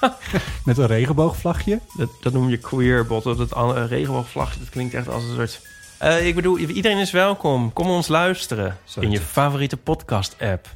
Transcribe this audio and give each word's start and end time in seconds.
met 0.64 0.78
een 0.78 0.86
regenboogvlagje. 0.86 1.80
Dat, 1.96 2.08
dat 2.20 2.32
noem 2.32 2.48
je 2.48 2.56
queerbot. 2.56 3.22
Dat 3.22 3.38
het 3.38 3.52
regenboogvlagje, 3.88 4.58
dat 4.58 4.68
klinkt 4.68 4.94
echt 4.94 5.08
als 5.08 5.22
een 5.22 5.34
soort... 5.34 5.60
Eh, 5.98 6.26
ik 6.26 6.34
bedoel, 6.34 6.58
iedereen 6.58 6.98
is 6.98 7.10
welkom. 7.10 7.72
Kom 7.72 7.88
ons 7.88 8.08
luisteren 8.08 8.76
in 9.00 9.10
je 9.10 9.20
favoriete 9.20 9.76
podcast-app. 9.76 10.68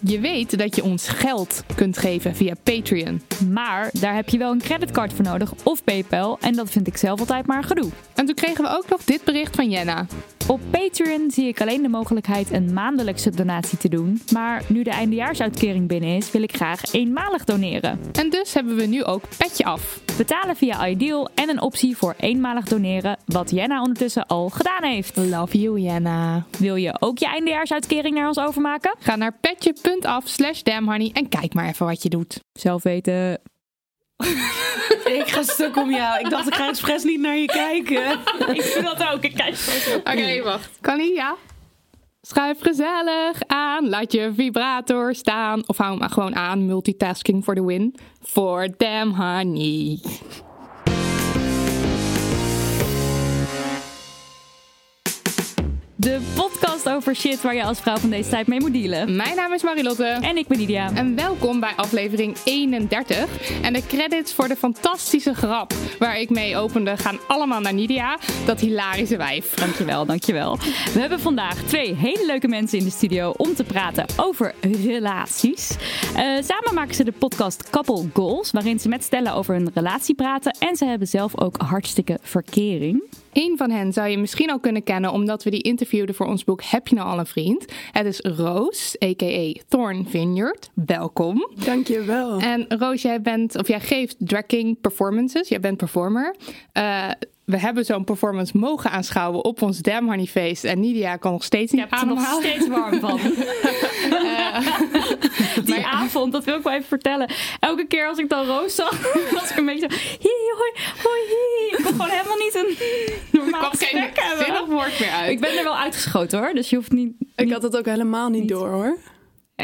Je 0.00 0.20
weet 0.20 0.58
dat 0.58 0.76
je 0.76 0.82
ons 0.82 1.08
geld 1.08 1.64
kunt 1.74 1.98
geven 1.98 2.36
via 2.36 2.54
Patreon. 2.62 3.22
Maar 3.50 3.90
daar 3.92 4.14
heb 4.14 4.28
je 4.28 4.38
wel 4.38 4.52
een 4.52 4.62
creditcard 4.62 5.12
voor 5.12 5.24
nodig 5.24 5.52
of 5.62 5.84
PayPal. 5.84 6.38
En 6.40 6.52
dat 6.52 6.70
vind 6.70 6.86
ik 6.86 6.96
zelf 6.96 7.20
altijd 7.20 7.46
maar 7.46 7.64
gedoe. 7.64 7.90
En 8.14 8.26
toen 8.26 8.34
kregen 8.34 8.64
we 8.64 8.70
ook 8.70 8.88
nog 8.88 9.04
dit 9.04 9.24
bericht 9.24 9.56
van 9.56 9.70
Jenna. 9.70 10.06
Op 10.46 10.60
Patreon 10.70 11.30
zie 11.30 11.46
ik 11.46 11.60
alleen 11.60 11.82
de 11.82 11.88
mogelijkheid 11.88 12.50
een 12.50 12.72
maandelijkse 12.72 13.30
donatie 13.30 13.78
te 13.78 13.88
doen. 13.88 14.20
Maar 14.32 14.62
nu 14.68 14.82
de 14.82 14.90
eindejaarsuitkering 14.90 15.88
binnen 15.88 16.16
is, 16.16 16.30
wil 16.30 16.42
ik 16.42 16.54
graag 16.54 16.92
eenmalig 16.92 17.44
doneren. 17.44 18.00
En 18.12 18.30
dus 18.30 18.54
hebben 18.54 18.76
we 18.76 18.86
nu 18.86 19.04
ook 19.04 19.22
Petje 19.38 19.64
Af. 19.64 20.00
Betalen 20.16 20.56
via 20.56 20.88
Ideal 20.88 21.28
en 21.34 21.48
een 21.48 21.60
optie 21.60 21.96
voor 21.96 22.14
eenmalig 22.18 22.64
doneren, 22.64 23.18
wat 23.26 23.50
Jenna 23.50 23.80
ondertussen 23.80 24.26
al 24.26 24.48
gedaan 24.48 24.84
heeft. 24.84 25.16
Love 25.16 25.58
you, 25.58 25.80
Jenna. 25.80 26.46
Wil 26.58 26.76
je 26.76 26.96
ook 27.00 27.18
je 27.18 27.26
eindejaarsuitkering 27.26 28.14
naar 28.14 28.28
ons 28.28 28.38
overmaken? 28.38 28.94
Ga 28.98 29.16
naar 29.16 29.38
petje.af 29.40 30.28
slash 30.28 30.62
damhoney 30.62 31.10
en 31.12 31.28
kijk 31.28 31.54
maar 31.54 31.68
even 31.68 31.86
wat 31.86 32.02
je 32.02 32.08
doet. 32.08 32.42
Zelf 32.52 32.82
weten. 32.82 33.40
Ik 35.04 35.28
ga 35.28 35.42
stuk 35.42 35.76
om 35.76 35.90
jou. 35.90 36.20
Ik 36.20 36.30
dacht, 36.30 36.46
ik 36.46 36.54
ga 36.54 36.68
expres 36.68 37.02
niet 37.02 37.20
naar 37.20 37.36
je 37.36 37.46
kijken. 37.46 38.10
Ik 38.56 38.62
vind 38.62 38.84
dat 38.84 39.12
ook. 39.12 39.22
Ik 39.22 39.34
kijk 39.34 39.56
Oké, 40.04 40.42
wacht. 40.42 40.70
Kan 40.80 41.00
ie? 41.00 41.14
Ja? 41.14 41.36
Schuif 42.22 42.60
gezellig 42.60 43.42
aan, 43.46 43.88
laat 43.88 44.12
je 44.12 44.32
vibrator 44.34 45.14
staan. 45.14 45.68
Of 45.68 45.76
hou 45.76 45.90
hem 45.90 45.98
maar 45.98 46.10
gewoon 46.10 46.34
aan, 46.34 46.66
multitasking 46.66 47.44
for 47.44 47.54
the 47.54 47.64
win. 47.64 47.94
For 48.22 48.68
damn 48.76 49.14
honey. 49.14 50.00
De 56.02 56.20
podcast 56.34 56.88
over 56.88 57.16
shit 57.16 57.42
waar 57.42 57.54
je 57.54 57.64
als 57.64 57.80
vrouw 57.80 57.96
van 57.96 58.10
deze 58.10 58.30
tijd 58.30 58.46
mee 58.46 58.60
moet 58.60 58.72
dealen. 58.72 59.16
Mijn 59.16 59.36
naam 59.36 59.52
is 59.52 59.62
Marilotte. 59.62 60.04
En 60.04 60.36
ik 60.36 60.46
ben 60.46 60.58
Lydia. 60.58 60.94
En 60.94 61.16
welkom 61.16 61.60
bij 61.60 61.72
aflevering 61.76 62.36
31. 62.44 63.60
En 63.62 63.72
de 63.72 63.86
credits 63.86 64.34
voor 64.34 64.48
de 64.48 64.56
fantastische 64.56 65.34
grap 65.34 65.72
waar 65.98 66.18
ik 66.18 66.30
mee 66.30 66.56
opende 66.56 66.96
gaan 66.96 67.18
allemaal 67.26 67.60
naar 67.60 67.74
Nidia. 67.74 68.18
Dat 68.46 68.60
hilarische 68.60 69.16
wijf. 69.16 69.54
Dankjewel, 69.54 70.06
dankjewel. 70.06 70.56
We 70.92 71.00
hebben 71.00 71.20
vandaag 71.20 71.62
twee 71.62 71.94
hele 71.94 72.26
leuke 72.26 72.48
mensen 72.48 72.78
in 72.78 72.84
de 72.84 72.90
studio 72.90 73.34
om 73.36 73.54
te 73.54 73.64
praten 73.64 74.06
over 74.16 74.54
relaties. 74.60 75.76
Eh, 76.16 76.22
samen 76.42 76.74
maken 76.74 76.94
ze 76.94 77.04
de 77.04 77.12
podcast 77.12 77.70
Couple 77.70 78.08
Goals, 78.12 78.50
waarin 78.50 78.80
ze 78.80 78.88
met 78.88 79.02
stellen 79.02 79.34
over 79.34 79.54
hun 79.54 79.70
relatie 79.74 80.14
praten. 80.14 80.56
En 80.58 80.76
ze 80.76 80.84
hebben 80.84 81.08
zelf 81.08 81.40
ook 81.40 81.56
hartstikke 81.56 82.18
verkering. 82.22 83.02
Eén 83.32 83.56
van 83.56 83.70
hen 83.70 83.92
zou 83.92 84.08
je 84.08 84.18
misschien 84.18 84.50
al 84.50 84.60
kunnen 84.60 84.82
kennen 84.82 85.12
omdat 85.12 85.42
we 85.42 85.50
die 85.50 85.62
interviewden 85.62 86.14
voor 86.14 86.26
ons 86.26 86.44
boek 86.44 86.62
Heb 86.62 86.88
je 86.88 86.94
nou 86.94 87.08
al 87.08 87.18
een 87.18 87.26
vriend? 87.26 87.64
Het 87.90 88.06
is 88.06 88.20
Roos, 88.20 88.96
a.k.a. 89.04 89.52
Thorn 89.68 90.06
Vineyard. 90.08 90.70
Welkom. 90.74 91.48
Dankjewel. 91.64 92.40
En 92.40 92.64
Roos, 92.68 93.02
jij 93.02 93.20
bent, 93.20 93.58
of 93.58 93.68
jij 93.68 93.80
geeft 93.80 94.16
drag 94.18 94.46
king 94.46 94.80
performances. 94.80 95.48
Jij 95.48 95.60
bent 95.60 95.76
performer. 95.76 96.36
Eh, 96.72 97.08
we 97.44 97.58
hebben 97.58 97.84
zo'n 97.84 98.04
performance 98.04 98.58
mogen 98.58 98.90
aanschouwen 98.90 99.44
op 99.44 99.62
ons 99.62 99.78
Damn 99.78 100.08
Honey 100.08 100.26
Feest. 100.26 100.64
En 100.64 100.80
Nidia 100.80 101.16
kan 101.16 101.32
nog 101.32 101.44
steeds 101.44 101.72
niet 101.72 101.84
Ik 101.84 101.90
heb 101.90 102.00
er 102.00 102.06
nog 102.06 102.38
steest 102.40 102.68
warm 102.68 103.00
van. 103.00 103.20
Die 105.64 105.86
avond, 105.86 106.32
dat 106.32 106.44
wil 106.44 106.56
ik 106.56 106.62
wel 106.62 106.72
even 106.72 106.88
vertellen. 106.88 107.30
Elke 107.60 107.86
keer 107.86 108.08
als 108.08 108.18
ik 108.18 108.28
dan 108.28 108.46
Roos 108.46 108.74
zag, 108.74 109.02
was 109.40 109.50
ik 109.50 109.56
een 109.56 109.64
beetje 109.64 109.88
zo... 109.90 109.96
Hi, 109.96 110.30
hoi, 110.56 110.72
hoi, 111.02 111.20
hi. 111.28 111.76
Ik 111.76 111.84
kon 111.84 111.92
gewoon 111.92 112.10
helemaal 112.10 112.36
niet 112.36 112.54
een 112.54 112.76
normaal 113.40 113.60
kwam 113.60 113.72
geen 113.76 113.88
gesprek 113.88 114.20
hebben. 114.20 114.44
zinnig 114.44 114.66
woord 114.66 115.00
meer 115.00 115.10
uit. 115.10 115.30
Ik 115.30 115.40
ben 115.40 115.58
er 115.58 115.64
wel 115.64 115.76
uitgeschoten 115.76 116.38
hoor, 116.38 116.54
dus 116.54 116.70
je 116.70 116.76
hoeft 116.76 116.92
niet... 116.92 117.12
Ik 117.36 117.52
had 117.52 117.62
het 117.62 117.76
ook 117.76 117.86
helemaal 117.86 118.28
niet 118.28 118.48
door 118.48 118.68
hoor. 118.68 118.98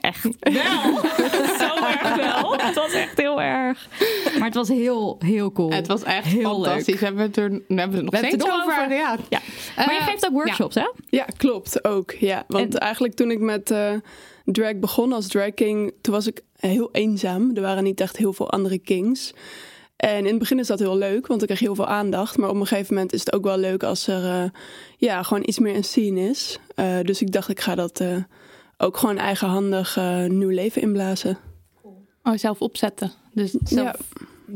Echt 0.00 0.22
wel. 0.40 0.98
Zo 1.58 1.84
erg 1.86 2.14
wel. 2.16 2.56
Het 2.56 2.74
was 2.74 2.92
echt 2.92 3.16
heel 3.18 3.40
erg. 3.42 3.88
Maar 4.38 4.46
het 4.46 4.54
was 4.54 4.68
heel, 4.68 5.16
heel 5.18 5.52
cool. 5.52 5.70
Het 5.70 5.86
was 5.86 6.02
echt 6.02 6.26
heel 6.26 6.42
fantastisch. 6.54 6.86
leuk. 6.86 6.98
We 6.98 7.04
hebben 7.04 7.24
het 7.24 7.36
er, 7.36 7.50
we 7.50 7.74
hebben 7.74 7.96
het 7.96 8.04
nog 8.10 8.16
steeds 8.16 8.32
het 8.34 8.42
er 8.42 8.48
nog 8.48 8.56
over. 8.66 8.80
over. 8.82 8.94
Ja. 8.96 9.16
Ja. 9.28 9.40
Maar 9.76 9.92
je 9.94 10.00
Eh, 10.00 10.06
geeft 10.06 10.26
ook 10.26 10.32
workshops, 10.32 10.74
hè? 10.74 10.88
Ja, 11.08 11.24
klopt 11.36 11.84
ook. 11.84 12.10
Ja, 12.12 12.44
want 12.48 12.74
En- 12.74 12.80
eigenlijk 12.80 13.14
toen 13.14 13.30
ik 13.30 13.38
met 13.40 13.70
eh, 13.70 13.92
drag 14.44 14.76
begon 14.76 15.12
als 15.12 15.26
drag 15.28 15.54
king, 15.54 15.92
toen 16.00 16.14
was 16.14 16.26
ik 16.26 16.40
heel 16.56 16.88
eenzaam. 16.92 17.50
Er 17.56 17.62
waren 17.62 17.84
niet 17.84 18.00
echt 18.00 18.16
heel 18.16 18.32
veel 18.32 18.50
andere 18.50 18.78
kings. 18.78 19.32
En 19.96 20.18
in 20.18 20.24
het 20.26 20.38
begin 20.38 20.58
is 20.58 20.66
dat 20.66 20.78
heel 20.78 20.96
leuk, 20.96 21.26
want 21.26 21.40
ik 21.40 21.46
kreeg 21.46 21.60
heel 21.60 21.74
veel 21.74 21.86
aandacht. 21.86 22.36
Maar 22.38 22.48
op 22.48 22.54
een 22.56 22.66
gegeven 22.66 22.94
moment 22.94 23.12
is 23.12 23.20
het 23.20 23.32
ook 23.32 23.44
wel 23.44 23.58
leuk 23.58 23.82
als 23.82 24.06
er 24.06 24.24
eh, 24.24 24.50
ja, 24.96 25.22
gewoon 25.22 25.42
iets 25.46 25.58
meer 25.58 25.74
een 25.76 25.84
scene 25.84 26.20
is. 26.28 26.58
Eh, 26.74 26.98
dus 27.02 27.20
ik 27.22 27.32
dacht, 27.32 27.48
ik 27.48 27.60
ga 27.60 27.74
dat 27.74 28.00
eh, 28.00 28.16
ook 28.78 28.96
gewoon 28.96 29.18
eigenhandig 29.18 29.96
eh, 29.96 30.24
nieuw 30.24 30.48
leven 30.48 30.82
inblazen. 30.82 31.38
Oh, 32.22 32.36
zelf 32.36 32.60
opzetten. 32.60 33.12
Dus 33.32 33.50
zelf 33.62 33.96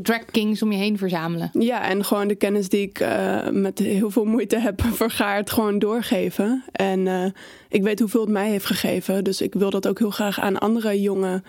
drag 0.01 0.25
kings 0.25 0.61
om 0.61 0.71
je 0.71 0.77
heen 0.77 0.97
verzamelen. 0.97 1.49
Ja, 1.53 1.83
en 1.83 2.05
gewoon 2.05 2.27
de 2.27 2.35
kennis 2.35 2.69
die 2.69 2.81
ik 2.81 2.99
eh, 2.99 3.49
met 3.49 3.79
heel 3.79 4.09
veel 4.09 4.25
moeite 4.25 4.57
heb 4.57 4.81
vergaard, 5.03 5.51
gewoon 5.51 5.79
doorgeven. 5.79 6.63
En 6.71 7.07
eh, 7.07 7.25
ik 7.69 7.83
weet 7.83 7.99
hoeveel 7.99 8.21
het 8.21 8.29
mij 8.29 8.49
heeft 8.49 8.65
gegeven. 8.65 9.23
Dus 9.23 9.41
ik 9.41 9.53
wil 9.53 9.69
dat 9.69 9.87
ook 9.87 9.99
heel 9.99 10.09
graag 10.09 10.39
aan 10.39 10.57
andere 10.57 11.01
jonge 11.01 11.43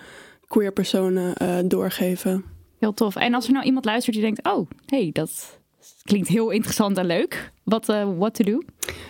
queer 0.47 0.73
personen 0.73 1.35
eh, 1.35 1.57
doorgeven. 1.65 2.45
Heel 2.79 2.93
tof. 2.93 3.15
En 3.15 3.33
als 3.33 3.47
er 3.47 3.53
nou 3.53 3.65
iemand 3.65 3.85
luistert 3.85 4.15
die 4.15 4.25
denkt, 4.25 4.47
oh, 4.47 4.69
hey, 4.85 5.09
dat 5.13 5.59
klinkt 6.03 6.27
heel 6.27 6.49
interessant 6.49 6.97
en 6.97 7.05
leuk. 7.05 7.51
Wat 7.65 7.89
eh 7.89 8.07
what 8.17 8.33
to 8.33 8.43
do? 8.43 8.61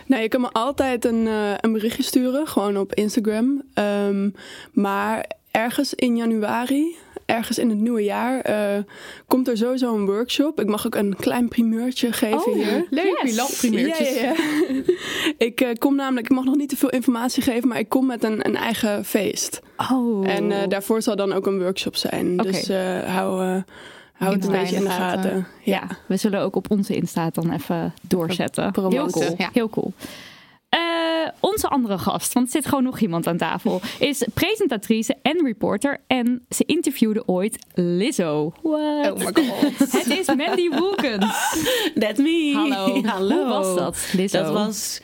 Nou, 0.06 0.22
je 0.22 0.28
kan 0.28 0.40
me 0.40 0.48
altijd 0.52 1.04
een, 1.04 1.26
eh, 1.26 1.52
een 1.60 1.72
berichtje 1.72 2.02
sturen, 2.02 2.46
gewoon 2.46 2.76
op 2.76 2.94
Instagram. 2.94 3.62
Ehm, 3.74 4.30
maar 4.72 5.30
ergens 5.50 5.94
in 5.94 6.16
januari, 6.16 6.96
ergens 7.26 7.58
in 7.58 7.68
het 7.68 7.78
nieuwe 7.78 8.02
jaar, 8.04 8.40
eh, 8.40 8.82
komt 9.26 9.48
er 9.48 9.56
sowieso 9.56 9.94
een 9.94 10.06
workshop. 10.06 10.60
Ik 10.60 10.66
mag 10.66 10.86
ook 10.86 10.94
een 10.94 11.16
klein 11.16 11.48
primeurtje 11.48 12.12
geven 12.12 12.52
hier. 12.52 12.86
Leuk, 12.90 13.20
Yes. 13.86 14.14
ja, 14.14 14.22
ja. 14.22 14.34
ik 15.46 15.60
eh, 15.60 15.68
kom 15.78 15.94
namelijk, 15.96 16.26
ik 16.28 16.34
mag 16.36 16.44
nog 16.44 16.56
niet 16.56 16.68
te 16.68 16.76
veel 16.76 16.90
informatie 16.90 17.42
geven, 17.42 17.68
maar 17.68 17.78
ik 17.78 17.88
kom 17.88 18.06
met 18.06 18.24
een, 18.24 18.46
een 18.46 18.56
eigen 18.56 19.04
feest. 19.04 19.60
Oh. 19.92 20.28
En 20.28 20.52
eh, 20.52 20.68
daarvoor 20.68 21.02
zal 21.02 21.16
dan 21.16 21.32
ook 21.32 21.46
een 21.46 21.58
workshop 21.62 21.96
zijn. 21.96 22.40
Oké. 22.40 22.50
Dus 22.50 22.68
eh, 22.68 23.14
hou, 23.14 23.62
eh, 24.18 24.20
hou 24.20 24.34
het 24.34 24.44
een 24.44 24.52
beetje 24.52 24.76
in 24.76 24.82
de 24.84 24.90
gaten. 24.90 25.46
ja, 25.62 25.88
we 26.06 26.16
zullen 26.16 26.40
ook 26.40 26.56
op 26.56 26.70
onze 26.70 26.96
Insta 26.96 27.30
dan 27.30 27.52
even 27.52 27.94
doorzetten. 28.00 28.72
promoten, 28.72 28.98
Heel 28.98 29.10
cool. 29.10 29.34
ja. 29.38 29.50
Heel 29.52 29.68
cool. 29.70 29.92
Eh, 30.68 30.80
onze 31.40 31.68
andere 31.68 31.98
gast, 31.98 32.32
want 32.32 32.46
er 32.46 32.52
zit 32.52 32.66
gewoon 32.66 32.84
nog 32.84 33.00
iemand 33.00 33.26
aan 33.26 33.36
tafel, 33.36 33.80
is 33.98 34.26
presentatrice 34.34 35.16
en 35.22 35.44
reporter. 35.44 36.00
En 36.06 36.46
ze 36.48 36.64
interviewde 36.64 37.26
ooit 37.26 37.66
Lizzo. 37.74 38.52
What? 38.62 39.10
Oh 39.12 39.18
my 39.18 39.24
god. 39.24 39.78
Het 39.92 40.06
is 40.06 40.26
Mandy 40.26 40.68
Wilkins. 40.68 41.58
That 42.02 42.16
me. 42.16 42.52
Hallo. 42.54 43.02
Hallo. 43.02 43.36
Hoe 43.36 43.46
was 43.46 43.74
dat, 43.76 44.12
Lizzo? 44.12 44.42
Dat 44.42 44.52
was 44.52 45.00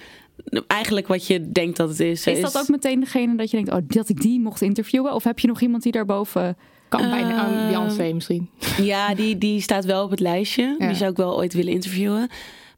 eigenlijk 0.66 1.06
wat 1.06 1.26
je 1.26 1.52
denkt 1.52 1.76
dat 1.76 1.88
het 1.88 2.00
is. 2.00 2.26
Is 2.26 2.40
dat 2.40 2.58
ook 2.58 2.68
meteen 2.68 3.00
degene 3.00 3.36
dat 3.36 3.50
je 3.50 3.56
denkt, 3.56 3.72
oh, 3.72 3.78
dat 3.86 4.08
ik 4.08 4.20
die 4.20 4.40
mocht 4.40 4.62
interviewen? 4.62 5.14
Of 5.14 5.24
heb 5.24 5.38
je 5.38 5.48
nog 5.48 5.60
iemand 5.60 5.82
die 5.82 5.92
daarboven... 5.92 6.56
Kan 6.98 7.10
bijna 7.10 7.34
aan 7.34 7.54
Eh, 7.54 7.66
Beyoncé 7.66 8.12
misschien. 8.12 8.50
Ja, 8.80 9.14
die, 9.14 9.38
die 9.38 9.60
staat 9.60 9.84
wel 9.84 10.04
op 10.04 10.10
het 10.10 10.20
lijstje. 10.20 10.76
Ja. 10.78 10.86
Die 10.86 10.96
zou 10.96 11.10
ik 11.10 11.16
wel 11.16 11.36
ooit 11.36 11.52
willen 11.52 11.72
interviewen. 11.72 12.28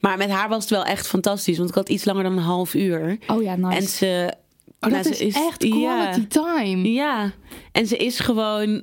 Maar 0.01 0.17
met 0.17 0.31
haar 0.31 0.49
was 0.49 0.61
het 0.61 0.71
wel 0.71 0.85
echt 0.85 1.07
fantastisch. 1.07 1.57
Want 1.57 1.69
ik 1.69 1.75
had 1.75 1.89
iets 1.89 2.05
langer 2.05 2.23
dan 2.23 2.33
een 2.33 2.43
half 2.43 2.75
uur. 2.75 3.19
Oh 3.27 3.43
ja, 3.43 3.57
nice. 3.57 3.77
En 3.77 3.83
ze... 3.83 4.33
Oh, 4.81 4.91
nou, 4.91 5.03
dat 5.03 5.17
ze 5.17 5.25
is, 5.27 5.35
echt 5.35 5.69
quality 5.69 6.27
time. 6.27 6.93
Ja, 6.93 7.33
en 7.73 7.87
ze 7.87 7.97
is 7.97 8.19
gewoon, 8.19 8.83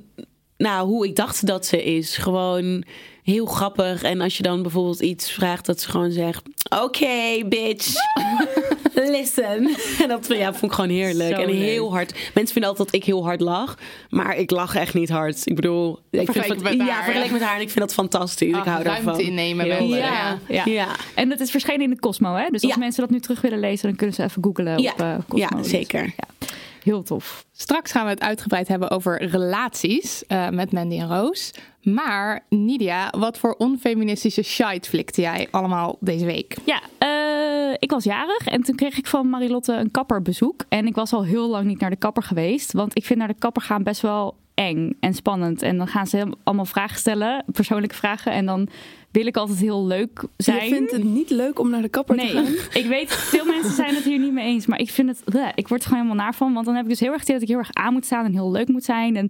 nou, 0.56 0.88
hoe 0.88 1.06
ik 1.06 1.16
dacht 1.16 1.46
dat 1.46 1.66
ze 1.66 1.84
is. 1.84 2.16
Gewoon 2.16 2.84
heel 3.22 3.46
grappig. 3.46 4.02
En 4.02 4.20
als 4.20 4.36
je 4.36 4.42
dan 4.42 4.62
bijvoorbeeld 4.62 5.00
iets 5.00 5.30
vraagt, 5.30 5.66
dat 5.66 5.80
ze 5.80 5.90
gewoon 5.90 6.10
zegt: 6.10 6.42
Oké, 6.82 7.44
bitch, 7.48 7.94
listen. 8.94 9.76
En 10.02 10.08
dat 10.14 10.26
ja, 10.28 10.52
vond 10.52 10.62
ik 10.64 10.72
gewoon 10.72 10.90
heerlijk. 10.90 11.34
Zo 11.36 11.42
en 11.42 11.46
leuk. 11.48 11.56
heel 11.58 11.92
hard. 11.92 12.12
Mensen 12.12 12.52
vinden 12.52 12.70
altijd 12.70 12.90
dat 12.92 13.00
ik 13.00 13.04
heel 13.06 13.24
hard 13.24 13.40
lach, 13.40 13.78
maar 14.08 14.36
ik 14.36 14.50
lach 14.50 14.74
echt 14.74 14.94
niet 14.94 15.08
hard. 15.08 15.40
Ik 15.46 15.54
bedoel, 15.54 15.98
ik 16.10 16.30
vind 16.32 16.46
het- 16.48 16.62
met 16.62 16.72
ja, 16.72 16.84
haar, 16.84 17.02
vergeleken 17.04 17.32
ja. 17.32 17.38
met 17.38 17.42
haar. 17.42 17.54
En 17.56 17.60
ik 17.62 17.70
vind 17.70 17.78
dat 17.80 17.92
fantastisch. 17.94 18.48
ik 18.48 18.54
hou 18.54 18.82
ruimte 18.82 19.04
daarvan. 19.04 19.20
innemen 19.20 19.64
Heel 19.64 19.78
wel. 19.78 19.88
leuk. 19.88 19.98
Ja, 20.02 20.38
Ja. 20.48 20.62
ja. 20.64 20.86
En 21.14 21.28
dat 21.28 21.40
is 21.40 21.50
verschenen 21.50 21.80
in 21.80 21.90
de 21.90 21.98
Cosmo, 21.98 22.34
hè? 22.34 22.48
Dus 22.50 22.62
als 22.62 22.72
Ja. 22.72 22.78
mensen 22.78 23.00
dat 23.02 23.10
nu 23.10 23.20
terug 23.20 23.40
willen 23.40 23.60
lezen, 23.60 23.88
dan 23.88 23.96
kunnen 23.96 24.14
ze 24.16 24.22
even 24.22 24.42
googlen 24.44 24.78
Ja. 24.82 24.92
op 24.92 25.00
eh 25.00 25.14
Cosmo. 25.28 25.56
Ja, 25.56 25.62
zeker. 25.62 26.02
Ja. 26.04 26.46
Heel 26.82 27.02
tof. 27.02 27.44
Straks 27.52 27.92
gaan 27.92 28.04
we 28.04 28.10
het 28.10 28.20
uitgebreid 28.20 28.68
hebben 28.68 28.90
over 28.90 29.24
relaties 29.24 30.24
eh, 30.26 30.48
met 30.48 30.72
Mandy 30.72 30.98
en 30.98 31.08
Roos. 31.08 31.50
Maar 31.82 32.44
Nidia, 32.48 33.12
wat 33.18 33.38
voor 33.38 33.54
onfeministische 33.58 34.42
shite 34.42 34.88
flikte 34.88 35.20
jij 35.20 35.48
allemaal 35.50 35.96
deze 36.00 36.24
week? 36.24 36.56
Ja, 36.64 36.80
eh, 36.98 37.76
ik 37.78 37.90
was 37.90 38.04
jarig 38.04 38.46
en 38.46 38.62
toen 38.62 38.76
kreeg 38.76 38.98
ik 38.98 39.06
van 39.06 39.28
Marilotte 39.28 39.72
een 39.72 39.90
kapperbezoek. 39.90 40.64
En 40.68 40.86
ik 40.86 40.94
was 40.94 41.12
al 41.12 41.24
heel 41.24 41.48
lang 41.48 41.66
niet 41.66 41.80
naar 41.80 41.90
de 41.90 41.96
kapper 41.96 42.22
geweest. 42.22 42.72
Want 42.72 42.96
ik 42.96 43.04
vind 43.04 43.18
naar 43.18 43.28
de 43.28 43.34
kapper 43.38 43.62
gaan 43.62 43.82
best 43.82 44.00
wel 44.00 44.36
eng 44.54 44.96
en 45.00 45.14
spannend. 45.14 45.62
En 45.62 45.76
dan 45.76 45.86
gaan 45.86 46.06
ze 46.06 46.26
allemaal 46.42 46.64
vragen 46.64 46.98
stellen, 46.98 47.44
persoonlijke 47.52 47.94
vragen. 47.94 48.32
En 48.32 48.46
dan 48.46 48.68
wil 49.12 49.26
ik 49.26 49.36
altijd 49.36 49.58
heel 49.58 49.86
leuk 49.86 50.24
zijn. 50.36 50.64
Je 50.68 50.74
vindt 50.74 50.92
het 50.92 51.04
niet 51.04 51.30
leuk 51.30 51.58
om 51.58 51.70
naar 51.70 51.82
de 51.82 51.88
kapper 51.88 52.16
te 52.16 52.22
Nee, 52.22 52.32
gaan? 52.32 52.46
ik 52.72 52.86
weet, 52.86 53.12
veel 53.12 53.44
mensen 53.44 53.72
zijn 53.72 53.94
het 53.94 54.04
hier 54.04 54.18
niet 54.18 54.32
mee 54.32 54.46
eens. 54.46 54.66
Maar 54.66 54.78
ik 54.80 54.90
vind 54.90 55.08
het, 55.08 55.22
bleh, 55.24 55.48
ik 55.54 55.68
word 55.68 55.80
er 55.82 55.88
gewoon 55.88 56.02
helemaal 56.04 56.24
naar 56.24 56.34
van. 56.34 56.52
Want 56.52 56.66
dan 56.66 56.74
heb 56.74 56.84
ik 56.84 56.90
dus 56.90 57.00
heel 57.00 57.12
erg 57.12 57.18
het 57.20 57.28
dat 57.28 57.42
ik 57.42 57.48
heel 57.48 57.58
erg 57.58 57.72
aan 57.72 57.92
moet 57.92 58.04
staan 58.04 58.24
en 58.24 58.32
heel 58.32 58.50
leuk 58.50 58.68
moet 58.68 58.84
zijn. 58.84 59.16
En 59.16 59.28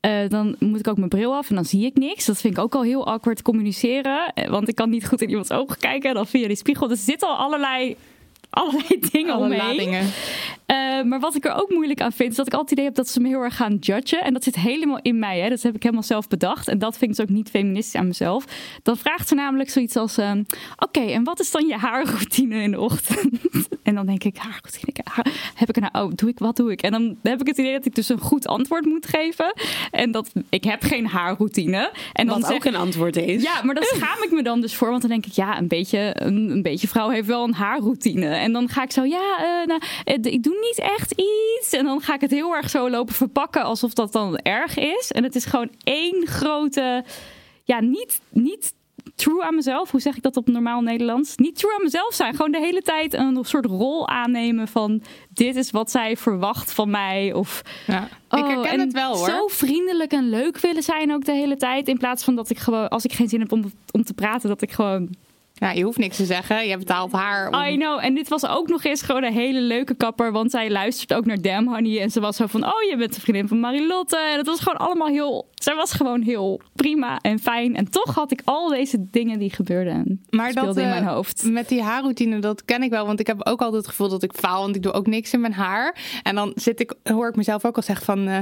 eh, 0.00 0.28
dan 0.28 0.56
moet 0.58 0.78
ik 0.78 0.88
ook 0.88 0.96
mijn 0.96 1.08
bril 1.08 1.34
af 1.34 1.48
en 1.48 1.54
dan 1.54 1.64
zie 1.64 1.84
ik 1.86 1.96
niks. 1.96 2.24
Dat 2.24 2.40
vind 2.40 2.56
ik 2.56 2.62
ook 2.62 2.74
al 2.74 2.82
heel 2.82 3.06
awkward 3.06 3.42
communiceren. 3.42 4.32
Eh, 4.34 4.50
Want 4.50 4.68
ik 4.68 4.74
kan 4.74 4.90
niet 4.90 5.06
goed 5.08 5.22
in 5.22 5.28
iemands 5.28 5.50
ogen 5.52 5.78
kijken. 5.78 6.08
En 6.08 6.14
dan 6.14 6.26
via 6.26 6.46
die 6.46 6.56
spiegel. 6.56 6.88
Dus 6.88 6.98
er 6.98 7.04
zitten 7.04 7.28
al 7.28 7.36
allerlei, 7.36 7.96
allerlei 8.52 8.98
dingen 9.12 9.34
Alle 9.34 9.44
omheen. 9.44 10.02
Eh, 10.66 11.02
maar 11.02 11.20
wat 11.20 11.34
ik 11.34 11.44
er 11.44 11.54
ook 11.54 11.70
moeilijk 11.70 12.00
aan 12.00 12.12
vind, 12.12 12.30
is 12.30 12.36
dat 12.36 12.46
ik 12.46 12.52
altijd 12.52 12.70
het 12.70 12.78
idee 12.78 12.84
heb 12.84 12.94
dat 13.04 13.08
ze 13.08 13.20
me 13.20 13.28
heel 13.28 13.40
erg 13.42 13.56
gaan 13.56 13.76
judgen. 13.80 14.22
En 14.24 14.32
dat 14.32 14.44
zit 14.44 14.54
helemaal 14.54 14.98
in 15.02 15.18
mij. 15.18 15.40
Hè? 15.40 15.48
Dat 15.48 15.62
heb 15.62 15.74
ik 15.74 15.82
helemaal 15.82 16.02
zelf 16.04 16.28
bedacht. 16.28 16.68
En 16.68 16.78
dat 16.78 16.98
vind 16.98 17.10
ik 17.10 17.16
dus 17.16 17.26
ook 17.26 17.32
niet 17.34 17.50
feministisch 17.50 17.94
aan 18.00 18.06
mezelf. 18.06 18.44
Dan 18.82 18.96
vraagt 18.96 19.28
ze 19.28 19.34
namelijk 19.34 19.70
zoiets 19.70 19.96
als: 19.96 20.16
ehm, 20.18 20.42
Oké, 20.76 21.00
en 21.00 21.24
wat 21.24 21.40
is 21.40 21.50
dan 21.50 21.66
je 21.66 21.76
haarroutine 21.76 22.62
in 22.62 22.70
de 22.70 22.80
ochtend? 22.80 23.30
en 23.82 23.94
dan 23.94 24.06
denk 24.06 24.24
ik: 24.24 24.36
Haarroutine. 24.36 24.92
haar- 25.04 25.26
Heb 25.54 25.68
ik 25.68 25.76
er 25.76 25.90
nou, 25.92 26.06
oh, 26.06 26.12
doe 26.14 26.28
ik, 26.28 26.38
wat 26.38 26.56
doe 26.56 26.70
ik? 26.72 26.82
En 26.82 26.90
dan 26.92 27.16
heb 27.22 27.40
ik 27.40 27.46
het 27.46 27.58
idee 27.58 27.72
dat 27.72 27.86
ik 27.86 27.94
dus 27.94 28.08
een 28.08 28.20
goed 28.20 28.46
antwoord 28.46 28.84
moet 28.84 29.06
geven. 29.06 29.54
En 29.90 30.10
dat 30.10 30.32
ik 30.48 30.64
heb 30.64 30.82
geen 30.82 31.06
haarroutine. 31.06 31.90
En 32.12 32.26
dan 32.26 32.40
Wat 32.40 32.48
zeg 32.48 32.56
ook 32.56 32.64
een 32.64 32.76
antwoord 32.76 33.16
is. 33.16 33.42
ja, 33.42 33.62
maar 33.62 33.74
daar 33.74 33.84
schaam 33.84 34.22
ik 34.22 34.30
me 34.30 34.42
dan 34.42 34.60
dus 34.60 34.74
voor. 34.74 34.88
Want 34.88 35.00
dan 35.00 35.10
denk 35.10 35.26
ik, 35.26 35.32
ja, 35.32 35.58
een 35.58 35.68
beetje, 35.68 36.12
een, 36.18 36.50
een 36.50 36.62
beetje 36.62 36.88
vrouw 36.88 37.08
heeft 37.08 37.26
wel 37.26 37.44
een 37.44 37.54
haarroutine. 37.54 38.26
En 38.42 38.52
dan 38.52 38.68
ga 38.68 38.82
ik 38.82 38.92
zo, 38.92 39.04
ja, 39.04 39.38
eh, 39.38 39.66
nou, 39.66 39.80
eh, 40.04 40.32
ik 40.32 40.42
doe 40.42 40.58
niet 40.60 40.78
echt 40.78 41.12
iets. 41.12 41.72
En 41.72 41.84
dan 41.84 42.00
ga 42.00 42.14
ik 42.14 42.20
het 42.20 42.30
heel 42.30 42.54
erg 42.54 42.70
zo 42.70 42.90
lopen 42.90 43.14
verpakken 43.14 43.62
alsof 43.62 43.92
dat 43.92 44.12
dan 44.12 44.36
erg 44.36 44.76
is. 44.76 45.12
En 45.12 45.22
het 45.22 45.34
is 45.34 45.44
gewoon 45.44 45.70
één 45.84 46.26
grote, 46.26 47.04
ja, 47.64 47.80
niet, 47.80 48.20
niet 48.28 48.74
true 49.14 49.42
aan 49.44 49.54
mezelf. 49.54 49.90
Hoe 49.90 50.00
zeg 50.00 50.16
ik 50.16 50.22
dat 50.22 50.36
op 50.36 50.48
normaal 50.48 50.80
Nederlands? 50.80 51.36
Niet 51.36 51.56
true 51.58 51.74
aan 51.74 51.82
mezelf 51.82 52.14
zijn. 52.14 52.34
Gewoon 52.34 52.52
de 52.52 52.58
hele 52.58 52.82
tijd 52.82 53.14
een 53.14 53.38
soort 53.44 53.66
rol 53.66 54.08
aannemen 54.08 54.68
van 54.68 55.02
dit 55.28 55.56
is 55.56 55.70
wat 55.70 55.90
zij 55.90 56.16
verwacht 56.16 56.72
van 56.72 56.90
mij. 56.90 57.32
Of 57.32 57.62
Ja. 57.86 58.08
Oh, 58.28 58.38
ik 58.38 58.46
herken 58.46 58.70
en 58.70 58.80
het 58.80 58.92
wel 58.92 59.16
hoor. 59.16 59.28
Zo 59.28 59.46
vriendelijk 59.46 60.12
en 60.12 60.28
leuk 60.28 60.58
willen 60.58 60.82
zijn 60.82 61.12
ook 61.12 61.24
de 61.24 61.32
hele 61.32 61.56
tijd. 61.56 61.88
In 61.88 61.98
plaats 61.98 62.24
van 62.24 62.34
dat 62.34 62.50
ik 62.50 62.58
gewoon, 62.58 62.88
als 62.88 63.04
ik 63.04 63.12
geen 63.12 63.28
zin 63.28 63.40
heb 63.40 63.52
om, 63.52 63.72
om 63.90 64.04
te 64.04 64.14
praten, 64.14 64.48
dat 64.48 64.62
ik 64.62 64.72
gewoon. 64.72 65.14
Ja, 65.62 65.70
je 65.70 65.82
hoeft 65.84 65.98
niks 65.98 66.16
te 66.16 66.24
zeggen. 66.24 66.66
Je 66.68 66.76
betaalt 66.78 67.12
haar. 67.12 67.48
Om... 67.48 67.54
I 67.64 67.76
know. 67.76 67.98
En 68.04 68.14
dit 68.14 68.28
was 68.28 68.46
ook 68.46 68.68
nog 68.68 68.84
eens 68.84 69.02
gewoon 69.02 69.22
een 69.24 69.32
hele 69.32 69.60
leuke 69.60 69.94
kapper. 69.94 70.32
Want 70.32 70.50
zij 70.50 70.70
luistert 70.70 71.14
ook 71.14 71.24
naar 71.26 71.40
Damn 71.40 71.68
Honey. 71.68 72.00
En 72.00 72.10
ze 72.10 72.20
was 72.20 72.36
zo 72.36 72.46
van: 72.46 72.64
Oh, 72.64 72.82
je 72.90 72.96
bent 72.96 73.14
de 73.14 73.20
vriendin 73.20 73.48
van 73.48 73.60
Marilotte. 73.60 74.16
En 74.16 74.36
het 74.38 74.46
was 74.46 74.60
gewoon 74.60 74.78
allemaal 74.78 75.08
heel. 75.08 75.50
Zij 75.54 75.74
was 75.74 75.92
gewoon 75.92 76.22
heel 76.22 76.60
prima 76.74 77.18
en 77.20 77.38
fijn. 77.38 77.76
En 77.76 77.90
toch 77.90 78.14
had 78.14 78.30
ik 78.32 78.40
al 78.44 78.68
deze 78.68 78.96
dingen 79.10 79.38
die 79.38 79.50
gebeurden. 79.52 80.24
Maar 80.30 80.50
speelden 80.50 80.74
dat, 80.74 80.82
in 80.84 80.90
eh, 80.90 80.94
mijn 81.00 81.14
hoofd. 81.14 81.42
Met 81.44 81.68
die 81.68 81.82
haarroutine, 81.82 82.38
dat 82.38 82.64
ken 82.64 82.82
ik 82.82 82.90
wel. 82.90 83.06
Want 83.06 83.20
ik 83.20 83.26
heb 83.26 83.46
ook 83.46 83.60
altijd 83.60 83.80
het 83.82 83.90
gevoel 83.90 84.08
dat 84.08 84.22
ik 84.22 84.32
faal. 84.34 84.62
Want 84.62 84.76
ik 84.76 84.82
doe 84.82 84.92
ook 84.92 85.06
niks 85.06 85.32
in 85.32 85.40
mijn 85.40 85.52
haar. 85.54 85.96
En 86.22 86.34
dan 86.34 86.52
zit 86.54 86.80
ik, 86.80 86.94
hoor 87.02 87.28
ik 87.28 87.36
mezelf 87.36 87.64
ook 87.64 87.76
al 87.76 87.82
zeggen 87.82 88.04
van... 88.04 88.28
eh, 88.28 88.38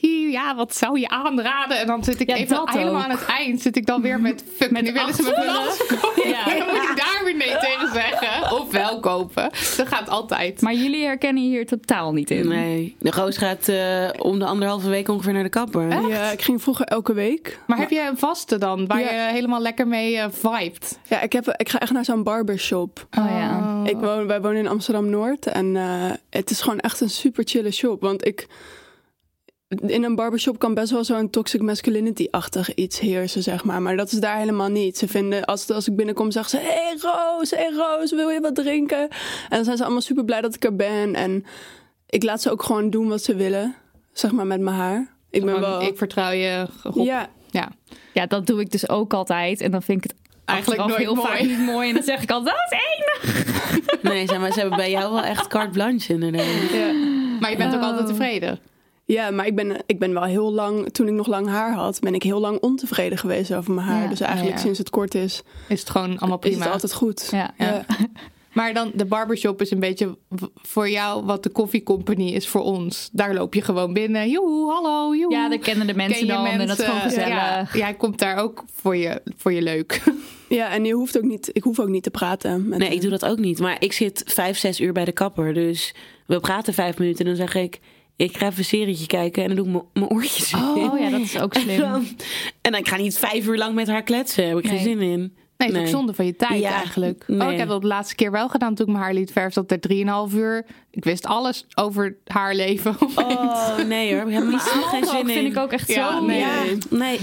"Hier, 0.00 0.30
ja, 0.30 0.54
wat 0.56 0.74
zou 0.74 1.00
je 1.00 1.08
aanraden? 1.08 1.78
En 1.80 1.86
dan 1.86 2.04
zit 2.04 2.20
ik 2.20 2.28
Ja, 2.28 2.36
even 2.36 2.68
helemaal 2.70 2.94
ook. 2.94 3.02
aan 3.02 3.10
het 3.10 3.24
eind. 3.26 3.60
Zit 3.60 3.76
ik 3.76 3.86
dan 3.86 4.02
weer 4.02 4.20
met... 4.20 4.44
Fuck, 4.56 4.70
Met 4.70 4.82
nu 4.82 4.92
willen 4.92 5.14
ze 5.14 5.22
me 5.22 5.46
acht- 5.50 5.86
verkopen. 5.86 6.28
Ja. 6.28 6.44
Dan 6.58 6.66
moet 6.66 6.82
ik 6.90 6.96
daar 6.96 7.20
weer 7.24 7.36
nee 7.36 7.56
tegen 7.58 7.92
zeggen. 7.92 8.52
Of 8.60 8.70
wel 8.72 9.00
kopen. 9.00 9.50
Dat 9.76 9.88
gaat 9.88 10.08
altijd. 10.08 10.60
Maar 10.60 10.74
jullie 10.74 11.04
herkennen 11.04 11.42
hier 11.42 11.66
totaal 11.66 12.12
niet 12.12 12.30
in. 12.30 12.48
Nee, 12.48 12.96
de 12.98 13.10
Roos 13.10 13.36
gaat 13.36 13.68
eh, 13.68 14.08
om 14.18 14.38
de 14.38 14.44
anderhalve 14.44 14.88
week 14.88 15.08
ongeveer 15.08 15.32
naar 15.32 15.42
de 15.42 15.48
kapper. 15.48 16.08
Ja, 16.08 16.30
ik 16.30 16.42
ging 16.42 16.62
vroeger 16.62 16.86
elke 16.86 17.12
week. 17.12 17.58
Maar 17.66 17.78
heb 17.78 17.90
je 17.90 18.06
een 18.10 18.18
vaste 18.18 18.58
dan? 18.58 18.86
Waar 18.86 19.00
Ja. 19.00 19.10
je 19.26 19.32
helemaal 19.32 19.60
lekker 19.60 19.86
mee 19.88 20.16
eh 20.18 20.26
vibet? 20.30 20.98
Ja, 21.08 21.20
ik, 21.20 21.32
heb, 21.32 21.48
ik 21.56 21.68
ga 21.68 21.78
echt 21.80 21.92
naar 21.92 22.04
zo'n 22.04 22.22
barbershop. 22.22 23.06
Oh 23.18 23.26
ja. 23.28 23.80
Ik 23.84 23.96
woon, 23.96 24.26
wij 24.26 24.40
wonen 24.40 24.58
in 24.58 24.68
Amsterdam-Noord 24.68 25.46
en 25.46 25.76
eh, 25.76 26.10
het 26.30 26.50
is 26.50 26.60
gewoon 26.60 26.78
echt 26.80 27.00
een 27.00 27.10
super 27.10 27.44
chille 27.46 27.70
shop. 27.70 28.00
Want 28.00 28.26
ik, 28.26 28.46
in 29.80 30.04
een 30.04 30.14
barbershop 30.14 30.58
kan 30.58 30.74
best 30.74 30.90
wel 30.90 31.04
zo'n 31.04 31.30
toxic 31.30 31.60
masculinity-achtig 31.62 32.74
iets 32.74 33.00
heersen, 33.00 33.42
zeg 33.42 33.64
maar. 33.64 33.82
Maar 33.82 33.96
dat 33.96 34.12
is 34.12 34.18
daar 34.20 34.36
helemaal 34.38 34.68
niet. 34.68 34.98
Ze 34.98 35.08
vinden, 35.08 35.44
als, 35.44 35.70
als 35.70 35.88
ik 35.88 35.96
binnenkom, 35.96 36.30
zeggen 36.30 36.58
ze... 36.58 36.66
Hey 36.66 36.96
Roos, 37.00 37.50
hey 37.50 37.70
Roos, 37.76 38.10
wil 38.12 38.28
je 38.28 38.40
wat 38.40 38.54
drinken? 38.54 39.00
En 39.00 39.08
dan 39.48 39.64
zijn 39.64 39.76
ze 39.76 39.82
allemaal 39.82 40.00
super 40.02 40.24
blij 40.24 40.40
dat 40.40 40.54
ik 40.54 40.64
er 40.64 40.76
ben. 40.76 41.14
En 41.14 41.44
ik 42.08 42.22
laat 42.22 42.42
ze 42.42 42.50
ook 42.50 42.62
gewoon 42.62 42.90
doen 42.90 43.08
wat 43.08 43.22
ze 43.22 43.34
willen, 43.34 43.74
zeg 44.12 44.32
maar, 44.32 44.46
met 44.46 44.60
mijn 44.60 44.76
haar. 44.76 45.14
Ik 45.30 45.44
ben 45.44 45.54
Gewoon, 45.54 45.70
wel... 45.70 45.82
Ik 45.82 45.96
vertrouw 45.96 46.30
je. 46.30 46.66
Rob. 46.82 47.04
ja, 47.04 47.28
ja. 47.50 47.68
Ja, 48.12 48.26
dat 48.26 48.46
doe 48.46 48.60
ik 48.60 48.70
dus 48.70 48.88
ook 48.88 49.14
altijd. 49.14 49.60
En 49.60 49.70
dan 49.70 49.82
vind 49.82 50.04
ik 50.04 50.10
het 50.10 50.20
Eigenlijk 50.44 50.80
nooit 50.80 50.96
heel 50.96 51.14
mooi. 51.14 51.28
vaak 51.28 51.40
niet 51.40 51.58
mooi. 51.58 51.88
En 51.88 51.94
dan 51.94 52.02
zeg 52.04 52.22
ik 52.22 52.30
altijd, 52.30 52.56
dat 52.56 52.78
is 52.78 52.86
enig. 52.96 54.02
Nee, 54.02 54.26
zeg 54.26 54.38
maar, 54.38 54.52
ze 54.52 54.60
hebben 54.60 54.78
bij 54.78 54.90
jou 54.90 55.12
wel 55.12 55.22
echt 55.22 55.46
carte 55.46 55.70
blanche 55.70 56.12
inderdaad. 56.12 56.44
Maar 57.40 57.50
je 57.50 57.56
bent 57.56 57.74
ook 57.74 57.82
altijd 57.82 58.06
tevreden. 58.06 58.60
Ja, 59.12 59.30
maar 59.30 59.46
ik 59.46 59.54
ben, 59.54 59.76
ik 59.86 59.98
ben 59.98 60.12
wel 60.12 60.22
heel 60.22 60.52
lang, 60.52 60.92
toen 60.92 61.06
ik 61.06 61.12
nog 61.12 61.26
lang 61.26 61.48
haar 61.48 61.72
had, 61.72 62.00
ben 62.00 62.14
ik 62.14 62.22
heel 62.22 62.40
lang 62.40 62.60
ontevreden 62.60 63.18
geweest 63.18 63.54
over 63.54 63.72
mijn 63.74 63.86
haar. 63.86 64.02
Ja, 64.02 64.08
dus 64.08 64.20
eigenlijk 64.20 64.56
ja. 64.56 64.62
sinds 64.62 64.78
het 64.78 64.90
kort 64.90 65.14
is, 65.14 65.42
Is 65.68 65.80
het 65.80 65.90
gewoon 65.90 66.18
allemaal 66.18 66.38
is 66.40 66.48
prima. 66.48 66.64
het 66.64 66.72
altijd 66.72 66.94
goed. 66.94 67.28
Ja. 67.30 67.54
Ja. 67.58 67.84
Maar 68.52 68.74
dan 68.74 68.90
de 68.94 69.04
barbershop 69.04 69.60
is 69.60 69.70
een 69.70 69.80
beetje 69.80 70.16
voor 70.54 70.90
jou 70.90 71.24
wat 71.24 71.42
de 71.42 71.48
koffiecompany 71.48 72.30
is 72.30 72.48
voor 72.48 72.60
ons. 72.60 73.08
Daar 73.12 73.34
loop 73.34 73.54
je 73.54 73.62
gewoon 73.62 73.92
binnen. 73.92 74.30
Joehoe, 74.30 74.72
hallo, 74.72 75.14
joehoe. 75.14 75.34
Ja, 75.34 75.48
dan 75.48 75.58
kennen 75.58 75.86
de 75.86 75.94
mensen 75.94 76.26
Ken 76.26 76.36
dan 76.36 76.46
en 76.46 76.66
dat 76.66 76.78
is 76.78 76.84
gewoon 76.84 77.00
gezellig. 77.00 77.28
Ja, 77.28 77.66
jij 77.72 77.94
komt 77.94 78.18
daar 78.18 78.36
ook 78.36 78.64
voor 78.72 78.96
je, 78.96 79.22
voor 79.36 79.52
je 79.52 79.62
leuk. 79.62 80.00
Ja, 80.48 80.70
en 80.70 80.84
je 80.84 80.92
hoeft 80.92 81.16
ook 81.16 81.22
niet, 81.22 81.50
ik 81.52 81.62
hoef 81.62 81.80
ook 81.80 81.88
niet 81.88 82.02
te 82.02 82.10
praten. 82.10 82.68
Met 82.68 82.78
Nee, 82.78 82.90
ik 82.90 83.00
doe 83.00 83.10
dat 83.10 83.24
ook 83.24 83.38
niet. 83.38 83.58
Maar 83.58 83.76
ik 83.78 83.92
zit 83.92 84.22
vijf, 84.26 84.58
zes 84.58 84.80
uur 84.80 84.92
bij 84.92 85.04
de 85.04 85.12
kapper. 85.12 85.54
Dus 85.54 85.94
we 86.26 86.40
praten 86.40 86.74
vijf 86.74 86.98
minuten 86.98 87.20
en 87.20 87.26
dan 87.26 87.48
zeg 87.48 87.54
ik... 87.54 87.80
Ik 88.16 88.36
ga 88.36 88.46
even 88.46 88.58
een 88.58 88.64
serietje 88.64 89.06
kijken 89.06 89.42
en 89.42 89.54
dan 89.54 89.64
doe 89.64 89.76
ik 89.82 89.82
mijn- 89.92 90.10
oortjes 90.10 90.52
in. 90.52 90.58
Oh 90.58 90.98
ja, 91.00 91.10
dat 91.10 91.20
is 91.20 91.38
ook 91.38 91.54
En 91.54 91.60
slim. 91.60 91.78
dan, 91.80 92.06
en 92.60 92.72
dan 92.72 92.86
ga 92.86 92.96
ik 92.96 93.02
niet 93.02 93.18
vijf 93.18 93.46
uur 93.46 93.56
lang 93.56 93.74
met 93.74 93.88
haar 93.88 94.02
kletsen. 94.02 94.42
Daar 94.44 94.54
heb 94.54 94.64
ik 94.64 94.70
Nee. 94.70 94.78
geen 94.80 94.88
zin 94.98 95.00
in. 95.00 95.36
Nee, 95.56 95.68
het 95.70 95.76
is 95.80 95.82
ook 95.82 95.96
zonde 95.96 96.14
van 96.14 96.26
je 96.26 96.36
tijd 96.36 96.60
Ja, 96.60 96.70
eigenlijk. 96.74 97.24
nee. 97.26 97.46
Oh, 97.46 97.52
ik 97.52 97.58
heb 97.58 97.68
dat 97.68 97.80
de 97.80 97.86
laatste 97.86 98.14
keer 98.14 98.30
wel 98.30 98.48
gedaan 98.48 98.74
toen 98.74 98.86
ik 98.86 98.92
mijn 98.92 99.04
haar 99.04 99.14
liet 99.14 99.32
verven. 99.32 99.62
Dat 99.62 99.70
er 99.70 99.80
drieënhalf 99.80 100.34
uur... 100.34 100.66
Ik 100.90 101.04
wist 101.04 101.26
alles 101.26 101.66
over 101.74 102.16
haar 102.26 102.54
leven. 102.54 102.96
Oh, 103.14 103.76
nee 103.86 104.14
hoor. 104.14 104.26
Ik 104.28 104.32
heb 104.34 104.42
helemaal 104.42 104.58
geen 104.60 105.04
zin 105.04 105.18
Dat 105.20 105.28
in. 105.28 105.34
vind 105.34 105.56
ik 105.56 105.58
ook 105.62 105.72
echt 105.72 105.88
Ja, 105.92 106.12
zo... 106.12 106.24
nee. 106.24 106.38
Ja, 106.38 106.52
nee. 106.90 107.18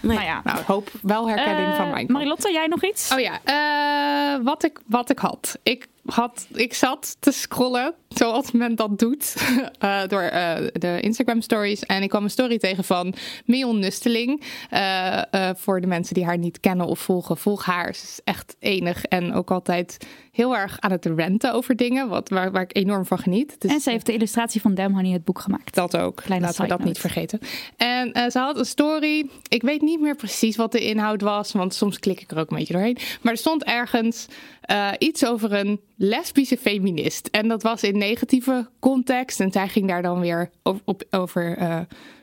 Nou 0.00 0.20
ja. 0.22 0.40
Nou, 0.44 0.58
ik 0.58 0.66
hoop 0.66 0.90
wel 1.02 1.28
herkenning 1.28 1.68
Eh, 1.68 1.76
van 1.76 1.84
mijn 1.84 1.96
kant. 1.96 2.08
Marilotte, 2.08 2.52
jij 2.52 2.66
nog 2.66 2.84
iets? 2.84 3.12
Oh 3.12 3.20
ja, 3.20 3.40
eh, 3.44 4.44
wat, 4.44 4.64
ik, 4.64 4.78
wat 4.86 5.10
ik 5.10 5.18
had. 5.18 5.58
Ik 5.62 5.86
had, 6.06 6.46
ik 6.52 6.74
zat 6.74 7.16
te 7.20 7.32
scrollen, 7.32 7.94
zoals 8.08 8.52
men 8.52 8.74
dat 8.74 8.98
doet, 8.98 9.34
eh, 9.78 10.06
door 10.06 10.22
eh, 10.22 10.56
de 10.72 11.00
Instagram 11.00 11.40
stories. 11.40 11.80
En 11.82 12.02
ik 12.02 12.08
kwam 12.08 12.24
een 12.24 12.30
story 12.30 12.58
tegen 12.58 12.84
van 12.84 13.14
Mion 13.44 13.78
Nusteling. 13.78 14.42
Eh, 14.70 15.50
voor 15.54 15.80
de 15.80 15.86
mensen 15.86 16.14
die 16.14 16.24
haar 16.24 16.38
niet 16.38 16.60
kennen 16.60 16.86
of 16.86 16.98
volgen, 16.98 17.36
volg 17.36 17.64
haar. 17.64 17.94
Ze 17.94 18.02
is 18.02 18.20
echt 18.24 18.56
enig 18.58 19.04
en 19.04 19.34
ook 19.34 19.50
altijd 19.50 20.06
heel 20.36 20.56
erg 20.56 20.80
aan 20.80 20.90
het 20.90 21.06
renten 21.06 21.52
over 21.52 21.76
dingen, 21.76 22.08
wat, 22.08 22.28
waar, 22.28 22.52
waar 22.52 22.62
ik 22.62 22.76
enorm 22.76 23.06
van 23.06 23.18
geniet. 23.18 23.56
Dus 23.58 23.70
En 23.70 23.80
ze 23.80 23.90
heeft 23.90 24.06
de 24.06 24.12
illustratie 24.12 24.60
van 24.60 24.74
Damn 24.74 24.94
Honey 24.94 25.12
het 25.12 25.24
boek 25.24 25.38
gemaakt. 25.38 25.74
dat 25.74 25.96
ook. 25.96 26.16
Kleine 26.16 26.46
Laten 26.46 26.62
we 26.62 26.68
dat 26.68 26.84
niet 26.84 26.98
vergeten. 26.98 27.38
En 27.76 28.12
eh, 28.12 28.30
ze 28.30 28.38
had 28.38 28.58
een 28.58 28.64
story. 28.64 29.30
Ik 29.48 29.62
weet 29.62 29.82
niet 29.82 30.00
meer 30.00 30.16
precies 30.16 30.56
wat 30.56 30.72
de 30.72 30.80
inhoud 30.80 31.20
was, 31.20 31.52
want 31.52 31.74
soms 31.74 31.98
klik 31.98 32.20
ik 32.20 32.30
er 32.30 32.38
ook 32.38 32.50
een 32.50 32.56
beetje 32.56 32.72
doorheen. 32.72 32.98
Maar 33.22 33.32
er 33.32 33.38
stond 33.38 33.64
ergens 33.64 34.26
eh, 34.60 34.90
iets 34.98 35.26
over 35.26 35.52
een 35.52 35.80
lesbische 35.96 36.56
feminist. 36.56 37.28
En 37.30 37.48
dat 37.48 37.62
was 37.62 37.82
in 37.82 37.98
negatieve 37.98 38.68
context. 38.78 39.40
En 39.40 39.52
zij 39.52 39.68
ging 39.68 39.88
daar 39.88 40.02
dan 40.02 40.20
weer 40.20 40.50
op, 40.62 40.80
op, 40.84 41.02
over 41.10 41.56
eh 41.56 41.80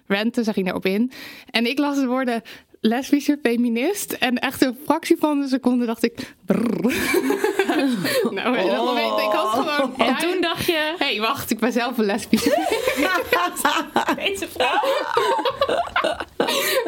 renten. 0.07 0.43
Zij 0.43 0.53
ging 0.53 0.65
daarop 0.65 0.85
in. 0.85 1.11
En 1.49 1.65
ik 1.65 1.79
las 1.79 1.95
de 1.95 2.05
woorden 2.05 2.41
lesbische 2.85 3.39
feminist. 3.43 4.11
En 4.11 4.39
echt 4.39 4.61
een 4.61 4.77
fractie 4.85 5.17
van 5.19 5.41
een 5.41 5.47
seconde 5.47 5.85
dacht 5.85 6.03
ik... 6.03 6.35
brrr. 6.45 6.81
nou, 8.31 8.55
dat 8.69 8.93
weet 8.93 9.25
ik. 9.25 9.31
Had 9.31 9.49
gewoon... 9.49 9.97
En 9.97 10.17
toen 10.17 10.41
dacht 10.41 10.65
je, 10.65 10.95
Hé, 10.97 11.05
hey, 11.05 11.19
wacht, 11.19 11.51
ik 11.51 11.59
ben 11.59 11.71
zelf 11.71 11.97
een 11.97 12.05
lesbische 12.05 12.49
deze 14.15 14.47
vrouw. 14.49 14.81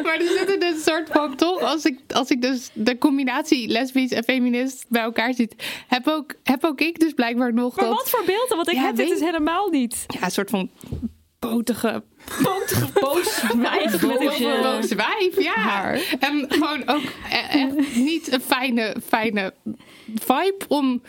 Maar 0.02 0.14
er 0.16 0.46
zit 0.46 0.60
dus 0.60 0.74
een 0.74 0.80
soort 0.80 1.08
van 1.12 1.36
toch, 1.36 1.60
als 1.60 1.84
ik, 1.84 1.98
als 2.12 2.30
ik 2.30 2.42
dus 2.42 2.70
de 2.72 2.98
combinatie 2.98 3.68
lesbisch 3.68 4.10
en 4.10 4.24
feminist 4.24 4.84
bij 4.88 5.02
elkaar 5.02 5.34
ziet, 5.34 5.54
heb 5.88 6.08
ook, 6.08 6.34
heb 6.42 6.64
ook 6.64 6.80
ik 6.80 7.00
dus 7.00 7.12
blijkbaar 7.12 7.54
nog 7.54 7.76
Maar 7.76 7.84
dat. 7.84 7.94
wat 7.94 8.10
voor 8.10 8.24
beelden? 8.26 8.56
Want 8.56 8.68
ik 8.68 8.74
Ja, 8.74 8.82
heb 8.82 8.96
dit 8.96 9.08
dus 9.08 9.20
helemaal 9.20 9.68
niet. 9.68 10.04
Ja, 10.06 10.22
een 10.22 10.30
soort 10.30 10.50
van 10.50 10.70
potige, 11.48 12.02
Potige 12.42 12.86
boos 13.00 13.42
wijf 13.56 14.00
boze 14.00 14.94
wijf. 14.96 15.42
Ja. 15.42 15.52
haar. 15.54 16.16
En 16.20 16.46
gewoon 16.48 16.82
ook 16.88 17.02
e- 17.30 17.36
echt 17.50 17.96
niet 17.96 18.32
een 18.32 18.40
fijne, 18.40 18.96
fijne 19.06 19.54
vibe 20.14 20.64
om, 20.68 21.02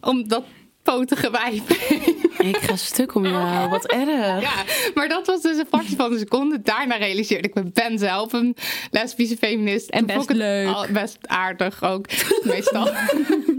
om 0.00 0.28
dat 0.28 0.44
potige 0.82 1.30
wijf. 1.30 1.62
Ik 2.42 2.56
ga 2.56 2.76
stuk 2.76 3.14
om 3.14 3.26
jou. 3.26 3.68
Wat 3.68 3.86
erg. 3.86 4.40
Ja, 4.42 4.64
maar 4.94 5.08
dat 5.08 5.26
was 5.26 5.40
dus 5.42 5.56
een 5.58 5.66
fractie 5.66 5.96
van 5.96 6.12
een 6.12 6.18
seconde. 6.18 6.60
Daarna 6.62 6.96
realiseerde 6.96 7.48
ik 7.48 7.54
me, 7.54 7.62
ben 7.72 7.98
zelf 7.98 8.32
een 8.32 8.56
lesbische 8.90 9.36
feminist. 9.36 9.88
En 9.90 10.06
best 10.06 10.28
het 10.28 10.36
leuk. 10.36 10.68
al- 10.74 10.86
best 10.92 11.18
aardig 11.28 11.82
ook, 11.82 12.06
meestal. 12.42 12.84
Nou 12.84 12.94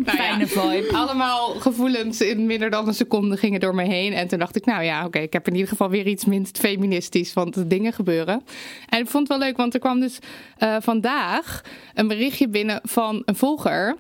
ja, 0.06 0.12
Fijne 0.14 0.48
vibe. 0.48 0.90
Allemaal 0.94 1.48
gevoelens 1.48 2.22
in 2.22 2.46
minder 2.46 2.70
dan 2.70 2.88
een 2.88 2.94
seconde 2.94 3.38
gingen 3.38 3.60
door 3.60 3.76
me 3.76 3.84
heen. 3.84 4.14
En 4.14 4.28
toen 4.28 4.40
dacht 4.40 4.56
ik, 4.56 4.66
nou 4.66 4.84
ja, 4.84 5.06
oké, 5.06 5.20
ik 5.20 5.34
heb 5.34 5.48
in 5.48 5.54
ieder 5.54 5.70
geval 5.70 5.90
weer 5.90 6.08
iets 6.08 6.26
minst 6.26 6.58
feministisch. 6.58 7.34
Want 7.34 7.54
de 7.54 7.68
dingen 7.68 7.94
gebeuren. 7.94 8.44
En 8.90 9.00
ik 9.00 9.08
vond 9.10 9.28
het 9.28 9.38
wel 9.38 9.48
leuk, 9.48 9.58
want 9.58 9.74
er 9.74 9.80
kwam 9.80 10.00
dus 10.00 10.20
eh, 10.58 10.76
vandaag 10.80 11.62
een 11.94 12.08
berichtje 12.08 12.48
binnen 12.48 12.80
van 12.84 13.22
een 13.26 13.36
volger. 13.36 13.96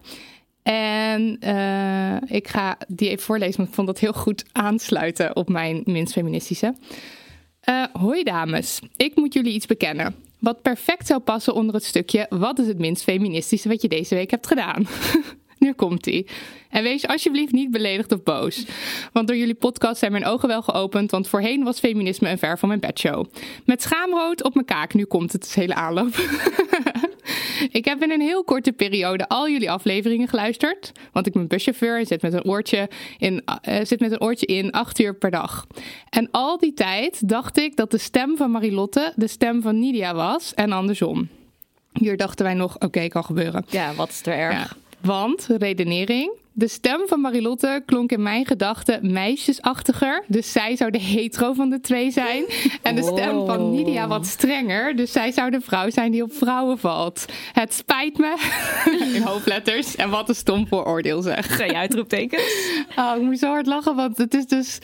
En 0.63 1.37
eh, 1.39 2.35
ik 2.37 2.47
ga 2.47 2.77
die 2.87 3.09
even 3.09 3.23
voorlezen, 3.23 3.57
want 3.57 3.69
ik 3.69 3.75
vond 3.75 3.87
dat 3.87 3.99
heel 3.99 4.13
goed 4.13 4.45
aansluiten 4.51 5.35
op 5.35 5.49
mijn 5.49 5.81
minst 5.85 6.13
feministische. 6.13 6.75
Eh, 7.59 7.83
hoi 7.93 8.23
dames, 8.23 8.79
ik 8.95 9.15
moet 9.15 9.33
jullie 9.33 9.53
iets 9.53 9.65
bekennen. 9.65 10.15
Wat 10.39 10.61
perfect 10.61 11.07
zou 11.07 11.19
passen 11.19 11.53
onder 11.53 11.75
het 11.75 11.83
stukje 11.83 12.25
wat 12.29 12.59
is 12.59 12.67
het 12.67 12.79
minst 12.79 13.03
feministische 13.03 13.69
wat 13.69 13.81
je 13.81 13.87
deze 13.87 14.15
week 14.15 14.31
hebt 14.31 14.47
gedaan. 14.47 14.87
nu 15.59 15.73
komt 15.73 16.07
ie. 16.07 16.27
En 16.73 16.83
wees 16.83 17.07
alsjeblieft 17.07 17.51
niet 17.51 17.71
beledigd 17.71 18.11
of 18.11 18.23
boos. 18.23 18.65
Want 19.11 19.27
door 19.27 19.37
jullie 19.37 19.53
podcast 19.53 19.99
zijn 19.99 20.11
mijn 20.11 20.25
ogen 20.25 20.47
wel 20.47 20.61
geopend, 20.61 21.11
want 21.11 21.27
voorheen 21.27 21.63
was 21.63 21.79
feminisme 21.79 22.29
een 22.29 22.37
ver 22.37 22.59
van 22.59 22.67
mijn 22.67 22.79
bedshow. 22.79 23.25
Met 23.65 23.81
schaamrood 23.81 24.43
op 24.43 24.53
mijn 24.53 24.65
kaak, 24.65 24.93
nu 24.93 25.05
komt 25.05 25.31
het, 25.31 25.43
het 25.43 25.53
hele 25.53 25.75
aanloop. 25.75 26.15
Ik 27.71 27.85
heb 27.85 28.03
in 28.03 28.11
een 28.11 28.21
heel 28.21 28.43
korte 28.43 28.71
periode 28.71 29.27
al 29.27 29.49
jullie 29.49 29.71
afleveringen 29.71 30.27
geluisterd. 30.27 30.91
Want 31.11 31.27
ik 31.27 31.33
ben 31.33 31.47
buschauffeur 31.47 31.99
en 31.99 32.05
zit 32.05 32.21
met 32.21 32.33
een 32.33 32.45
oortje 32.45 32.89
in, 33.17 33.43
eh, 33.61 33.85
zit 33.85 33.99
met 33.99 34.11
een 34.11 34.21
oortje 34.21 34.45
in 34.45 34.71
acht 34.71 34.99
uur 34.99 35.15
per 35.15 35.31
dag. 35.31 35.67
En 36.09 36.27
al 36.31 36.57
die 36.57 36.73
tijd 36.73 37.29
dacht 37.29 37.57
ik 37.57 37.75
dat 37.75 37.91
de 37.91 37.97
stem 37.97 38.37
van 38.37 38.51
Marilotte 38.51 39.13
de 39.15 39.27
stem 39.27 39.61
van 39.61 39.79
Nidia 39.79 40.13
was 40.13 40.53
en 40.53 40.71
andersom. 40.71 41.29
Hier 41.91 42.17
dachten 42.17 42.45
wij 42.45 42.53
nog, 42.53 42.79
oké, 42.79 43.07
kan 43.07 43.23
gebeuren. 43.23 43.65
Ja, 43.69 43.93
wat 43.93 44.09
is 44.09 44.25
er 44.25 44.33
erg? 44.33 44.53
Ja, 44.53 44.67
want, 45.01 45.47
redenering. 45.57 46.41
De 46.55 46.67
stem 46.67 47.01
van 47.07 47.21
Marilotte 47.21 47.83
klonk 47.85 48.11
in 48.11 48.23
mijn 48.23 48.45
gedachten 48.45 49.11
meisjesachtiger. 49.11 50.23
Dus 50.27 50.51
zij 50.51 50.75
zou 50.75 50.91
de 50.91 50.99
hetero 50.99 51.53
van 51.53 51.69
de 51.69 51.79
twee 51.79 52.11
zijn. 52.11 52.45
En 52.81 52.95
de 52.95 53.03
stem 53.03 53.45
van 53.45 53.71
Nidia 53.71 54.07
wat 54.07 54.25
strenger. 54.25 54.95
Dus 54.95 55.11
zij 55.11 55.31
zou 55.31 55.49
de 55.49 55.61
vrouw 55.61 55.89
zijn 55.89 56.11
die 56.11 56.23
op 56.23 56.33
vrouwen 56.33 56.77
valt. 56.77 57.25
Het 57.53 57.73
spijt 57.73 58.17
me. 58.17 58.35
In 59.15 59.21
hoofdletters. 59.21 59.95
En 59.95 60.09
wat 60.09 60.29
een 60.29 60.35
stom 60.35 60.67
vooroordeel 60.67 61.21
zeg. 61.21 61.47
Twee 61.47 61.77
uitroeptekens. 61.77 62.71
Oh, 62.95 63.13
ik 63.15 63.21
moest 63.21 63.39
zo 63.39 63.47
hard 63.47 63.65
lachen, 63.65 63.95
want 63.95 64.17
het 64.17 64.33
is 64.33 64.45
dus... 64.45 64.79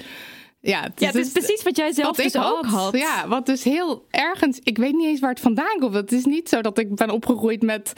Ja, 0.62 0.82
het 0.82 1.00
Ja, 1.00 1.06
het 1.06 1.16
is 1.16 1.34
dus- 1.34 1.44
precies 1.44 1.64
wat 1.64 1.78
jij 1.78 1.92
zelf 1.92 2.08
wat 2.08 2.16
dus 2.26 2.34
ik 2.34 2.42
ook 2.42 2.66
had. 2.66 2.98
Ja, 2.98 3.28
wat 3.28 3.46
dus 3.46 3.64
heel 3.64 4.06
ergens... 4.10 4.60
Ik 4.64 4.78
weet 4.78 4.94
niet 4.94 5.08
eens 5.08 5.20
waar 5.20 5.30
het 5.30 5.40
vandaan 5.40 5.80
komt. 5.80 5.94
Het 5.94 6.12
is 6.12 6.26
niet 6.26 6.50
zo 6.50 6.62
dat 6.62 6.78
ik 6.78 6.96
ben 6.96 7.10
opgegroeid 7.10 7.62
met 7.62 7.94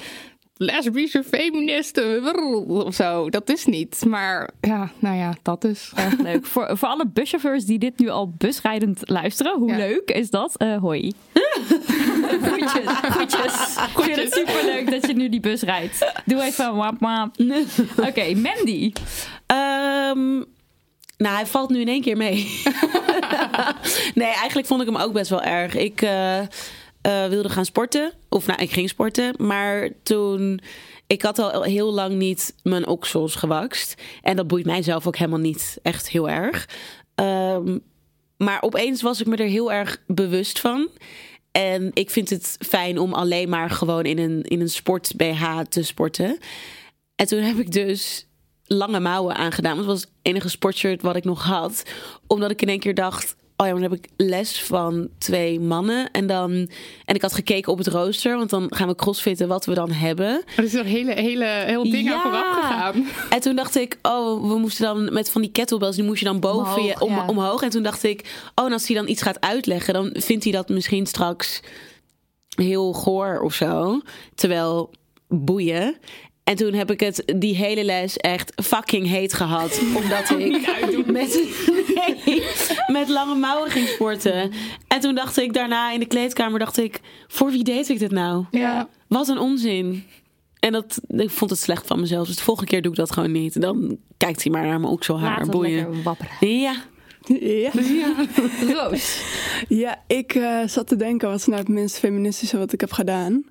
lesbische 0.61 1.23
feministen 1.23 2.35
of 2.67 2.95
zo. 2.95 3.29
Dat 3.29 3.49
is 3.49 3.65
niet. 3.65 4.03
Maar 4.07 4.49
ja, 4.61 4.91
nou 4.99 5.17
ja, 5.17 5.33
dat 5.41 5.63
is... 5.63 5.91
Erg 5.95 6.19
leuk. 6.19 6.45
Voor, 6.45 6.77
voor 6.77 6.87
alle 6.87 7.07
buschauffeurs 7.07 7.65
die 7.65 7.79
dit 7.79 7.99
nu 7.99 8.09
al 8.09 8.33
busrijdend 8.37 8.99
luisteren, 9.09 9.57
hoe 9.57 9.69
Ja. 9.71 9.77
leuk 9.77 10.11
is 10.11 10.29
dat? 10.29 10.57
Eh 10.57 10.77
hoi. 10.77 11.11
Groetjes. 12.41 12.85
Groetjes. 13.01 13.75
Ik 13.95 14.03
vind 14.03 14.15
het 14.15 14.33
superleuk 14.33 14.91
dat 14.91 15.07
je 15.07 15.13
nu 15.13 15.29
die 15.29 15.39
bus 15.39 15.61
rijdt. 15.61 16.11
Doe 16.25 16.41
even 16.41 16.75
wap 16.75 16.95
wap. 16.99 17.35
Oké, 18.07 18.33
Mandy. 18.35 18.91
Ehm, 19.45 20.35
nou, 21.17 21.35
hij 21.35 21.45
valt 21.45 21.69
nu 21.69 21.79
in 21.79 21.87
één 21.87 22.01
keer 22.01 22.17
mee. 22.17 22.35
nee, 24.15 24.27
eigenlijk 24.27 24.67
vond 24.67 24.81
ik 24.81 24.87
hem 24.87 24.97
ook 24.97 25.13
best 25.13 25.29
wel 25.29 25.41
erg. 25.41 25.75
Ik 25.75 26.01
eh, 26.01 26.39
eh, 27.01 27.27
wilde 27.27 27.49
gaan 27.49 27.65
sporten. 27.65 28.13
Of 28.29 28.47
nou, 28.47 28.61
ik 28.61 28.71
ging 28.71 28.89
sporten. 28.89 29.33
Maar 29.37 29.89
toen... 30.03 30.61
Ik 31.07 31.21
had 31.21 31.39
al 31.39 31.63
heel 31.63 31.93
lang 31.93 32.15
niet 32.15 32.55
mijn 32.63 32.87
oksels 32.87 33.35
gewakst. 33.35 34.01
En 34.21 34.35
dat 34.35 34.47
boeit 34.47 34.65
mij 34.65 34.81
zelf 34.81 35.07
ook 35.07 35.17
helemaal 35.17 35.39
niet 35.39 35.79
echt 35.81 36.09
heel 36.09 36.29
erg. 36.29 36.69
Ehm, 37.15 37.77
maar 38.37 38.61
opeens 38.61 39.01
was 39.01 39.21
ik 39.21 39.27
me 39.27 39.35
er 39.35 39.47
heel 39.47 39.71
erg 39.71 40.01
bewust 40.07 40.59
van. 40.59 40.89
En 41.51 41.91
ik 41.93 42.09
vind 42.09 42.29
het 42.29 42.57
fijn 42.59 42.99
om 42.99 43.13
alleen 43.13 43.49
maar 43.49 43.69
gewoon 43.69 44.03
in 44.03 44.17
een, 44.17 44.41
in 44.41 44.61
een 44.61 44.69
sport 44.69 45.13
BH 45.15 45.59
te 45.69 45.83
sporten. 45.83 46.37
En 47.15 47.27
toen 47.27 47.39
heb 47.39 47.57
ik 47.57 47.71
dus 47.71 48.27
lange 48.65 48.99
mouwen 48.99 49.35
aangedaan. 49.35 49.75
Want 49.75 49.87
het 49.87 49.95
was 49.95 50.01
het 50.01 50.11
enige 50.21 50.49
sportshirt 50.49 51.01
wat 51.01 51.15
ik 51.15 51.23
nog 51.23 51.43
had. 51.43 51.83
Omdat 52.27 52.51
ik 52.51 52.61
in 52.61 52.69
één 52.69 52.79
keer 52.79 52.95
dacht... 52.95 53.35
Oh 53.61 53.67
ja, 53.67 53.73
dan 53.73 53.81
heb 53.81 53.93
ik 53.93 54.07
les 54.17 54.61
van 54.61 55.09
twee 55.17 55.59
mannen. 55.59 56.11
En, 56.11 56.27
dan, 56.27 56.51
en 57.05 57.15
ik 57.15 57.21
had 57.21 57.33
gekeken 57.33 57.71
op 57.71 57.77
het 57.77 57.87
rooster. 57.87 58.37
Want 58.37 58.49
dan 58.49 58.67
gaan 58.69 58.87
we 58.87 58.95
crossfitten 58.95 59.47
wat 59.47 59.65
we 59.65 59.73
dan 59.73 59.91
hebben. 59.91 60.43
Er 60.55 60.63
is 60.63 60.73
een 60.73 60.85
hele, 60.85 61.13
hele, 61.13 61.45
heel 61.45 61.83
ding 61.83 61.95
aan 61.95 62.03
Ja. 62.03 62.21
vooraf 62.21 62.55
gegaan. 62.55 63.07
En 63.29 63.41
toen 63.41 63.55
dacht 63.55 63.75
ik, 63.75 63.97
oh, 64.01 64.49
we 64.49 64.57
moesten 64.57 64.85
dan 64.85 65.13
met 65.13 65.31
van 65.31 65.41
die 65.41 65.51
kettlebells, 65.51 65.95
die 65.95 66.05
moest 66.05 66.19
je 66.19 66.25
dan 66.25 66.39
boven 66.39 66.59
Omhoog, 66.59 66.99
je 66.99 67.05
om, 67.05 67.11
ja. 67.11 67.25
omhoog. 67.27 67.61
En 67.61 67.69
toen 67.69 67.83
dacht 67.83 68.03
ik, 68.03 68.33
oh, 68.55 68.65
en 68.65 68.71
als 68.71 68.87
hij 68.87 68.95
dan 68.95 69.07
iets 69.07 69.21
gaat 69.21 69.41
uitleggen, 69.41 69.93
dan 69.93 70.09
vindt 70.13 70.43
hij 70.43 70.53
dat 70.53 70.69
misschien 70.69 71.05
straks 71.05 71.61
heel 72.49 72.93
goor 72.93 73.39
of 73.39 73.53
zo. 73.53 74.01
Terwijl 74.35 74.91
boeien. 75.27 75.97
En 76.51 76.57
toen 76.57 76.73
heb 76.73 76.91
ik 76.91 76.99
het 76.99 77.23
die 77.35 77.55
hele 77.55 77.83
les 77.83 78.17
echt 78.17 78.51
fucking 78.63 79.07
heet 79.07 79.33
gehad. 79.33 79.81
Omdat 80.01 80.29
ik 80.29 81.05
met, 81.05 81.47
nee, 82.25 82.43
met 82.87 83.09
lange 83.09 83.35
mouwen 83.35 83.71
ging 83.71 83.87
sporten. 83.87 84.51
En 84.87 84.99
toen 84.99 85.15
dacht 85.15 85.37
ik 85.37 85.53
daarna 85.53 85.91
in 85.91 85.99
de 85.99 86.05
kleedkamer, 86.05 86.59
dacht 86.59 86.77
ik, 86.77 86.99
voor 87.27 87.51
wie 87.51 87.63
deed 87.63 87.89
ik 87.89 87.99
dit 87.99 88.11
nou? 88.11 88.45
Ja. 88.51 88.89
Wat 89.07 89.27
een 89.27 89.37
onzin. 89.37 90.03
En 90.59 90.71
dat, 90.71 91.01
ik 91.07 91.29
vond 91.29 91.51
het 91.51 91.59
slecht 91.59 91.87
van 91.87 91.99
mezelf. 91.99 92.27
Dus 92.27 92.35
de 92.35 92.43
volgende 92.43 92.69
keer 92.69 92.81
doe 92.81 92.91
ik 92.91 92.97
dat 92.97 93.11
gewoon 93.11 93.31
niet. 93.31 93.61
Dan 93.61 93.97
kijkt 94.17 94.43
hij 94.43 94.51
maar 94.51 94.65
naar 94.65 94.79
mijn 94.79 94.93
okselhaar. 94.93 95.45
Boeien. 95.45 96.03
wapperen. 96.03 96.59
Ja. 96.59 96.75
Ja, 97.39 97.71
Roos. 98.73 99.21
ja 99.67 100.03
ik 100.07 100.35
eh, 100.35 100.59
zat 100.65 100.87
te 100.87 100.95
denken, 100.95 101.29
wat 101.29 101.39
is 101.39 101.45
nou 101.45 101.59
het 101.59 101.67
minst 101.67 101.97
feministische 101.97 102.57
wat 102.57 102.73
ik 102.73 102.81
heb 102.81 102.91
gedaan? 102.91 103.43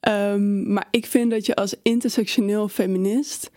Ehm, 0.00 0.72
maar 0.72 0.86
ik 0.90 1.06
vind 1.06 1.30
dat 1.30 1.46
je 1.46 1.54
als 1.54 1.74
intersectioneel 1.82 2.68
feminist 2.68 3.50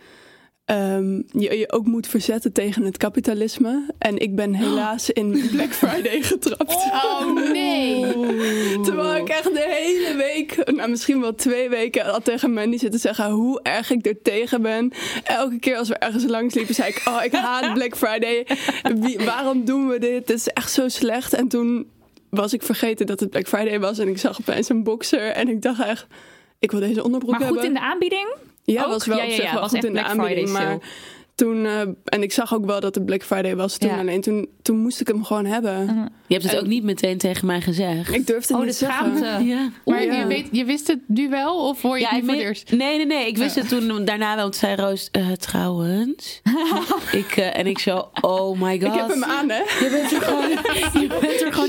ehm, 0.64 1.22
je 1.26 1.58
je 1.58 1.72
ook 1.72 1.86
moet 1.86 2.06
verzetten 2.06 2.52
tegen 2.52 2.84
het 2.84 2.96
kapitalisme. 2.96 3.94
En 3.98 4.18
ik 4.18 4.34
ben 4.34 4.54
helaas 4.54 5.10
in 5.10 5.48
Black 5.52 5.72
Friday 5.72 6.22
getrapt. 6.32 6.74
Oh 6.92 7.34
nee. 7.52 8.00
Terwijl 8.82 9.16
ik 9.16 9.28
echt 9.28 9.54
de 9.54 9.66
hele 9.68 10.16
week, 10.16 10.72
nou 10.72 10.90
misschien 10.90 11.20
wel 11.20 11.34
twee 11.34 11.68
weken, 11.68 12.12
al 12.12 12.20
tegen 12.20 12.52
Mandy 12.52 12.78
zit 12.78 12.92
te 12.92 12.98
zeggen 12.98 13.30
hoe 13.30 13.60
erg 13.62 13.90
ik 13.90 14.06
er 14.06 14.22
tegen 14.22 14.62
ben. 14.62 14.92
Elke 15.24 15.58
keer 15.58 15.76
als 15.76 15.88
we 15.88 15.94
ergens 15.94 16.24
langs 16.24 16.54
liepen, 16.54 16.74
zei 16.74 16.88
ik: 16.88 17.02
Oh, 17.08 17.24
ik 17.24 17.32
haat 17.32 17.74
Black 17.74 17.96
Friday. 17.96 18.46
Wie, 19.00 19.18
waarom 19.18 19.64
doen 19.64 19.88
we 19.88 19.98
dit? 19.98 20.28
Het 20.28 20.30
is 20.30 20.46
echt 20.46 20.72
zo 20.72 20.88
slecht. 20.88 21.32
En 21.32 21.48
toen 21.48 21.86
was 22.30 22.52
ik 22.52 22.62
vergeten 22.62 23.06
dat 23.06 23.20
het 23.20 23.30
Black 23.30 23.48
Friday 23.48 23.80
was. 23.80 23.98
En 23.98 24.08
ik 24.08 24.18
zag 24.18 24.40
opeens 24.40 24.68
een 24.68 24.82
boxer. 24.82 25.20
En 25.30 25.48
ik 25.48 25.62
dacht 25.62 25.80
echt: 25.82 26.06
Ik 26.58 26.70
wil 26.70 26.80
deze 26.80 27.04
onderbroek 27.04 27.30
Maar 27.30 27.40
goed 27.40 27.48
hebben. 27.48 27.66
in 27.66 27.74
de 27.74 27.80
aanbieding? 27.80 28.34
Ja, 28.64 28.82
Ook? 28.84 28.88
was 28.90 29.06
wel 29.06 29.16
Ja, 29.16 29.22
op 29.22 29.28
ja, 29.28 29.34
zich 29.34 29.44
ja, 29.44 29.52
wel 29.52 29.60
was 29.60 29.68
goed 29.70 29.78
echt 29.78 29.86
in 29.86 29.92
de 29.94 29.98
Black 30.00 30.10
Friday 30.12 30.28
aanbieding. 30.28 30.58
Maar 30.58 30.62
sale. 30.66 30.80
Toen, 31.40 31.66
eh, 31.66 31.80
en 32.04 32.22
ik 32.22 32.32
zag 32.32 32.54
ook 32.54 32.66
wel 32.66 32.80
dat 32.80 32.94
het 32.94 33.04
Black 33.04 33.22
Friday 33.22 33.56
was 33.56 33.78
toen. 33.78 33.90
Ja. 33.90 33.98
Alleen 33.98 34.20
toen, 34.20 34.48
toen 34.62 34.78
moest 34.78 35.00
ik 35.00 35.06
hem 35.06 35.24
gewoon 35.24 35.44
hebben. 35.44 35.86
Je 36.26 36.34
hebt 36.34 36.50
het 36.50 36.60
ook 36.60 36.66
niet 36.66 36.82
meteen 36.84 37.18
tegen 37.18 37.46
mij 37.46 37.60
gezegd. 37.60 38.14
Ik 38.14 38.26
durfde 38.26 38.54
Oh, 38.54 38.60
niet 38.60 38.68
de 38.68 38.76
te 38.78 38.84
zeggen. 38.84 39.16
schaamte. 39.16 39.44
Ja. 39.44 39.70
Maar 39.84 40.04
Ja. 40.04 40.18
je, 40.18 40.26
weet, 40.26 40.48
je 40.52 40.64
wist 40.64 40.86
het 40.86 40.98
nu 41.06 41.28
wel 41.28 41.68
of 41.68 41.82
hoor 41.82 41.98
je 41.98 42.06
het 42.06 42.24
Ja, 42.26 42.32
het 42.32 42.40
eerst? 42.40 42.70
nee, 42.70 42.96
nee, 42.96 43.06
nee. 43.06 43.26
Ik 43.26 43.36
wist 43.36 43.54
het 43.54 43.68
toen 43.68 44.04
daarna 44.04 44.36
wel. 44.36 44.44
Toen 44.44 44.54
zei 44.54 44.74
Roos, 44.76 45.08
eh, 45.12 45.30
trouwens. 45.32 46.40
ik, 47.12 47.36
eh, 47.36 47.58
en 47.58 47.66
ik 47.66 47.78
zo, 47.78 48.10
oh 48.20 48.60
my 48.60 48.80
god. 48.80 48.94
Ik 48.94 49.00
heb 49.00 49.08
hem 49.08 49.24
aan, 49.24 49.48
hè? 49.50 49.58
Je 49.58 49.88
bent 49.90 50.12
er 50.12 50.20
gewoon, 50.22 50.48
je 51.02 51.18
bent 51.20 51.40
er 51.40 51.52
gewoon 51.52 51.68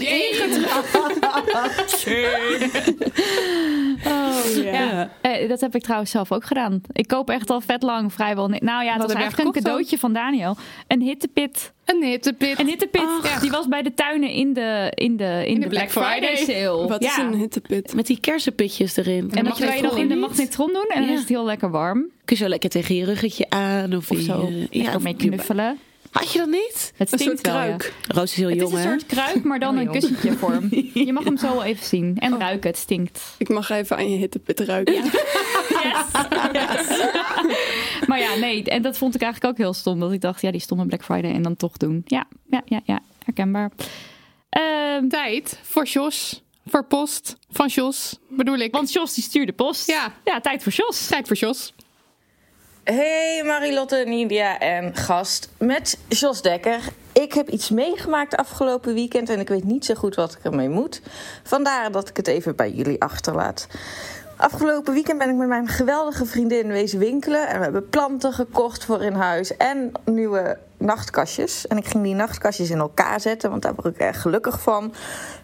Oh, 4.06 4.64
Ja. 4.72 5.10
Dat 5.48 5.62
heb 5.62 5.76
ik 5.76 5.82
trouwens 5.82 6.12
zelf 6.12 6.32
ook 6.32 6.46
gedaan. 6.46 6.82
Ik 6.92 7.08
koop 7.08 7.30
echt 7.30 7.50
al 7.50 7.62
vet 7.62 7.84
lang 7.84 8.14
vrijwel. 8.14 8.48
Nou 8.48 8.84
ja, 8.84 8.92
het 8.92 9.02
Wat 9.02 9.12
was 9.14 9.22
eigenlijk 9.22 9.56
een? 9.56 9.61
Cadeautje 9.64 9.98
van 9.98 10.14
Daniel. 10.14 10.56
Een 10.88 11.02
hittepit. 11.02 11.72
Een 11.86 12.04
hittepit. 12.04 12.60
Een 12.60 12.68
hittepit, 12.68 13.02
Ach. 13.02 13.40
die 13.42 13.52
was 13.52 13.68
bij 13.68 13.82
de 13.82 13.94
tuinen 13.94 14.30
in 14.30 14.54
de, 14.54 14.92
in 14.96 15.18
de, 15.18 15.44
in 15.46 15.60
de, 15.60 15.68
Black, 15.68 15.90
Friday, 15.92 16.36
sale. 16.36 16.88
Wat 16.88 17.04
ja. 17.04 17.10
is 17.10 17.18
een 17.18 17.34
hittepit? 17.34 17.94
Met 17.96 18.08
die 18.08 18.20
kersenpitjes 18.20 18.98
erin. 18.98 19.32
En 19.32 19.44
dat 19.44 19.60
kan 19.60 19.76
je 19.76 19.82
nog 19.82 19.98
in 19.98 20.08
de 20.08 20.16
magnetron 20.16 20.68
doen 20.74 20.86
en 20.90 21.00
dan 21.00 21.08
Ja. 21.08 21.14
is 21.14 21.20
het 21.20 21.30
heel 21.30 21.46
lekker 21.46 21.70
warm. 21.72 22.00
Kun 22.26 22.36
je 22.38 22.44
zo 22.44 22.50
lekker 22.50 22.70
tegen 22.70 22.96
je 22.96 23.06
ruggetje 23.06 23.46
aan. 23.50 23.96
Of, 23.96 24.12
Of 24.12 24.18
zo. 24.20 24.48
je- 24.50 24.68
Lekker 24.78 24.96
of 24.96 25.04
mee 25.04 25.16
knuffelen. 25.16 25.78
Had 26.12 26.32
je 26.32 26.38
dat 26.40 26.48
niet? 26.48 26.94
Het 26.96 27.12
Een 27.12 27.20
stinkt 27.20 27.24
soort 27.46 27.56
wel, 27.56 27.56
ja. 27.56 27.76
kruik. 27.76 27.94
Roos 28.08 28.24
is 28.32 28.36
heel 28.36 28.50
Het 28.50 28.58
jong, 28.60 28.74
is 28.74 28.80
een 28.84 28.86
hè? 28.86 28.90
soort 29.00 29.06
kruik, 29.06 29.44
maar 29.44 29.60
dan 29.60 29.78
Heel 29.78 29.86
een 29.86 29.92
kussentje 29.92 30.34
vorm. 30.42 30.68
Je 30.94 31.14
mag 31.14 31.24
hem 31.24 31.38
zo 31.38 31.48
wel 31.48 31.64
even 31.64 31.86
zien. 31.86 32.18
En 32.20 32.40
ruiken, 32.40 32.70
het 32.70 32.80
stinkt. 32.80 33.22
Ik 33.38 33.50
mag 33.50 33.70
even 33.70 33.98
aan 33.98 34.12
je 34.12 34.18
hittepit 34.18 34.60
ruiken. 34.60 34.94
Yes. 35.82 36.06
Yes. 36.52 36.98
maar 38.08 38.20
ja, 38.20 38.36
nee. 38.36 38.64
En 38.64 38.82
dat 38.82 38.98
vond 38.98 39.16
ik 39.16 39.22
eigenlijk 39.22 39.54
ook 39.54 39.60
heel 39.60 39.74
stom. 39.74 40.00
Dat 40.00 40.12
ik 40.12 40.22
dacht, 40.22 40.42
ja, 40.42 40.52
die 40.52 40.62
stomme 40.62 40.86
Black 40.86 41.04
Friday 41.04 41.32
en 41.34 41.42
dan 41.42 41.56
toch 41.56 41.78
doen. 41.78 42.02
Ja, 42.06 42.28
ja, 42.50 42.62
ja, 42.66 42.82
ja. 42.86 43.00
Herkenbaar. 43.26 43.72
Ehm, 44.50 45.08
Tijd 45.08 45.60
voor 45.64 45.86
Jos. 45.86 46.42
Voor 46.66 46.86
post 46.86 47.38
van 47.50 47.68
Jos, 47.68 48.20
bedoel 48.30 48.58
ik. 48.58 48.72
want 48.72 48.92
Jos 48.94 49.14
die 49.14 49.24
stuurde 49.24 49.52
post. 49.52 49.88
Ja. 49.88 50.14
Ja, 50.26 50.42
tijd 50.42 50.64
voor 50.64 50.72
Jos. 50.72 51.08
Tijd 51.08 51.28
voor 51.28 51.36
Jos. 51.38 51.74
Hey 52.84 53.44
Marilotte, 53.46 54.04
Nidia 54.08 54.60
en 54.60 54.96
gast 54.96 55.50
met 55.58 55.98
Jos 56.08 56.42
Dekker. 56.42 56.80
Ik 57.12 57.34
heb 57.34 57.50
iets 57.50 57.70
meegemaakt 57.70 58.36
afgelopen 58.36 58.94
weekend 58.94 59.30
en 59.30 59.40
ik 59.40 59.48
weet 59.48 59.64
niet 59.64 59.86
zo 59.86 59.94
goed 59.94 60.16
wat 60.16 60.34
ik 60.34 60.44
ermee 60.44 60.70
moet. 60.70 61.02
Vandaar 61.44 61.92
dat 61.92 62.10
ik 62.10 62.18
het 62.18 62.28
even 62.28 62.56
bij 62.56 62.72
jullie 62.72 63.02
achterlaat. 63.02 63.68
Afgelopen 64.38 64.94
weekend 64.94 65.18
ben 65.18 65.30
ik 65.30 65.36
met 65.36 65.48
mijn 65.48 65.68
geweldige 65.68 66.26
vriendin 66.26 66.68
wezen 66.68 67.00
winkelen. 67.00 67.48
En 67.48 67.58
we 67.58 67.64
hebben 67.64 67.90
planten 67.90 68.34
gekocht 68.34 68.86
voor 68.86 69.04
in 69.04 69.14
huis 69.14 69.58
en 69.58 69.92
nieuwe 70.06 70.58
nachtkastjes. 70.78 71.68
En 71.68 71.78
ik 71.78 71.88
ging 71.88 72.04
die 72.04 72.16
nachtkastjes 72.16 72.70
in 72.70 72.80
elkaar 72.80 73.20
zetten, 73.20 73.50
want 73.50 73.62
daar 73.62 73.76
word 73.76 73.96
ik 73.96 74.02
erg 74.02 74.22
gelukkig 74.22 74.62
van. 74.62 74.94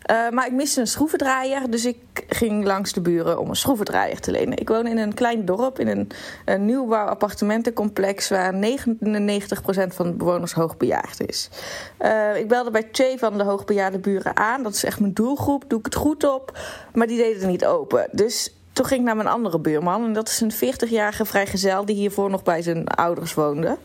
Eh, 0.08 0.30
maar 0.30 0.48
ik 0.48 0.54
miste 0.54 0.80
een 0.80 0.88
schroevendraaier, 0.88 1.70
dus 1.70 1.86
ik 1.86 1.98
ging 2.28 2.66
langs 2.66 2.94
de 2.94 3.02
buren 3.02 3.40
om 3.40 3.50
een 3.50 3.56
schroevendraaier 3.56 4.20
te 4.20 4.32
lenen. 4.32 4.58
Ik 4.58 4.68
woon 4.68 4.88
in 4.88 4.98
een 4.98 5.14
klein 5.14 5.46
dorp, 5.46 5.80
in 5.80 5.88
een, 5.88 6.10
een 6.46 6.66
nieuwbouw 6.66 7.06
appartementencomplex... 7.06 8.30
waar 8.30 8.54
99% 8.54 8.58
van 9.88 10.06
de 10.06 10.14
bewoners 10.18 10.54
hoogbejaard 10.54 11.28
is. 11.28 11.50
Eh, 11.98 12.36
ik 12.36 12.48
belde 12.48 12.72
bij 12.72 12.84
twee 12.84 13.18
van 13.18 13.38
de 13.38 13.44
hoogbejaarde 13.44 14.00
buren 14.00 14.38
aan. 14.38 14.64
Dat 14.64 14.74
is 14.74 14.84
echt 14.84 15.00
mijn 15.00 15.14
doelgroep, 15.14 15.64
doe 15.68 15.80
ik 15.80 15.86
het 15.86 15.96
goed 15.96 16.24
op. 16.24 16.58
Maar 16.94 17.08
die 17.08 17.18
deden 17.18 17.42
het 17.42 17.50
niet 17.50 17.66
open, 17.66 18.08
dus... 18.12 18.52
Toen 18.72 18.86
ging 18.86 19.00
ik 19.00 19.06
naar 19.06 19.16
mijn 19.16 19.28
andere 19.28 19.60
buurman. 19.60 20.04
En 20.04 20.14
dat 20.14 20.28
is 20.28 20.42
een 20.42 20.54
40-jarige 20.54 21.26
vrijgezel 21.26 21.86
die 21.86 21.96
hiervoor 21.96 22.30
nog 22.30 22.44
bij 22.44 22.62
zijn 22.62 22.88
ouders 22.88 23.34
woonde. 23.34 23.78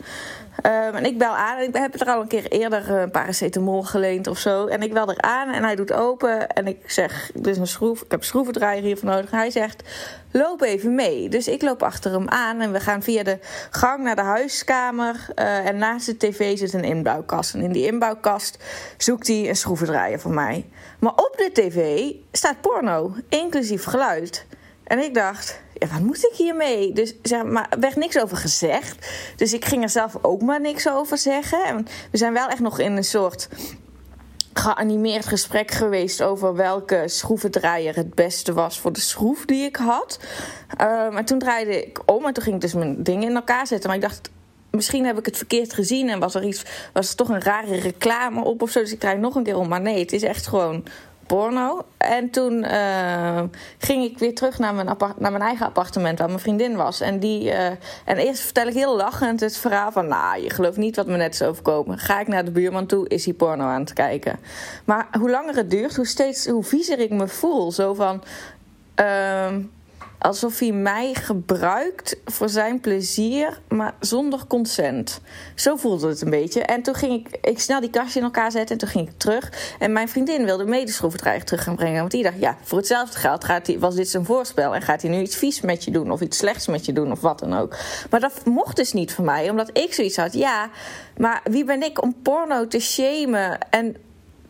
Ehm, 0.61 0.95
en 0.95 1.05
ik 1.05 1.19
bel 1.19 1.37
aan. 1.37 1.59
En 1.59 1.69
ik 1.69 1.77
heb 1.77 2.01
er 2.01 2.07
al 2.07 2.21
een 2.21 2.29
keer 2.29 2.47
eerder 2.47 2.95
eh, 2.95 3.01
een 3.01 3.11
paracetamol 3.11 3.83
geleend 3.83 4.27
of 4.27 4.39
zo. 4.39 4.67
En 4.67 4.83
ik 4.83 4.93
bel 4.93 5.09
er 5.09 5.21
aan 5.21 5.49
en 5.49 5.63
hij 5.63 5.75
doet 5.75 5.93
open. 5.93 6.49
En 6.49 6.67
ik 6.67 6.91
zeg, 6.91 7.31
er 7.43 7.49
is 7.49 7.59
een 7.59 7.67
schroef. 7.67 8.03
Ik 8.03 8.11
heb 8.11 8.21
een 8.21 8.27
schroevendraaier 8.27 8.83
hiervoor 8.83 9.09
nodig. 9.09 9.31
Hij 9.31 9.51
zegt, 9.51 9.83
loop 10.31 10.63
even 10.63 10.95
mee. 10.95 11.29
Dus 11.29 11.49
ik 11.49 11.63
loop 11.63 11.83
achter 11.83 12.13
hem 12.13 12.29
aan. 12.29 12.61
En 12.61 12.73
we 12.73 12.81
gaan 12.81 13.03
via 13.03 13.23
de 13.23 13.39
gang 13.71 14.03
naar 14.03 14.17
de 14.17 14.23
huiskamer. 14.23 15.27
Eh, 15.35 15.67
en 15.67 15.77
naast 15.77 16.07
de 16.07 16.17
tv 16.17 16.59
zit 16.59 16.73
een 16.73 16.85
inbouwkast. 16.85 17.55
En 17.55 17.61
in 17.61 17.73
die 17.73 17.87
inbouwkast 17.87 18.59
zoekt 18.97 19.27
hij 19.27 19.49
een 19.49 19.57
schroevendraaier 19.57 20.21
voor 20.21 20.33
mij. 20.33 20.67
Maar 20.99 21.13
op 21.13 21.35
de 21.37 21.51
tv 21.53 22.11
staat 22.33 22.61
porno, 22.61 23.15
inclusief 23.29 23.85
geluid. 23.85 24.47
En 24.85 24.99
ik 24.99 25.15
dacht, 25.15 25.61
wat 25.91 26.01
moet 26.01 26.25
ik 26.25 26.37
hiermee? 26.37 26.93
Dus 26.93 27.15
zeg 27.23 27.45
maar, 27.45 27.67
er 27.71 27.81
werd 27.81 27.97
niks 27.97 28.19
over 28.19 28.37
gezegd. 28.37 29.07
Dus 29.37 29.53
ik 29.53 29.65
ging 29.65 29.83
er 29.83 29.89
zelf 29.89 30.19
ook 30.23 30.43
maar 30.43 30.61
niks 30.61 30.89
over 30.89 31.19
zeggen. 31.19 31.65
En 31.65 31.87
we 32.11 32.17
zijn 32.17 32.33
wel 32.33 32.49
echt 32.49 32.61
nog 32.61 32.79
in 32.79 32.97
een 32.97 33.05
soort 33.05 33.49
geanimeerd 34.53 35.27
gesprek 35.27 35.71
geweest 35.71 36.23
over 36.23 36.55
welke 36.55 37.03
schroevendraaier 37.07 37.97
het 37.97 38.15
beste 38.15 38.53
was 38.53 38.81
voor 38.81 38.93
de 38.93 39.01
schroef 39.01 39.45
die 39.45 39.65
ik 39.65 39.77
had. 39.77 40.19
Um, 40.81 41.17
en 41.17 41.25
toen 41.25 41.39
draaide 41.39 41.83
ik 41.87 42.01
om 42.07 42.27
en 42.27 42.33
toen 42.33 42.43
ging 42.43 42.55
ik 42.55 42.61
dus 42.61 42.75
mijn 42.75 43.03
dingen 43.03 43.29
in 43.29 43.35
elkaar 43.35 43.67
zetten. 43.67 43.89
Maar 43.89 43.97
ik 43.97 44.03
dacht, 44.03 44.31
misschien 44.71 45.05
heb 45.05 45.19
ik 45.19 45.27
het 45.27 45.37
verkeerd 45.37 45.73
gezien 45.73 46.09
en 46.09 46.19
was 46.19 46.35
er 46.35 46.45
iets, 46.45 46.65
was 46.93 47.11
er 47.11 47.17
toch 47.17 47.29
een 47.29 47.43
rare 47.43 47.77
reclame 47.77 48.45
op 48.45 48.63
of 48.63 48.71
zo. 48.71 48.81
Dus 48.81 48.93
ik 48.93 49.01
draai 49.01 49.19
nog 49.19 49.35
een 49.35 49.43
keer 49.43 49.57
om. 49.57 49.69
Maar 49.69 49.81
nee, 49.81 49.99
het 49.99 50.13
is 50.13 50.23
echt 50.23 50.47
gewoon 50.47 50.85
porno. 51.27 51.85
En 51.97 52.31
toen 52.31 52.65
uh, 52.65 53.43
ging 53.79 54.05
ik 54.05 54.19
weer 54.19 54.35
terug 54.35 54.59
naar 54.59 54.75
mijn, 54.75 54.87
naar 55.19 55.31
mijn 55.31 55.43
eigen 55.43 55.67
appartement 55.67 56.19
waar 56.19 56.29
mijn 56.29 56.41
vriendin 56.41 56.77
was. 56.77 57.01
En, 57.01 57.19
die, 57.19 57.45
uh, 57.45 57.67
en 58.05 58.17
eerst 58.17 58.43
vertel 58.43 58.67
ik 58.67 58.75
heel 58.75 58.97
lachend 58.97 59.41
het 59.41 59.57
verhaal 59.57 59.93
van... 59.93 60.09
nou, 60.09 60.43
je 60.43 60.51
gelooft 60.51 60.77
niet 60.77 60.97
wat 60.97 61.07
me 61.07 61.17
net 61.17 61.35
is 61.35 61.43
overkomen. 61.43 61.99
Ga 61.99 62.21
ik 62.21 62.29
naar 62.29 62.45
de 62.45 62.51
buurman 62.51 62.87
toe, 62.87 63.09
is 63.09 63.25
hij 63.25 63.35
porno 63.35 63.65
aan 63.65 63.81
het 63.81 63.93
kijken. 63.93 64.39
Maar 64.85 65.09
hoe 65.19 65.31
langer 65.31 65.57
het 65.57 65.71
duurt, 65.71 65.97
hoe, 65.97 66.07
steeds, 66.07 66.47
hoe 66.47 66.65
viezer 66.65 66.99
ik 66.99 67.11
me 67.11 67.29
voel. 67.29 67.73
Zo 67.73 67.95
van... 67.95 68.23
Uh, 69.01 69.55
alsof 70.23 70.59
hij 70.59 70.73
mij 70.73 71.15
gebruikt 71.15 72.17
voor 72.25 72.49
zijn 72.49 72.81
plezier, 72.81 73.61
maar 73.69 73.95
zonder 74.01 74.47
consent. 74.47 75.21
Zo 75.55 75.77
voelde 75.77 76.09
het 76.09 76.21
een 76.21 76.31
beetje. 76.31 76.63
En 76.63 76.83
toen 76.83 76.95
ging 76.95 77.27
ik, 77.27 77.39
ik 77.41 77.61
snel 77.61 77.81
die 77.81 77.91
kastje 77.91 78.19
in 78.19 78.25
elkaar 78.25 78.51
zetten 78.51 78.71
en 78.71 78.79
toen 78.79 78.89
ging 78.89 79.09
ik 79.09 79.19
terug. 79.19 79.75
En 79.79 79.93
mijn 79.93 80.09
vriendin 80.09 80.45
wilde 80.45 80.65
medeschroevendraaier 80.65 81.45
terug 81.45 81.63
gaan 81.63 81.77
brengen. 81.77 81.99
Want 81.99 82.11
die 82.11 82.23
dacht, 82.23 82.41
ja, 82.41 82.57
voor 82.63 82.79
hetzelfde 82.79 83.19
geld 83.19 83.45
gaat 83.45 83.67
hij, 83.67 83.79
was 83.79 83.95
dit 83.95 84.09
zijn 84.09 84.25
voorspel. 84.25 84.75
En 84.75 84.83
gaat 84.83 85.03
hij 85.03 85.11
nu 85.11 85.21
iets 85.21 85.37
vies 85.37 85.61
met 85.61 85.85
je 85.85 85.91
doen 85.91 86.11
of 86.11 86.21
iets 86.21 86.39
slechts 86.39 86.67
met 86.67 86.87
je 86.87 86.93
doen 86.93 87.13
of 87.13 87.21
wat 87.21 87.39
dan 87.39 87.55
ook. 87.55 87.77
Maar 88.11 88.21
dat 88.21 88.45
mocht 88.45 88.77
dus 88.77 88.93
niet 88.93 89.13
van 89.13 89.25
mij, 89.25 89.51
omdat 89.51 89.71
ik 89.73 89.95
zoiets 89.95 90.17
had. 90.17 90.33
Ja, 90.33 90.71
maar 91.17 91.41
wie 91.45 91.65
ben 91.65 91.83
ik 91.83 92.03
om 92.03 92.15
porno 92.23 92.67
te 92.67 92.81
shamen 92.81 93.59
en 93.71 93.97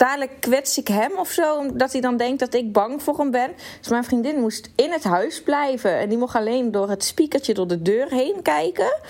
dadelijk 0.03 0.41
kwets 0.41 0.79
ik 0.79 0.89
hem 0.89 1.13
of 1.17 1.31
zo, 1.31 1.57
omdat 1.57 1.93
hij 1.93 2.01
dan 2.01 2.17
denkt 2.17 2.41
dat 2.41 2.55
ik 2.55 2.73
bang 2.73 3.03
voor 3.03 3.19
hem 3.19 3.31
ben. 3.31 3.51
Dus 3.79 3.89
mijn 3.89 4.05
vriendin 4.05 4.41
moest 4.41 4.71
in 4.77 4.93
het 4.93 5.05
huis 5.05 5.43
blijven 5.43 5.99
en 5.99 6.09
die 6.09 6.19
mocht 6.19 6.35
alleen 6.35 6.71
door 6.71 6.89
het 6.89 7.05
spiekertje 7.05 7.55
door 7.55 7.67
de 7.67 7.83
deur 7.83 8.09
heen 8.09 8.43
kijken. 8.43 9.01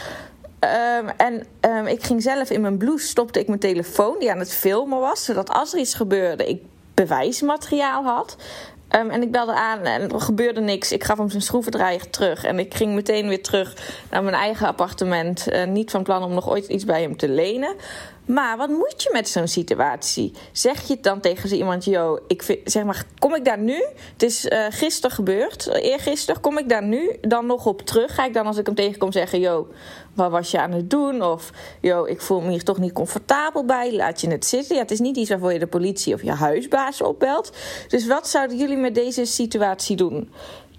Um, 0.99 1.09
en 1.17 1.47
um, 1.61 1.87
ik 1.87 2.03
ging 2.03 2.23
zelf 2.23 2.51
in 2.51 2.61
mijn 2.61 2.79
blouse, 2.79 3.07
stopte 3.07 3.41
ik 3.41 3.47
mijn 3.47 3.61
telefoon 3.61 4.19
die 4.19 4.31
aan 4.31 4.39
het 4.39 4.53
filmen 4.53 5.01
was, 5.01 5.25
zodat 5.25 5.51
als 5.51 5.73
er 5.73 5.79
iets 5.79 5.95
gebeurde, 5.95 6.47
ik 6.47 6.63
bewijsmateriaal 6.95 8.05
had. 8.05 8.37
Um, 8.97 9.11
en 9.11 9.23
ik 9.23 9.31
belde 9.31 9.55
aan 9.55 9.81
en 9.85 10.11
er 10.11 10.21
gebeurde 10.21 10.61
niks. 10.61 10.93
Ik 10.93 11.05
gaf 11.05 11.19
hem 11.19 11.31
zijn 11.31 11.43
schroevendraaier 11.43 12.11
terug. 12.11 12.45
En 12.45 12.59
ik 12.59 12.75
ging 12.75 12.95
meteen 12.95 13.29
weer 13.29 13.43
terug 13.43 13.75
naar 14.11 14.23
mijn 14.23 14.35
eigen 14.35 14.67
appartement. 14.67 15.53
Uh, 15.53 15.65
niet 15.65 15.91
van 15.91 16.03
plan 16.03 16.23
om 16.23 16.35
nog 16.35 16.51
ooit 16.51 16.67
iets 16.67 16.85
bij 16.85 17.03
hem 17.03 17.17
te 17.17 17.29
lenen. 17.29 17.75
Maar 18.27 18.57
wat 18.57 18.69
moet 18.69 19.03
je 19.03 19.11
met 19.13 19.29
zo'n 19.29 19.49
situatie? 19.49 20.33
Zeg 20.53 20.87
je 20.87 20.95
het 20.95 21.03
dan 21.03 21.21
tegen 21.21 21.49
zo 21.49 21.55
iemand, 21.55 21.85
yo, 21.85 22.19
ik 22.27 22.61
zeg 22.65 22.85
maar, 22.85 23.05
kom 23.19 23.35
ik 23.35 23.45
daar 23.45 23.59
nu? 23.59 23.85
Het 24.13 24.23
is 24.23 24.47
uh, 24.47 24.67
gisteren 24.71 25.17
gebeurd, 25.17 25.67
eergisteren, 25.67 26.41
kom 26.41 26.59
ik 26.59 26.69
daar 26.69 26.83
nu 26.83 27.17
dan 27.21 27.47
nog 27.47 27.67
op 27.67 27.83
terug? 27.83 28.15
Ga 28.15 28.25
ik 28.25 28.35
dan 28.35 28.47
als 28.47 28.57
ik 28.57 28.67
hem 28.67 28.75
tegenkom 28.75 29.13
zeggen, 29.13 29.41
yo, 29.41 29.69
wat 30.15 30.31
was 30.31 30.51
je 30.51 30.61
aan 30.61 30.73
het 30.73 30.91
doen? 30.91 31.23
Of, 31.23 31.51
yo, 31.81 32.05
ik 32.05 32.21
voel 32.21 32.41
me 32.41 32.51
hier 32.51 32.65
toch 32.65 32.79
niet 32.79 32.93
comfortabel 32.93 33.65
bij, 33.65 33.95
laat 33.95 34.21
je 34.21 34.31
het 34.31 34.47
zitten? 34.47 34.75
Ja, 34.77 34.83
het 34.83 34.91
is 34.91 35.01
niet 35.01 35.17
iets 35.17 35.31
waarvoor 35.31 35.53
je 35.53 35.59
de 35.59 35.67
politie 35.67 36.15
of 36.15 36.23
je 36.23 36.33
huisbaas 36.33 37.03
opbelt. 37.03 37.53
Dus 37.89 38.07
wat 38.07 38.29
zouden 38.29 38.57
jullie 38.57 38.77
met 38.77 38.95
deze 38.95 39.25
situatie 39.25 39.97
doen? 39.97 40.31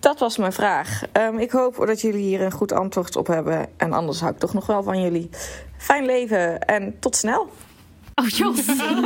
dat 0.04 0.19
was 0.19 0.38
mijn 0.38 0.54
vraag. 0.54 1.02
Ehm, 1.12 1.38
ik 1.38 1.52
hoop 1.52 1.76
dat 1.76 2.02
jullie 2.02 2.24
hier 2.24 2.41
een 2.41 2.52
goed 2.52 2.72
antwoord 2.72 3.15
op 3.15 3.28
hebben. 3.28 3.67
En 3.78 3.93
anders 3.93 4.19
hou 4.19 4.34
ik 4.34 4.39
toch 4.39 4.54
nog 4.54 4.65
wel 4.65 4.84
van 4.84 5.02
jullie. 5.02 5.30
Fijn 5.78 6.06
leven 6.06 6.65
en 6.65 7.00
tot 7.00 7.15
snel. 7.15 7.50
Oh, 8.15 8.28
Jos. 8.28 8.65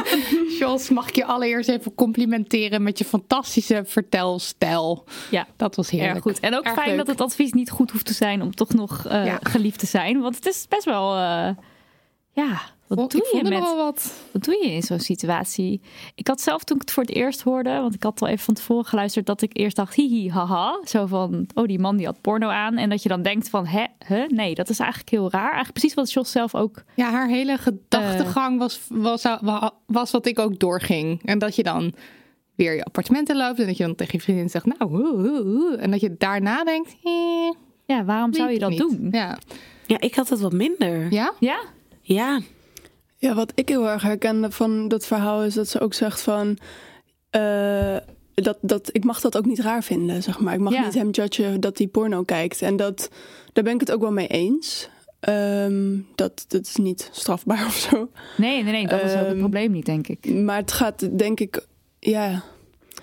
Jos, 0.59 0.89
mag 0.89 1.07
ik 1.09 1.15
je 1.15 1.25
allereerst 1.25 1.69
even 1.69 1.93
complimenteren 1.95 2.83
met 2.83 2.97
je 2.97 3.05
fantastische 3.05 3.83
vertelstijl. 3.85 5.03
Ja, 5.31 5.47
Dat 5.57 5.75
was 5.75 5.89
heerlijk. 5.89 6.13
erg 6.13 6.23
goed. 6.23 6.39
En 6.39 6.55
ook 6.55 6.63
Erg 6.63 6.73
fijn 6.75 6.87
leuk. 6.87 6.97
dat 6.97 7.07
het 7.07 7.21
advies 7.21 7.51
niet 7.53 7.69
goed 7.69 7.91
hoeft 7.91 8.05
te 8.05 8.13
zijn 8.13 8.41
om 8.41 8.55
toch 8.55 8.73
nog 8.73 9.05
eh, 9.05 9.25
Ja. 9.25 9.39
geliefd 9.43 9.79
te 9.79 9.85
zijn. 9.85 10.21
Want 10.21 10.35
het 10.35 10.45
is 10.45 10.65
best 10.69 10.85
wel... 10.85 11.15
eh, 11.15 11.49
ja, 12.31 12.61
wat 12.87 13.11
doe 13.11 13.29
je 13.33 13.41
er 13.43 13.49
met... 13.49 13.59
wat. 13.59 14.13
Wat 14.31 14.43
doe 14.43 14.57
je 14.63 14.71
in 14.71 14.81
zo'n 14.81 14.99
situatie? 14.99 15.81
Ik 16.15 16.27
had 16.27 16.41
zelf 16.41 16.63
toen 16.63 16.75
ik 16.75 16.81
het 16.81 16.91
voor 16.91 17.03
het 17.03 17.15
eerst 17.15 17.41
hoorde, 17.41 17.69
want 17.69 17.93
ik 17.93 18.03
had 18.03 18.21
al 18.21 18.27
even 18.27 18.45
van 18.45 18.53
tevoren 18.53 18.85
geluisterd, 18.85 19.25
dat 19.25 19.41
ik 19.41 19.57
eerst 19.57 19.75
dacht, 19.75 19.93
hihi, 19.93 20.29
haha. 20.29 20.79
Zo 20.85 21.05
van, 21.05 21.47
oh, 21.53 21.65
die 21.65 21.79
man 21.79 21.97
die 21.97 22.05
had 22.05 22.21
porno 22.21 22.47
aan. 22.47 22.77
En 22.77 22.89
dat 22.89 23.03
je 23.03 23.09
dan 23.09 23.21
denkt 23.21 23.49
van, 23.49 23.65
hè, 23.65 23.85
hè? 24.05 24.25
Nee, 24.27 24.55
dat 24.55 24.69
is 24.69 24.79
eigenlijk 24.79 25.09
heel 25.09 25.31
raar. 25.31 25.41
Eigenlijk 25.51 25.73
precies 25.73 25.93
wat 25.93 26.11
Jos 26.11 26.31
zelf 26.31 26.55
ook... 26.55 26.83
Ja, 26.95 27.11
haar 27.11 27.27
hele 27.27 27.57
gedachtegang 27.57 28.59
was, 28.59 28.81
was, 28.89 29.23
was 29.85 30.11
wat 30.11 30.25
ik 30.25 30.39
ook 30.39 30.59
doorging. 30.59 31.21
En 31.23 31.39
dat 31.39 31.55
je 31.55 31.63
dan 31.63 31.93
weer 32.55 32.75
je 32.75 32.83
appartementen 32.83 33.37
loopt 33.37 33.59
en 33.59 33.65
dat 33.65 33.77
je 33.77 33.83
dan 33.83 33.95
tegen 33.95 34.13
je 34.17 34.21
vriendin 34.21 34.49
zegt, 34.49 34.65
nou, 34.65 34.91
hoe, 34.91 35.07
hoe, 35.07 35.41
hoe. 35.43 35.75
en 35.75 35.91
dat 35.91 35.99
je 35.99 36.15
daarna 36.17 36.63
denkt, 36.63 36.95
eh, 37.03 37.11
Ja, 37.85 38.05
waarom 38.05 38.33
zou 38.33 38.51
je 38.51 38.59
dat 38.59 38.77
doen? 38.77 39.07
Ja. 39.11 39.37
Ja, 39.85 39.99
ik 39.99 40.15
had 40.15 40.29
het 40.29 40.39
wat 40.39 40.53
minder. 40.53 41.11
ja? 41.13 41.33
Ja? 41.39 41.59
Ja. 42.01 42.39
Ja, 43.17 43.33
wat 43.33 43.51
ik 43.55 43.69
heel 43.69 43.89
erg 43.89 44.01
herkende 44.01 44.51
van 44.51 44.87
dat 44.87 45.05
verhaal 45.05 45.43
is 45.43 45.53
dat 45.53 45.67
ze 45.67 45.79
ook 45.79 45.93
zegt 45.93 46.21
van... 46.21 46.57
eh, 47.29 47.97
dat, 48.33 48.57
dat, 48.61 48.89
ik 48.91 49.03
mag 49.03 49.21
dat 49.21 49.37
ook 49.37 49.45
niet 49.45 49.59
raar 49.59 49.83
vinden, 49.83 50.23
zeg 50.23 50.39
maar. 50.39 50.53
Ik 50.53 50.59
mag 50.59 50.73
Ja. 50.73 50.83
niet 50.85 50.93
hem 50.93 51.09
judgen 51.09 51.59
dat 51.59 51.77
hij 51.77 51.87
porno 51.87 52.23
kijkt. 52.23 52.61
En 52.61 52.75
dat, 52.75 53.09
daar 53.53 53.63
ben 53.63 53.73
ik 53.73 53.79
het 53.79 53.91
ook 53.91 54.01
wel 54.01 54.11
mee 54.11 54.27
eens. 54.27 54.89
Ehm, 55.19 55.97
dat, 56.15 56.45
dat 56.47 56.61
is 56.65 56.75
niet 56.75 57.09
strafbaar 57.11 57.65
of 57.71 57.75
zo. 57.75 58.09
Nee, 58.37 58.63
nee, 58.63 58.71
nee, 58.71 58.87
dat 58.87 59.01
is 59.03 59.11
ook 59.11 59.17
het 59.17 59.27
Ehm, 59.27 59.37
probleem 59.37 59.71
niet, 59.71 59.85
denk 59.85 60.07
ik. 60.07 60.33
Maar 60.33 60.57
het 60.57 60.71
gaat, 60.71 61.17
denk 61.17 61.39
ik, 61.39 61.65
ja... 61.99 62.43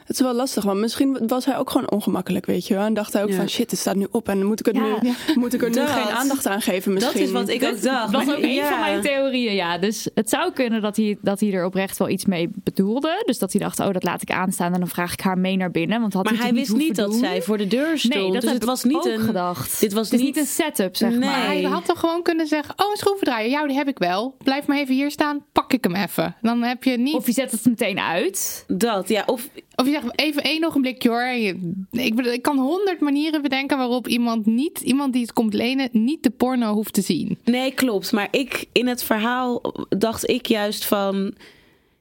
Het 0.04 0.16
is 0.16 0.20
wel 0.20 0.34
lastig, 0.34 0.64
want 0.64 0.80
misschien 0.80 1.18
was 1.26 1.44
hij 1.44 1.58
ook 1.58 1.70
gewoon 1.70 1.90
ongemakkelijk, 1.90 2.46
weet 2.46 2.66
je 2.66 2.74
wel. 2.74 2.84
En 2.84 2.94
dacht 2.94 3.12
hij 3.12 3.22
ook 3.22 3.28
Ja. 3.28 3.34
van, 3.36 3.48
shit, 3.48 3.70
het 3.70 3.80
staat 3.80 3.94
nu 3.96 4.06
op. 4.10 4.28
En 4.28 4.44
moet 4.44 4.60
ik, 4.60 4.66
het 4.66 4.76
Ja. 4.76 4.96
nu, 5.00 5.12
moet 5.40 5.54
ik 5.54 5.62
er 5.62 5.68
nu 5.70 5.86
geen 5.86 6.08
aandacht 6.14 6.46
aan 6.46 6.60
geven 6.60 6.92
misschien? 6.92 7.18
Dat 7.18 7.22
is 7.26 7.32
wat 7.32 7.48
ik 7.48 7.64
ook 7.64 7.82
dacht. 7.82 8.12
Dat 8.12 8.24
was 8.26 8.36
ook 8.36 8.42
een 8.42 8.52
ja. 8.52 8.68
van 8.68 8.80
mijn 8.80 9.00
theorieën, 9.00 9.54
ja. 9.54 9.78
Dus 9.78 10.08
het 10.14 10.28
zou 10.28 10.52
kunnen 10.52 10.82
dat 10.82 10.96
hij, 10.96 11.18
dat 11.20 11.40
hij 11.40 11.52
er 11.52 11.64
oprecht 11.64 11.98
wel 11.98 12.08
iets 12.08 12.24
mee 12.24 12.50
bedoelde. 12.54 13.22
Dus 13.26 13.38
dat 13.38 13.52
hij 13.52 13.60
dacht, 13.60 13.80
oh, 13.80 13.92
dat 13.92 14.02
laat 14.04 14.22
ik 14.22 14.30
aanstaan 14.30 14.72
en 14.72 14.78
dan 14.78 14.88
vraag 14.88 15.12
ik 15.12 15.20
haar 15.20 15.38
mee 15.38 15.56
naar 15.56 15.70
binnen. 15.70 16.00
Want 16.00 16.12
had 16.12 16.24
Maar 16.24 16.34
hij, 16.36 16.52
wist 16.52 16.74
niet 16.76 16.96
dat 16.96 17.10
doen. 17.10 17.18
zij 17.18 17.42
voor 17.42 17.58
de 17.58 17.66
deur 17.66 17.98
stond. 17.98 18.14
Nee, 18.14 18.22
dat 18.32 18.32
dus 18.40 18.44
heb 18.44 18.54
het 18.54 18.64
was 18.64 18.84
ik 18.84 18.90
niet 18.90 18.96
ook 18.96 19.04
een 19.06 19.18
gedacht. 19.20 19.80
Dit 19.80 19.92
was 19.92 20.10
niet 20.10 20.20
niet 20.20 20.36
een 20.36 20.46
setup, 20.46 20.96
zeg 20.96 21.10
Nee. 21.10 21.18
maar. 21.18 21.28
Maar 21.28 21.46
hij 21.46 21.62
had 21.62 21.84
toch 21.84 22.00
gewoon 22.00 22.22
kunnen 22.22 22.46
zeggen, 22.46 22.74
oh, 22.76 22.90
een 22.90 22.96
schroevendraaier, 22.96 23.50
jou 23.50 23.66
die 23.68 23.76
heb 23.76 23.88
ik 23.88 23.98
wel. 23.98 24.34
Blijf 24.44 24.66
maar 24.66 24.76
even 24.78 24.94
hier 24.94 25.10
staan, 25.10 25.44
pak 25.52 25.63
ik 25.72 25.84
hem 25.84 25.94
even. 25.94 26.36
Dan 26.42 26.62
heb 26.62 26.84
je 26.84 26.98
niet... 26.98 27.14
Of 27.14 27.26
je 27.26 27.32
zet 27.32 27.50
het 27.50 27.64
meteen 27.64 27.98
uit. 27.98 28.64
dat. 28.68 29.08
Ja, 29.08 29.22
of 29.26 29.48
Of 29.76 29.86
je 29.86 29.92
zegt 29.92 30.18
even 30.20 30.42
één 30.42 30.64
ogenblikje 30.64 31.08
hoor. 31.08 31.20
En 31.22 31.40
je- 31.40 31.72
ik, 31.90 32.20
ik 32.20 32.42
kan 32.42 32.58
honderd 32.58 33.00
manieren 33.00 33.42
bedenken 33.42 33.76
waarop 33.78 34.08
iemand 34.08 34.46
niet, 34.46 34.80
iemand 34.80 35.12
die 35.12 35.22
het 35.22 35.32
komt 35.32 35.54
lenen, 35.54 35.88
niet 35.92 36.22
de 36.22 36.30
porno 36.30 36.72
hoeft 36.72 36.92
te 36.94 37.00
zien. 37.00 37.38
Nee, 37.44 37.72
klopt. 37.72 38.12
Maar 38.12 38.28
ik 38.30 38.64
in 38.72 38.86
het 38.86 39.02
verhaal 39.02 39.62
dacht 39.88 40.28
ik 40.30 40.46
juist 40.46 40.84
van. 40.84 41.34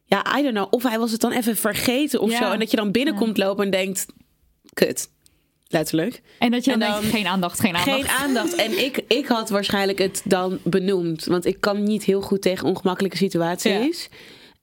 Ja, 0.05 0.37
I 0.39 0.41
don't 0.41 0.53
know. 0.55 0.67
Of 0.73 0.83
hij 0.83 0.99
was 0.99 1.11
het 1.11 1.21
dan 1.21 1.31
even 1.31 1.55
vergeten 1.57 2.21
of 2.21 2.31
Ja. 2.31 2.37
zo. 2.37 2.51
En 2.51 2.59
dat 2.59 2.71
je 2.71 2.77
dan 2.77 2.91
binnenkomt 2.91 3.37
lopen 3.37 3.65
en 3.65 3.71
denkt: 3.71 4.05
kut. 4.73 5.09
Letterlijk. 5.73 6.21
En 6.39 6.51
dat 6.51 6.65
je 6.65 6.71
dan, 6.71 6.81
En 6.81 6.87
denkt, 6.87 7.01
dan 7.01 7.11
geen 7.11 7.27
aandacht, 7.27 7.59
geen 7.59 7.75
aandacht. 7.75 7.91
Geen 7.99 8.07
aandacht. 8.09 8.55
En 8.55 8.83
ik, 8.85 9.03
ik 9.07 9.25
had 9.27 9.49
waarschijnlijk 9.49 9.99
het 9.99 10.21
dan 10.25 10.59
benoemd. 10.63 11.25
Want 11.25 11.45
ik 11.45 11.59
kan 11.61 11.83
niet 11.83 12.03
heel 12.03 12.21
goed 12.21 12.41
tegen 12.41 12.67
ongemakkelijke 12.67 13.17
situaties. 13.17 14.09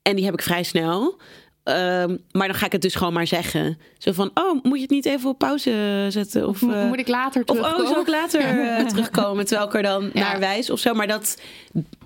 En 0.01 0.15
die 0.15 0.25
heb 0.25 0.33
ik 0.33 0.41
vrij 0.41 0.63
snel. 0.63 1.19
Ehm, 1.63 2.17
maar 2.31 2.47
dan 2.47 2.55
ga 2.55 2.65
ik 2.65 2.71
het 2.71 2.81
dus 2.81 2.95
gewoon 2.95 3.13
maar 3.13 3.27
zeggen. 3.27 3.77
Zo 3.97 4.11
van, 4.11 4.31
oh, 4.33 4.63
moet 4.63 4.75
je 4.75 4.81
het 4.81 4.89
niet 4.89 5.05
even 5.05 5.29
op 5.29 5.37
pauze 5.37 6.05
zetten? 6.09 6.47
Of, 6.47 6.61
Mo- 6.61 6.71
eh, 6.73 6.87
moet 6.87 6.99
ik 6.99 7.07
later 7.07 7.41
of 7.41 7.47
terugkomen? 7.47 7.85
oh, 7.85 7.91
zal 7.91 8.01
ik 8.01 8.07
later 8.07 8.41
eh, 8.77 8.85
terugkomen 8.85 9.45
terwijl 9.45 9.67
ik 9.67 9.73
er 9.75 9.83
dan 9.83 10.09
Ja. 10.13 10.19
naar 10.21 10.39
wijs 10.39 10.69
of 10.69 10.79
zo. 10.79 10.93
Maar 10.93 11.07
dat 11.07 11.41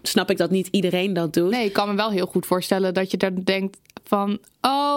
snap 0.03 0.29
ik 0.31 0.37
dat 0.37 0.49
niet 0.51 0.67
iedereen 0.71 1.13
dat 1.13 1.33
doet. 1.33 1.49
Nee, 1.51 1.65
ik 1.65 1.73
kan 1.73 1.89
me 1.89 1.95
wel 1.95 2.09
heel 2.11 2.25
goed 2.25 2.45
voorstellen 2.45 2.93
dat 2.93 3.11
je 3.11 3.17
dan 3.17 3.41
denkt 3.43 3.77
van... 4.07 4.37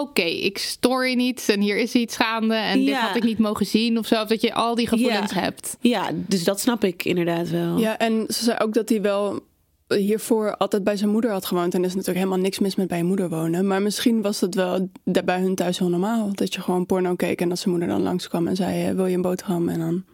oké, 0.01 0.23
ik 0.23 0.59
stoor 0.59 1.09
je 1.09 1.16
niet 1.16 1.49
en 1.49 1.61
hier 1.61 1.77
is 1.77 1.92
iets 1.94 2.16
gaande... 2.16 2.55
en 2.55 2.85
dit 2.85 2.94
had 2.97 3.16
ik 3.16 3.25
niet 3.25 3.38
mogen 3.38 3.66
zien 3.66 3.99
of 3.99 4.07
zo. 4.07 4.23
Of 4.23 4.29
dat 4.29 4.40
je 4.40 4.55
al 4.55 4.75
die 4.75 4.87
gevoelens 4.88 5.33
Ja. 5.33 5.40
hebt. 5.40 5.77
Ja, 5.81 6.11
dus 6.14 6.44
dat 6.44 6.61
snap 6.61 6.85
ik 6.85 7.05
inderdaad 7.05 7.51
wel. 7.51 7.79
Ja, 7.79 7.99
en 7.99 8.25
ze 8.29 8.44
zei 8.44 8.59
ook 8.59 8.73
dat 8.75 8.88
hij 8.88 9.03
wel 9.03 9.40
hiervoor 9.88 10.57
altijd 10.57 10.85
bij 10.85 10.97
zijn 10.97 11.11
moeder 11.11 11.31
had 11.31 11.44
gewoond. 11.47 11.75
En 11.75 11.81
er 11.81 11.87
is 11.87 11.92
natuurlijk 11.94 12.18
helemaal 12.25 12.42
niks 12.44 12.59
mis 12.59 12.77
met 12.77 12.88
bij 12.88 12.99
je 12.99 13.05
moeder 13.05 13.29
wonen. 13.29 13.66
Maar 13.66 13.83
misschien 13.83 14.23
was 14.23 14.40
het 14.40 14.55
wel 14.55 14.90
daar 15.05 15.25
bij 15.25 15.40
hun 15.40 15.55
thuis 15.55 15.79
heel 15.79 15.88
normaal. 15.88 16.31
Dat 16.35 16.55
je 16.55 16.61
gewoon 16.61 16.87
porno 16.87 17.14
keek 17.14 17.40
en 17.40 17.49
dat 17.49 17.59
zijn 17.59 17.71
moeder 17.71 17.88
dan 17.88 18.03
langskwam 18.03 18.47
en 18.47 18.57
zei... 18.57 18.87
eh, 18.88 18.94
wil 18.94 19.07
je 19.07 19.14
een 19.16 19.23
boterham? 19.23 19.68
En 19.68 19.79
dan... 19.79 20.05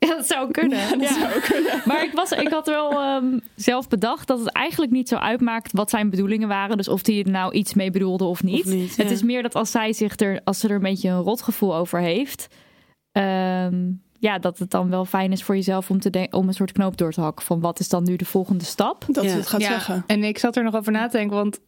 Ja, 0.08 0.16
dat 0.16 0.26
zou 0.26 0.50
kunnen. 0.50 1.00
Ja. 1.00 1.30
Maar 1.84 2.02
ik, 2.04 2.12
was, 2.12 2.32
ik 2.32 2.48
had 2.48 2.66
wel 2.66 2.90
ehm, 3.00 3.38
zelf 3.54 3.88
bedacht 3.88 4.26
dat 4.26 4.38
het 4.38 4.48
eigenlijk 4.52 4.92
niet 4.92 5.08
zo 5.08 5.16
uitmaakt 5.16 5.72
wat 5.72 5.90
zijn 5.90 6.10
bedoelingen 6.10 6.48
waren. 6.48 6.76
Dus 6.76 6.88
of 6.88 7.06
hij 7.06 7.22
er 7.24 7.30
nou 7.30 7.52
iets 7.52 7.74
mee 7.74 7.90
bedoelde 7.90 8.24
of 8.24 8.42
niet. 8.42 8.64
Of 8.66 8.72
niet, 8.72 8.96
Het 8.96 9.06
ja. 9.08 9.12
is 9.14 9.22
meer 9.22 9.42
dat 9.42 9.54
als 9.54 9.70
zij 9.70 9.92
zich 9.92 10.16
er, 10.20 10.40
als 10.44 10.58
ze 10.58 10.68
er 10.68 10.74
een 10.74 10.80
beetje 10.82 11.08
een 11.08 11.20
rotgevoel 11.22 11.74
over 11.76 12.00
heeft. 12.00 12.46
ehm, 13.12 13.90
ja, 14.18 14.38
dat 14.38 14.58
het 14.58 14.70
dan 14.70 14.90
wel 14.90 15.04
fijn 15.04 15.32
is 15.32 15.42
voor 15.42 15.54
jezelf 15.54 15.90
om, 15.90 16.00
te 16.00 16.26
om 16.30 16.48
een 16.48 16.54
soort 16.54 16.72
knoop 16.72 16.96
door 16.96 17.12
te 17.12 17.20
hakken. 17.20 17.44
Van 17.46 17.60
wat 17.60 17.80
is 17.80 17.88
dan 17.88 18.02
nu 18.04 18.16
de 18.16 18.24
volgende 18.24 18.64
stap? 18.64 19.04
Dat 19.08 19.24
Ja. 19.24 19.30
ze 19.30 19.36
het 19.36 19.46
gaat 19.46 19.60
Ja, 19.60 19.68
zeggen. 19.68 20.04
En 20.06 20.24
ik 20.24 20.38
zat 20.38 20.56
er 20.56 20.62
nog 20.64 20.74
over 20.74 20.92
na 20.92 21.06
te 21.08 21.16
denken, 21.16 21.36
want 21.36 21.60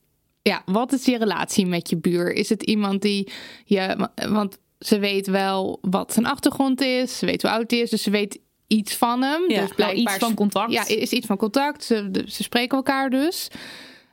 ja, 0.43 0.63
wat 0.67 0.93
is 0.93 1.05
je 1.05 1.19
relatie 1.19 1.67
met 1.67 1.91
je 1.91 1.97
buur? 1.97 2.33
Is 2.33 2.49
het 2.49 2.63
iemand 2.63 3.03
die 3.03 3.33
je, 3.65 4.09
want 4.29 4.59
ze 4.85 4.99
weet 4.99 5.27
wel 5.27 5.79
wat 5.81 6.13
zijn 6.13 6.27
achtergrond 6.27 6.81
is, 6.81 7.19
ze 7.19 7.27
weet 7.27 7.43
hoe 7.43 7.51
oud 7.51 7.71
hij 7.71 7.81
is, 7.81 7.91
dus 7.91 8.03
ze 8.03 8.11
weet 8.11 8.39
iets 8.67 8.95
van 8.95 9.23
hem. 9.23 9.51
Ja, 9.51 9.61
dus 9.61 9.75
blijkbaar 9.75 10.15
iets 10.15 10.25
van 10.25 10.35
contact. 10.35 10.73
Ja, 10.73 10.87
is 10.87 11.11
iets 11.11 11.27
van 11.27 11.37
contact. 11.37 11.85
Ze, 11.85 12.11
spreken 12.27 12.77
elkaar 12.77 13.11
dus. 13.11 13.49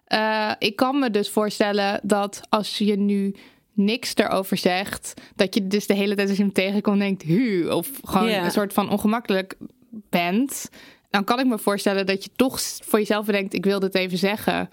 Eh, 0.06 0.52
ik 0.60 0.76
kan 0.76 1.00
me 1.00 1.10
dus 1.10 1.30
voorstellen 1.30 2.00
dat 2.04 2.42
als 2.50 2.78
je 2.78 2.98
nu 2.98 3.36
niks 3.74 4.16
erover 4.16 4.58
zegt, 4.58 5.22
dat 5.36 5.54
je 5.54 5.68
dus 5.68 5.88
de 5.88 5.94
hele 5.94 6.16
tijd 6.16 6.28
als 6.28 6.38
je 6.38 6.44
hem 6.44 6.54
tegenkomt 6.54 7.00
denkt, 7.00 7.24
hu, 7.24 7.68
of 7.70 7.90
gewoon 8.04 8.30
een 8.30 8.52
soort 8.52 8.74
van 8.74 8.90
ongemakkelijk 8.90 9.56
bent. 9.90 10.70
Dan 11.10 11.24
kan 11.24 11.40
ik 11.40 11.46
me 11.46 11.58
voorstellen 11.58 12.06
dat 12.06 12.24
je 12.24 12.30
toch 12.36 12.62
voor 12.62 13.00
jezelf 13.00 13.26
bedenkt, 13.26 13.54
ik 13.54 13.66
wil 13.66 13.80
dit 13.80 13.96
even 13.96 14.18
zeggen. 14.18 14.70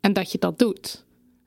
En 0.00 0.12
dat 0.12 0.32
je 0.32 0.38
dat 0.38 0.58
doet. 0.58 1.04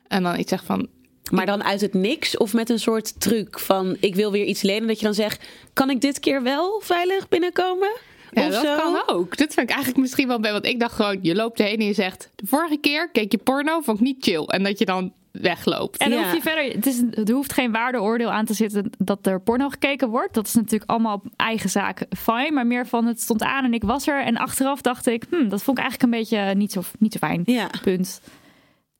En 0.07 0.23
dan 0.23 0.39
iets 0.39 0.49
zegt 0.49 0.65
van, 0.65 0.87
Maar 1.31 1.45
dan 1.45 1.63
uit 1.63 1.81
het 1.81 1.93
niks 1.93 2.37
of 2.37 2.53
met 2.53 2.69
een 2.69 2.79
soort 2.79 3.19
truc 3.19 3.59
van 3.59 3.97
ik 3.99 4.15
wil 4.15 4.31
weer 4.31 4.45
iets 4.45 4.61
lenen. 4.61 4.87
Dat 4.87 4.99
je 4.99 5.05
dan 5.05 5.13
zegt, 5.13 5.45
kan 5.73 5.89
ik 5.89 6.01
dit 6.01 6.19
keer 6.19 6.43
wel 6.43 6.79
veilig 6.83 7.27
binnenkomen? 7.29 7.89
ja, 8.31 8.47
of 8.47 8.53
dat 8.53 8.65
zo? 8.65 8.75
kan 8.75 9.03
ook. 9.15 9.37
Dat 9.37 9.53
vind 9.53 9.69
ik 9.69 9.75
eigenlijk 9.75 9.97
misschien 10.01 10.27
wel 10.27 10.39
bij, 10.39 10.51
want 10.51 10.65
ik 10.65 10.79
dacht 10.79 10.93
gewoon, 10.95 11.19
je 11.21 11.35
loopt 11.35 11.59
erheen 11.59 11.79
en 11.79 11.85
je 11.85 11.93
zegt, 11.93 12.29
de 12.35 12.47
vorige 12.47 12.77
keer 12.77 13.09
keek 13.11 13.31
je 13.31 13.37
porno, 13.37 13.81
vond 13.81 13.97
ik 13.99 14.03
niet 14.05 14.23
chill. 14.23 14.43
En 14.45 14.63
dat 14.63 14.79
je 14.79 14.85
dan 14.85 15.13
wegloopt. 15.31 15.97
En 15.97 16.09
dan 16.09 16.19
Ja. 16.19 16.25
hoef 16.25 16.33
je 16.35 16.41
verder, 16.41 16.63
het 16.63 16.85
is, 16.85 17.01
er 17.27 17.33
hoeft 17.33 17.53
geen 17.53 17.71
waardeoordeel 17.71 18.31
aan 18.31 18.45
te 18.45 18.53
zitten 18.53 18.89
dat 18.97 19.25
er 19.27 19.41
porno 19.41 19.69
gekeken 19.69 20.09
wordt. 20.09 20.33
Dat 20.33 20.47
is 20.47 20.53
natuurlijk 20.53 20.89
allemaal 20.89 21.15
op 21.15 21.25
eigen 21.35 21.69
zaak 21.69 22.05
fijn. 22.17 22.53
Maar 22.53 22.67
meer 22.67 22.87
van 22.87 23.05
het 23.05 23.21
stond 23.21 23.41
aan 23.43 23.63
en 23.65 23.73
ik 23.73 23.83
was 23.83 24.07
er. 24.07 24.23
En 24.23 24.37
achteraf 24.37 24.81
dacht 24.81 25.07
ik, 25.07 25.23
hm, 25.29 25.49
dat 25.49 25.63
vond 25.63 25.77
ik 25.77 25.83
eigenlijk 25.83 26.13
een 26.13 26.19
beetje 26.19 26.55
niet 26.55 26.71
zo, 26.71 26.81
niet 26.99 27.13
zo 27.13 27.19
fijn. 27.19 27.41
Ja. 27.45 27.69
Punt. 27.81 28.21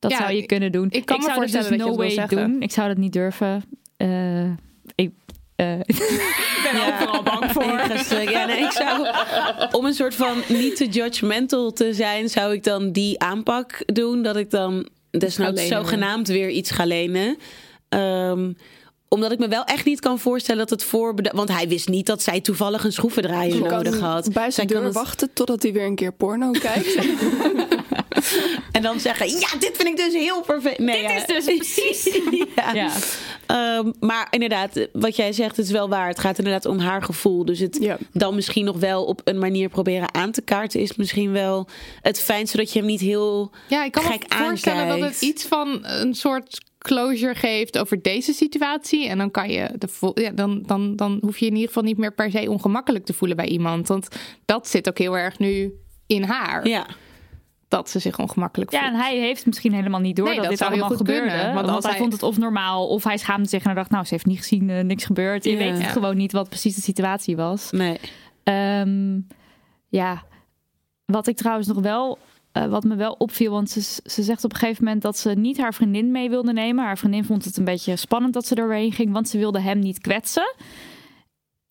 Dat 0.01 0.11
Ja, 0.11 0.17
zou 0.17 0.31
je 0.31 0.37
ik- 0.37 0.47
kunnen 0.47 0.71
doen. 0.71 0.87
ik 0.91 1.05
kan 1.05 1.17
me 1.19 1.23
zou 1.25 1.39
dus 1.41 1.51
dat 1.51 1.67
je 1.69 1.75
no 1.75 1.95
way 1.95 2.25
doen. 2.27 2.61
Ik 2.61 2.71
zou 2.71 2.87
dat 2.87 2.97
niet 2.97 3.13
durven. 3.13 3.63
Eh, 3.97 4.43
ik 4.95 5.11
eh, 5.55 5.79
ik 5.95 6.59
ben 6.63 6.75
Ja. 6.81 6.87
overal 6.93 7.23
bang 7.23 7.51
voor. 7.51 7.63
Ja, 8.31 8.45
nee, 8.45 8.57
ik 8.59 8.71
zou, 8.71 9.07
om 9.71 9.85
een 9.85 9.93
soort 9.93 10.15
van 10.15 10.37
niet 10.47 10.75
te 10.75 10.87
judgmental 10.87 11.71
te 11.73 11.93
zijn, 11.93 12.29
zou 12.29 12.53
ik 12.53 12.63
dan 12.63 12.91
die 12.91 13.19
aanpak 13.19 13.83
doen. 13.85 14.21
Dat 14.23 14.35
ik 14.35 14.49
dan 14.49 14.87
desnoods 15.11 15.61
lenen. 15.61 15.77
zogenaamd 15.77 16.27
weer 16.27 16.49
iets 16.49 16.71
ga 16.71 16.85
lenen. 16.85 17.37
Ehm, 17.89 18.51
omdat 19.09 19.31
ik 19.31 19.39
me 19.39 19.47
wel 19.47 19.63
echt 19.63 19.85
niet 19.85 19.99
kan 19.99 20.19
voorstellen 20.19 20.59
dat 20.61 20.69
het 20.69 20.83
voor... 20.83 21.13
Want 21.33 21.49
hij 21.51 21.67
wist 21.67 21.87
niet 21.89 22.05
dat 22.05 22.21
zij 22.21 22.41
toevallig 22.41 22.83
een 22.83 22.91
schroevendraaier 22.93 23.59
nodig 23.61 23.99
had. 23.99 24.33
bij 24.33 24.41
Zij 24.43 24.51
zijn 24.51 24.67
kan 24.67 24.75
deur 24.75 24.85
het- 24.85 24.93
wachten 24.95 25.29
totdat 25.33 25.61
hij 25.63 25.73
weer 25.73 25.85
een 25.85 25.95
keer 25.95 26.13
porno 26.13 26.51
kijkt. 26.51 26.95
En 28.81 28.87
dan 28.87 28.99
zeggen, 28.99 29.29
ja, 29.29 29.47
dit 29.59 29.71
vind 29.73 29.87
ik 29.87 29.97
dus 29.97 30.13
heel 30.13 30.41
perfect. 30.41 30.79
Nee, 30.79 31.01
Dit 31.01 31.11
ja. 31.11 31.15
is 31.15 31.25
dus 31.25 31.45
precies. 31.55 32.19
ja. 32.55 32.73
Ja. 32.73 32.91
Ehm, 33.45 33.91
maar 33.99 34.27
inderdaad, 34.29 34.87
wat 34.93 35.15
jij 35.15 35.33
zegt, 35.33 35.57
het 35.57 35.65
is 35.65 35.71
wel 35.71 35.89
waar. 35.89 36.07
Het 36.07 36.19
gaat 36.19 36.37
inderdaad 36.37 36.65
om 36.65 36.79
haar 36.79 37.03
gevoel. 37.03 37.45
Dus 37.45 37.59
het 37.59 37.97
dan 38.11 38.35
misschien 38.35 38.65
nog 38.65 38.79
wel 38.79 39.05
op 39.05 39.21
een 39.23 39.39
manier 39.39 39.69
proberen 39.69 40.13
aan 40.13 40.31
te 40.31 40.41
kaarten... 40.41 40.79
is 40.79 40.95
misschien 40.95 41.31
wel 41.31 41.67
het 42.01 42.21
fijn, 42.21 42.47
zodat 42.47 42.73
je 42.73 42.79
hem 42.79 42.87
niet 42.87 42.99
heel 42.99 43.51
Ja, 43.67 43.83
ik 43.83 43.91
kan 43.91 44.03
me 44.03 44.19
voorstellen 44.27 44.99
dat 44.99 45.09
het 45.09 45.21
iets 45.21 45.45
van 45.45 45.79
een 45.83 46.15
soort 46.15 46.69
closure 46.77 47.35
geeft 47.35 47.77
over 47.77 48.01
deze 48.01 48.33
situatie. 48.33 49.07
En 49.07 49.17
dan 49.17 49.31
kan 49.31 49.49
je 49.49 49.69
de 49.77 50.11
ja, 50.21 50.31
dan, 50.31 50.63
dan, 50.65 50.95
dan 50.95 51.17
hoef 51.21 51.37
je 51.37 51.45
in 51.45 51.53
ieder 51.53 51.67
geval 51.67 51.83
niet 51.83 51.97
meer 51.97 52.13
per 52.13 52.31
se 52.31 52.49
ongemakkelijk 52.49 53.05
te 53.05 53.13
voelen 53.13 53.37
bij 53.37 53.47
iemand. 53.47 53.87
Want 53.87 54.07
dat 54.45 54.67
zit 54.67 54.89
ook 54.89 54.97
heel 54.97 55.17
erg 55.17 55.39
nu 55.39 55.73
in 56.07 56.23
haar. 56.23 56.67
Ja. 56.67 56.87
Dat 57.71 57.89
ze 57.89 57.99
zich 57.99 58.19
ongemakkelijk 58.19 58.71
Ja, 58.71 58.79
voelt. 58.79 58.93
en 58.93 58.99
hij 58.99 59.17
heeft 59.17 59.45
misschien 59.45 59.73
helemaal 59.73 59.99
niet 59.99 60.15
door 60.15 60.25
Nee, 60.25 60.35
dat, 60.35 60.43
dat 60.43 60.53
dit 60.57 60.61
allemaal 60.67 60.89
gebeurde. 60.89 61.29
kunnen, 61.29 61.53
want, 61.65 61.83
hij 61.83 61.97
vond 61.97 62.13
het 62.13 62.23
of 62.23 62.37
normaal, 62.37 62.87
of 62.87 63.03
hij 63.03 63.17
schaamde 63.17 63.49
zich 63.49 63.59
en 63.59 63.65
hij 63.65 63.75
dacht, 63.75 63.89
nou, 63.89 64.03
ze 64.03 64.13
heeft 64.13 64.25
niet 64.25 64.37
gezien, 64.37 64.69
eh, 64.69 64.83
niks 64.83 65.05
gebeurd. 65.05 65.43
Je 65.43 65.51
Ja. 65.51 65.57
weet 65.57 65.77
Ja. 65.79 65.83
gewoon 65.87 66.17
niet 66.17 66.31
wat 66.31 66.49
precies 66.49 66.75
de 66.75 66.81
situatie 66.81 67.35
was. 67.35 67.71
Nee. 67.71 67.97
Ehm, 68.43 69.19
ja, 69.87 70.23
wat 71.05 71.27
ik 71.27 71.35
trouwens 71.35 71.67
nog 71.67 71.79
wel, 71.79 72.17
eh, 72.51 72.65
wat 72.65 72.83
me 72.83 72.95
wel 72.95 73.15
opviel, 73.17 73.51
want 73.51 73.69
ze, 73.69 73.81
ze 74.05 74.23
zegt 74.23 74.43
op 74.43 74.51
een 74.53 74.59
gegeven 74.59 74.83
moment 74.83 75.01
dat 75.01 75.17
ze 75.17 75.29
niet 75.29 75.57
haar 75.57 75.73
vriendin 75.73 76.11
mee 76.11 76.29
wilde 76.29 76.53
nemen. 76.53 76.85
Haar 76.85 76.97
vriendin 76.97 77.25
vond 77.25 77.45
het 77.45 77.57
een 77.57 77.65
beetje 77.65 77.95
spannend 77.95 78.33
dat 78.33 78.45
ze 78.45 78.55
doorheen 78.55 78.91
ging, 78.91 79.11
want 79.11 79.29
ze 79.29 79.37
wilde 79.37 79.59
hem 79.61 79.79
niet 79.79 79.99
kwetsen. 79.99 80.53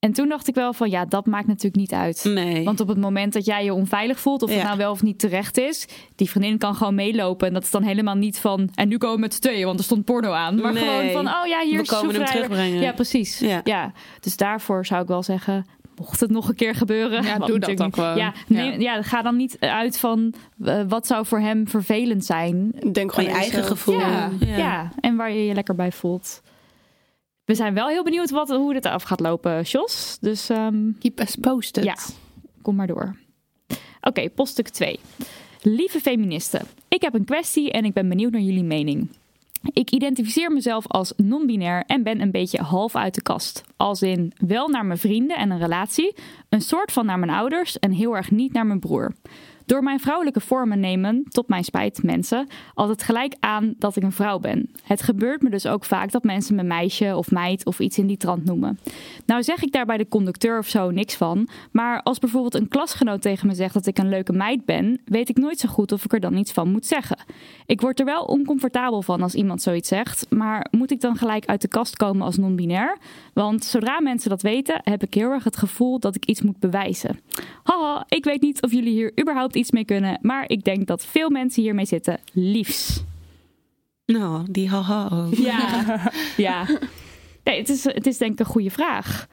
En 0.01 0.13
toen 0.13 0.29
dacht 0.29 0.49
ik 0.49 0.55
wel 0.55 0.73
van, 0.73 0.91
ja, 0.91 1.05
dat 1.05 1.27
maakt 1.27 1.47
natuurlijk 1.47 1.77
niet 1.77 1.93
uit. 1.93 2.25
Nee. 2.25 2.65
Want 2.65 2.81
op 2.81 2.89
het 2.89 2.99
moment 2.99 3.33
dat 3.33 3.45
jij 3.45 3.65
je 3.65 3.75
onveilig 3.75 4.21
voelt, 4.21 4.43
of 4.43 4.49
het 4.51 4.59
Ja. 4.59 4.65
nou 4.65 4.77
wel 4.79 4.91
of 4.91 5.03
niet 5.03 5.19
terecht 5.19 5.59
is, 5.59 5.87
die 6.17 6.31
vriendin 6.31 6.59
kan 6.59 6.75
gewoon 6.75 6.95
meelopen. 6.95 7.47
En 7.49 7.55
dat 7.55 7.63
is 7.63 7.71
dan 7.71 7.83
helemaal 7.83 8.15
niet 8.15 8.39
van, 8.39 8.69
en 8.75 8.89
nu 8.89 8.99
komen 8.99 9.15
we 9.15 9.21
met 9.21 9.35
z'n 9.35 9.41
tweeën, 9.41 9.67
want 9.67 9.79
er 9.79 9.85
stond 9.85 10.05
porno 10.05 10.33
aan. 10.33 10.61
Maar 10.61 10.73
Nee. 10.73 10.83
gewoon 10.85 11.11
van, 11.11 11.27
oh 11.27 11.47
ja, 11.47 11.61
hier 11.63 11.77
We 11.77 11.83
is 11.83 11.89
komen 11.89 12.15
hem 12.15 12.25
terugbrengen. 12.25 12.81
Ja, 12.81 12.93
precies. 12.93 13.39
Ja. 13.39 13.61
Ja. 13.65 13.93
Dus 14.21 14.37
daarvoor 14.37 14.87
zou 14.87 15.03
ik 15.03 15.09
wel 15.09 15.23
zeggen, 15.23 15.67
mocht 15.97 16.21
het 16.21 16.31
nog 16.31 16.49
een 16.49 16.55
keer 16.55 16.75
gebeuren. 16.75 17.23
Ja, 17.23 17.39
doe 17.47 17.59
dat 17.59 17.77
dan 17.77 17.95
gewoon. 17.95 18.17
Ja, 18.17 18.33
Ja. 18.47 18.63
neem- 18.63 18.81
ja. 18.81 19.03
ga 19.03 19.23
dan 19.23 19.37
niet 19.37 19.57
uit 19.61 19.99
van 19.99 20.35
eh, 20.65 20.81
wat 20.89 21.07
zou 21.07 21.27
voor 21.27 21.41
hem 21.41 21.69
vervelend 21.69 22.25
zijn. 22.25 22.73
Denk 22.93 23.13
gewoon 23.13 23.31
je 23.31 23.37
eigen 23.37 23.65
gevoel. 23.65 23.99
Ja, 23.99 24.31
ja. 24.39 24.89
en 25.01 25.17
waar 25.17 25.33
je 25.33 25.45
je 25.47 25.55
lekker 25.55 25.75
bij 25.75 25.93
voelt. 25.93 26.43
We 27.51 27.57
zijn 27.57 27.75
wel 27.75 27.89
heel 27.89 28.05
benieuwd 28.05 28.31
wat, 28.31 28.49
hoe 28.49 28.73
dit 28.73 28.87
af 28.87 29.03
gaat 29.03 29.21
lopen, 29.21 29.63
Jos. 29.63 30.19
Dus 30.21 30.49
ehm, 30.49 30.91
Keep 30.99 31.21
us 31.21 31.37
posted. 31.37 31.85
ja, 31.85 31.97
kom 32.63 32.75
maar 32.75 32.87
door. 32.87 33.17
Oké, 34.01 34.29
poststuk 34.31 34.69
2. 34.69 34.99
Lieve 35.63 36.01
feministen, 36.01 36.67
ik 36.89 37.03
heb 37.03 37.15
een 37.15 37.25
kwestie 37.25 37.73
en 37.73 37.85
ik 37.85 37.93
ben 37.93 38.09
benieuwd 38.09 38.33
naar 38.33 38.41
jullie 38.41 38.65
mening. 38.65 39.09
Ik 39.73 39.91
identificeer 39.91 40.53
mezelf 40.53 40.87
als 40.87 41.13
non-binair 41.17 41.85
en 41.87 42.03
ben 42.03 42.21
een 42.21 42.31
beetje 42.31 42.63
half 42.63 42.97
uit 42.97 43.15
de 43.15 43.23
kast. 43.23 43.65
Als 43.77 44.03
in 44.03 44.33
wel 44.47 44.69
naar 44.69 44.87
mijn 44.87 44.99
vrienden 44.99 45.37
en 45.37 45.51
een 45.51 45.59
relatie, 45.59 46.15
een 46.49 46.63
soort 46.63 46.93
van 46.93 47.07
naar 47.07 47.19
mijn 47.19 47.33
ouders 47.33 47.79
en 47.79 47.93
heel 47.93 48.17
erg 48.17 48.31
niet 48.31 48.53
naar 48.53 48.67
mijn 48.67 48.81
broer. 48.81 49.13
Door 49.71 49.83
mijn 49.83 50.01
vrouwelijke 50.01 50.41
vormen 50.41 50.81
nemen, 50.81 51.25
tot 51.29 51.49
mijn 51.49 51.65
spijt 51.65 52.03
mensen, 52.03 52.47
altijd 52.75 53.03
gelijk 53.03 53.35
aan 53.41 53.75
dat 53.79 53.97
ik 53.97 54.03
een 54.03 54.13
vrouw 54.13 54.39
ben. 54.39 54.71
Het 54.85 55.03
gebeurt 55.03 55.43
me 55.43 55.51
dus 55.51 55.67
ook 55.67 55.85
vaak 55.85 56.11
dat 56.11 56.25
mensen 56.25 56.55
me 56.55 56.63
meisje 56.63 57.17
of 57.17 57.31
meid 57.31 57.67
of 57.67 57.79
iets 57.81 57.99
in 57.99 58.07
die 58.07 58.17
trant 58.17 58.45
noemen. 58.45 58.79
Nou 59.27 59.43
zeg 59.43 59.63
ik 59.63 59.73
daar 59.73 59.87
bij 59.87 59.97
de 59.97 60.09
conducteur 60.09 60.59
of 60.59 60.69
zo 60.69 60.91
niks 60.91 61.15
van, 61.15 61.49
maar 61.73 62.03
als 62.03 62.19
bijvoorbeeld 62.19 62.55
een 62.55 62.69
klasgenoot 62.69 63.23
tegen 63.23 63.47
me 63.47 63.55
zegt 63.55 63.75
dat 63.75 63.87
ik 63.87 63.99
een 63.99 64.09
leuke 64.09 64.33
meid 64.33 64.65
ben, 64.65 65.01
weet 65.05 65.29
ik 65.29 65.37
nooit 65.37 65.59
zo 65.59 65.69
goed 65.69 65.93
of 65.93 66.05
ik 66.05 66.13
er 66.13 66.21
dan 66.21 66.37
iets 66.37 66.53
van 66.53 66.71
moet 66.71 66.87
zeggen. 66.87 67.19
Ik 67.67 67.81
word 67.81 67.99
er 67.99 68.05
wel 68.05 68.25
oncomfortabel 68.25 69.03
van 69.03 69.23
als 69.23 69.35
iemand 69.35 69.63
zoiets 69.63 69.89
zegt, 69.89 70.27
maar 70.31 70.67
moet 70.71 70.91
ik 70.91 71.01
dan 71.01 71.17
gelijk 71.17 71.47
uit 71.47 71.61
de 71.61 71.69
kast 71.69 71.97
komen 71.97 72.27
als 72.27 72.37
non-binair? 72.37 72.99
Want 73.35 73.65
zodra 73.65 74.01
mensen 74.01 74.31
dat 74.31 74.43
weten, 74.43 74.81
heb 74.83 75.03
ik 75.03 75.15
heel 75.15 75.31
erg 75.31 75.45
het 75.45 75.57
gevoel 75.57 75.99
dat 75.99 76.15
ik 76.15 76.25
iets 76.25 76.43
moet 76.43 76.59
bewijzen. 76.59 77.21
Haha, 77.63 78.05
ik 78.09 78.25
weet 78.25 78.41
niet 78.41 78.63
of 78.63 78.73
jullie 78.73 78.93
hier 78.93 79.13
überhaupt 79.21 79.59
iets 79.61 79.71
mee 79.71 79.85
kunnen, 79.85 80.19
maar 80.23 80.45
ik 80.49 80.65
denk 80.65 80.87
dat 80.87 81.05
veel 81.05 81.31
mensen 81.31 81.63
hiermee 81.63 81.87
zitten. 81.87 82.21
Liefs. 82.33 83.03
Nou, 84.07 84.47
die 84.51 84.69
haha 84.69 85.09
ook. 85.13 85.35
Ja, 85.35 86.01
ja. 86.37 86.67
Nee, 87.45 87.59
het 87.59 87.69
is, 87.69 87.85
het 87.85 88.07
is 88.07 88.19
denk 88.19 88.33
ik 88.33 88.39
een 88.39 88.45
goede 88.45 88.71
vraag. 88.71 89.27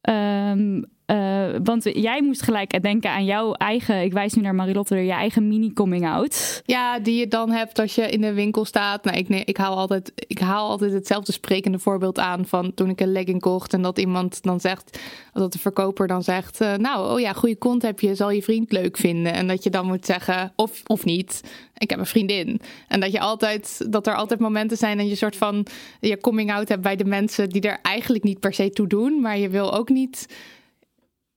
Ehm, 0.00 0.82
eh, 1.10 1.46
want 1.62 1.84
jij 1.92 2.22
moest 2.22 2.42
gelijk 2.42 2.82
denken 2.82 3.10
aan 3.10 3.24
jouw 3.24 3.52
eigen, 3.52 4.02
ik 4.02 4.12
wijs 4.12 4.34
nu 4.34 4.42
naar 4.42 4.54
Marilotte, 4.54 4.96
je 4.96 5.12
eigen 5.12 5.48
mini-coming-out. 5.48 6.62
Ja, 6.64 6.98
die 6.98 7.18
je 7.18 7.28
dan 7.28 7.50
hebt 7.50 7.78
als 7.78 7.94
je 7.94 8.10
in 8.10 8.20
de 8.20 8.32
winkel 8.32 8.64
staat. 8.64 9.04
Nou, 9.04 9.16
ik, 9.16 9.28
nee, 9.28 9.44
ik, 9.44 9.56
haal 9.56 9.76
altijd, 9.76 10.12
ik 10.16 10.38
haal 10.38 10.68
altijd 10.68 10.92
hetzelfde 10.92 11.32
sprekende 11.32 11.78
voorbeeld 11.78 12.18
aan 12.18 12.46
van 12.46 12.74
toen 12.74 12.88
ik 12.88 13.00
een 13.00 13.12
legging 13.12 13.40
kocht. 13.40 13.72
En 13.72 13.82
dat 13.82 13.98
iemand 13.98 14.42
dan 14.42 14.60
zegt, 14.60 14.98
dat 15.32 15.52
de 15.52 15.58
verkoper 15.58 16.06
dan 16.06 16.22
zegt: 16.22 16.60
eh, 16.60 16.74
Nou, 16.74 17.12
oh 17.12 17.20
ja, 17.20 17.32
goede 17.32 17.56
kont 17.56 17.82
heb 17.82 18.00
je, 18.00 18.14
zal 18.14 18.30
je 18.30 18.42
vriend 18.42 18.72
leuk 18.72 18.96
vinden. 18.96 19.32
En 19.32 19.46
dat 19.46 19.64
je 19.64 19.70
dan 19.70 19.86
moet 19.86 20.06
zeggen, 20.06 20.52
of, 20.56 20.82
of 20.86 21.04
niet, 21.04 21.42
ik 21.78 21.90
heb 21.90 21.98
een 21.98 22.06
vriendin. 22.06 22.60
En 22.88 23.00
dat, 23.00 23.12
je 23.12 23.20
altijd, 23.20 23.92
dat 23.92 24.06
er 24.06 24.14
altijd 24.14 24.40
momenten 24.40 24.76
zijn 24.76 24.98
dat 24.98 25.08
je 25.08 25.14
soort 25.14 25.36
van 25.36 25.66
je 26.00 26.18
coming 26.18 26.52
out 26.52 26.68
hebt 26.68 26.82
bij 26.82 26.96
de 26.96 27.04
mensen 27.04 27.48
die 27.48 27.62
er 27.62 27.78
eigenlijk 27.82 28.24
niet 28.24 28.40
per 28.40 28.54
se 28.54 28.70
toe 28.70 28.86
doen. 28.86 29.20
Maar 29.20 29.38
je 29.38 29.48
wil 29.48 29.74
ook 29.74 29.88
niet. 29.88 30.26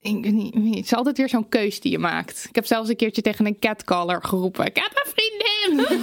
Ik 0.04 0.24
weet 0.24 0.34
niet, 0.54 0.76
het 0.76 0.86
is 0.86 0.94
altijd 0.94 1.18
weer 1.18 1.30
zo'n 1.30 1.50
keus 1.50 1.80
die 1.80 1.92
je 1.92 2.00
maakt. 2.00 2.46
Ik 2.50 2.56
heb 2.56 2.66
zelfs 2.66 2.90
een 2.90 2.96
keertje 2.96 3.22
tegen 3.22 3.46
een 3.46 3.60
catcaller 3.60 4.24
geroepen. 4.24 4.66
Ik 4.66 4.76
heb 4.76 4.92
een 5.04 5.12
vriendin! 5.16 5.86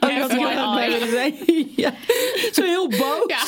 Oh, 0.00 0.18
dat 0.18 0.32
willen 0.32 1.10
zijn. 1.10 1.34
ja. 1.76 1.94
Zo 2.52 2.62
heel 2.62 2.88
boos. 2.88 3.24
Ja. 3.26 3.38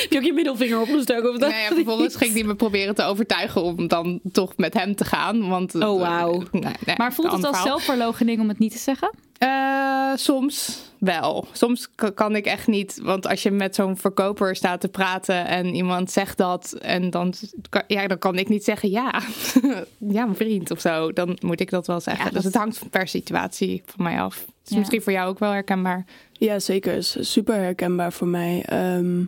Heb 0.00 0.06
je 0.12 0.18
ook 0.18 0.24
je 0.24 0.32
middelvinger 0.32 0.80
opgestoken? 0.80 1.30
Of 1.30 1.38
dat? 1.38 1.50
Nee, 1.50 1.62
ja, 1.62 1.68
vervolgens 1.68 2.16
ging 2.16 2.32
hij 2.32 2.42
me 2.42 2.54
proberen 2.54 2.94
te 2.94 3.02
overtuigen 3.02 3.62
om 3.62 3.88
dan 3.88 4.20
toch 4.32 4.52
met 4.56 4.74
hem 4.74 4.94
te 4.94 5.04
gaan. 5.04 5.48
Want, 5.48 5.74
Oh, 5.74 6.00
wauw. 6.00 6.42
Nee, 6.50 6.62
nee, 6.86 6.96
Maar 6.96 7.12
voelt 7.12 7.32
het 7.32 7.44
als 7.44 7.62
zelfverloochening 7.62 8.40
om 8.40 8.48
het 8.48 8.58
niet 8.58 8.72
te 8.72 8.78
zeggen? 8.78 9.14
Eh, 9.38 10.12
soms 10.14 10.78
wel. 11.00 11.46
Soms 11.52 11.88
kan 12.14 12.36
ik 12.36 12.46
echt 12.46 12.66
niet. 12.66 12.98
Want 13.02 13.26
als 13.26 13.42
je 13.42 13.50
met 13.50 13.74
zo'n 13.74 13.96
verkoper 13.96 14.56
staat 14.56 14.80
te 14.80 14.88
praten 14.88 15.46
en 15.46 15.74
iemand 15.74 16.10
zegt 16.10 16.36
dat. 16.38 16.72
En 16.72 17.10
dan, 17.10 17.34
kan- 17.68 17.82
ja, 17.86 18.06
dan 18.06 18.18
kan 18.18 18.38
ik 18.38 18.48
niet 18.48 18.64
zeggen 18.64 18.90
ja. 18.90 19.20
ja, 19.98 20.24
mijn 20.24 20.36
vriend 20.36 20.70
of 20.70 20.80
zo. 20.80 21.12
Dan 21.12 21.36
moet 21.40 21.60
ik 21.60 21.70
dat 21.70 21.86
wel 21.86 22.00
zeggen. 22.00 22.24
Ja, 22.24 22.30
dus 22.30 22.44
het 22.44 22.54
hangt 22.54 22.90
per 22.90 23.08
situatie 23.08 23.82
van 23.86 24.04
mij 24.04 24.20
af. 24.20 24.36
Is 24.64 24.70
Ja. 24.70 24.78
misschien 24.78 25.02
voor 25.02 25.12
jou 25.12 25.28
ook 25.28 25.38
wel 25.38 25.50
herkenbaar. 25.52 26.04
Ja, 26.32 26.58
zeker. 26.58 26.92
Is 26.94 27.16
super 27.20 27.54
herkenbaar 27.54 28.12
voor 28.12 28.28
mij. 28.28 28.62
Ehm, 28.66 29.20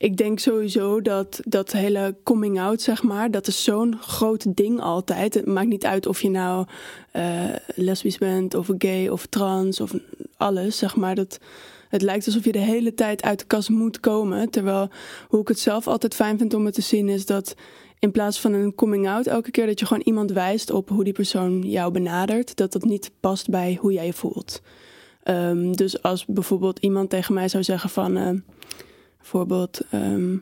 ik 0.00 0.16
denk 0.16 0.38
sowieso 0.38 1.00
dat 1.00 1.40
dat 1.44 1.72
hele 1.72 2.16
coming 2.22 2.60
out, 2.60 2.82
zeg 2.82 3.02
maar, 3.02 3.30
dat 3.30 3.46
is 3.46 3.64
zo'n 3.64 3.96
groot 4.00 4.56
ding 4.56 4.80
altijd. 4.80 5.34
Het 5.34 5.46
maakt 5.46 5.68
niet 5.68 5.84
uit 5.84 6.06
of 6.06 6.22
je 6.22 6.30
nou 6.30 6.66
eh 7.10 7.44
lesbisch 7.74 8.18
bent, 8.18 8.54
of 8.54 8.68
gay, 8.78 9.08
of 9.08 9.26
trans, 9.26 9.80
of 9.80 9.92
alles, 10.36 10.78
zeg 10.78 10.96
maar. 10.96 11.14
Dat, 11.14 11.38
het 11.88 12.02
lijkt 12.02 12.26
alsof 12.26 12.44
je 12.44 12.52
de 12.52 12.58
hele 12.58 12.94
tijd 12.94 13.22
uit 13.22 13.38
de 13.38 13.44
kast 13.44 13.68
moet 13.68 14.00
komen. 14.00 14.50
Terwijl, 14.50 14.88
hoe 15.28 15.40
ik 15.40 15.48
het 15.48 15.58
zelf 15.58 15.86
altijd 15.86 16.14
fijn 16.14 16.38
vind 16.38 16.54
om 16.54 16.64
het 16.64 16.74
te 16.74 16.80
zien, 16.80 17.08
is 17.08 17.26
dat 17.26 17.54
in 17.98 18.10
plaats 18.10 18.40
van 18.40 18.52
een 18.52 18.74
coming 18.74 19.08
out, 19.08 19.26
elke 19.26 19.50
keer 19.50 19.66
dat 19.66 19.80
je 19.80 19.86
gewoon 19.86 20.02
iemand 20.06 20.32
wijst 20.32 20.70
op 20.70 20.88
hoe 20.88 21.04
die 21.04 21.12
persoon 21.12 21.62
jou 21.62 21.92
benadert, 21.92 22.56
dat 22.56 22.72
dat 22.72 22.84
niet 22.84 23.10
past 23.20 23.50
bij 23.50 23.78
hoe 23.80 23.92
jij 23.92 24.06
je 24.06 24.12
voelt. 24.12 24.62
Ehm, 25.22 25.72
dus 25.72 26.02
als 26.02 26.26
bijvoorbeeld 26.26 26.78
iemand 26.78 27.10
tegen 27.10 27.34
mij 27.34 27.48
zou 27.48 27.62
zeggen 27.64 27.90
van... 27.90 28.16
eh, 28.16 28.30
bijvoorbeeld, 29.20 29.80
ehm, 29.90 30.36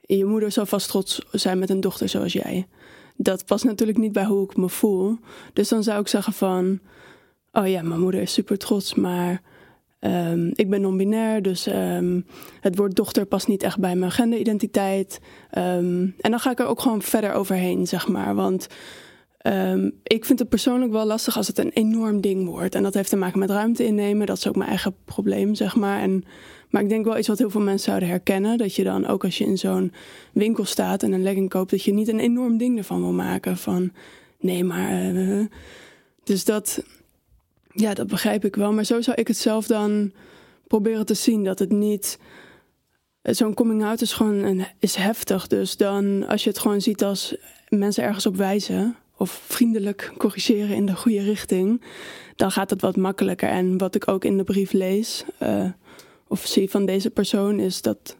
je 0.00 0.24
moeder 0.24 0.52
zou 0.52 0.66
vast 0.66 0.88
trots 0.88 1.22
zijn 1.32 1.58
met 1.58 1.70
een 1.70 1.80
dochter 1.80 2.08
zoals 2.08 2.32
jij. 2.32 2.66
Dat 3.16 3.44
past 3.44 3.64
natuurlijk 3.64 3.98
niet 3.98 4.12
bij 4.12 4.24
hoe 4.24 4.44
ik 4.44 4.56
me 4.56 4.68
voel. 4.68 5.18
Dus 5.52 5.68
dan 5.68 5.82
zou 5.82 6.00
ik 6.00 6.08
zeggen 6.08 6.32
van... 6.32 6.80
Oh 7.52 7.68
ja, 7.68 7.82
mijn 7.82 8.00
moeder 8.00 8.20
is 8.20 8.32
super 8.32 8.58
trots, 8.58 8.94
maar... 8.94 9.42
ehm, 9.98 10.50
ik 10.54 10.70
ben 10.70 10.80
non-binair, 10.80 11.42
dus 11.42 11.66
ehm, 11.66 12.20
het 12.60 12.76
woord 12.76 12.94
dochter 12.96 13.26
past 13.26 13.48
niet 13.48 13.62
echt 13.62 13.78
bij 13.78 13.96
mijn 13.96 14.10
genderidentiteit. 14.10 15.20
En 15.50 16.14
dan 16.20 16.40
ga 16.40 16.50
ik 16.50 16.58
er 16.58 16.66
ook 16.66 16.80
gewoon 16.80 17.02
verder 17.02 17.32
overheen, 17.32 17.86
zeg 17.86 18.08
maar. 18.08 18.34
Want 18.34 18.66
ik 20.02 20.24
vind 20.24 20.38
het 20.38 20.48
persoonlijk 20.48 20.92
wel 20.92 21.06
lastig 21.06 21.36
als 21.36 21.46
het 21.46 21.58
een 21.58 21.70
enorm 21.70 22.20
ding 22.20 22.46
wordt. 22.48 22.74
En 22.74 22.82
dat 22.82 22.94
heeft 22.94 23.08
te 23.08 23.16
maken 23.16 23.38
met 23.38 23.50
ruimte 23.50 23.86
innemen. 23.86 24.26
Dat 24.26 24.36
is 24.36 24.48
ook 24.48 24.56
mijn 24.56 24.68
eigen 24.68 24.94
probleem, 25.04 25.54
zeg 25.54 25.76
maar. 25.76 26.00
En, 26.00 26.24
maar 26.70 26.82
ik 26.82 26.88
denk 26.88 27.04
wel 27.04 27.18
iets 27.18 27.28
wat 27.28 27.38
heel 27.38 27.50
veel 27.50 27.60
mensen 27.60 27.84
zouden 27.84 28.08
herkennen. 28.08 28.58
Dat 28.58 28.74
je 28.74 28.84
dan 28.84 29.06
ook 29.06 29.24
als 29.24 29.38
je 29.38 29.44
in 29.44 29.58
zo'n 29.58 29.92
winkel 30.32 30.64
staat 30.64 31.02
en 31.02 31.12
een 31.12 31.22
legging 31.22 31.48
koopt... 31.48 31.70
dat 31.70 31.82
je 31.82 31.92
niet 31.92 32.08
een 32.08 32.20
enorm 32.20 32.58
ding 32.58 32.78
ervan 32.78 33.00
wil 33.00 33.12
maken. 33.12 33.56
Van, 33.56 33.92
nee, 34.40 34.64
maar... 34.64 35.14
eh, 35.14 35.44
dus 36.24 36.44
dat... 36.44 36.84
Ja, 37.72 37.94
dat 37.94 38.06
begrijp 38.06 38.44
ik 38.44 38.56
wel. 38.56 38.72
Maar 38.72 38.84
zo 38.84 39.00
zou 39.00 39.16
ik 39.16 39.28
het 39.28 39.36
zelf 39.36 39.66
dan 39.66 40.12
proberen 40.66 41.06
te 41.06 41.14
zien. 41.14 41.44
Dat 41.44 41.58
het 41.58 41.72
niet... 41.72 42.18
Zo'n 43.22 43.54
coming 43.54 43.84
out 43.84 44.00
is 44.00 44.12
gewoon 44.12 44.34
een, 44.34 44.66
is 44.78 44.94
heftig. 44.94 45.46
Dus 45.46 45.76
dan 45.76 46.26
als 46.26 46.44
je 46.44 46.50
het 46.50 46.58
gewoon 46.58 46.80
ziet 46.80 47.04
als 47.04 47.36
mensen 47.68 48.04
ergens 48.04 48.26
op 48.26 48.36
wijzen 48.36 48.96
of 49.16 49.30
vriendelijk 49.46 50.12
corrigeren 50.16 50.76
in 50.76 50.86
de 50.86 50.96
goede 50.96 51.22
richting, 51.22 51.82
dan 52.36 52.50
gaat 52.50 52.70
het 52.70 52.80
wat 52.80 52.96
makkelijker. 52.96 53.48
En 53.48 53.78
wat 53.78 53.94
ik 53.94 54.08
ook 54.08 54.24
in 54.24 54.36
de 54.36 54.44
brief 54.44 54.72
lees 54.72 55.24
eh, 55.38 55.64
of 56.28 56.46
zie 56.46 56.70
van 56.70 56.86
deze 56.86 57.10
persoon, 57.10 57.58
is 57.58 57.82
dat 57.82 58.16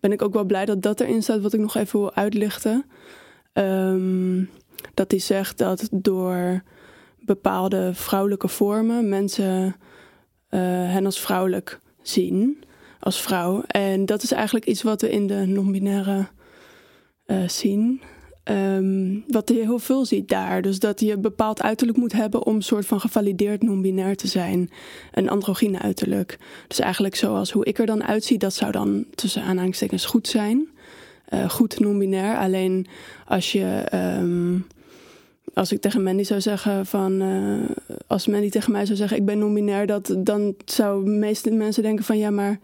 ben 0.00 0.12
ik 0.12 0.22
ook 0.22 0.32
wel 0.32 0.44
blij 0.44 0.64
dat 0.64 0.82
dat 0.82 1.00
erin 1.00 1.22
staat, 1.22 1.40
wat 1.40 1.52
ik 1.52 1.60
nog 1.60 1.74
even 1.74 1.98
wil 1.98 2.14
uitlichten. 2.14 2.84
Ehm, 3.52 4.44
dat 4.94 5.10
hij 5.10 5.20
zegt 5.20 5.58
dat 5.58 5.88
door 5.92 6.62
bepaalde 7.20 7.94
vrouwelijke 7.94 8.48
vormen 8.48 9.08
mensen 9.08 9.76
eh, 10.48 10.60
hen 10.60 11.04
als 11.04 11.20
vrouwelijk 11.20 11.80
zien 12.02 12.64
als 13.00 13.20
vrouw. 13.20 13.62
En 13.66 14.06
dat 14.06 14.22
is 14.22 14.32
eigenlijk 14.32 14.66
iets 14.66 14.82
wat 14.82 15.00
we 15.00 15.10
in 15.10 15.26
de 15.26 15.46
non-binaire 15.46 16.26
eh, 17.24 17.48
zien. 17.48 18.00
Ehm, 18.48 19.16
wat 19.26 19.48
je 19.48 19.54
heel 19.54 19.78
veel 19.78 20.04
ziet 20.04 20.28
daar. 20.28 20.62
Dus 20.62 20.78
dat 20.78 21.00
je 21.00 21.12
een 21.12 21.20
bepaald 21.20 21.62
uiterlijk 21.62 21.98
moet 21.98 22.12
hebben 22.12 22.46
om 22.46 22.60
soort 22.60 22.86
van 22.86 23.00
gevalideerd 23.00 23.62
non-binair 23.62 24.16
te 24.16 24.26
zijn. 24.26 24.70
Een 25.12 25.28
androgyne 25.28 25.78
uiterlijk. 25.78 26.38
Dus 26.68 26.78
eigenlijk 26.78 27.14
zoals 27.14 27.50
hoe 27.50 27.64
ik 27.64 27.78
er 27.78 27.86
dan 27.86 28.04
uitzie, 28.04 28.38
dat 28.38 28.54
zou 28.54 28.72
dan 28.72 29.04
tussen 29.14 29.42
aanhalingstekens 29.42 30.04
goed 30.04 30.28
zijn. 30.28 30.68
Uh, 31.34 31.48
goed 31.50 31.80
non-binair. 31.80 32.36
Alleen 32.36 32.86
als 33.26 33.52
je. 33.52 33.84
Ehm, 33.90 34.58
als 35.54 35.72
ik 35.72 35.80
tegen 35.80 36.02
Mandy 36.02 36.22
zou 36.22 36.40
zeggen 36.40 36.86
van. 36.86 37.22
Uh, 37.22 37.70
als 38.06 38.26
Mandy 38.26 38.50
tegen 38.50 38.72
mij 38.72 38.86
zou 38.86 38.98
zeggen: 38.98 39.16
Ik 39.16 39.24
ben 39.24 39.38
non-binair, 39.38 39.86
dat, 39.86 40.14
dan 40.18 40.54
zou 40.64 41.04
de 41.04 41.10
meeste 41.10 41.50
mensen 41.50 41.82
denken 41.82 42.04
van 42.04 42.18
ja, 42.18 42.30
maar 42.30 42.58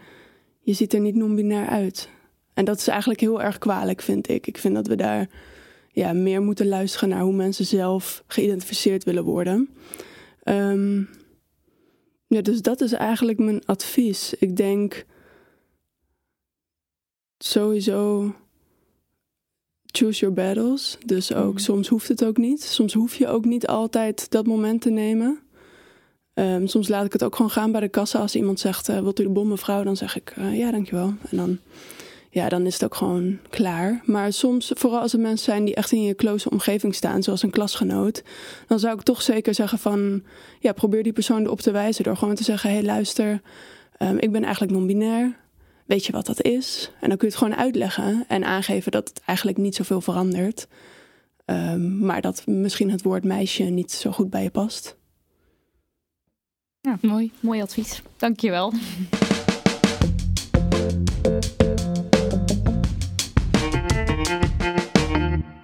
je 0.60 0.72
ziet 0.72 0.92
er 0.92 1.00
niet 1.00 1.14
non-binair 1.14 1.66
uit. 1.66 2.08
En 2.54 2.64
dat 2.64 2.78
is 2.78 2.88
eigenlijk 2.88 3.20
heel 3.20 3.42
erg 3.42 3.58
kwalijk, 3.58 4.02
vind 4.02 4.28
ik. 4.28 4.46
Ik 4.46 4.58
vind 4.58 4.74
dat 4.74 4.86
we 4.86 4.96
daar 4.96 5.28
ja, 5.94 6.12
meer 6.12 6.42
moeten 6.42 6.68
luisteren 6.68 7.08
naar 7.08 7.20
hoe 7.22 7.32
mensen 7.32 7.66
zelf 7.66 8.24
geïdentificeerd 8.26 9.04
willen 9.04 9.24
worden. 9.24 9.68
Um, 10.44 11.08
ja, 12.26 12.40
dus 12.40 12.62
dat 12.62 12.80
is 12.80 12.92
eigenlijk 12.92 13.38
mijn 13.38 13.66
advies. 13.66 14.34
Ik 14.34 14.56
denk 14.56 15.04
sowieso 17.38 18.32
choose 19.84 20.20
your 20.20 20.34
battles. 20.34 20.98
Dus 21.06 21.34
ook 21.34 21.52
mm. 21.52 21.58
soms 21.58 21.88
hoeft 21.88 22.08
het 22.08 22.24
ook 22.24 22.36
niet. 22.36 22.62
Soms 22.62 22.92
hoef 22.92 23.14
je 23.14 23.28
ook 23.28 23.44
niet 23.44 23.66
altijd 23.66 24.30
dat 24.30 24.46
moment 24.46 24.80
te 24.80 24.90
nemen. 24.90 25.38
Um, 26.34 26.66
soms 26.66 26.88
laat 26.88 27.04
ik 27.04 27.12
het 27.12 27.24
ook 27.24 27.36
gewoon 27.36 27.50
gaan 27.50 27.72
bij 27.72 27.80
de 27.80 27.88
kassa. 27.88 28.18
Als 28.18 28.36
iemand 28.36 28.60
zegt, 28.60 28.88
uh, 28.88 29.00
wilt 29.00 29.20
u 29.20 29.22
de 29.22 29.28
bom 29.28 29.48
mevrouw? 29.48 29.82
Dan 29.82 29.96
zeg 29.96 30.16
ik, 30.16 30.34
uh, 30.38 30.58
ja, 30.58 30.70
dankjewel. 30.70 31.14
En 31.30 31.36
dan 31.36 31.58
ja, 32.34 32.48
dan 32.48 32.66
is 32.66 32.72
het 32.72 32.84
ook 32.84 32.94
gewoon 32.94 33.38
klaar. 33.50 34.00
Maar 34.04 34.32
soms, 34.32 34.70
vooral 34.74 35.00
als 35.00 35.12
er 35.12 35.20
mensen 35.20 35.44
zijn 35.44 35.64
die 35.64 35.74
echt 35.74 35.92
in 35.92 36.02
je 36.02 36.14
close 36.14 36.50
omgeving 36.50 36.94
staan, 36.94 37.22
zoals 37.22 37.42
een 37.42 37.50
klasgenoot, 37.50 38.22
dan 38.66 38.78
zou 38.78 38.94
ik 38.94 39.02
toch 39.02 39.22
zeker 39.22 39.54
zeggen 39.54 39.78
van, 39.78 40.22
ja, 40.60 40.72
probeer 40.72 41.02
die 41.02 41.12
persoon 41.12 41.44
erop 41.44 41.60
te 41.60 41.70
wijzen 41.70 42.04
door 42.04 42.16
gewoon 42.16 42.34
te 42.34 42.44
zeggen, 42.44 42.70
hé 42.70 42.76
hey, 42.76 42.84
luister, 42.84 43.40
um, 43.98 44.18
ik 44.18 44.32
ben 44.32 44.42
eigenlijk 44.42 44.72
non-binair. 44.72 45.36
Weet 45.86 46.06
je 46.06 46.12
wat 46.12 46.26
dat 46.26 46.42
is? 46.42 46.90
En 47.00 47.08
dan 47.08 47.18
kun 47.18 47.28
je 47.28 47.34
het 47.34 47.42
gewoon 47.42 47.58
uitleggen 47.58 48.24
en 48.28 48.44
aangeven 48.44 48.92
dat 48.92 49.08
het 49.08 49.20
eigenlijk 49.24 49.58
niet 49.58 49.74
zoveel 49.74 50.00
verandert. 50.00 50.66
Um, 51.46 51.98
maar 51.98 52.20
dat 52.20 52.46
misschien 52.46 52.90
het 52.90 53.02
woord 53.02 53.24
meisje 53.24 53.62
niet 53.62 53.92
zo 53.92 54.10
goed 54.10 54.30
bij 54.30 54.42
je 54.42 54.50
past. 54.50 54.96
Ja, 56.80 56.98
mooi. 57.00 57.32
Mooi 57.40 57.62
advies. 57.62 58.02
Dankjewel. 58.16 58.72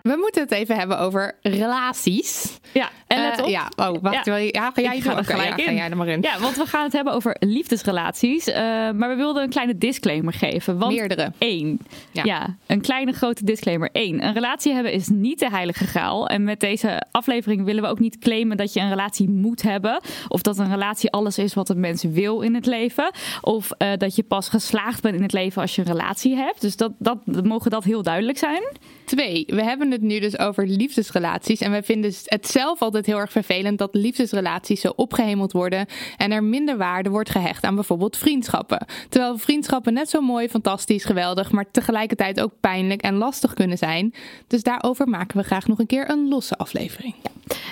We 0.03 0.17
moeten 0.17 0.43
het 0.43 0.51
even 0.51 0.77
hebben 0.77 0.99
over 0.99 1.35
relaties. 1.43 2.59
Ja, 2.73 2.91
en 3.07 3.23
let 3.23 3.39
uh, 3.39 3.45
op. 3.45 3.51
ja, 3.51 3.69
oh, 3.77 4.03
wacht. 4.03 4.27
Ja. 4.27 4.37
ja 4.37 4.71
ga 4.71 4.83
jij 4.83 4.97
ik 4.97 5.03
ga 5.03 5.17
er 5.17 5.25
gelijk 5.25 5.49
ja, 5.49 5.57
in. 5.57 5.65
Ga 5.65 5.73
jij 5.73 5.91
er 5.91 5.97
maar 5.97 6.09
in. 6.09 6.23
Ja, 6.23 6.39
want 6.39 6.57
we 6.57 6.67
gaan 6.67 6.85
het 6.85 6.93
hebben 6.93 7.13
over 7.13 7.37
liefdesrelaties. 7.39 8.49
Uh, 8.49 8.55
maar 8.91 9.09
we 9.09 9.15
wilden 9.15 9.43
een 9.43 9.49
kleine 9.51 9.79
disclaimer 9.79 10.33
geven. 10.33 10.79
Want 10.79 10.95
Meerdere. 10.95 11.33
Één. 11.39 11.79
Ja. 12.11 12.23
ja. 12.25 12.57
een 12.67 12.81
kleine 12.81 13.13
grote 13.13 13.45
disclaimer. 13.45 13.89
Eén, 13.93 14.25
een 14.25 14.33
relatie 14.33 14.73
hebben 14.73 14.93
is 14.93 15.09
niet 15.09 15.39
de 15.39 15.51
heilige 15.51 15.87
graal. 15.87 16.29
En 16.29 16.45
met 16.45 16.61
deze 16.61 17.03
aflevering 17.11 17.65
willen 17.65 17.83
we 17.83 17.89
ook 17.89 17.99
niet 17.99 18.19
claimen 18.19 18.57
dat 18.57 18.73
je 18.73 18.81
een 18.81 18.89
relatie 18.89 19.29
moet 19.29 19.63
hebben. 19.63 20.01
Of 20.29 20.43
dat 20.43 20.59
een 20.59 20.71
relatie 20.71 21.11
alles 21.11 21.39
is 21.39 21.55
wat 21.55 21.69
een 21.69 21.81
mens 21.81 22.03
wil 22.03 22.41
in 22.41 22.55
het 22.55 22.67
leven. 22.67 23.13
Of 23.41 23.69
uh, 23.79 23.89
dat 23.97 24.17
je 24.17 24.23
pas 24.23 24.49
geslaagd 24.49 25.03
bent 25.03 25.15
in 25.15 25.23
het 25.23 25.33
leven 25.33 25.63
als 25.63 25.75
je 25.75 25.83
een 25.83 25.89
relatie 25.89 26.37
hebt. 26.37 26.61
Dus 26.61 26.77
dat, 26.77 26.93
dat, 26.99 27.19
mogen 27.43 27.71
dat 27.71 27.85
heel 27.85 28.03
duidelijk 28.03 28.39
zijn. 28.39 28.63
Twee, 29.05 29.45
we 29.47 29.63
hebben 29.63 29.90
het 29.91 30.03
nu 30.03 30.19
dus 30.19 30.39
over 30.39 30.67
liefdesrelaties. 30.67 31.61
En 31.61 31.71
wij 31.71 31.83
vinden 31.83 32.13
het 32.25 32.47
zelf 32.47 32.83
altijd 32.83 33.07
heel 33.07 33.19
erg 33.19 33.33
vervelend 33.33 33.79
dat 33.79 33.95
liefdesrelaties 33.95 34.81
zo 34.81 34.93
opgehemeld 34.97 35.53
worden. 35.53 35.87
En 36.17 36.33
er 36.33 36.45
minder 36.45 36.77
waarde 36.77 37.11
wordt 37.11 37.31
gehecht 37.31 37.65
aan 37.65 37.75
bijvoorbeeld 37.75 38.17
vriendschappen. 38.17 38.87
Terwijl 39.09 39.39
vriendschappen 39.39 39.93
net 39.93 40.11
zo 40.11 40.21
mooi, 40.21 40.49
fantastisch, 40.49 41.05
geweldig, 41.05 41.51
maar 41.51 41.71
tegelijkertijd 41.71 42.41
ook 42.41 42.53
pijnlijk 42.61 43.03
en 43.03 43.15
lastig 43.15 43.55
kunnen 43.55 43.79
zijn. 43.79 44.15
Dus 44.47 44.63
daarover 44.63 45.09
maken 45.09 45.37
we 45.37 45.45
graag 45.45 45.67
nog 45.67 45.79
een 45.79 45.87
keer 45.87 46.11
een 46.11 46.29
losse 46.29 46.57
aflevering. 46.57 47.15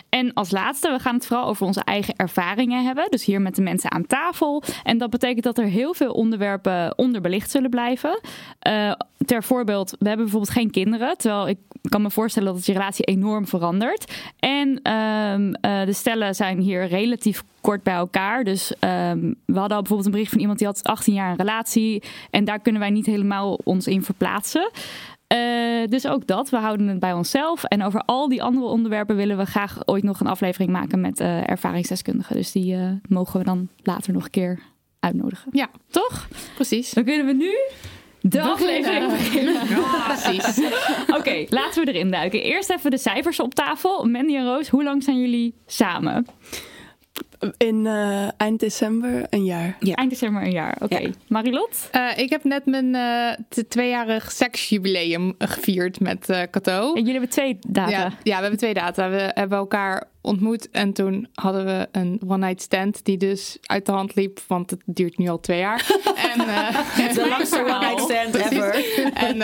En 0.08 0.32
als 0.32 0.50
laatste, 0.50 0.90
we 0.90 0.98
gaan 0.98 1.14
het 1.14 1.26
vooral 1.26 1.46
over 1.46 1.66
onze 1.66 1.84
eigen 1.84 2.14
ervaringen 2.16 2.84
hebben. 2.84 3.06
Dus 3.10 3.24
hier 3.24 3.40
met 3.40 3.54
de 3.54 3.62
mensen 3.62 3.90
aan 3.90 4.06
tafel. 4.06 4.62
En 4.82 4.98
dat 4.98 5.10
betekent 5.10 5.44
dat 5.44 5.58
er 5.58 5.64
heel 5.64 5.94
veel 5.94 6.12
onderwerpen 6.12 6.98
onderbelicht 6.98 7.50
zullen 7.50 7.70
blijven. 7.70 8.20
Uh, 8.68 8.92
ter 9.26 9.42
voorbeeld, 9.42 9.90
we 9.90 10.08
hebben 10.08 10.24
bijvoorbeeld 10.24 10.52
geen 10.52 10.70
kinderen. 10.70 11.16
Terwijl 11.16 11.48
ik 11.48 11.58
kan 11.88 12.02
me 12.02 12.07
voorstellen 12.10 12.54
dat 12.54 12.66
je 12.66 12.72
relatie 12.72 13.04
enorm 13.04 13.46
verandert. 13.46 14.12
En 14.38 14.92
um, 14.92 15.46
uh, 15.46 15.84
de 15.84 15.92
stellen 15.92 16.34
zijn 16.34 16.60
hier 16.60 16.86
relatief 16.86 17.42
kort 17.60 17.82
bij 17.82 17.94
elkaar. 17.94 18.44
Dus 18.44 18.72
um, 18.80 19.34
we 19.44 19.58
hadden 19.58 19.76
al 19.76 19.82
bijvoorbeeld 19.82 20.04
een 20.04 20.10
bericht 20.10 20.30
van 20.30 20.40
iemand 20.40 20.58
die 20.58 20.66
had 20.66 20.82
18 20.82 21.14
jaar 21.14 21.30
een 21.30 21.36
relatie. 21.36 22.02
En 22.30 22.44
daar 22.44 22.58
kunnen 22.58 22.80
wij 22.80 22.90
niet 22.90 23.06
helemaal 23.06 23.58
ons 23.64 23.86
in 23.86 24.02
verplaatsen. 24.02 24.70
Uh, 25.34 25.86
dus 25.86 26.06
ook 26.06 26.26
dat, 26.26 26.50
we 26.50 26.56
houden 26.56 26.86
het 26.86 26.98
bij 26.98 27.12
onszelf. 27.12 27.64
En 27.64 27.82
over 27.82 28.02
al 28.06 28.28
die 28.28 28.42
andere 28.42 28.66
onderwerpen 28.66 29.16
willen 29.16 29.36
we 29.36 29.44
graag 29.44 29.78
ooit 29.84 30.02
nog 30.02 30.20
een 30.20 30.26
aflevering 30.26 30.70
maken 30.70 31.00
met 31.00 31.20
uh, 31.20 31.50
ervaringsdeskundigen. 31.50 32.36
Dus 32.36 32.52
die 32.52 32.74
uh, 32.74 32.90
mogen 33.08 33.38
we 33.38 33.44
dan 33.44 33.68
later 33.82 34.12
nog 34.12 34.24
een 34.24 34.30
keer 34.30 34.58
uitnodigen. 35.00 35.48
Ja, 35.52 35.68
toch? 35.90 36.28
Precies. 36.54 36.90
Dan 36.90 37.04
kunnen 37.04 37.26
we 37.26 37.32
nu 37.32 37.54
de 38.28 38.42
aflevering 38.42 39.10
beginnen. 39.10 39.54
Ja, 39.68 40.04
precies. 40.06 40.66
Oké, 41.08 41.16
okay, 41.16 41.46
laten 41.50 41.84
we 41.84 41.92
erin 41.92 42.10
duiken. 42.10 42.42
Eerst 42.42 42.70
even 42.70 42.90
de 42.90 42.98
cijfers 42.98 43.40
op 43.40 43.54
tafel. 43.54 44.04
Mandy 44.04 44.36
en 44.36 44.44
Roos, 44.44 44.68
hoe 44.68 44.84
lang 44.84 45.02
zijn 45.02 45.20
jullie 45.20 45.54
samen? 45.66 46.26
In 47.56 47.84
uh, 47.84 48.28
eind 48.36 48.60
december 48.60 49.26
een 49.30 49.44
jaar. 49.44 49.76
Ja. 49.80 49.94
Eind 49.94 50.10
december 50.10 50.42
een 50.42 50.50
jaar, 50.50 50.74
oké. 50.74 50.84
Okay. 50.84 51.02
Ja. 51.02 51.10
Marilot? 51.28 51.90
Uh, 51.94 52.18
ik 52.18 52.30
heb 52.30 52.44
net 52.44 52.66
mijn 52.66 52.94
uh, 52.94 53.62
tweejarig 53.68 54.32
seksjubileum 54.32 55.34
gevierd 55.38 56.00
met 56.00 56.26
Cato. 56.50 56.88
En 56.88 56.98
jullie 56.98 57.10
hebben 57.10 57.30
twee 57.30 57.58
data? 57.68 57.90
Ja, 57.90 58.12
ja, 58.22 58.34
we 58.36 58.40
hebben 58.40 58.58
twee 58.58 58.74
data. 58.74 59.10
We 59.10 59.30
hebben 59.34 59.58
elkaar 59.58 60.04
ontmoet 60.20 60.70
en 60.70 60.92
toen 60.92 61.28
hadden 61.34 61.64
we 61.64 61.88
een 61.92 62.20
one-night 62.26 62.62
stand 62.62 63.04
die 63.04 63.16
dus 63.16 63.58
uit 63.62 63.86
de 63.86 63.92
hand 63.92 64.14
liep, 64.14 64.40
want 64.46 64.70
het 64.70 64.82
duurt 64.84 65.18
nu 65.18 65.28
al 65.28 65.40
twee 65.40 65.58
jaar. 65.58 65.86
en, 66.32 66.38
de 67.14 67.26
langste 67.28 67.58
one-night 67.74 68.00
stand 68.00 68.34
ever. 68.34 68.84
en 69.14 69.40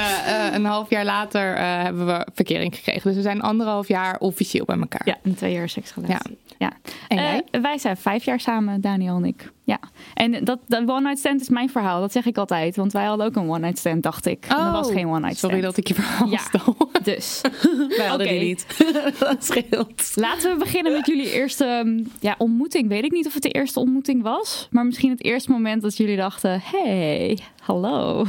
een 0.54 0.64
half 0.64 0.90
jaar 0.90 1.04
later 1.04 1.58
hebben 1.58 2.06
we 2.06 2.26
verkering 2.34 2.74
gekregen. 2.74 3.02
Dus 3.02 3.16
we 3.16 3.22
zijn 3.22 3.40
anderhalf 3.40 3.88
jaar 3.88 4.18
officieel 4.18 4.64
bij 4.64 4.78
elkaar. 4.78 5.02
Ja, 5.04 5.18
een 5.22 5.34
twee 5.34 5.52
jaar 5.52 5.68
seksrelatie. 5.68 6.14
Ja. 6.14 6.36
Ja. 6.58 6.72
En 7.08 7.16
jij? 7.16 7.44
wij 7.50 7.78
zijn 7.78 7.96
vijf 7.96 8.24
jaar 8.24 8.40
samen, 8.40 8.80
Daniel 8.80 9.16
en 9.16 9.24
ik. 9.24 9.52
Ja, 9.66 9.78
en 10.14 10.44
dat, 10.44 10.58
dat 10.66 10.88
one-night 10.88 11.18
stand 11.18 11.40
is 11.40 11.48
mijn 11.48 11.70
verhaal. 11.70 12.00
Dat 12.00 12.12
zeg 12.12 12.26
ik 12.26 12.38
altijd. 12.38 12.76
Want 12.76 12.92
wij 12.92 13.04
hadden 13.04 13.26
ook 13.26 13.36
een 13.36 13.48
one-night 13.48 13.78
stand, 13.78 14.02
dacht 14.02 14.26
ik. 14.26 14.46
Oh, 14.50 14.58
en 14.58 14.64
dat 14.64 14.84
was 14.84 14.94
geen 14.94 15.08
one-night 15.08 15.36
stand. 15.36 15.52
Sorry 15.52 15.60
dat 15.60 15.76
ik 15.76 15.88
je 15.88 15.94
verhaal 15.94 16.28
ja, 16.28 16.38
stel. 16.38 16.76
Dus. 17.02 17.40
wij 17.96 18.06
hadden 18.06 18.26
okay. 18.26 18.38
die 18.38 18.48
niet. 18.48 18.66
dat 19.18 19.44
scheelt. 19.44 20.12
Laten 20.14 20.52
we 20.52 20.58
beginnen 20.58 20.92
met 20.92 21.06
jullie 21.06 21.32
eerste 21.32 22.02
ja, 22.20 22.34
ontmoeting. 22.38 22.88
Weet 22.88 23.04
ik 23.04 23.12
niet 23.12 23.26
of 23.26 23.34
het 23.34 23.42
de 23.42 23.50
eerste 23.50 23.80
ontmoeting 23.80 24.22
was. 24.22 24.68
Maar 24.70 24.84
misschien 24.84 25.10
het 25.10 25.24
eerste 25.24 25.50
moment 25.50 25.82
dat 25.82 25.96
jullie 25.96 26.16
dachten... 26.16 26.60
Hey, 26.64 27.38
hallo. 27.60 28.24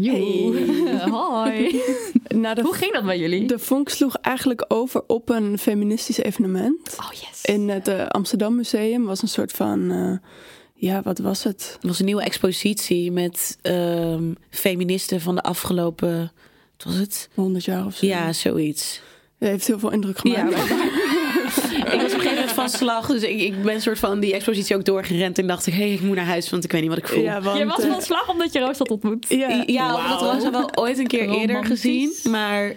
Hey. 0.00 0.52
Hoi. 1.10 1.82
Nou, 2.28 2.62
Hoe 2.62 2.74
ging 2.74 2.92
dat 2.92 3.04
bij 3.04 3.18
jullie? 3.18 3.46
De 3.46 3.58
vonk 3.58 3.88
sloeg 3.88 4.16
eigenlijk 4.16 4.64
over 4.68 5.02
op 5.06 5.28
een 5.28 5.58
feministisch 5.58 6.18
evenement. 6.18 6.96
Oh 7.00 7.12
yes. 7.12 7.44
In 7.44 7.68
het 7.68 7.88
uh, 7.88 8.06
Amsterdam 8.06 8.54
Museum 8.54 9.04
was 9.04 9.22
een 9.22 9.28
soort 9.28 9.52
van... 9.52 9.90
Uh, 9.90 10.16
ja, 10.80 11.02
wat 11.02 11.18
was 11.18 11.44
het? 11.44 11.70
Het 11.72 11.86
was 11.86 11.98
een 11.98 12.04
nieuwe 12.04 12.22
expositie 12.22 13.12
met 13.12 13.58
um, 13.62 14.36
feministen 14.50 15.20
van 15.20 15.34
de 15.34 15.42
afgelopen... 15.42 16.32
Wat 16.76 16.86
was 16.86 16.96
het? 16.96 17.28
100 17.34 17.64
jaar 17.64 17.86
of 17.86 17.96
zo. 17.96 18.06
Ja, 18.06 18.32
zoiets. 18.32 19.00
Het 19.38 19.48
heeft 19.48 19.66
heel 19.66 19.78
veel 19.78 19.90
indruk 19.90 20.18
gemaakt. 20.18 20.56
Ja, 20.56 20.62
ik 21.94 22.00
was 22.00 22.02
op 22.02 22.02
een 22.02 22.10
gegeven 22.10 22.34
moment 22.34 22.52
van 22.52 22.68
slag. 22.68 23.06
Dus 23.06 23.22
ik, 23.22 23.40
ik 23.40 23.62
ben 23.62 23.74
een 23.74 23.80
soort 23.80 23.98
van 23.98 24.20
die 24.20 24.34
expositie 24.34 24.76
ook 24.76 24.84
doorgerend. 24.84 25.38
En 25.38 25.46
dacht 25.46 25.66
ik, 25.66 25.72
hé, 25.72 25.78
hey, 25.78 25.92
ik 25.92 26.00
moet 26.00 26.16
naar 26.16 26.24
huis, 26.24 26.50
want 26.50 26.64
ik 26.64 26.72
weet 26.72 26.80
niet 26.80 26.90
wat 26.90 26.98
ik 26.98 27.08
voel. 27.08 27.22
Ja, 27.22 27.40
want, 27.42 27.58
je 27.58 27.66
was 27.66 27.84
van 27.84 28.02
slag 28.02 28.28
omdat 28.28 28.52
je 28.52 28.58
Roos 28.58 28.78
had 28.78 28.90
ontmoet. 28.90 29.26
Ja, 29.28 29.62
ja 29.66 29.90
wow. 29.90 30.00
omdat 30.00 30.20
Roos 30.20 30.50
wel 30.50 30.76
ooit 30.76 30.98
een 30.98 31.06
keer 31.06 31.28
eerder 31.28 31.64
gezien. 31.64 32.14
Maar 32.30 32.74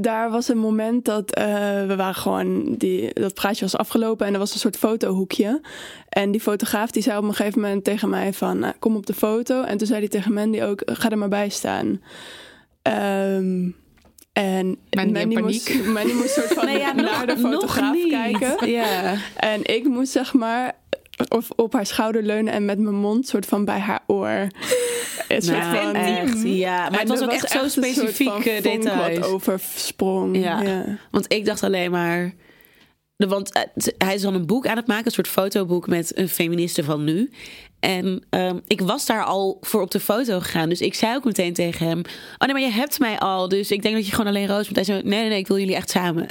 daar 0.00 0.30
was 0.30 0.48
een 0.48 0.58
moment 0.58 1.04
dat 1.04 1.38
uh, 1.38 1.44
we 1.86 1.94
waren 1.96 2.14
gewoon 2.14 2.74
die, 2.74 3.14
dat 3.14 3.34
praatje 3.34 3.64
was 3.64 3.76
afgelopen 3.76 4.26
en 4.26 4.32
er 4.32 4.38
was 4.38 4.52
een 4.52 4.58
soort 4.58 4.76
fotohoekje 4.76 5.60
en 6.08 6.30
die 6.30 6.40
fotograaf 6.40 6.90
die 6.90 7.02
zei 7.02 7.18
op 7.18 7.24
een 7.24 7.34
gegeven 7.34 7.60
moment 7.60 7.84
tegen 7.84 8.08
mij 8.08 8.32
van 8.32 8.58
nou, 8.58 8.74
kom 8.78 8.96
op 8.96 9.06
de 9.06 9.14
foto 9.14 9.62
en 9.62 9.76
toen 9.76 9.86
zei 9.86 9.98
hij 9.98 10.08
tegen 10.08 10.32
Mandy 10.32 10.62
ook 10.62 10.82
ga 10.84 11.10
er 11.10 11.18
maar 11.18 11.28
bij 11.28 11.48
staan. 11.48 12.00
Um, 12.82 13.76
en 14.32 14.78
Mandy, 14.90 15.36
moest, 15.36 15.84
Mandy 15.84 16.12
moest 16.12 16.34
soort 16.34 16.52
van 16.52 16.64
nee, 16.70 16.78
ja, 16.78 16.92
naar 16.92 17.26
nog, 17.26 17.36
de 17.36 17.36
fotograaf 17.36 17.96
kijken. 18.08 18.70
Ja. 18.70 19.14
En 19.36 19.64
ik 19.64 19.88
moest 19.88 20.12
zeg 20.12 20.32
maar 20.32 20.79
of 21.28 21.50
op 21.56 21.72
haar 21.72 21.86
schouder 21.86 22.22
leunen 22.22 22.52
en 22.52 22.64
met 22.64 22.78
mijn 22.78 22.94
mond 22.94 23.28
soort 23.28 23.46
van 23.46 23.64
bij 23.64 23.78
haar 23.78 24.00
oor. 24.06 24.28
Het 25.28 25.44
soort 25.44 25.58
Nou, 25.58 25.76
van- 25.76 25.94
echt, 25.94 26.42
ja. 26.42 26.90
Maar 26.90 26.98
het 27.00 27.08
was 27.08 27.22
ook 27.22 27.30
echt 27.32 27.50
zo 27.50 27.68
vonk 28.06 28.44
details. 28.44 29.18
wat 29.18 29.26
oversprong. 29.32 30.36
Ja. 30.36 30.62
Ja. 30.62 30.98
Want 31.10 31.32
ik 31.32 31.44
dacht 31.44 31.62
alleen 31.62 31.90
maar. 31.90 32.34
Want 33.16 33.52
eh, 33.52 33.62
hij 33.98 34.14
is 34.14 34.22
dan 34.22 34.34
een 34.34 34.46
boek 34.46 34.66
aan 34.66 34.76
het 34.76 34.86
maken, 34.86 35.06
een 35.06 35.12
soort 35.12 35.28
fotoboek 35.28 35.86
met 35.86 36.18
een 36.18 36.28
feministe 36.28 36.84
van 36.84 37.04
nu. 37.04 37.30
En 37.80 38.22
ehm, 38.30 38.58
ik 38.66 38.80
was 38.80 39.06
daar 39.06 39.24
al 39.24 39.58
voor 39.60 39.80
op 39.82 39.90
de 39.90 40.00
foto 40.00 40.40
gegaan. 40.40 40.68
Dus 40.68 40.80
ik 40.80 40.94
zei 40.94 41.16
ook 41.16 41.24
meteen 41.24 41.52
tegen 41.52 41.86
hem: 41.86 41.98
Oh 41.98 42.04
nee, 42.38 42.52
maar 42.52 42.60
je 42.60 42.70
hebt 42.70 42.98
mij 42.98 43.18
al. 43.18 43.48
Dus 43.48 43.70
ik 43.70 43.82
denk 43.82 43.94
dat 43.94 44.06
je 44.06 44.12
gewoon 44.12 44.26
alleen 44.26 44.46
Roos 44.46 44.66
moet. 44.66 44.76
Hij 44.76 44.84
zei: 44.84 45.02
Nee, 45.02 45.20
nee, 45.20 45.28
nee, 45.28 45.38
ik 45.38 45.46
wil 45.48 45.58
jullie 45.58 45.74
echt 45.74 45.90
samen. 45.90 46.26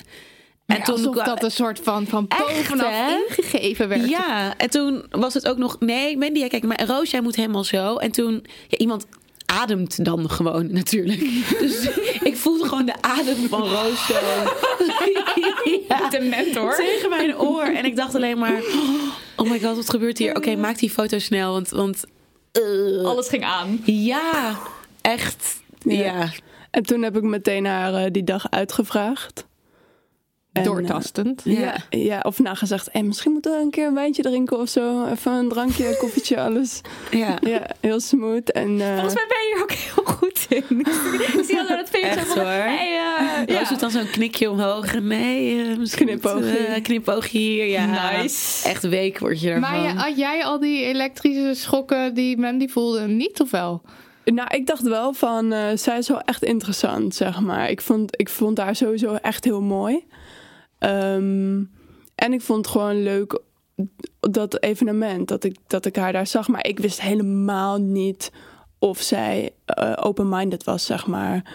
En 0.69 0.83
alsof 0.83 1.15
dat 1.15 1.43
een 1.43 1.51
soort 1.51 1.79
van, 1.83 2.07
van 2.07 2.25
Echt, 2.27 2.67
bovenaf 2.67 3.15
ingegeven 3.27 3.87
werd. 3.87 4.09
Ja, 4.09 4.57
en 4.57 4.69
toen 4.69 5.03
was 5.09 5.33
het 5.33 5.47
ook 5.47 5.57
nog... 5.57 5.79
Nee, 5.79 6.09
ik 6.09 6.19
ben 6.19 6.33
die. 6.33 6.47
Kijk, 6.47 6.63
maar 6.63 6.85
Roos, 6.85 7.11
jij 7.11 7.21
moet 7.21 7.35
helemaal 7.35 7.63
zo. 7.63 7.95
En 7.95 8.11
toen... 8.11 8.45
Ja, 8.67 8.77
iemand 8.77 9.05
ademt 9.45 10.05
dan 10.05 10.29
gewoon 10.29 10.71
natuurlijk. 10.73 11.19
Dus 11.59 11.89
ik 12.23 12.37
voelde 12.37 12.67
gewoon 12.67 12.85
de 12.85 13.01
adem 13.01 13.35
van 13.49 13.61
Roos 13.61 14.05
zo. 14.05 14.13
ja, 15.87 16.09
De 16.09 16.19
mentor. 16.29 16.75
tegen 16.75 17.09
mijn 17.09 17.37
oor. 17.37 17.63
En 17.63 17.85
ik 17.85 17.95
dacht 17.95 18.15
alleen 18.15 18.37
maar... 18.37 18.61
Oh 19.35 19.49
my 19.49 19.59
god, 19.59 19.75
wat 19.75 19.89
gebeurt 19.89 20.17
hier? 20.17 20.35
Oké, 20.35 20.55
maak 20.55 20.77
die 20.77 20.89
foto 20.89 21.19
snel, 21.19 21.51
want... 21.51 21.69
want 21.69 22.03
eh, 22.51 23.05
Alles 23.05 23.27
ging 23.27 23.43
aan. 23.43 23.81
ja, 23.85 24.59
echt. 25.01 25.61
Ja. 25.79 26.03
Ja. 26.03 26.29
En 26.71 26.83
toen 26.83 27.01
heb 27.01 27.17
ik 27.17 27.23
meteen 27.23 27.65
haar 27.65 27.93
eh, 27.93 28.11
die 28.11 28.23
dag 28.23 28.49
uitgevraagd. 28.49 29.47
En, 30.59 30.65
Doortastend. 30.65 31.41
eh, 31.45 31.59
ja, 31.59 31.75
ja, 31.89 32.19
of 32.23 32.39
nagezegd, 32.39 32.89
hey, 32.91 33.03
misschien 33.03 33.31
moeten 33.31 33.51
we 33.51 33.61
een 33.61 33.69
keer 33.69 33.87
een 33.87 33.93
wijntje 33.93 34.21
drinken 34.21 34.59
of 34.59 34.69
zo. 34.69 35.05
Even 35.05 35.31
een 35.31 35.49
drankje, 35.49 35.87
een 35.87 35.97
koffietje, 35.97 36.41
alles. 36.47 36.81
ja. 37.11 37.37
Ja, 37.41 37.61
heel 37.79 37.99
smooth. 37.99 38.51
En, 38.51 38.81
eh, 38.81 38.93
Volgens 38.93 39.13
mij 39.13 39.25
ben 39.27 39.37
je 39.37 39.51
hier 39.53 39.61
ook 39.63 39.71
heel 39.71 40.03
goed 40.15 40.45
in. 40.49 40.79
Ik 41.39 41.45
zie 41.45 41.59
al 41.59 41.65
zo 41.67 41.75
dat 41.75 41.89
vingertje 41.89 42.19
Echt, 42.19 42.27
van... 42.27 42.37
hoor. 42.37 42.47
Hey, 42.47 42.97
eh, 42.97 43.55
Roos 43.55 43.57
ja. 43.59 43.69
doet 43.69 43.79
dan 43.79 43.91
zo'n 43.91 44.09
knikje 44.11 44.49
omhoog. 44.49 44.95
En 44.95 45.07
Nee, 45.07 45.61
eh, 45.71 45.77
misschien 45.77 46.05
Knipoogje. 46.07 46.79
knipoogje 46.83 47.37
hier, 47.37 47.65
ja. 47.65 48.11
Nice. 48.21 48.67
Echt 48.67 48.83
week 48.83 49.19
word 49.19 49.41
je 49.41 49.47
ervan. 49.51 49.61
Maar 49.71 49.79
ja, 49.79 49.93
had 49.93 50.17
jij 50.17 50.43
al 50.45 50.59
die 50.59 50.83
elektrische 50.85 51.51
schokken 51.55 52.13
die 52.13 52.37
Mandy 52.37 52.67
voelde 52.67 53.07
niet, 53.07 53.41
of 53.41 53.51
wel? 53.51 53.81
Nou, 54.25 54.55
ik 54.55 54.67
dacht 54.67 54.81
wel 54.81 55.13
van, 55.13 55.51
eh, 55.53 55.65
zij 55.75 55.97
is 55.97 56.07
wel 56.07 56.21
echt 56.21 56.43
interessant, 56.43 57.15
zeg 57.15 57.39
maar. 57.39 57.69
Ik 57.69 57.81
vond, 57.81 58.19
ik 58.19 58.29
vond 58.29 58.57
haar 58.57 58.75
sowieso 58.75 59.13
echt 59.13 59.43
heel 59.43 59.61
mooi. 59.61 60.05
Ehm, 60.79 61.63
en 62.15 62.33
ik 62.33 62.41
vond 62.41 62.67
gewoon 62.67 63.03
leuk, 63.03 63.41
dat 64.19 64.61
evenement, 64.61 65.27
dat 65.27 65.43
ik, 65.43 65.57
dat 65.67 65.85
ik 65.85 65.95
haar 65.95 66.13
daar 66.13 66.27
zag. 66.27 66.47
Maar 66.47 66.67
ik 66.67 66.79
wist 66.79 67.01
helemaal 67.01 67.77
niet 67.77 68.31
of 68.79 69.01
zij 69.01 69.51
eh, 69.65 69.93
open-minded 69.95 70.63
was, 70.63 70.85
zeg 70.85 71.07
maar. 71.07 71.53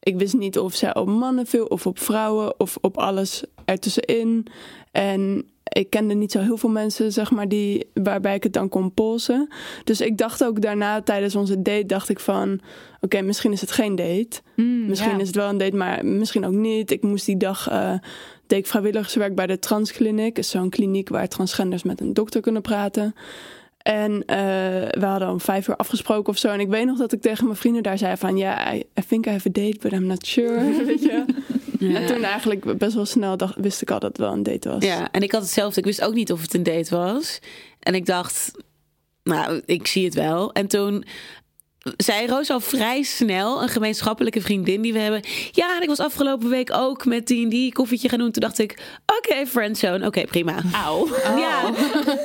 Ik 0.00 0.18
wist 0.18 0.34
niet 0.34 0.58
of 0.58 0.74
zij 0.74 0.94
op 0.94 1.08
mannen 1.08 1.46
viel, 1.46 1.66
of 1.66 1.86
op 1.86 1.98
vrouwen, 1.98 2.60
of 2.60 2.78
op 2.80 2.98
alles 2.98 3.44
ertussenin. 3.64 4.46
En 4.90 5.48
ik 5.64 5.90
kende 5.90 6.14
niet 6.14 6.32
zo 6.32 6.40
heel 6.40 6.56
veel 6.56 6.70
mensen, 6.70 7.12
zeg 7.12 7.30
maar, 7.30 7.48
die, 7.48 7.86
waarbij 7.94 8.34
ik 8.34 8.42
het 8.42 8.52
dan 8.52 8.68
kon 8.68 8.92
polsen. 8.92 9.48
Dus 9.84 10.00
ik 10.00 10.18
dacht 10.18 10.44
ook 10.44 10.60
daarna, 10.60 11.02
tijdens 11.02 11.34
onze 11.34 11.62
date, 11.62 11.86
dacht 11.86 12.08
ik 12.08 12.20
van... 12.20 12.60
Oké, 13.00 13.20
misschien 13.22 13.52
is 13.52 13.60
het 13.60 13.72
geen 13.72 13.96
date. 13.96 14.40
misschien 14.86 15.10
ja. 15.10 15.20
is 15.20 15.26
het 15.26 15.36
wel 15.36 15.48
een 15.48 15.58
date, 15.58 15.76
maar 15.76 16.06
misschien 16.06 16.46
ook 16.46 16.52
niet. 16.52 16.90
Ik 16.90 17.02
moest 17.02 17.26
die 17.26 17.36
dag... 17.36 17.68
eh 17.68 17.94
deed 18.46 18.58
ik 18.58 18.66
vrijwilligerswerk 18.66 19.34
bij 19.34 19.46
de 19.46 19.58
Transkliniek. 19.58 20.38
is 20.38 20.50
zo'n 20.50 20.70
kliniek 20.70 21.08
waar 21.08 21.28
transgenders 21.28 21.82
met 21.82 22.00
een 22.00 22.14
dokter 22.14 22.40
kunnen 22.40 22.62
praten. 22.62 23.14
En 23.78 24.24
eh, 24.26 24.36
we 25.00 25.04
hadden 25.04 25.30
om 25.30 25.40
vijf 25.40 25.68
uur 25.68 25.76
afgesproken 25.76 26.32
of 26.32 26.38
zo. 26.38 26.48
En 26.48 26.60
ik 26.60 26.68
weet 26.68 26.86
nog 26.86 26.98
dat 26.98 27.12
ik 27.12 27.20
tegen 27.20 27.44
mijn 27.44 27.56
vrienden 27.56 27.82
daar 27.82 27.98
zei 27.98 28.16
van... 28.16 28.36
Ja, 28.36 28.74
I, 28.74 28.78
I 28.98 29.02
think 29.08 29.26
I 29.26 29.30
have 29.30 29.48
a 29.48 29.52
date, 29.52 29.78
but 29.80 29.92
I'm 29.92 30.06
not 30.06 30.26
sure. 30.26 30.84
Weet 30.86 31.02
je? 31.02 31.24
En 31.92 32.06
toen 32.06 32.24
eigenlijk 32.24 32.78
best 32.78 32.94
wel 32.94 33.06
snel 33.06 33.36
dacht, 33.36 33.54
wist 33.56 33.82
ik 33.82 33.90
al 33.90 33.98
dat 33.98 34.08
het 34.08 34.18
wel 34.18 34.32
een 34.32 34.42
date 34.42 34.68
was. 34.68 34.84
Ja, 34.84 35.10
en 35.10 35.22
ik 35.22 35.32
had 35.32 35.42
hetzelfde. 35.42 35.80
Ik 35.80 35.86
wist 35.86 36.02
ook 36.02 36.14
niet 36.14 36.32
of 36.32 36.40
het 36.40 36.54
een 36.54 36.62
date 36.62 36.96
was. 36.96 37.38
En 37.80 37.94
ik 37.94 38.06
dacht, 38.06 38.50
nou, 39.22 39.62
ik 39.64 39.86
zie 39.86 40.04
het 40.04 40.14
wel. 40.14 40.52
En 40.52 40.66
toen 40.66 41.04
zei 41.96 42.26
Roos 42.26 42.50
al 42.50 42.60
vrij 42.60 43.02
snel, 43.02 43.62
een 43.62 43.68
gemeenschappelijke 43.68 44.40
vriendin 44.40 44.80
die 44.80 44.92
we 44.92 44.98
hebben. 44.98 45.20
Ja, 45.52 45.76
en 45.76 45.82
ik 45.82 45.88
was 45.88 45.98
afgelopen 45.98 46.48
week 46.48 46.72
ook 46.72 47.04
met 47.04 47.26
die 47.26 47.42
en 47.42 47.48
die 47.48 47.72
koffietje 47.72 48.08
gaan 48.08 48.18
doen. 48.18 48.30
Toen 48.30 48.42
dacht 48.42 48.58
ik, 48.58 48.78
oké, 49.18 49.46
friendzone, 49.46 50.06
oké, 50.06 50.24
prima. 50.24 50.54
Auw. 50.84 51.08
Ja, 51.44 51.70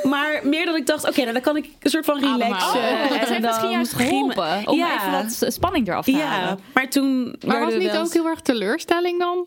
maar 0.04 0.40
meer 0.44 0.66
dat 0.66 0.76
ik 0.76 0.86
dacht, 0.86 1.08
oké, 1.08 1.22
nou 1.22 1.34
dan 1.34 1.42
kan 1.42 1.58
ik 1.58 1.66
een 1.80 1.90
soort 1.90 2.06
van 2.06 2.20
relaxen. 2.20 2.80
Oh, 2.80 3.02
het 3.02 3.28
heeft 3.28 3.30
dan 3.30 3.42
misschien 3.42 3.70
juist 3.70 3.94
geholpen 3.94 4.68
om 4.68 4.78
Ja. 4.78 4.96
even 4.96 5.12
wat 5.12 5.54
spanning 5.54 5.88
eraf 5.88 6.06
te 6.06 6.12
Ja, 6.12 6.26
halen. 6.26 6.60
maar 6.74 6.90
toen 6.90 7.36
Maar 7.46 7.60
was 7.66 7.74
niet 7.74 7.92
wel 7.92 8.02
ook 8.02 8.14
heel 8.14 8.26
erg 8.28 8.42
teleurstelling 8.42 9.20
dan? 9.20 9.46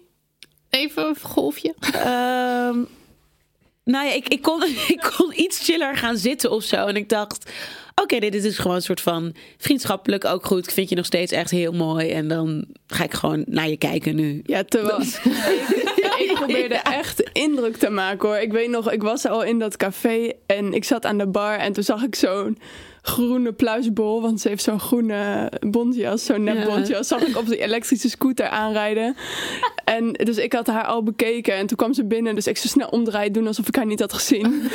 Even 0.70 1.06
een 1.06 1.16
golfje. 1.22 1.74
Ehm, 1.92 2.78
nou 3.84 4.06
ja, 4.06 4.12
ik, 4.12 4.28
ik, 4.28 4.42
kon, 4.42 4.62
ik 4.96 5.12
kon 5.16 5.32
iets 5.40 5.64
chiller 5.64 5.96
gaan 5.96 6.16
zitten 6.16 6.50
of 6.50 6.62
zo. 6.62 6.86
En 6.86 6.96
ik 6.96 7.08
dacht, 7.08 7.50
oké, 7.94 8.18
dit, 8.18 8.32
dit 8.32 8.44
is 8.44 8.58
gewoon 8.58 8.76
een 8.76 8.82
soort 8.82 9.00
van 9.00 9.34
vriendschappelijk 9.58 10.24
ook 10.24 10.46
goed. 10.46 10.66
Ik 10.66 10.72
vind 10.72 10.88
je 10.88 10.96
nog 10.96 11.06
steeds 11.06 11.32
echt 11.32 11.50
heel 11.50 11.72
mooi. 11.72 12.10
En 12.10 12.28
dan 12.28 12.64
ga 12.86 13.04
ik 13.04 13.14
gewoon 13.14 13.44
naar 13.46 13.68
je 13.68 13.76
kijken 13.76 14.16
nu. 14.16 14.40
Ja, 14.44 14.64
terwijl 14.64 15.00
ik, 15.00 15.20
ik 16.28 16.32
probeerde 16.34 16.74
echt 16.74 17.30
indruk 17.32 17.76
te 17.76 17.90
maken 17.90 18.28
hoor. 18.28 18.38
Ik 18.38 18.52
weet 18.52 18.70
nog, 18.70 18.92
ik 18.92 19.02
was 19.02 19.26
al 19.26 19.42
in 19.42 19.58
dat 19.58 19.76
café 19.76 20.32
en 20.46 20.72
ik 20.72 20.84
zat 20.84 21.04
aan 21.04 21.18
de 21.18 21.26
bar 21.26 21.58
en 21.58 21.72
toen 21.72 21.84
zag 21.84 22.02
ik 22.02 22.14
zo'n 22.14 22.58
groene 23.02 23.52
pluisbol, 23.52 24.22
want 24.22 24.40
ze 24.40 24.48
heeft 24.48 24.62
zo'n 24.62 24.80
groene 24.80 25.50
bontjas, 25.60 26.24
zo'n 26.24 26.44
nep 26.44 26.56
Ja. 26.56 26.64
bontjas, 26.64 27.08
zag 27.08 27.20
ik 27.22 27.36
op 27.36 27.46
die 27.46 27.58
elektrische 27.58 28.08
scooter 28.08 28.48
aanrijden. 28.48 29.16
En 29.84 30.12
dus 30.12 30.36
ik 30.36 30.52
had 30.52 30.66
haar 30.66 30.84
al 30.84 31.02
bekeken 31.02 31.54
en 31.54 31.66
toen 31.66 31.76
kwam 31.76 31.92
ze 31.94 32.04
binnen, 32.04 32.34
dus 32.34 32.46
ik 32.46 32.56
zo 32.56 32.68
snel 32.68 32.88
omdraaien 32.88 33.32
doen 33.32 33.46
alsof 33.46 33.68
ik 33.68 33.76
haar 33.76 33.86
niet 33.86 34.00
had 34.00 34.12
gezien. 34.12 34.44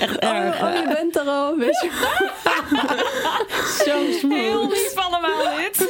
Echt 0.00 0.22
Oh, 0.24 0.28
erg. 0.30 0.62
oh, 0.62 0.74
je 0.74 0.94
bent 0.94 1.16
er 1.16 1.22
al, 1.22 1.56
weet 1.56 1.80
je. 1.80 1.90
Zo 3.84 3.90
Heel 3.98 4.12
smooth. 4.18 4.70
lief 4.72 4.94
allemaal 4.94 5.56
dit. 5.56 5.88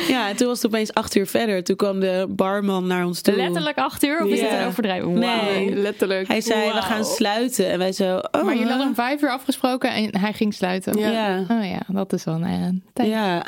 Ja, 0.08 0.28
en 0.28 0.36
toen 0.36 0.46
was 0.46 0.62
het 0.62 0.66
opeens 0.72 0.94
acht 0.94 1.14
uur 1.14 1.26
verder. 1.26 1.64
Toen 1.64 1.76
kwam 1.76 2.00
de 2.00 2.26
barman 2.30 2.86
naar 2.86 3.06
ons 3.06 3.20
toe. 3.20 3.36
Letterlijk 3.36 3.76
acht 3.76 4.04
uur, 4.04 4.24
of 4.24 4.30
is 4.30 4.40
het 4.40 4.52
een 4.52 4.66
overdrijving? 4.66 5.14
Nee. 5.14 5.76
letterlijk. 5.76 6.28
Hij 6.28 6.40
zei, 6.40 6.72
we 6.72 6.82
gaan 6.82 7.04
sluiten. 7.04 7.70
En 7.70 7.78
wij 7.78 7.92
zo, 7.92 8.16
oh. 8.16 8.44
Maar 8.44 8.54
jullie 8.54 8.68
hadden 8.68 8.86
om 8.88 8.94
vijf 8.94 9.22
uur 9.22 9.30
afgesproken 9.30 9.90
en 9.90 10.18
hij 10.18 10.32
ging 10.32 10.54
sluiten. 10.54 10.98
Ja. 10.98 11.10
Ja. 11.10 11.40
Oh 11.50 11.64
ja, 11.64 11.80
dat 11.88 12.12
is 12.12 12.24
wel 12.24 12.34
een 12.34 12.44
eh, 12.44 12.68
tijd. 12.92 13.08
Ja. 13.08 13.44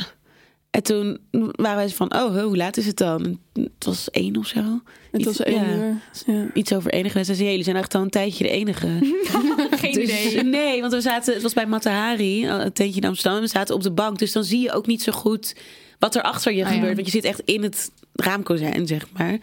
En 0.70 0.82
toen 0.82 1.18
waren 1.30 1.76
wij 1.76 1.88
zo 1.88 1.94
van, 1.94 2.14
oh, 2.14 2.42
hoe 2.42 2.57
laat 2.57 2.76
is 2.76 2.86
het 2.86 2.96
dan? 2.96 3.38
Het 3.53 3.84
was 3.84 4.11
één 4.11 4.36
of 4.36 4.46
zo. 4.46 4.80
Het 5.11 5.20
Iets- 5.20 5.24
was 5.24 5.40
één 5.40 5.64
ja. 5.64 5.74
uur. 5.74 6.01
Ja. 6.26 6.46
Iets 6.55 6.72
over 6.72 6.90
enige. 6.90 7.18
En 7.18 7.24
zei, 7.24 7.44
jullie 7.48 7.64
zijn 7.64 7.76
echt 7.76 7.94
al 7.94 8.03
een 8.03 8.11
tijdje 8.11 8.44
de 8.44 8.51
enige. 8.51 8.88
Geen 9.70 9.92
Dus- 9.92 10.32
idee. 10.32 10.42
Nee, 10.44 10.80
want 10.80 10.92
we 10.92 11.01
zaten, 11.01 11.34
het 11.34 11.42
was 11.42 11.53
bij 11.53 11.66
Matahari, 11.66 12.46
een 12.46 12.72
tentje 12.72 13.01
in 13.01 13.09
Amsterdam. 13.09 13.36
En 13.36 13.44
we 13.44 13.51
zaten 13.51 13.74
op 13.74 13.82
de 13.82 13.92
bank. 13.92 14.18
Dus 14.18 14.32
dan 14.32 14.44
zie 14.44 14.61
je 14.61 14.72
ook 14.72 14.86
niet 14.86 15.03
zo 15.03 15.12
goed 15.12 15.55
wat 16.01 16.14
er 16.14 16.22
achter 16.22 16.53
je 16.53 16.64
Ah, 16.64 16.68
ja. 16.68 16.74
gebeurt. 16.74 16.94
Want 16.94 17.07
je 17.07 17.12
zit 17.12 17.24
echt 17.24 17.40
in 17.44 17.62
het 17.62 17.90
raamkozijn, 18.12 18.86
zeg 18.86 19.07
maar. 19.16 19.38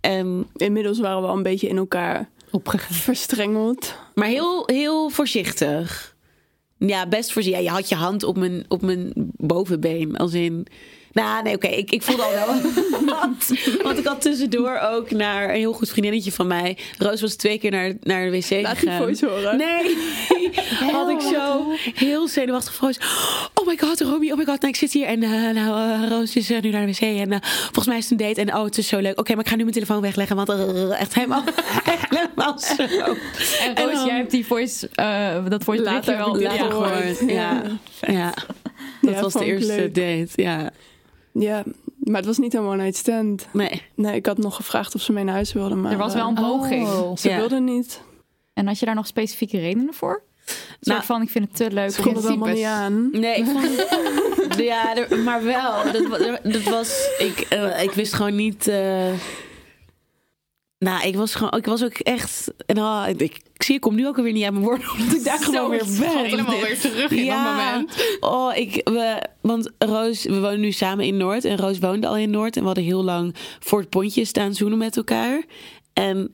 En, 0.00 0.46
Inmiddels 0.56 0.98
waren 0.98 1.22
we 1.22 1.28
al 1.28 1.36
een 1.36 1.42
beetje 1.42 1.68
in 1.68 1.76
elkaar 1.76 2.28
Opgegaan. 2.50 2.94
verstrengeld. 2.96 3.94
maar 4.14 4.28
heel, 4.28 4.62
heel 4.66 5.08
voorzichtig. 5.10 6.16
Ja, 6.78 7.06
best 7.06 7.32
voorzichtig. 7.32 7.62
Ja, 7.64 7.68
je 7.70 7.74
had 7.74 7.88
je 7.88 7.94
hand 7.94 8.22
op 8.22 8.36
mijn, 8.36 8.64
op 8.68 8.82
mijn 8.82 9.12
bovenbeen. 9.36 10.16
Als 10.16 10.32
in... 10.34 10.66
Nou, 11.12 11.42
nee, 11.42 11.54
oké. 11.54 11.66
Ik, 11.66 11.90
ik 11.90 12.02
voelde 12.02 12.22
al 12.22 12.30
wel 12.32 12.46
wat. 12.46 13.52
Want 13.82 13.98
ik 13.98 14.06
had 14.06 14.20
tussendoor 14.20 14.78
ook 14.92 15.10
naar 15.10 15.48
een 15.48 15.54
heel 15.56 15.72
goed 15.72 15.88
vriendinnetje 15.90 16.32
van 16.32 16.46
mij. 16.46 16.76
Roos 16.98 17.20
was 17.20 17.34
twee 17.34 17.58
keer 17.58 17.70
naar, 17.70 17.92
naar 18.00 18.30
de 18.30 18.30
wc 18.30 18.50
Laat 18.62 18.78
gegaan. 18.78 19.02
voice 19.02 19.26
horen. 19.26 19.56
Nee, 19.56 19.96
had 20.98 21.08
ik 21.08 21.20
zo 21.20 21.72
heel 21.94 22.28
zenuwachtig 22.28 22.74
voice. 22.74 23.00
Oh 23.54 23.66
my 23.66 23.76
god, 23.78 24.00
Romy, 24.00 24.30
oh 24.30 24.36
my 24.36 24.44
god. 24.44 24.60
Nou, 24.60 24.68
ik 24.72 24.76
zit 24.76 24.92
hier 24.92 25.06
en 25.06 25.22
eh, 25.22 25.30
nou, 25.30 26.02
eh, 26.02 26.08
Roos 26.08 26.36
is 26.36 26.50
eh, 26.50 26.60
nu 26.60 26.70
naar 26.70 26.86
de 26.86 26.92
wc. 26.92 27.00
En 27.00 27.32
eh, 27.32 27.38
volgens 27.42 27.86
mij 27.86 27.96
is 27.96 28.10
het 28.10 28.20
een 28.20 28.26
date. 28.28 28.40
En 28.40 28.54
oh, 28.56 28.64
het 28.64 28.78
is 28.78 28.88
zo 28.88 28.98
leuk. 28.98 29.18
Oké, 29.18 29.30
maar 29.34 29.40
ik 29.44 29.48
ga 29.48 29.56
nu 29.56 29.62
mijn 29.62 29.74
telefoon 29.74 30.00
wegleggen. 30.00 30.36
Want 30.36 30.48
echt 30.92 31.14
helemaal, 31.14 31.42
helemaal 32.08 32.58
zo. 32.58 32.82
En 32.82 33.74
En 33.74 33.84
Roos, 33.84 34.04
jij 34.04 34.16
hebt 34.16 34.30
die 34.30 34.46
voice, 34.46 34.88
eh, 34.94 35.44
dat 35.48 35.64
voice 35.64 35.82
Later 35.82 36.16
wel 36.16 36.36
later 36.40 36.70
gehoord. 36.70 36.90
gehoord. 37.16 37.30
Ja, 37.30 37.62
ja. 38.00 38.32
Dat 39.00 39.14
Ja, 39.14 39.20
was 39.20 39.32
de 39.32 39.44
eerste 39.44 39.74
leuk. 39.76 39.94
date. 39.94 40.28
Ja, 40.42 40.70
Ja, 41.32 41.62
maar 41.98 42.16
het 42.16 42.26
was 42.26 42.38
niet 42.38 42.54
een 42.54 42.60
one-night 42.64 42.96
stand. 42.96 43.46
nee. 43.52 43.82
Nee, 43.94 44.14
ik 44.14 44.26
had 44.26 44.38
nog 44.38 44.54
gevraagd 44.56 44.94
of 44.94 45.00
ze 45.02 45.12
mee 45.12 45.24
naar 45.24 45.34
huis 45.34 45.52
wilden, 45.52 45.80
maar... 45.80 45.92
Er 45.92 45.98
was 45.98 46.14
wel 46.14 46.28
een 46.28 46.34
poging. 46.34 46.88
Ze 47.18 47.28
Ja. 47.28 47.36
wilden 47.36 47.64
niet. 47.64 48.00
En 48.54 48.66
had 48.66 48.78
je 48.78 48.86
daar 48.86 48.94
nog 48.94 49.06
specifieke 49.06 49.58
redenen 49.58 49.94
voor? 49.94 50.22
Nou, 50.80 50.96
soort 50.96 51.04
van, 51.04 51.22
ik 51.22 51.30
vind 51.30 51.44
het 51.48 51.56
te 51.56 51.70
leuk. 51.74 51.90
Ze 51.90 52.08
het 52.08 52.26
allemaal 52.26 52.48
niet 52.54 52.64
aan. 52.64 53.08
Nee, 53.12 53.36
ik 53.36 53.44
vond 53.44 53.66
ja, 54.62 54.96
er- 54.96 55.18
maar 55.18 55.44
wel. 55.44 55.92
Dat, 55.92 56.40
dat 56.52 56.62
was. 56.62 57.08
Ik, 57.18 57.40
eh, 57.48 57.82
ik 57.82 57.90
wist 57.90 58.12
gewoon 58.14 58.36
niet. 58.36 58.66
eh, 58.68 59.08
Nou, 60.78 61.06
ik 61.06 61.16
was 61.16 61.34
gewoon, 61.34 61.52
ik 61.58 61.66
was 61.66 61.84
ook 61.84 61.92
echt. 61.98 62.52
En, 62.66 62.78
oh, 62.78 63.04
ik, 63.08 63.20
ik 63.20 63.62
zie, 63.62 63.74
ik 63.74 63.80
kom 63.80 63.94
nu 63.94 64.06
ook 64.06 64.16
alweer 64.16 64.32
niet 64.32 64.44
aan 64.44 64.52
mijn 64.52 64.64
woorden, 64.64 64.90
omdat 64.98 65.14
ik 65.16 65.24
daar 65.24 65.38
gewoon 65.38 65.70
weer 65.70 65.84
ben. 66.00 66.24
Helemaal 66.24 66.60
weer 66.60 66.78
terug 66.80 67.10
in 67.10 67.26
dat 67.26 67.36
moment. 67.42 68.16
Oh, 68.20 68.56
ik, 68.56 68.80
we, 68.84 69.22
want 69.40 69.70
Roos, 69.78 70.22
we 70.24 70.40
wonen 70.40 70.60
nu 70.60 70.72
samen 70.72 71.04
in 71.04 71.16
Noord 71.16 71.44
en 71.44 71.56
Roos 71.56 71.78
woonde 71.78 72.06
al 72.06 72.16
in 72.16 72.30
Noord 72.30 72.54
en 72.54 72.60
we 72.60 72.66
hadden 72.66 72.84
heel 72.84 73.04
lang 73.04 73.34
voor 73.60 73.80
het 73.80 73.88
pontje 73.88 74.24
staan 74.24 74.54
zoenen 74.54 74.78
met 74.78 74.96
elkaar. 74.96 75.42
En 75.92 76.30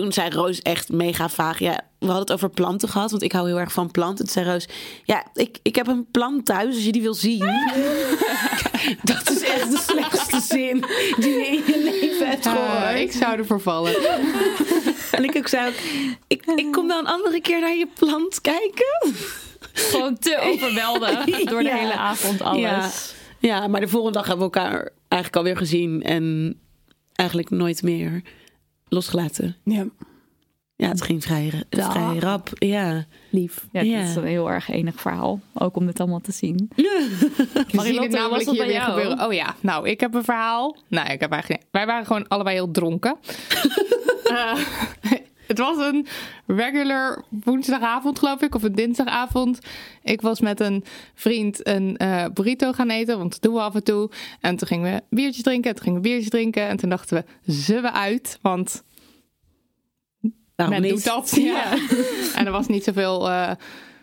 toen 0.00 0.12
zei 0.12 0.30
Roos 0.30 0.62
echt 0.62 0.88
mega 0.92 1.28
vaag. 1.28 1.58
Ja, 1.58 1.80
we 1.98 2.06
hadden 2.06 2.22
het 2.22 2.32
over 2.32 2.50
planten 2.50 2.88
gehad, 2.88 3.10
want 3.10 3.22
ik 3.22 3.32
hou 3.32 3.46
heel 3.46 3.58
erg 3.58 3.72
van 3.72 3.90
planten. 3.90 4.24
Toen 4.24 4.34
zei 4.34 4.46
Roos, 4.46 4.68
ja, 5.04 5.26
ik, 5.34 5.58
ik 5.62 5.76
heb 5.76 5.86
een 5.86 6.06
plant 6.10 6.44
thuis 6.44 6.74
als 6.74 6.84
je 6.84 6.92
die 6.92 7.02
wil 7.02 7.14
zien. 7.14 7.38
dat 9.02 9.30
is 9.30 9.42
echt 9.42 9.70
de 9.70 9.82
slechtste 9.86 10.40
zin 10.40 10.84
die 11.18 11.30
je 11.34 11.46
in 11.46 11.62
je 11.66 11.82
leven 11.84 12.28
hebt 12.28 12.46
gehoord. 12.46 12.94
Uh, 12.94 13.00
ik 13.00 13.12
zou 13.12 13.38
ervoor 13.38 13.60
vallen. 13.60 13.94
en 15.10 15.24
ik 15.24 15.36
ook 15.36 15.48
zei, 15.48 15.68
ook, 15.68 15.74
ik, 16.26 16.44
ik 16.44 16.72
kom 16.72 16.88
dan 16.88 16.98
een 16.98 17.06
andere 17.06 17.40
keer 17.40 17.60
naar 17.60 17.76
je 17.76 17.88
plant 17.98 18.40
kijken. 18.40 19.12
Gewoon 19.72 20.18
te 20.18 20.38
overweldigd 20.40 21.24
door 21.50 21.62
de 21.62 21.68
Ja. 21.68 21.76
hele 21.76 21.96
avond 21.96 22.40
alles. 22.42 22.60
Ja. 22.60 22.90
ja, 23.38 23.66
maar 23.66 23.80
de 23.80 23.88
volgende 23.88 24.18
dag 24.18 24.26
hebben 24.26 24.48
we 24.48 24.58
elkaar 24.58 24.90
eigenlijk 25.08 25.36
alweer 25.36 25.56
gezien 25.56 26.02
en 26.02 26.56
eigenlijk 27.14 27.50
nooit 27.50 27.82
meer 27.82 28.22
losgelaten. 28.88 29.56
Ja. 29.64 29.84
Ja, 30.76 30.88
het 30.88 31.02
ging 31.02 31.22
vrij, 31.22 31.52
Ja. 31.70 31.90
vrij 31.90 32.18
rap. 32.18 32.48
Ja, 32.52 33.04
Lief. 33.30 33.66
Ja, 33.72 33.80
Ja. 33.80 33.96
het 33.98 34.08
is 34.08 34.16
een 34.16 34.24
heel 34.24 34.50
erg 34.50 34.68
enig 34.68 35.00
verhaal. 35.00 35.40
Ook 35.54 35.76
om 35.76 35.86
dit 35.86 36.00
allemaal 36.00 36.20
te 36.20 36.32
zien. 36.32 36.68
Marilotte, 37.72 38.02
het 38.02 38.10
namelijk 38.10 38.30
was 38.30 38.44
dat 38.44 38.54
hier 38.54 38.64
bij 38.64 38.72
jou? 38.72 38.90
gebeuren. 38.92 39.26
Oh 39.26 39.32
ja, 39.32 39.54
nou, 39.60 39.88
ik 39.88 40.00
heb 40.00 40.14
een 40.14 40.24
verhaal. 40.24 40.76
Nou, 40.88 41.10
ik 41.12 41.20
heb 41.20 41.30
eigenlijk... 41.30 41.62
Wij 41.70 41.86
waren 41.86 42.06
gewoon 42.06 42.28
allebei 42.28 42.54
heel 42.56 42.70
dronken. 42.70 43.16
Eh, 44.26 44.58
het 45.46 45.58
was 45.58 45.76
een 45.78 46.06
regular 46.46 47.24
woensdagavond, 47.44 48.18
geloof 48.18 48.40
ik, 48.42 48.54
of 48.54 48.62
een 48.62 48.74
dinsdagavond. 48.74 49.58
Ik 50.02 50.20
was 50.20 50.40
met 50.40 50.60
een 50.60 50.84
vriend 51.14 51.66
een 51.66 51.96
eh, 51.96 52.24
burrito 52.34 52.72
gaan 52.72 52.90
eten, 52.90 53.18
want 53.18 53.30
dat 53.30 53.42
doen 53.42 53.54
we 53.54 53.60
af 53.60 53.74
en 53.74 53.84
toe. 53.84 54.10
En 54.40 54.56
toen 54.56 54.68
gingen 54.68 54.92
we 54.92 55.02
biertjes 55.16 55.42
drinken, 55.42 55.68
en 55.70 55.74
toen 55.76 55.84
gingen 55.84 56.02
we 56.02 56.08
biertjes 56.08 56.30
drinken. 56.30 56.66
En 56.68 56.76
toen 56.76 56.88
dachten 56.90 57.16
we, 57.16 57.52
zullen 57.52 57.82
we 57.82 57.92
uit? 57.92 58.38
Want 58.42 58.82
waarom 60.56 60.74
men 60.74 60.84
niet? 60.84 60.94
doet 60.94 61.04
dat. 61.04 61.30
Ja. 61.40 61.72
en 62.34 62.46
er 62.46 62.52
was 62.52 62.66
niet 62.66 62.84
zoveel. 62.84 63.30
eh, 63.30 63.50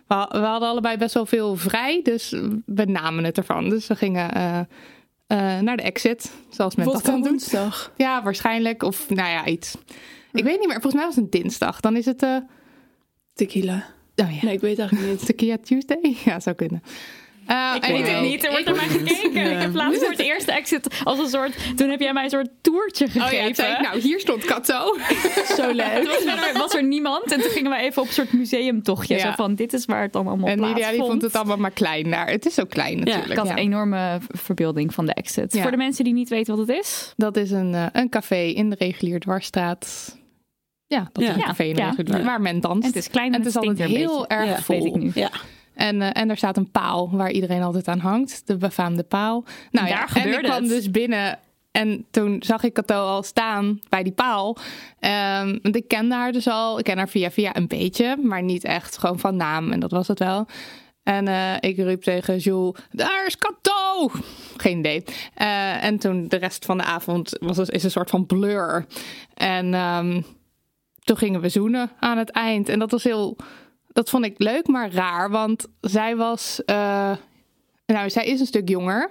we, 0.08 0.26
we 0.30 0.38
hadden 0.38 0.70
allebei 0.70 0.98
best 0.98 1.14
wel 1.14 1.26
veel 1.26 1.56
vrij, 1.56 2.00
dus 2.04 2.30
we 2.66 2.86
namen 2.86 3.24
het 3.24 3.38
ervan. 3.38 3.70
Dus 3.70 3.88
we 3.88 3.96
gingen 3.96 4.32
eh, 5.28 5.60
naar 5.60 5.78
de 5.78 5.84
exit, 5.84 6.32
zoals 6.50 6.76
men 6.76 6.86
dat 6.86 6.94
Vodka 6.94 7.12
dan 7.12 7.20
doet. 7.22 7.30
woensdag. 7.30 7.92
Ja, 7.98 8.24
waarschijnlijk. 8.24 8.84
Of 8.84 9.10
nou 9.10 9.30
ja, 9.30 9.46
iets. 9.46 9.76
Ik 10.34 10.44
weet 10.44 10.60
niet 10.60 10.68
meer. 10.68 10.82
Volgens 10.82 10.94
mij 10.94 11.06
was 11.06 11.16
het 11.16 11.24
een 11.24 11.42
dinsdag. 11.42 11.80
Dan 11.80 11.96
is 11.98 12.06
het. 12.06 12.24
eh 12.24 12.36
Tequila. 13.34 13.76
oh 14.16 14.32
ja. 14.32 14.46
Nee, 14.46 14.54
ik 14.54 14.62
weet 14.62 14.78
het 14.78 14.80
eigenlijk 14.80 15.10
niet. 15.12 15.26
Tequila 15.30 15.58
Tuesday? 15.64 16.16
Ja, 16.26 16.40
zou 16.40 16.56
kunnen. 16.56 16.84
Eh, 17.48 17.72
Ik 17.76 17.82
weet 17.86 17.98
het 17.98 18.08
anyway. 18.08 18.22
niet, 18.30 18.44
er 18.44 18.50
wordt 18.50 18.66
naar 18.66 18.76
mij 18.76 18.88
gekeken. 18.88 19.52
Ik 19.52 19.60
heb 19.60 19.74
laatst 19.74 20.00
voor 20.00 20.10
het 20.12 20.20
eerste 20.20 20.52
exit 20.52 21.02
als 21.04 21.20
een 21.20 21.28
soort... 21.28 21.78
Toen 21.78 21.90
heb 21.90 22.00
jij 22.00 22.14
mij 22.14 22.24
een 22.24 22.30
soort 22.30 22.50
toertje 22.62 23.06
Oh 23.06 23.12
gegeven. 23.12 23.38
ja, 23.38 23.46
toen 23.46 23.56
zei 23.56 23.74
ik, 23.74 23.80
nou, 23.82 24.00
hier 24.00 24.20
stond 24.20 24.46
Kato. 24.46 24.98
Zo 25.58 25.72
leuk. 25.72 25.94
Toen 26.04 26.26
was, 26.26 26.52
was 26.54 26.74
er 26.74 26.84
niemand 26.84 27.32
en 27.32 27.42
toen 27.42 27.50
gingen 27.52 27.72
we 27.72 27.78
even 27.78 28.02
op 28.02 28.08
een 28.08 28.14
soort 28.14 28.34
museumtochtje. 28.34 29.16
Ja. 29.16 29.22
Zo 29.22 29.32
van, 29.36 29.56
dit 29.56 29.74
is 29.74 29.86
waar 29.86 30.02
het 30.02 30.14
dan 30.14 30.28
allemaal 30.28 30.48
En 30.48 30.60
Lydia 30.60 30.74
plaatsvond. 30.74 30.98
die 31.00 31.08
vond 31.10 31.22
het 31.22 31.36
allemaal 31.36 31.58
maar 31.58 31.72
klein. 31.72 32.10
Nou, 32.10 32.30
het 32.32 32.46
is 32.46 32.60
ook 32.60 32.70
klein 32.70 32.98
natuurlijk. 33.00 33.32
Ik 33.32 33.38
had 33.38 33.50
een 33.50 33.58
enorme 33.58 34.20
verbeelding 34.28 34.94
van 34.94 35.06
de 35.06 35.14
exit. 35.14 35.54
Ja. 35.54 35.62
Voor 35.62 35.72
de 35.72 35.78
mensen 35.78 36.04
die 36.04 36.14
niet 36.14 36.30
weten 36.30 36.58
wat 36.58 36.68
het 36.68 36.78
is. 36.78 37.14
Dat 37.18 37.38
is 37.38 37.52
een, 37.52 37.74
eh, 37.74 37.86
een 37.92 38.10
café 38.10 38.42
in 38.42 38.70
de 38.70 38.76
regulier 38.80 39.20
dwarsstraat. 39.20 40.16
Ja, 40.94 41.10
dat 41.12 41.24
is 41.24 41.30
een 41.30 41.42
café 41.42 41.74
waar 42.24 42.42
men 42.42 42.60
danst. 42.60 42.82
En 42.82 42.88
het 42.88 42.96
is 42.96 43.10
klein 43.10 43.34
en 43.34 43.40
het 43.40 43.48
is 43.48 43.56
altijd 43.56 43.78
heel 43.78 44.20
beetje. 44.20 44.36
erg 44.36 44.64
vol. 44.64 44.76
weet 44.84 44.96
ik 44.96 45.02
nu. 45.02 45.12
Ja. 45.14 45.30
En, 45.74 46.02
eh, 46.02 46.22
en 46.22 46.30
er 46.30 46.38
staat 46.38 46.58
een 46.58 46.72
paal 46.72 47.10
waar 47.12 47.32
iedereen 47.32 47.62
altijd 47.62 47.88
aan 47.88 48.00
hangt. 48.00 48.42
De 48.46 48.58
befaamde 48.58 49.04
paal. 49.04 49.44
Nou 49.72 49.88
Daar 49.88 50.12
ja, 50.16 50.22
en 50.22 50.34
ik 50.34 50.44
kwam 50.44 50.62
het. 50.62 50.70
dus 50.70 50.92
binnen. 50.92 51.40
En 51.72 52.06
toen 52.12 52.44
zag 52.46 52.64
ik 52.64 52.74
Cato 52.74 52.96
al 53.06 53.24
staan 53.24 53.80
bij 53.90 54.04
die 54.04 54.14
paal. 54.14 54.58
Ehm, 55.00 55.58
want 55.62 55.76
ik 55.76 55.88
kende 55.88 56.16
haar 56.16 56.32
dus 56.32 56.48
al. 56.48 56.78
Ik 56.80 56.84
ken 56.84 56.98
haar 56.98 57.10
via 57.10 57.32
via 57.32 57.56
een 57.56 57.68
beetje. 57.68 58.18
Maar 58.22 58.44
niet 58.44 58.64
echt 58.64 58.98
gewoon 58.98 59.20
van 59.20 59.36
naam. 59.36 59.72
En 59.72 59.80
dat 59.80 59.92
was 59.92 60.08
het 60.08 60.20
wel. 60.20 60.48
En 61.04 61.28
eh, 61.28 61.54
ik 61.60 61.78
riep 61.78 62.02
tegen 62.02 62.38
Jules, 62.38 62.80
daar 62.92 63.26
is 63.26 63.38
Cato! 63.38 64.12
Geen 64.58 64.80
idee. 64.80 65.04
Eh, 65.34 65.84
en 65.84 65.98
toen 65.98 66.28
de 66.28 66.38
rest 66.38 66.66
van 66.66 66.78
de 66.78 66.84
avond 66.84 67.38
was 67.40 67.58
is 67.60 67.84
een 67.84 67.92
soort 67.92 68.10
van 68.10 68.26
blur. 68.26 68.86
En 69.34 69.74
ehm, 69.74 70.22
toen 71.04 71.18
gingen 71.18 71.42
we 71.42 71.50
zoenen 71.50 71.92
aan 72.00 72.18
het 72.18 72.30
eind. 72.30 72.70
En 72.70 72.80
dat 72.80 72.92
was 72.92 73.04
heel... 73.04 73.38
Dat 73.92 74.10
vond 74.10 74.26
ik 74.26 74.34
leuk, 74.38 74.68
maar 74.68 74.92
raar. 74.92 75.30
Want 75.30 75.66
zij 75.82 76.16
was... 76.16 76.62
eh, 76.66 77.12
nou, 77.86 78.10
zij 78.10 78.26
is 78.26 78.40
een 78.40 78.46
stuk 78.46 78.70
jonger. 78.70 79.10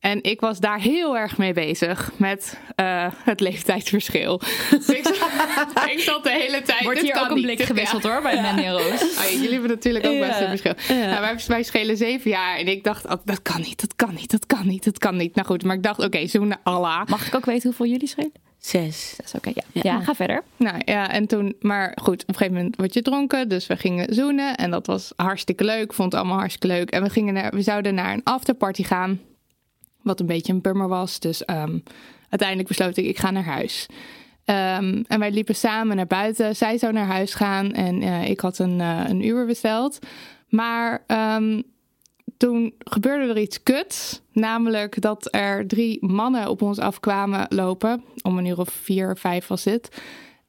En 0.00 0.22
ik 0.22 0.40
was 0.40 0.58
daar 0.60 0.80
heel 0.80 1.16
erg 1.16 1.38
mee 1.38 1.52
bezig 1.52 2.10
met 2.16 2.58
eh, 2.74 3.06
het 3.24 3.40
leeftijdsverschil. 3.40 4.40
Dus 4.70 4.88
ik, 4.98 5.04
zat, 5.04 5.88
ik 5.90 5.98
zat 6.00 6.24
de 6.24 6.30
hele 6.30 6.62
tijd. 6.62 6.82
Wordt 6.82 7.00
hier 7.00 7.20
ook 7.20 7.28
een 7.28 7.34
niet. 7.34 7.44
blik 7.44 7.58
Ja. 7.58 7.64
gewisseld 7.64 8.02
hoor, 8.02 8.22
bij 8.22 8.36
en 8.36 8.70
Roos. 8.72 9.02
Oh, 9.02 9.24
ja, 9.24 9.30
jullie 9.30 9.50
hebben 9.52 9.70
natuurlijk 9.70 10.06
ook 10.06 10.12
Ja. 10.12 10.26
best 10.26 10.40
een 10.40 10.48
verschil. 10.58 10.96
Ja. 10.96 11.06
Nou, 11.06 11.20
wij, 11.20 11.36
wij 11.46 11.62
schelen 11.62 11.96
zeven 11.96 12.30
jaar 12.30 12.56
en 12.58 12.66
ik 12.68 12.84
dacht, 12.84 13.04
oh, 13.04 13.12
dat 13.24 13.42
kan 13.42 13.60
niet, 13.60 13.80
dat 13.80 13.96
kan 13.96 14.14
niet, 14.14 14.30
dat 14.30 14.46
kan 14.46 14.66
niet, 14.66 14.84
dat 14.84 14.98
kan 14.98 15.16
niet. 15.16 15.34
Nou 15.34 15.46
goed, 15.46 15.62
maar 15.64 15.76
ik 15.76 15.82
dacht, 15.82 15.98
oké, 16.04 16.26
zoenen 16.26 16.60
Allah. 16.62 17.06
Mag 17.06 17.26
ik 17.26 17.34
ook 17.34 17.44
weten 17.44 17.62
hoeveel 17.68 17.86
jullie 17.86 18.08
schelen? 18.08 18.32
Zes. 18.64 19.14
Dat 19.16 19.26
is 19.26 19.34
oké, 19.34 19.50
ja. 19.54 19.62
Ja. 19.72 19.80
ja. 19.82 20.00
ga 20.00 20.14
verder. 20.14 20.42
Nou 20.56 20.80
ja, 20.84 21.10
en 21.10 21.26
toen, 21.26 21.54
maar 21.60 21.98
goed, 22.02 22.22
op 22.22 22.28
een 22.28 22.34
gegeven 22.34 22.54
moment 22.56 22.76
word 22.76 22.94
je 22.94 23.02
dronken, 23.02 23.48
dus 23.48 23.66
we 23.66 23.76
gingen 23.76 24.14
zoenen 24.14 24.56
en 24.56 24.70
dat 24.70 24.86
was 24.86 25.12
hartstikke 25.16 25.64
leuk, 25.64 25.92
vond 25.92 26.12
het 26.12 26.20
allemaal 26.20 26.38
hartstikke 26.38 26.76
leuk. 26.76 26.90
En 26.90 27.02
we, 27.02 27.10
gingen 27.10 27.34
naar, 27.34 27.50
we 27.54 27.62
zouden 27.62 27.94
naar 27.94 28.12
een 28.12 28.24
afterparty 28.24 28.82
gaan, 28.82 29.20
wat 30.02 30.20
een 30.20 30.26
beetje 30.26 30.52
een 30.52 30.60
bummer 30.60 30.88
was, 30.88 31.20
dus 31.20 31.44
ehm, 31.44 31.78
uiteindelijk 32.28 32.68
besloot 32.68 32.96
ik, 32.96 33.04
ik 33.04 33.18
ga 33.18 33.30
naar 33.30 33.44
huis. 33.44 33.86
Ehm, 34.44 35.02
en 35.06 35.18
wij 35.18 35.30
liepen 35.30 35.54
samen 35.54 35.96
naar 35.96 36.06
buiten. 36.06 36.56
Zij 36.56 36.78
zou 36.78 36.92
naar 36.92 37.06
huis 37.06 37.34
gaan 37.34 37.72
en 37.72 38.02
eh, 38.02 38.28
ik 38.28 38.40
had 38.40 38.58
een, 38.58 38.80
eh, 38.80 39.04
een 39.08 39.26
Uber 39.26 39.46
besteld. 39.46 39.98
Maar 40.48 41.04
ehm, 41.06 41.60
toen 42.36 42.74
gebeurde 42.78 43.28
er 43.28 43.38
iets 43.38 43.62
kuts. 43.62 44.20
Namelijk 44.32 45.00
dat 45.00 45.28
er 45.34 45.66
drie 45.66 46.06
mannen 46.06 46.48
op 46.48 46.62
ons 46.62 46.78
afkwamen 46.78 47.46
lopen. 47.48 48.04
Om 48.22 48.38
een 48.38 48.46
uur 48.46 48.58
of 48.58 48.68
vier, 48.68 49.16
vijf 49.16 49.46
was 49.46 49.62
dit. 49.62 50.02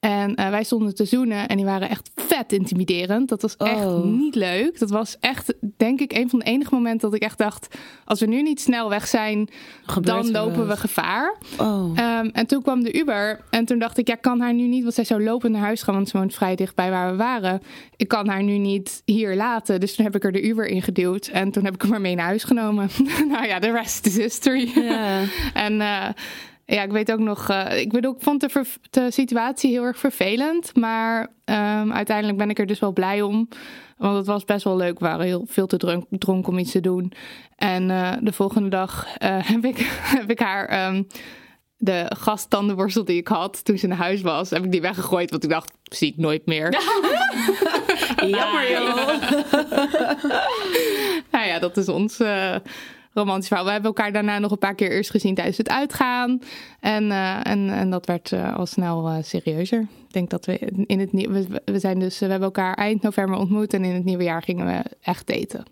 En 0.05 0.35
eh, 0.35 0.49
wij 0.49 0.63
stonden 0.63 0.95
te 0.95 1.05
zoenen 1.05 1.47
en 1.47 1.57
die 1.57 1.65
waren 1.65 1.89
echt 1.89 2.09
vet 2.15 2.53
intimiderend. 2.53 3.29
Dat 3.29 3.41
was 3.41 3.55
echt 3.57 3.85
Oh. 3.85 4.03
niet 4.03 4.35
leuk. 4.35 4.79
Dat 4.79 4.89
was 4.89 5.17
echt, 5.19 5.53
denk 5.77 5.99
ik, 5.99 6.13
een 6.13 6.29
van 6.29 6.39
de 6.39 6.45
enige 6.45 6.73
momenten 6.73 7.09
dat 7.09 7.13
ik 7.19 7.23
echt 7.25 7.37
dacht... 7.37 7.75
als 8.05 8.19
we 8.19 8.25
nu 8.25 8.41
niet 8.41 8.61
snel 8.61 8.89
weg 8.89 9.07
zijn, 9.07 9.49
Gebeurt 9.85 10.23
dan 10.23 10.31
lopen 10.31 10.67
we 10.67 10.77
gevaar. 10.77 11.35
Oh. 11.59 11.91
Ehm, 11.95 12.29
en 12.33 12.47
toen 12.47 12.61
kwam 12.61 12.83
de 12.83 12.93
Uber. 12.99 13.39
En 13.49 13.65
toen 13.65 13.79
dacht 13.79 13.97
ik, 13.97 14.07
ja, 14.07 14.15
kan 14.15 14.39
haar 14.39 14.53
nu 14.53 14.67
niet, 14.67 14.81
want 14.81 14.95
zij 14.95 15.03
zou 15.03 15.23
lopen 15.23 15.51
naar 15.51 15.61
huis 15.61 15.83
gaan, 15.83 15.95
want 15.95 16.09
ze 16.09 16.17
woont 16.17 16.33
vrij 16.33 16.55
dichtbij 16.55 16.89
waar 16.89 17.11
we 17.11 17.17
waren. 17.17 17.61
Ik 17.95 18.07
kan 18.07 18.27
haar 18.27 18.43
nu 18.43 18.57
niet 18.57 19.01
hier 19.05 19.35
laten. 19.35 19.79
Dus 19.79 19.95
toen 19.95 20.05
heb 20.05 20.15
ik 20.15 20.23
er 20.23 20.31
de 20.31 20.43
Uber 20.43 20.67
in 20.67 20.81
geduwd. 20.81 21.27
En 21.27 21.51
toen 21.51 21.65
heb 21.65 21.73
ik 21.73 21.81
hem 21.81 21.89
maar 21.91 22.01
mee 22.01 22.15
naar 22.15 22.25
huis 22.25 22.43
genomen. 22.43 22.89
nou 23.31 23.45
ja, 23.47 23.59
de 23.59 23.71
rest 23.71 24.05
is 24.05 24.17
history. 24.17 24.71
En 25.53 25.81
eh, 25.81 26.07
ja, 26.65 26.81
ik 26.81 26.91
weet 26.91 27.11
ook 27.11 27.19
nog, 27.19 27.49
eh, 27.49 27.79
ik 27.79 27.91
bedoel, 27.91 28.13
ik 28.15 28.21
vond 28.21 28.41
de, 28.41 28.49
ver- 28.49 28.75
de 28.89 29.11
situatie 29.11 29.71
heel 29.71 29.83
erg 29.83 29.97
vervelend. 29.97 30.75
Maar 30.75 31.27
ehm, 31.45 31.91
uiteindelijk 31.91 32.37
ben 32.37 32.49
ik 32.49 32.59
er 32.59 32.65
dus 32.65 32.79
wel 32.79 32.93
blij 32.93 33.21
om. 33.21 33.47
Want 33.97 34.17
het 34.17 34.25
was 34.27 34.45
best 34.45 34.63
wel 34.63 34.75
leuk. 34.77 34.99
We 34.99 35.05
waren 35.05 35.25
heel 35.25 35.45
veel 35.47 35.67
te 35.67 35.77
dronk, 35.77 36.05
dronken 36.09 36.51
om 36.51 36.59
iets 36.59 36.71
te 36.71 36.81
doen. 36.81 37.11
En 37.55 37.89
eh, 37.91 38.11
de 38.21 38.33
volgende 38.33 38.69
dag 38.69 39.07
eh, 39.17 39.37
heb, 39.51 39.65
ik, 39.65 39.77
heb 40.01 40.29
ik 40.31 40.39
haar 40.39 40.65
ehm, 40.67 41.03
de 41.77 42.11
gasttandenborstel 42.17 43.05
die 43.05 43.17
ik 43.17 43.27
had 43.27 43.65
toen 43.65 43.77
ze 43.77 43.87
naar 43.87 43.97
huis 43.97 44.21
was, 44.21 44.49
heb 44.49 44.63
ik 44.65 44.71
die 44.71 44.81
weggegooid. 44.81 45.31
Want 45.31 45.43
ik 45.43 45.49
dacht, 45.49 45.71
zie 45.83 46.11
ik 46.11 46.17
nooit 46.17 46.45
meer. 46.45 46.69
Jammer 48.27 48.71
joh. 48.71 48.95
nou 51.31 51.45
ja, 51.47 51.59
dat 51.59 51.77
is 51.77 51.89
ons 51.89 52.19
eh 52.19 52.55
romantisch 53.15 53.47
verhaal. 53.47 53.65
We 53.65 53.71
hebben 53.71 53.89
elkaar 53.89 54.11
daarna 54.11 54.39
nog 54.39 54.51
een 54.51 54.57
paar 54.57 54.75
keer 54.75 54.91
eerst 54.91 55.09
gezien 55.09 55.35
tijdens 55.35 55.57
het 55.57 55.69
uitgaan. 55.69 56.39
En, 56.79 57.11
eh, 57.11 57.47
en, 57.47 57.69
en 57.69 57.89
dat 57.89 58.05
werd 58.05 58.31
eh, 58.31 58.55
al 58.55 58.65
snel 58.65 59.07
eh, 59.07 59.17
serieuzer. 59.23 59.81
Ik 59.81 60.13
denk 60.13 60.29
dat 60.29 60.45
we 60.45 60.57
in 60.85 60.99
het 60.99 61.11
nieuwe... 61.13 61.47
We, 61.47 61.61
we 61.65 61.79
zijn 61.79 61.99
dus... 61.99 62.19
We 62.19 62.25
hebben 62.25 62.43
elkaar 62.45 62.73
eind 62.73 63.01
november 63.01 63.39
ontmoet. 63.39 63.73
En 63.73 63.83
in 63.83 63.93
het 63.93 64.03
nieuwe 64.03 64.23
jaar 64.23 64.41
gingen 64.43 64.65
we 64.65 64.83
echt 65.01 65.27
daten. 65.27 65.63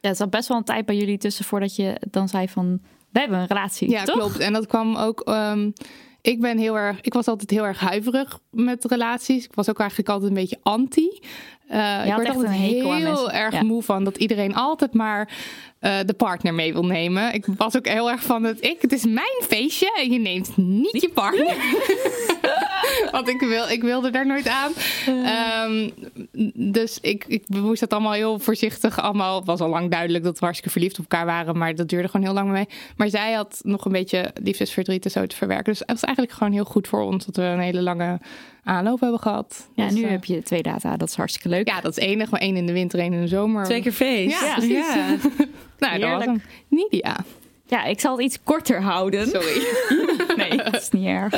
Ja, 0.00 0.08
het 0.08 0.16
zat 0.16 0.30
best 0.30 0.48
wel 0.48 0.56
een 0.56 0.64
tijd 0.64 0.86
bij 0.86 0.96
jullie 0.96 1.18
tussen 1.18 1.44
voordat 1.44 1.76
je 1.76 2.00
dan 2.10 2.28
zei 2.28 2.48
van... 2.48 2.80
We 3.10 3.18
hebben 3.18 3.38
een 3.38 3.46
relatie, 3.46 3.90
Ja, 3.90 4.04
toch? 4.04 4.18
klopt. 4.18 4.38
En 4.38 4.52
dat 4.52 4.66
kwam 4.66 4.96
ook. 4.96 5.20
ehm, 5.20 5.70
ik 6.20 6.40
ben 6.40 6.58
heel 6.58 6.78
erg. 6.78 7.00
Ik 7.00 7.12
was 7.12 7.26
altijd 7.26 7.50
heel 7.50 7.66
erg 7.66 7.80
huiverig 7.80 8.38
met 8.50 8.84
relaties. 8.84 9.44
Ik 9.44 9.54
was 9.54 9.70
ook 9.70 9.78
eigenlijk 9.78 10.08
altijd 10.08 10.28
een 10.30 10.36
beetje 10.36 10.58
anti. 10.62 11.20
Eh 11.68 12.06
ik 12.06 12.14
werd 12.14 12.28
echt 12.28 12.42
een 12.42 12.48
heel 12.48 13.30
erg 13.30 13.54
Ja. 13.54 13.62
moe 13.62 13.82
van 13.82 14.04
dat 14.04 14.16
iedereen 14.16 14.54
altijd 14.54 14.94
maar 14.94 15.28
eh, 15.78 15.98
de 16.06 16.12
partner 16.12 16.54
mee 16.54 16.72
wil 16.72 16.84
nemen. 16.84 17.34
Ik 17.34 17.46
was 17.56 17.76
ook 17.76 17.86
heel 17.86 18.10
erg 18.10 18.22
van 18.22 18.42
het. 18.44 18.64
Ik, 18.64 18.76
het 18.80 18.92
is 18.92 19.04
mijn 19.04 19.42
feestje 19.42 19.92
en 19.96 20.12
je 20.12 20.18
neemt 20.18 20.56
niet 20.56 21.00
je 21.00 21.08
partner. 21.08 21.54
Want 23.12 23.28
ik, 23.28 23.40
wil, 23.40 23.68
ik 23.68 23.82
wilde 23.82 24.10
daar 24.10 24.26
nooit 24.26 24.48
aan. 24.48 24.72
Ehm, 25.06 25.90
dus 26.54 26.98
ik, 27.00 27.24
ik 27.28 27.48
moest 27.48 27.80
dat 27.80 27.92
allemaal 27.92 28.12
heel 28.12 28.38
voorzichtig. 28.38 29.00
Allemaal, 29.00 29.36
het 29.36 29.46
was 29.46 29.60
al 29.60 29.68
lang 29.68 29.90
duidelijk 29.90 30.24
dat 30.24 30.38
we 30.38 30.44
hartstikke 30.44 30.72
verliefd 30.72 30.98
op 30.98 31.06
elkaar 31.08 31.26
waren. 31.26 31.58
Maar 31.58 31.74
dat 31.74 31.88
duurde 31.88 32.08
gewoon 32.08 32.26
heel 32.26 32.34
lang 32.34 32.50
mee. 32.50 32.68
Maar 32.96 33.08
zij 33.08 33.32
had 33.32 33.60
nog 33.62 33.84
een 33.84 33.92
beetje 33.92 34.30
liefdesverdriet 34.42 35.04
en 35.04 35.10
zo 35.10 35.26
te 35.26 35.36
verwerken. 35.36 35.72
Dus 35.72 35.78
het 35.78 35.90
was 35.90 36.02
eigenlijk 36.02 36.36
gewoon 36.36 36.52
heel 36.52 36.64
goed 36.64 36.88
voor 36.88 37.02
ons 37.02 37.26
dat 37.26 37.36
we 37.36 37.42
een 37.42 37.60
hele 37.60 37.82
lange 37.82 38.20
aanloop 38.66 39.00
hebben 39.00 39.20
gehad. 39.20 39.68
Ja, 39.74 39.84
Dus, 39.84 39.94
nu 39.94 40.02
eh, 40.02 40.10
heb 40.10 40.24
je 40.24 40.42
twee 40.42 40.62
data. 40.62 40.96
Dat 40.96 41.08
is 41.08 41.14
hartstikke 41.14 41.48
leuk. 41.48 41.68
Ja, 41.68 41.80
dat 41.80 41.96
is 41.98 42.04
enig. 42.04 42.30
Maar 42.30 42.40
één 42.40 42.56
in 42.56 42.66
de 42.66 42.72
winter, 42.72 42.98
één 42.98 43.12
in 43.12 43.20
de 43.20 43.28
zomer. 43.28 43.64
Twee 43.64 43.82
keer 43.82 43.92
feest. 43.92 44.40
Ja, 44.40 44.52
precies. 44.54 44.94
Ja. 44.94 45.16
Nou, 45.78 45.98
dat 45.98 46.10
was 46.10 46.18
Heerlijk. 46.24 46.42
hem. 46.68 46.78
Nidia. 46.90 47.16
Ja, 47.66 47.84
ik 47.84 48.00
zal 48.00 48.12
het 48.12 48.24
iets 48.24 48.38
korter 48.42 48.82
houden. 48.82 49.26
Sorry. 49.28 49.66
Nee, 50.36 50.56
dat 50.56 50.74
is 50.74 50.90
niet 50.90 51.06
erg. 51.06 51.34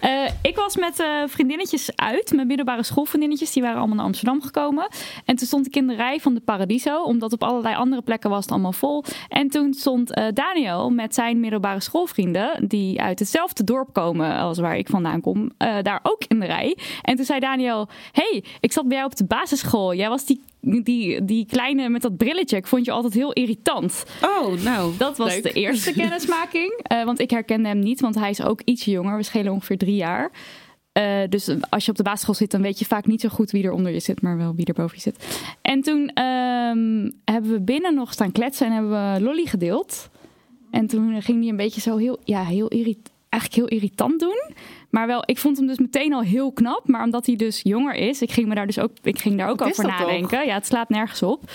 Eh, 0.00 0.30
ik 0.42 0.56
was 0.56 0.76
met 0.76 1.00
eh, 1.00 1.22
vriendinnetjes 1.26 1.96
uit, 1.96 2.32
mijn 2.34 2.46
middelbare 2.46 2.82
schoolvriendinnetjes. 2.82 3.52
Die 3.52 3.62
waren 3.62 3.78
allemaal 3.78 3.96
naar 3.96 4.04
Amsterdam 4.04 4.42
gekomen. 4.42 4.88
En 5.24 5.36
toen 5.36 5.46
stond 5.46 5.66
ik 5.66 5.76
in 5.76 5.86
de 5.86 5.94
rij 5.94 6.20
van 6.20 6.34
de 6.34 6.40
Paradiso, 6.40 7.02
omdat 7.02 7.32
op 7.32 7.42
allerlei 7.42 7.74
andere 7.74 8.02
plekken 8.02 8.30
was 8.30 8.42
het 8.42 8.52
allemaal 8.52 8.72
vol. 8.72 9.04
En 9.28 9.48
toen 9.48 9.74
stond 9.74 10.14
eh, 10.14 10.26
Daniel 10.34 10.90
met 10.90 11.14
zijn 11.14 11.40
middelbare 11.40 11.80
schoolvrienden, 11.80 12.68
die 12.68 13.00
uit 13.00 13.18
hetzelfde 13.18 13.64
dorp 13.64 13.92
komen 13.92 14.36
als 14.36 14.58
waar 14.58 14.76
ik 14.76 14.88
vandaan 14.88 15.20
kom, 15.20 15.50
daar 15.82 16.00
ook 16.02 16.24
in 16.28 16.40
de 16.40 16.46
rij. 16.46 16.76
En 17.02 17.16
toen 17.16 17.24
zei 17.24 17.40
Daniel, 17.40 17.88
hey, 18.12 18.44
ik 18.60 18.72
zat 18.72 18.88
bij 18.88 18.96
jou 18.96 19.10
op 19.10 19.16
de 19.16 19.24
basisschool. 19.24 19.94
Jij 19.94 20.08
was 20.08 20.24
die, 20.24 20.40
die, 20.62 21.24
die 21.24 21.46
kleine 21.46 21.88
met 21.88 22.02
dat 22.02 22.16
brilletje. 22.16 22.56
Ik 22.56 22.66
vond 22.66 22.84
je 22.84 22.90
altijd 22.90 23.14
heel 23.14 23.32
irritant. 23.32 24.04
Oh, 24.22 24.62
nou. 24.62 24.92
Dat 24.98 25.16
was 25.16 25.34
Leuk. 25.34 25.42
de 25.42 25.52
eerste 25.52 25.92
kennismaking. 26.00 26.80
Eh, 26.82 27.04
want 27.04 27.20
ik 27.20 27.30
herkende 27.30 27.68
hem 27.68 27.78
niet, 27.78 28.00
want 28.00 28.14
hij 28.14 28.30
is 28.30 28.42
ook 28.42 28.60
iets 28.64 28.84
jonger. 28.84 29.16
We 29.16 29.22
schelen 29.22 29.52
ongeveer 29.52 29.78
drie 29.78 29.96
jaar. 29.96 30.30
Eh, 30.92 31.20
dus 31.28 31.50
als 31.70 31.84
je 31.84 31.90
op 31.90 31.96
de 31.96 32.02
basisschool 32.02 32.34
zit, 32.34 32.50
dan 32.50 32.62
weet 32.62 32.78
je 32.78 32.84
vaak 32.84 33.06
niet 33.06 33.20
zo 33.20 33.28
goed 33.28 33.50
wie 33.50 33.64
er 33.64 33.72
onder 33.72 33.92
je 33.92 34.00
zit, 34.00 34.22
maar 34.22 34.36
wel 34.36 34.54
wie 34.54 34.66
er 34.66 34.74
boven 34.74 34.96
je 34.96 35.02
zit. 35.02 35.44
En 35.62 35.80
toen 35.80 36.08
ehm, 36.08 37.10
hebben 37.24 37.50
we 37.50 37.60
binnen 37.60 37.94
nog 37.94 38.12
staan 38.12 38.32
kletsen 38.32 38.66
en 38.66 38.72
hebben 38.72 39.14
we 39.14 39.20
lolly 39.20 39.46
gedeeld. 39.46 40.10
En 40.70 40.86
toen 40.86 41.22
ging 41.22 41.40
hij 41.40 41.48
een 41.48 41.56
beetje 41.56 41.80
zo 41.80 41.96
heel, 41.96 42.18
ja, 42.24 42.44
heel 42.44 42.68
irrit 42.68 43.10
eigenlijk 43.32 43.54
heel 43.54 43.78
irritant 43.78 44.20
doen. 44.20 44.42
Maar 44.92 45.06
wel, 45.06 45.22
ik 45.24 45.38
vond 45.38 45.56
hem 45.56 45.66
dus 45.66 45.78
meteen 45.78 46.12
al 46.12 46.22
heel 46.22 46.52
knap. 46.52 46.88
Maar 46.88 47.04
omdat 47.04 47.26
hij 47.26 47.36
dus 47.36 47.60
jonger 47.62 47.94
is, 47.94 48.22
ik 48.22 48.32
ging, 48.32 48.48
me 48.48 48.54
daar 48.54 48.66
dus 48.66 48.78
ook, 48.78 48.90
ik 49.02 49.18
ging 49.18 49.38
daar 49.38 49.48
ook 49.48 49.58
Wat 49.58 49.68
over 49.68 49.84
toch? 49.84 49.98
nadenken. 49.98 50.46
Ja, 50.46 50.54
het 50.54 50.66
slaat 50.66 50.88
nergens 50.88 51.22
op 51.22 51.50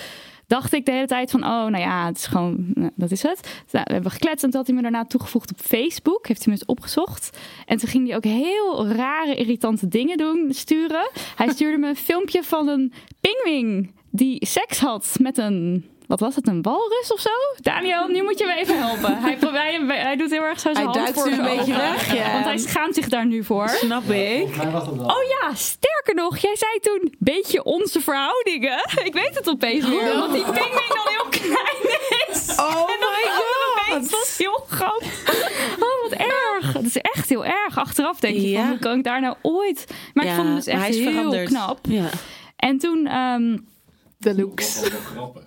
dacht 0.48 0.72
ik 0.72 0.84
de 0.84 0.92
hele 0.92 1.06
tijd 1.06 1.30
van, 1.30 1.42
oh, 1.42 1.48
nou 1.48 1.78
ja, 1.78 2.06
het 2.06 2.16
is 2.16 2.26
gewoon, 2.26 2.66
nou, 2.74 2.90
dat 2.94 3.10
is 3.10 3.22
het. 3.22 3.62
Nou, 3.70 3.84
we 3.86 3.92
hebben 3.92 4.10
gekletst 4.10 4.44
en 4.44 4.50
toen 4.50 4.58
had 4.58 4.66
hij 4.66 4.76
me 4.76 4.82
daarna 4.82 5.04
toegevoegd 5.04 5.50
op 5.50 5.58
Facebook. 5.60 6.26
Heeft 6.26 6.44
hij 6.44 6.52
me 6.52 6.58
eens 6.60 6.68
opgezocht. 6.68 7.38
En 7.66 7.78
toen 7.78 7.88
ging 7.88 8.06
hij 8.06 8.16
ook 8.16 8.24
heel 8.24 8.88
rare, 8.88 9.34
irritante 9.34 9.88
dingen 9.88 10.16
doen, 10.16 10.46
sturen. 10.50 11.10
Hij 11.36 11.48
stuurde 11.48 11.78
me 11.78 11.88
een 11.88 11.96
filmpje 11.96 12.42
van 12.42 12.68
een 12.68 12.92
pingwing 13.20 13.92
die 14.10 14.46
seks 14.46 14.78
had 14.78 15.16
met 15.20 15.38
een... 15.38 15.84
Wat 16.08 16.20
was 16.20 16.34
het, 16.34 16.48
een 16.48 16.62
walrus 16.62 17.12
of 17.12 17.20
zo? 17.20 17.30
Daniel, 17.60 18.06
nu 18.08 18.22
moet 18.22 18.38
je 18.38 18.44
me 18.46 18.54
even 18.54 18.78
helpen. 18.78 19.18
Hij, 19.18 19.38
hij, 19.40 19.84
hij 19.86 20.16
doet 20.16 20.30
heel 20.30 20.42
erg 20.42 20.60
zo 20.60 20.72
zijn 20.72 20.74
Hij 20.74 20.84
hand 20.84 20.94
duikt 20.96 21.20
voor 21.20 21.30
nu 21.30 21.36
een 21.36 21.56
beetje 21.56 21.76
weg, 21.76 22.14
ja. 22.14 22.32
Want 22.32 22.44
hij 22.44 22.58
schaamt 22.58 22.94
zich 22.94 23.08
daar 23.08 23.26
nu 23.26 23.44
voor. 23.44 23.68
Snap 23.68 24.10
ik. 24.10 24.48
Oh 25.02 25.22
ja, 25.40 25.54
sterker 25.54 26.14
nog, 26.14 26.36
jij 26.38 26.56
zei 26.56 26.78
toen 26.80 27.14
beetje 27.18 27.62
onze 27.64 28.00
verhoudingen. 28.00 28.78
Ik 29.04 29.12
weet 29.12 29.34
het 29.34 29.48
opeens 29.48 29.88
weer, 29.88 30.12
omdat 30.12 30.32
die 30.32 30.42
pingwing 30.44 30.88
dan 30.88 31.06
heel 31.08 31.28
klein 31.30 31.98
is. 32.28 32.54
Oh 32.56 32.90
en 32.90 32.96
dan 33.00 33.10
my 33.12 33.92
God. 34.00 34.10
was 34.10 34.34
heel 34.38 34.64
groot. 34.68 35.02
Oh, 35.78 36.02
wat 36.10 36.12
erg. 36.12 36.72
Dat 36.72 36.84
is 36.84 36.96
echt 36.96 37.28
heel 37.28 37.44
erg. 37.44 37.78
Achteraf 37.78 38.20
denk 38.20 38.34
je 38.34 38.48
Ja. 38.50 38.60
van, 38.60 38.68
hoe 38.68 38.78
kan 38.78 38.98
ik 38.98 39.04
daar 39.04 39.20
nou 39.20 39.36
ooit... 39.42 39.84
Maar 40.14 40.24
ik 40.24 40.32
vond 40.32 40.46
hem 40.46 40.54
dus 40.56 40.66
echt 40.66 40.80
hij 40.80 40.88
is 40.88 40.98
heel 40.98 41.10
veranderd. 41.12 41.48
knap. 41.48 41.78
Ja. 41.82 42.08
En 42.56 42.78
toen... 42.78 43.06
ehm, 43.06 43.56
De 44.18 44.34
looks. 44.34 44.82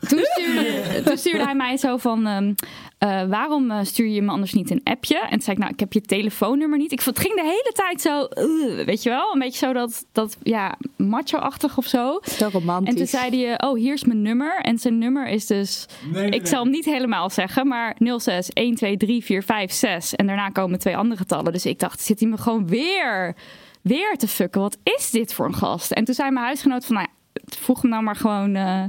toen 0.10 0.20
stuurde, 0.24 1.02
toen 1.06 1.18
stuurde 1.18 1.44
hij 1.44 1.56
mij 1.56 1.78
zo 1.78 1.98
van... 1.98 2.28
ehm, 2.28 2.54
eh, 2.98 3.24
waarom 3.28 3.72
eh, 3.72 3.80
stuur 3.84 4.08
je 4.08 4.22
me 4.22 4.32
anders 4.32 4.54
niet 4.54 4.72
een 4.72 4.82
appje? 4.84 5.20
En 5.20 5.30
toen 5.30 5.42
zei 5.42 5.56
ik, 5.56 5.62
nou, 5.62 5.74
ik 5.74 5.80
heb 5.80 5.94
je 5.94 6.02
telefoonnummer 6.02 6.78
niet. 6.78 6.92
Ik 6.92 7.02
vond, 7.02 7.18
het 7.18 7.26
ging 7.26 7.40
de 7.40 7.46
hele 7.48 7.72
tijd 7.74 8.02
zo, 8.02 8.24
eh, 8.24 8.86
weet 8.86 9.04
je 9.04 9.10
wel? 9.10 9.34
Een 9.34 9.40
beetje 9.40 9.66
zo 9.66 9.74
dat, 9.74 10.06
dat 10.12 10.38
ja, 10.44 10.78
macho-achtig 10.96 11.78
of 11.78 11.86
zo. 11.86 12.20
Zo 12.24 12.50
romantisch. 12.52 12.90
En 12.90 12.96
toen 12.96 13.08
zei 13.08 13.46
hij, 13.46 13.62
oh, 13.70 13.78
hier 13.78 13.94
is 13.94 14.04
mijn 14.04 14.22
nummer. 14.22 14.60
En 14.60 14.78
zijn 14.78 14.98
nummer 14.98 15.28
is 15.28 15.46
dus, 15.46 15.86
ik 16.30 16.48
zal 16.48 16.64
hem 16.64 16.72
niet 16.72 16.86
helemaal 16.86 17.30
zeggen, 17.30 17.68
maar 17.68 17.98
06 18.18 18.50
1 18.50 18.76
2 18.76 18.98
3 18.98 19.24
4 19.24 19.44
5 19.44 19.72
6. 19.72 20.16
En 20.16 20.28
daarna 20.28 20.50
komen 20.50 20.80
twee 20.80 20.98
andere 20.98 21.18
getallen. 21.18 21.52
Dus 21.52 21.66
ik 21.66 21.80
dacht, 21.80 22.02
zit 22.02 22.20
hij 22.20 22.30
me 22.30 22.38
gewoon 22.38 22.68
weer, 22.68 23.36
weer 23.82 24.18
te 24.18 24.28
fucken? 24.28 24.62
Wat 24.62 24.78
is 24.84 25.12
dit 25.12 25.34
voor 25.34 25.46
een 25.46 25.56
gast? 25.56 25.92
En 25.92 26.04
toen 26.04 26.16
zei 26.16 26.32
mijn 26.32 26.46
huisgenoot 26.46 26.86
van, 26.86 26.96
nou 26.96 27.08
ja, 27.08 27.20
vroeg 27.34 27.82
hem 27.82 27.92
nou 27.92 28.04
maar 28.04 28.16
gewoon... 28.16 28.56
eh, 28.56 28.84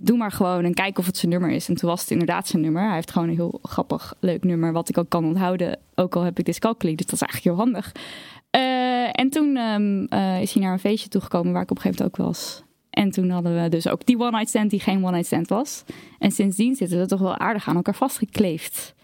Doe 0.00 0.16
maar 0.16 0.32
gewoon 0.32 0.64
en 0.64 0.74
kijk 0.74 0.98
of 0.98 1.06
het 1.06 1.16
zijn 1.16 1.32
nummer 1.32 1.50
is. 1.50 1.68
En 1.68 1.74
toen 1.74 1.88
was 1.88 2.00
het 2.00 2.10
inderdaad 2.10 2.48
zijn 2.48 2.62
nummer. 2.62 2.84
Hij 2.84 2.94
heeft 2.94 3.10
gewoon 3.10 3.28
een 3.28 3.34
heel 3.34 3.58
grappig, 3.62 4.14
leuk 4.20 4.44
nummer, 4.44 4.72
wat 4.72 4.88
ik 4.88 4.98
ook 4.98 5.08
kan 5.08 5.24
onthouden. 5.24 5.78
Ook 5.94 6.16
al 6.16 6.22
heb 6.22 6.38
ik 6.38 6.44
dyscalculie, 6.44 6.96
dus 6.96 7.06
dat 7.06 7.14
is 7.14 7.20
eigenlijk 7.20 7.56
heel 7.56 7.64
handig. 7.64 7.92
Eh, 8.50 9.20
en 9.20 9.30
toen 9.30 9.56
ehm, 9.56 10.04
eh, 10.04 10.40
is 10.42 10.52
hij 10.52 10.62
naar 10.62 10.72
een 10.72 10.78
feestje 10.78 11.08
toegekomen 11.08 11.52
waar 11.52 11.62
ik 11.62 11.70
op 11.70 11.76
een 11.76 11.82
gegeven 11.82 12.04
moment 12.04 12.20
ook 12.20 12.26
was. 12.26 12.62
En 12.90 13.10
toen 13.10 13.30
hadden 13.30 13.62
we 13.62 13.68
dus 13.68 13.88
ook 13.88 14.06
die 14.06 14.18
one-night 14.18 14.48
stand 14.48 14.70
die 14.70 14.80
geen 14.80 15.04
one-night 15.04 15.26
stand 15.26 15.48
was. 15.48 15.84
En 16.18 16.30
sindsdien 16.30 16.74
zitten 16.74 16.98
we 16.98 17.06
toch 17.06 17.20
wel 17.20 17.38
aardig 17.38 17.68
aan 17.68 17.76
elkaar 17.76 17.94
vastgekleefd. 17.94 18.94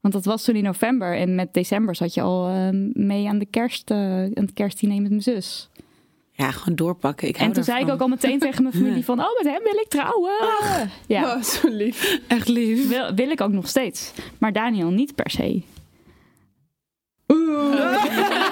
Want 0.00 0.14
dat 0.14 0.24
was 0.24 0.44
toen 0.44 0.56
in 0.56 0.62
november. 0.62 1.16
En 1.16 1.34
met 1.34 1.54
december 1.54 1.94
zat 1.94 2.14
je 2.14 2.20
al 2.22 2.48
ehm, 2.48 3.06
mee 3.06 3.28
aan, 3.28 3.38
de 3.38 3.46
kerst, 3.46 3.90
aan 3.90 4.30
het 4.34 4.52
kerstdiner 4.52 5.00
met 5.00 5.10
mijn 5.10 5.22
zus. 5.22 5.68
Ja, 6.36 6.50
gewoon 6.50 6.76
doorpakken. 6.76 7.28
Ik 7.28 7.36
En 7.36 7.52
toen 7.52 7.64
zei 7.64 7.84
ik 7.84 7.90
ook 7.90 8.00
al 8.00 8.08
meteen 8.08 8.38
tegen 8.46 8.62
mijn 8.62 8.74
familie 8.74 9.04
van... 9.04 9.20
Oh, 9.20 9.36
met 9.42 9.52
hem 9.52 9.62
wil 9.62 9.76
ik 9.80 9.88
trouwen. 9.88 10.32
Ja, 11.06 11.34
Oh, 11.36 11.42
zo 11.42 11.68
lief. 11.68 12.20
Echt 12.26 12.48
lief. 12.48 12.88
wil, 12.88 13.14
wil 13.14 13.30
ik 13.30 13.40
ook 13.40 13.52
nog 13.52 13.68
steeds. 13.68 14.12
Maar 14.38 14.52
Daniel 14.52 14.90
niet 14.90 15.14
per 15.14 15.30
se. 15.30 15.62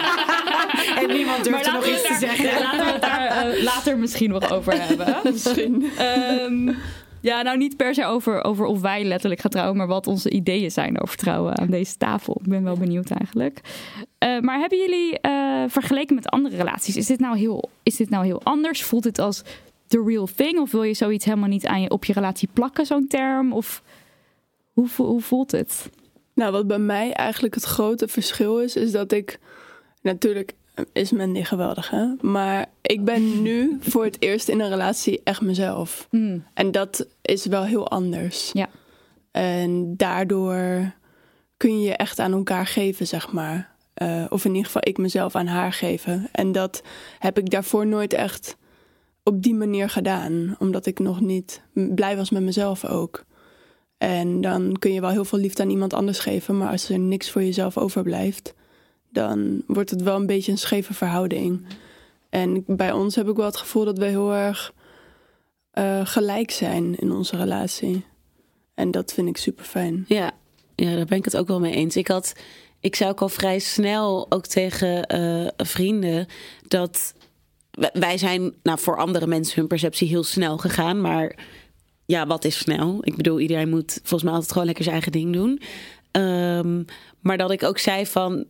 En 0.97 1.07
niemand 1.13 1.45
durft 1.45 1.67
er 1.67 1.73
nog 1.73 1.87
iets 1.87 2.03
te 2.03 2.17
zeggen. 2.21 2.45
Laten 2.61 2.85
we 2.85 2.93
het 2.93 3.03
daar 3.03 3.27
eh, 3.27 3.63
later 3.63 3.99
misschien 3.99 4.31
nog 4.31 4.51
over 4.51 4.83
hebben. 4.83 5.17
Misschien. 5.33 5.91
Ehm, 5.99 6.73
ja, 7.25 7.43
nou 7.43 7.57
niet 7.57 7.77
per 7.77 7.95
se 7.95 8.05
over, 8.05 8.45
over 8.45 8.67
of 8.67 8.81
wij 8.81 9.05
letterlijk 9.05 9.41
gaan 9.41 9.51
trouwen, 9.51 9.77
maar 9.77 9.87
wat 9.87 10.07
onze 10.07 10.31
ideeën 10.31 10.71
zijn 10.71 11.01
over 11.01 11.17
trouwen 11.17 11.59
aan 11.59 11.71
deze 11.71 11.97
tafel. 11.97 12.37
Ik 12.41 12.49
ben 12.49 12.65
wel 12.65 12.77
benieuwd 12.77 13.11
eigenlijk. 13.11 13.61
Eh, 14.19 14.41
maar 14.41 14.59
hebben 14.59 14.79
jullie 14.79 15.19
eh, 15.21 15.65
vergeleken 15.69 16.15
met 16.15 16.29
andere 16.29 16.57
relaties, 16.57 16.97
is 16.97 17.07
dit, 17.07 17.21
nou 17.21 17.39
heel, 17.39 17.71
is 17.83 17.97
dit 17.97 18.11
nou 18.11 18.25
heel 18.25 18.41
anders? 18.43 18.83
Voelt 18.83 19.05
het 19.05 19.19
als 19.19 19.43
the 19.87 20.03
real 20.07 20.29
thing? 20.35 20.59
Of 20.59 20.71
wil 20.71 20.83
je 20.83 20.95
zoiets 20.95 21.25
helemaal 21.25 21.49
niet 21.49 21.67
aan 21.67 21.81
je, 21.81 21.91
op 21.91 22.05
je 22.05 22.13
relatie 22.13 22.49
plakken, 22.53 22.87
zo'n 22.87 23.07
term? 23.07 23.53
Of 23.53 23.83
hoe, 24.73 24.89
hoe 24.97 25.21
voelt 25.21 25.51
het? 25.51 25.91
Nou, 26.35 26.53
wat 26.53 26.67
bij 26.67 26.79
mij 26.79 27.13
eigenlijk 27.13 27.55
het 27.55 27.65
grote 27.65 28.09
verschil 28.09 28.61
is, 28.61 28.77
is 28.77 28.93
dat 28.93 29.13
ik... 29.13 29.39
Natuurlijk 30.03 30.55
is 30.93 31.11
Mandy 31.11 31.43
geweldig, 31.43 31.91
hè? 31.91 32.07
Maar 32.21 32.67
ik 32.87 33.05
ben 33.05 33.43
nu 33.43 33.77
voor 33.81 34.05
het 34.05 34.17
eerst 34.19 34.49
in 34.49 34.61
een 34.61 34.69
relatie 34.69 35.21
echt 35.25 35.41
mezelf. 35.41 36.07
En 36.55 36.71
dat 36.71 37.07
is 37.23 37.47
wel 37.47 37.65
heel 37.65 37.89
anders. 37.89 38.51
Ja. 38.53 38.69
En 39.31 39.97
daardoor 39.97 40.93
kun 41.57 41.81
je 41.81 41.87
je 41.87 41.97
echt 41.97 42.19
aan 42.19 42.33
elkaar 42.33 42.67
geven, 42.67 43.07
zeg 43.07 43.33
maar. 43.33 43.73
Eh, 43.95 44.25
of 44.29 44.45
in 44.45 44.51
ieder 44.51 44.67
geval 44.67 44.83
ik 44.85 44.99
mezelf 44.99 45.35
aan 45.35 45.47
haar 45.47 45.73
geven. 45.73 46.29
En 46.33 46.53
dat 46.53 46.83
heb 47.19 47.39
ik 47.39 47.51
daarvoor 47.51 47.87
nooit 47.87 48.13
echt 48.13 48.57
op 49.23 49.43
die 49.43 49.55
manier 49.55 49.91
gedaan. 49.91 50.57
Omdat 50.59 50.87
ik 50.87 50.99
nog 50.99 51.21
niet 51.21 51.63
blij 51.73 52.17
was 52.17 52.31
met 52.31 52.43
mezelf 52.43 52.85
ook. 52.85 53.25
En 53.99 54.41
dan 54.41 54.77
kun 54.79 54.93
je 54.93 55.01
wel 55.01 55.11
heel 55.11 55.25
veel 55.25 55.39
liefde 55.39 55.63
aan 55.63 55.71
iemand 55.71 55.93
anders 55.93 56.19
geven. 56.19 56.59
Maar 56.59 56.71
als 56.71 56.89
er 56.89 56.99
niks 56.99 57.31
voor 57.31 57.43
jezelf 57.43 57.79
overblijft, 57.79 58.55
dan 59.11 59.63
wordt 59.67 59.91
het 59.91 60.03
wel 60.03 60.17
een 60.17 60.27
beetje 60.27 60.53
een 60.53 60.59
scheve 60.59 60.95
verhouding. 60.95 61.67
En 62.35 62.65
bij 62.67 62.93
ons 62.93 63.15
heb 63.15 63.29
ik 63.29 63.37
wel 63.37 63.47
het 63.47 63.57
gevoel 63.57 63.85
dat 63.85 63.99
we 63.99 64.05
heel 64.05 64.33
erg 64.33 64.73
eh, 65.71 66.07
gelijk 66.07 66.51
zijn 66.51 66.99
in 66.99 67.13
onze 67.13 67.37
relatie. 67.37 68.05
En 68.75 68.91
dat 68.91 69.13
vind 69.13 69.29
ik 69.29 69.37
super 69.37 69.65
fijn. 69.65 70.05
Ja, 70.09 70.31
ja, 70.75 70.95
daar 70.97 71.05
ben 71.05 71.19
ik 71.19 71.25
het 71.25 71.37
ook 71.37 71.47
wel 71.47 71.61
mee 71.61 71.75
eens. 71.75 71.97
Ik 71.97 72.09
had, 72.09 72.33
ik 72.81 72.97
zei 72.97 73.11
ook 73.11 73.21
al 73.21 73.29
vrij 73.29 73.59
snel 73.59 74.27
ook 74.29 74.47
tegen 74.47 75.07
eh, 75.07 75.47
vrienden 75.57 76.27
dat 76.69 77.15
wij 77.93 78.19
zijn, 78.19 78.53
nou 78.63 78.79
voor 78.79 78.97
andere 78.97 79.27
mensen 79.27 79.59
hun 79.59 79.69
perceptie 79.69 80.09
heel 80.09 80.25
snel 80.25 80.59
gegaan, 80.59 81.01
maar 81.01 81.37
ja, 82.07 82.27
wat 82.27 82.45
is 82.45 82.59
snel? 82.59 82.99
Ik 83.01 83.17
bedoel, 83.17 83.41
iedereen 83.41 83.69
moet 83.69 83.93
volgens 83.93 84.23
mij 84.23 84.33
altijd 84.33 84.53
gewoon 84.53 84.67
lekker 84.67 84.85
zijn 84.85 84.97
eigen 84.97 85.13
ding 85.13 85.33
doen. 85.33 85.61
Ehm, 86.11 86.83
maar 87.21 87.39
dat 87.39 87.51
ik 87.51 87.63
ook 87.63 87.79
zei 87.79 88.07
van 88.07 88.47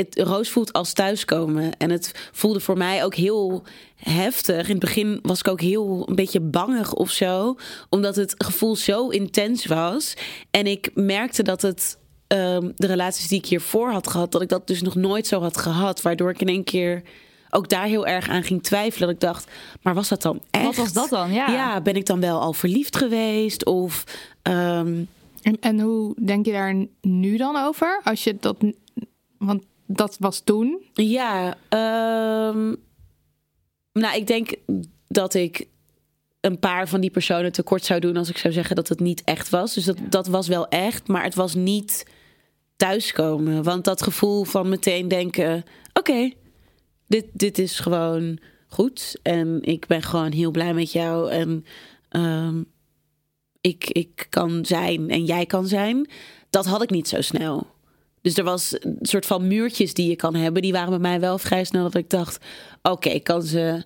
het 0.00 0.18
Roos 0.18 0.48
voelt 0.48 0.72
als 0.72 0.92
thuiskomen. 0.92 1.76
En 1.76 1.90
het 1.90 2.30
voelde 2.32 2.60
voor 2.60 2.76
mij 2.76 3.04
ook 3.04 3.14
heel 3.14 3.62
heftig. 3.96 4.64
In 4.64 4.70
het 4.70 4.78
begin 4.78 5.18
was 5.22 5.38
ik 5.38 5.48
ook 5.48 5.60
heel 5.60 6.08
een 6.08 6.14
beetje 6.14 6.40
bangig 6.40 6.94
of 6.94 7.10
zo. 7.10 7.56
Omdat 7.88 8.16
het 8.16 8.34
gevoel 8.38 8.76
zo 8.76 9.08
intens 9.08 9.66
was. 9.66 10.14
En 10.50 10.66
ik 10.66 10.90
merkte 10.94 11.42
dat 11.42 11.62
het 11.62 11.98
ehm, 12.26 12.70
de 12.76 12.86
relaties 12.86 13.28
die 13.28 13.38
ik 13.38 13.46
hiervoor 13.46 13.90
had 13.90 14.08
gehad, 14.08 14.32
dat 14.32 14.42
ik 14.42 14.48
dat 14.48 14.66
dus 14.66 14.82
nog 14.82 14.94
nooit 14.94 15.26
zo 15.26 15.40
had 15.40 15.56
gehad. 15.56 16.02
Waardoor 16.02 16.30
ik 16.30 16.40
in 16.40 16.48
één 16.48 16.64
keer 16.64 17.02
ook 17.50 17.68
daar 17.68 17.86
heel 17.86 18.06
erg 18.06 18.28
aan 18.28 18.42
ging 18.42 18.62
twijfelen. 18.62 19.06
Dat 19.06 19.16
ik 19.16 19.20
dacht, 19.20 19.50
maar 19.82 19.94
was 19.94 20.08
dat 20.08 20.22
dan 20.22 20.40
echt? 20.50 20.64
Wat 20.64 20.76
was 20.76 20.92
dat 20.92 21.08
dan? 21.08 21.32
Ja. 21.32 21.50
Ja, 21.50 21.80
ben 21.80 21.96
ik 21.96 22.06
dan 22.06 22.20
wel 22.20 22.40
al 22.40 22.52
verliefd 22.52 22.96
geweest? 22.96 23.64
Of 23.64 24.04
ehm, 24.42 25.04
En, 25.42 25.56
en 25.60 25.80
hoe 25.80 26.14
denk 26.24 26.46
je 26.46 26.52
daar 26.52 26.86
nu 27.00 27.36
dan 27.36 27.56
over? 27.56 28.00
Als 28.04 28.24
je 28.24 28.36
dat. 28.40 28.56
Want 29.38 29.64
dat 29.92 30.16
was 30.18 30.40
toen. 30.40 30.82
Ja, 30.92 31.56
ehm, 31.68 32.74
nou, 33.92 34.16
ik 34.16 34.26
denk 34.26 34.54
dat 35.08 35.34
ik 35.34 35.66
een 36.40 36.58
paar 36.58 36.88
van 36.88 37.00
die 37.00 37.10
personen 37.10 37.52
tekort 37.52 37.84
zou 37.84 38.00
doen 38.00 38.16
als 38.16 38.28
ik 38.28 38.38
zou 38.38 38.52
zeggen 38.52 38.76
dat 38.76 38.88
het 38.88 39.00
niet 39.00 39.22
echt 39.24 39.48
was. 39.48 39.74
Dus 39.74 39.84
dat, 39.84 39.96
dat 40.08 40.26
was 40.26 40.48
wel 40.48 40.68
echt, 40.68 41.08
maar 41.08 41.22
het 41.22 41.34
was 41.34 41.54
niet 41.54 42.06
thuiskomen. 42.76 43.62
Want 43.62 43.84
dat 43.84 44.02
gevoel 44.02 44.44
van 44.44 44.68
meteen 44.68 45.08
denken: 45.08 45.64
oké, 45.92 46.32
dit, 47.06 47.24
dit 47.32 47.58
is 47.58 47.78
gewoon 47.78 48.38
goed. 48.68 49.18
En 49.22 49.58
ik 49.62 49.86
ben 49.86 50.02
gewoon 50.02 50.32
heel 50.32 50.50
blij 50.50 50.74
met 50.74 50.92
jou. 50.92 51.30
En 51.30 51.64
ehm, 52.08 52.62
ik, 53.60 53.90
ik 53.90 54.26
kan 54.28 54.64
zijn 54.64 55.10
en 55.10 55.24
jij 55.24 55.46
kan 55.46 55.66
zijn. 55.66 56.10
Dat 56.50 56.66
had 56.66 56.82
ik 56.82 56.90
niet 56.90 57.08
zo 57.08 57.20
snel. 57.20 57.66
Dus 58.22 58.34
er 58.36 58.44
was 58.44 58.76
een 58.80 58.98
soort 59.00 59.26
van 59.26 59.46
muurtjes 59.46 59.94
die 59.94 60.08
je 60.08 60.16
kan 60.16 60.34
hebben. 60.34 60.62
Die 60.62 60.72
waren 60.72 60.90
bij 60.90 60.98
mij 60.98 61.20
wel 61.20 61.38
vrij 61.38 61.64
snel 61.64 61.82
dat 61.82 61.94
ik 61.94 62.10
dacht... 62.10 62.44
oké, 62.82 63.08
ik 63.08 63.24
kan 63.24 63.42
ze 63.42 63.84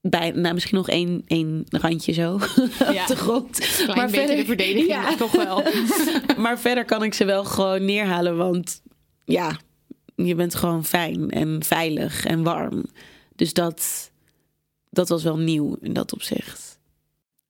bij, 0.00 0.30
nou, 0.30 0.54
misschien 0.54 0.76
nog 0.76 0.88
één, 0.88 1.22
één 1.26 1.64
randje 1.70 2.12
zo 2.12 2.34
op 2.90 3.04
de 3.06 3.16
grond. 3.16 3.58
Klein 3.86 4.10
beetje 4.10 4.36
de 4.36 4.44
verdediging, 4.44 4.86
Ja. 4.86 5.16
toch 5.16 5.32
wel. 5.32 5.62
maar 6.42 6.58
verder 6.58 6.84
kan 6.84 7.02
ik 7.02 7.14
ze 7.14 7.24
wel 7.24 7.44
gewoon 7.44 7.84
neerhalen. 7.84 8.36
Want 8.36 8.82
ja, 9.24 9.56
je 10.16 10.34
bent 10.34 10.54
gewoon 10.54 10.84
fijn 10.84 11.30
en 11.30 11.62
veilig 11.62 12.24
en 12.24 12.42
warm. 12.42 12.84
Dus 13.36 13.52
dat, 13.52 14.10
dat 14.90 15.08
was 15.08 15.22
wel 15.22 15.38
nieuw 15.38 15.76
in 15.80 15.92
dat 15.92 16.12
opzicht. 16.12 16.78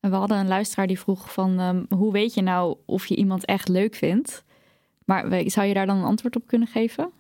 En 0.01 0.11
we 0.11 0.17
hadden 0.17 0.39
een 0.39 0.49
luisteraar 0.49 0.87
die 0.87 0.99
vroeg 0.99 1.33
van... 1.33 1.59
ehm, 1.61 1.99
hoe 1.99 2.13
weet 2.13 2.35
je 2.35 2.43
nou 2.43 2.77
of 2.87 3.07
je 3.07 3.17
iemand 3.17 3.45
echt 3.45 3.69
leuk 3.69 3.95
vindt? 3.95 4.45
Maar 5.05 5.43
zou 5.47 5.67
je 5.67 5.75
daar 5.75 5.87
dan 5.87 5.97
een 5.97 6.05
antwoord 6.05 6.37
op 6.37 6.47
kunnen 6.47 6.69
geven? 6.69 7.11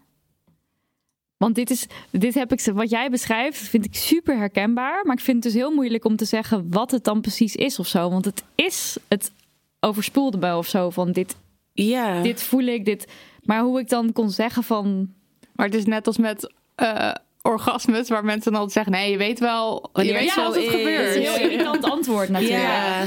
Want 1.37 1.55
dit 1.55 1.71
is, 1.71 1.87
dit 2.11 2.35
heb 2.35 2.53
ik, 2.53 2.61
wat 2.75 2.91
jij 2.91 3.11
beschrijft, 3.11 3.59
vind 3.59 3.85
ik 3.85 3.95
super 3.95 4.37
herkenbaar. 4.37 5.05
Maar 5.05 5.17
ik 5.17 5.23
vind 5.23 5.45
het 5.45 5.53
dus 5.53 5.63
heel 5.63 5.75
moeilijk 5.75 6.05
om 6.05 6.17
te 6.17 6.25
zeggen 6.25 6.67
wat 6.71 6.91
het 6.91 7.05
dan 7.05 7.21
precies 7.21 7.57
is 7.57 7.79
of 7.79 7.87
zo. 7.87 8.11
Want 8.11 8.25
het 8.25 8.45
is, 8.55 8.97
het 9.09 9.33
overspoelde 9.81 10.39
me 10.39 10.57
of 10.57 10.67
zo. 10.67 10.91
Van 10.91 11.13
dit, 11.13 11.37
Ja, 11.73 12.23
dit 12.23 12.43
voel 12.43 12.63
ik, 12.63 12.85
dit. 12.85 13.07
Maar 13.43 13.61
hoe 13.61 13.81
ik 13.81 13.89
dan 13.89 14.13
kon 14.13 14.31
zeggen 14.31 14.63
van... 14.63 15.13
Maar 15.53 15.67
het 15.67 15.75
is 15.75 15.85
net 15.85 16.07
als 16.07 16.19
met 16.19 16.53
eh, 16.75 17.11
orgasmes, 17.43 18.09
waar 18.09 18.25
mensen 18.25 18.53
dan 18.53 18.61
altijd 18.61 18.85
zeggen: 18.85 18.93
nee, 18.93 19.11
je 19.11 19.17
weet 19.17 19.39
wel, 19.39 19.91
Wanneer 19.93 20.13
je 20.13 20.19
weet 20.19 20.29
het 20.29 20.37
wel 20.37 20.53
zo 20.53 20.59
als 20.59 20.67
het 20.67 20.75
is. 20.75 20.87
Het 20.87 20.99
is 20.99 21.17
een 21.17 21.23
gebeurt. 21.23 21.39
heel 21.39 21.51
irritant 21.51 21.85
antwoord 21.85 22.29
natuurlijk. 22.29 22.63
ja. 22.63 23.05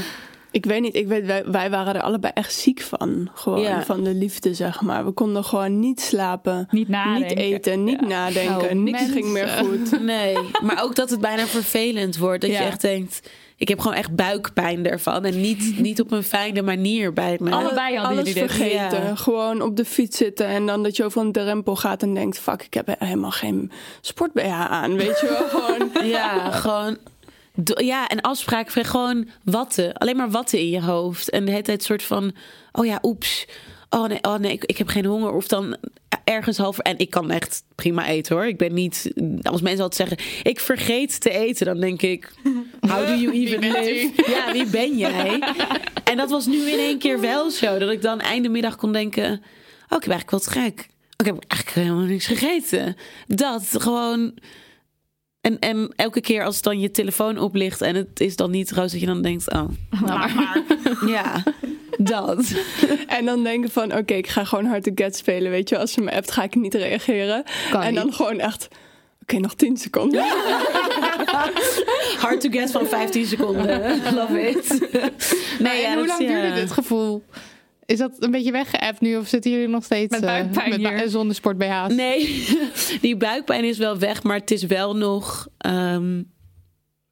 Ik 0.50 0.64
weet 0.64 0.80
niet, 0.80 0.94
ik 0.94 1.06
weet, 1.08 1.26
wij, 1.26 1.44
wij 1.46 1.70
waren 1.70 1.94
er 1.94 2.00
allebei 2.02 2.32
echt 2.34 2.54
ziek 2.54 2.80
van. 2.80 3.30
Gewoon 3.34 3.60
Ja. 3.60 3.82
van 3.84 4.04
de 4.04 4.14
liefde, 4.14 4.54
zeg 4.54 4.80
maar. 4.80 5.04
We 5.04 5.10
konden 5.10 5.44
gewoon 5.44 5.78
niet 5.78 6.00
slapen, 6.00 6.66
Niet 6.70 6.88
nadenken. 6.88 7.36
niet 7.36 7.38
eten, 7.38 7.84
niet 7.84 8.00
nadenken. 8.08 8.56
Oh, 8.70 8.70
niks 8.72 8.98
mensen. 9.00 9.12
ging 9.12 9.32
meer 9.32 9.48
goed. 9.48 10.00
Nee, 10.04 10.36
maar 10.62 10.82
ook 10.82 10.94
dat 10.94 11.10
het 11.10 11.20
bijna 11.20 11.46
vervelend 11.46 12.16
wordt. 12.18 12.40
Dat 12.40 12.50
Ja. 12.50 12.58
je 12.60 12.64
echt 12.66 12.80
denkt, 12.80 13.30
ik 13.56 13.68
heb 13.68 13.78
gewoon 13.80 13.96
echt 13.96 14.14
buikpijn 14.16 14.86
ervan. 14.86 15.24
En 15.24 15.40
niet, 15.40 15.78
niet 15.80 16.00
op 16.00 16.10
een 16.12 16.22
fijne 16.22 16.62
manier 16.62 17.12
bijna. 17.12 17.50
Allebei 17.50 17.96
hadden 17.96 18.16
Alles 18.18 18.28
jullie 18.32 18.42
dit. 18.42 18.52
vergeten. 18.52 19.02
Ja. 19.02 19.14
Gewoon 19.14 19.62
op 19.62 19.76
de 19.76 19.84
fiets 19.84 20.16
zitten 20.16 20.46
en 20.46 20.66
dan 20.66 20.82
dat 20.82 20.96
je 20.96 21.04
over 21.04 21.20
een 21.20 21.32
drempel 21.32 21.76
gaat 21.76 22.02
en 22.02 22.14
denkt: 22.14 22.38
fuck, 22.38 22.62
ik 22.62 22.74
heb 22.74 22.94
helemaal 22.98 23.30
geen 23.30 23.70
sport 24.00 24.40
aan. 24.42 24.96
Weet 24.96 25.20
je 25.20 25.26
wel? 25.50 25.60
Gewoon. 25.60 26.06
Ja, 26.08 26.50
gewoon. 26.50 26.96
Ja, 27.64 28.08
en 28.08 28.20
afspraken, 28.20 28.84
gewoon 28.84 29.28
watten. 29.44 29.92
Alleen 29.92 30.16
maar 30.16 30.30
watten 30.30 30.58
in 30.58 30.68
je 30.68 30.82
hoofd. 30.82 31.30
En 31.30 31.44
de 31.44 31.50
hele 31.50 31.62
tijd 31.62 31.82
soort 31.82 32.02
van, 32.02 32.32
oh 32.72 32.86
ja, 32.86 32.98
oeps. 33.02 33.46
Oh 33.90 34.08
nee, 34.08 34.18
oh 34.22 34.34
nee 34.34 34.52
ik, 34.52 34.64
ik 34.64 34.78
heb 34.78 34.88
geen 34.88 35.04
honger. 35.04 35.32
Of 35.32 35.48
dan 35.48 35.76
ergens 36.24 36.56
halver. 36.56 36.84
En 36.84 36.98
ik 36.98 37.10
kan 37.10 37.30
echt 37.30 37.62
prima 37.74 38.06
eten 38.06 38.36
hoor. 38.36 38.46
Ik 38.46 38.56
ben 38.56 38.74
niet. 38.74 39.12
Als 39.42 39.60
mensen 39.60 39.82
altijd 39.82 40.08
zeggen, 40.08 40.42
ik 40.42 40.60
vergeet 40.60 41.20
te 41.20 41.30
eten, 41.30 41.66
dan 41.66 41.80
denk 41.80 42.02
ik, 42.02 42.32
how 42.80 43.06
do 43.06 43.14
you 43.14 43.32
even 43.40 43.60
live? 43.60 44.12
Ja, 44.26 44.52
wie 44.52 44.66
ben 44.66 44.96
jij? 44.96 45.42
En 46.04 46.16
dat 46.16 46.30
was 46.30 46.46
nu 46.46 46.70
in 46.70 46.78
één 46.78 46.98
keer 46.98 47.20
wel 47.20 47.50
zo. 47.50 47.78
Dat 47.78 47.90
ik 47.90 48.02
dan 48.02 48.20
einde 48.20 48.48
middag 48.48 48.76
kon 48.76 48.92
denken, 48.92 49.30
oh, 49.88 49.96
ik 49.96 50.02
heb 50.02 50.10
eigenlijk 50.10 50.30
wat 50.30 50.46
gek. 50.46 50.78
Oh, 50.78 51.26
ik 51.26 51.26
heb 51.26 51.44
eigenlijk 51.48 51.86
helemaal 51.86 52.06
niks 52.06 52.26
gegeten. 52.26 52.96
Dat 53.26 53.64
gewoon. 53.78 54.34
En, 55.48 55.58
en 55.58 55.92
elke 55.96 56.20
keer 56.20 56.44
als 56.44 56.62
dan 56.62 56.80
je 56.80 56.90
telefoon 56.90 57.38
oplicht 57.38 57.80
en 57.80 57.94
het 57.94 58.20
is 58.20 58.36
dan 58.36 58.50
niet 58.50 58.72
roos, 58.72 58.92
dat 58.92 59.00
je 59.00 59.06
dan 59.06 59.22
denkt, 59.22 59.52
oh, 59.52 59.68
nou 60.04 60.34
maar. 60.34 60.62
Ja, 61.06 61.42
dat. 61.98 62.52
En 63.18 63.24
dan 63.24 63.42
denken 63.42 63.70
van: 63.70 63.96
oké, 63.96 64.14
ik 64.14 64.26
ga 64.26 64.44
gewoon 64.44 64.64
hard 64.64 64.82
to 64.82 64.92
get 64.94 65.16
spelen. 65.16 65.50
Weet 65.50 65.68
je, 65.68 65.78
als 65.78 65.92
ze 65.92 66.00
me 66.00 66.12
appt, 66.12 66.30
ga 66.30 66.42
ik 66.42 66.54
niet 66.54 66.74
reageren. 66.74 67.42
Kan 67.70 67.82
en 67.82 67.94
dan 67.94 68.06
niet. 68.06 68.14
gewoon 68.14 68.40
echt. 68.40 68.68
Oké, 69.22 69.38
nog 69.38 69.54
10 69.54 69.76
seconden. 69.76 70.24
Hard 72.24 72.40
to 72.40 72.50
get 72.50 72.70
van 72.70 72.86
15 72.86 73.26
seconden. 73.26 74.00
Love 74.14 74.48
it. 74.48 74.88
Nee, 75.58 75.84
en 75.84 75.98
hoe 75.98 76.06
lang 76.06 76.20
ja. 76.20 76.26
duurde 76.26 76.54
dit 76.54 76.72
gevoel? 76.72 77.24
Is 77.88 77.98
dat 77.98 78.12
een 78.18 78.30
beetje 78.30 78.52
weggeappt 78.52 79.00
nu? 79.00 79.16
Of 79.16 79.26
zitten 79.28 79.50
jullie 79.50 79.68
nog 79.68 79.84
steeds 79.84 80.10
Met 80.10 80.20
eh, 80.22 80.26
buikpijn 80.28 80.70
met 80.70 80.78
hier? 80.78 81.02
bu- 81.02 81.08
zonder 81.08 81.34
sport 81.36 81.58
BH's? 81.58 81.94
Nee, 81.94 82.46
die 83.00 83.16
buikpijn 83.16 83.64
is 83.64 83.78
wel 83.78 83.98
weg, 83.98 84.22
maar 84.22 84.36
het 84.38 84.50
is 84.50 84.62
wel 84.64 84.96
nog. 84.96 85.48
ehm, 85.58 86.16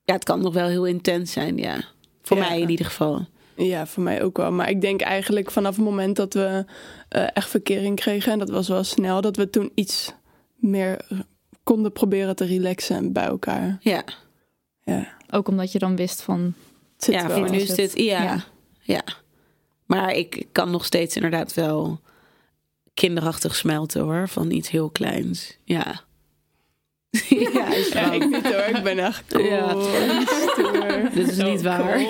ja, 0.03 0.13
het 0.13 0.23
kan 0.23 0.41
nog 0.41 0.53
wel 0.53 0.67
heel 0.67 0.85
intens 0.85 1.31
zijn, 1.31 1.57
ja. 1.57 1.83
Voor 2.21 2.37
Ja. 2.37 2.47
mij 2.47 2.61
in 2.61 2.69
ieder 2.69 2.85
geval. 2.85 3.25
Ja, 3.55 3.85
voor 3.87 4.03
mij 4.03 4.23
ook 4.23 4.37
wel. 4.37 4.51
Maar 4.51 4.69
ik 4.69 4.81
denk 4.81 5.01
eigenlijk 5.01 5.51
vanaf 5.51 5.75
het 5.75 5.85
moment 5.85 6.15
dat 6.15 6.33
we 6.33 6.65
eh, 7.09 7.27
echt 7.33 7.49
verkering 7.49 7.95
kregen, 7.95 8.31
en 8.31 8.39
dat 8.39 8.49
was 8.49 8.67
wel 8.67 8.83
snel, 8.83 9.21
dat 9.21 9.35
we 9.35 9.49
toen 9.49 9.71
iets 9.75 10.13
meer 10.55 11.07
konden 11.63 11.91
proberen 11.91 12.35
te 12.35 12.45
relaxen 12.45 13.13
bij 13.13 13.25
elkaar. 13.25 13.77
Ja, 13.79 14.03
Ja, 14.83 15.07
Ook 15.29 15.47
omdat 15.47 15.71
je 15.71 15.79
dan 15.79 15.95
wist 15.95 16.21
van... 16.21 16.53
het 16.95 17.03
zit 17.03 17.13
ja 17.13 17.27
wel. 17.27 17.37
voor 17.37 17.49
nu 17.49 17.65
dit. 17.65 17.91
Ja, 17.99 18.23
Ja. 18.23 18.43
ja. 18.81 19.01
Maar 19.87 20.13
ik 20.13 20.45
kan 20.51 20.71
nog 20.71 20.85
steeds 20.85 21.15
inderdaad 21.15 21.53
wel 21.53 21.99
kinderachtig 22.93 23.55
smelten 23.55 24.01
hoor, 24.01 24.27
van 24.29 24.51
iets 24.51 24.69
heel 24.69 24.89
kleins. 24.89 25.57
Ja. 25.63 26.01
ja, 27.29 27.73
is 27.73 27.89
Ja, 27.89 28.09
wel- 28.09 28.13
ik 28.21 28.29
niet 28.29 28.53
hoor. 28.53 28.75
Ik 28.77 28.83
ben 28.83 28.99
echt 28.99 29.23
cool. 29.27 29.45
Ja. 29.45 29.73
Dit 31.13 31.31
is 31.31 31.37
niet 31.37 31.61
waar. 31.61 31.99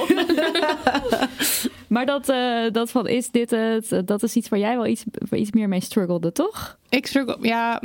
Maar 1.88 2.06
dat, 2.06 2.30
eh, 2.30 2.72
dat 2.72 2.92
van 2.92 3.08
is 3.08 3.30
dit 3.30 3.50
het, 3.52 4.02
dat 4.06 4.24
is 4.24 4.36
iets 4.36 4.50
waar 4.50 4.60
jij 4.60 4.76
wel 4.76 4.86
iets, 4.86 5.04
iets 5.32 5.52
meer 5.52 5.68
mee 5.68 5.82
struggelde, 5.82 6.32
toch? 6.32 6.78
Ik 6.90 7.08
struggle, 7.08 7.38
ja, 7.42 7.82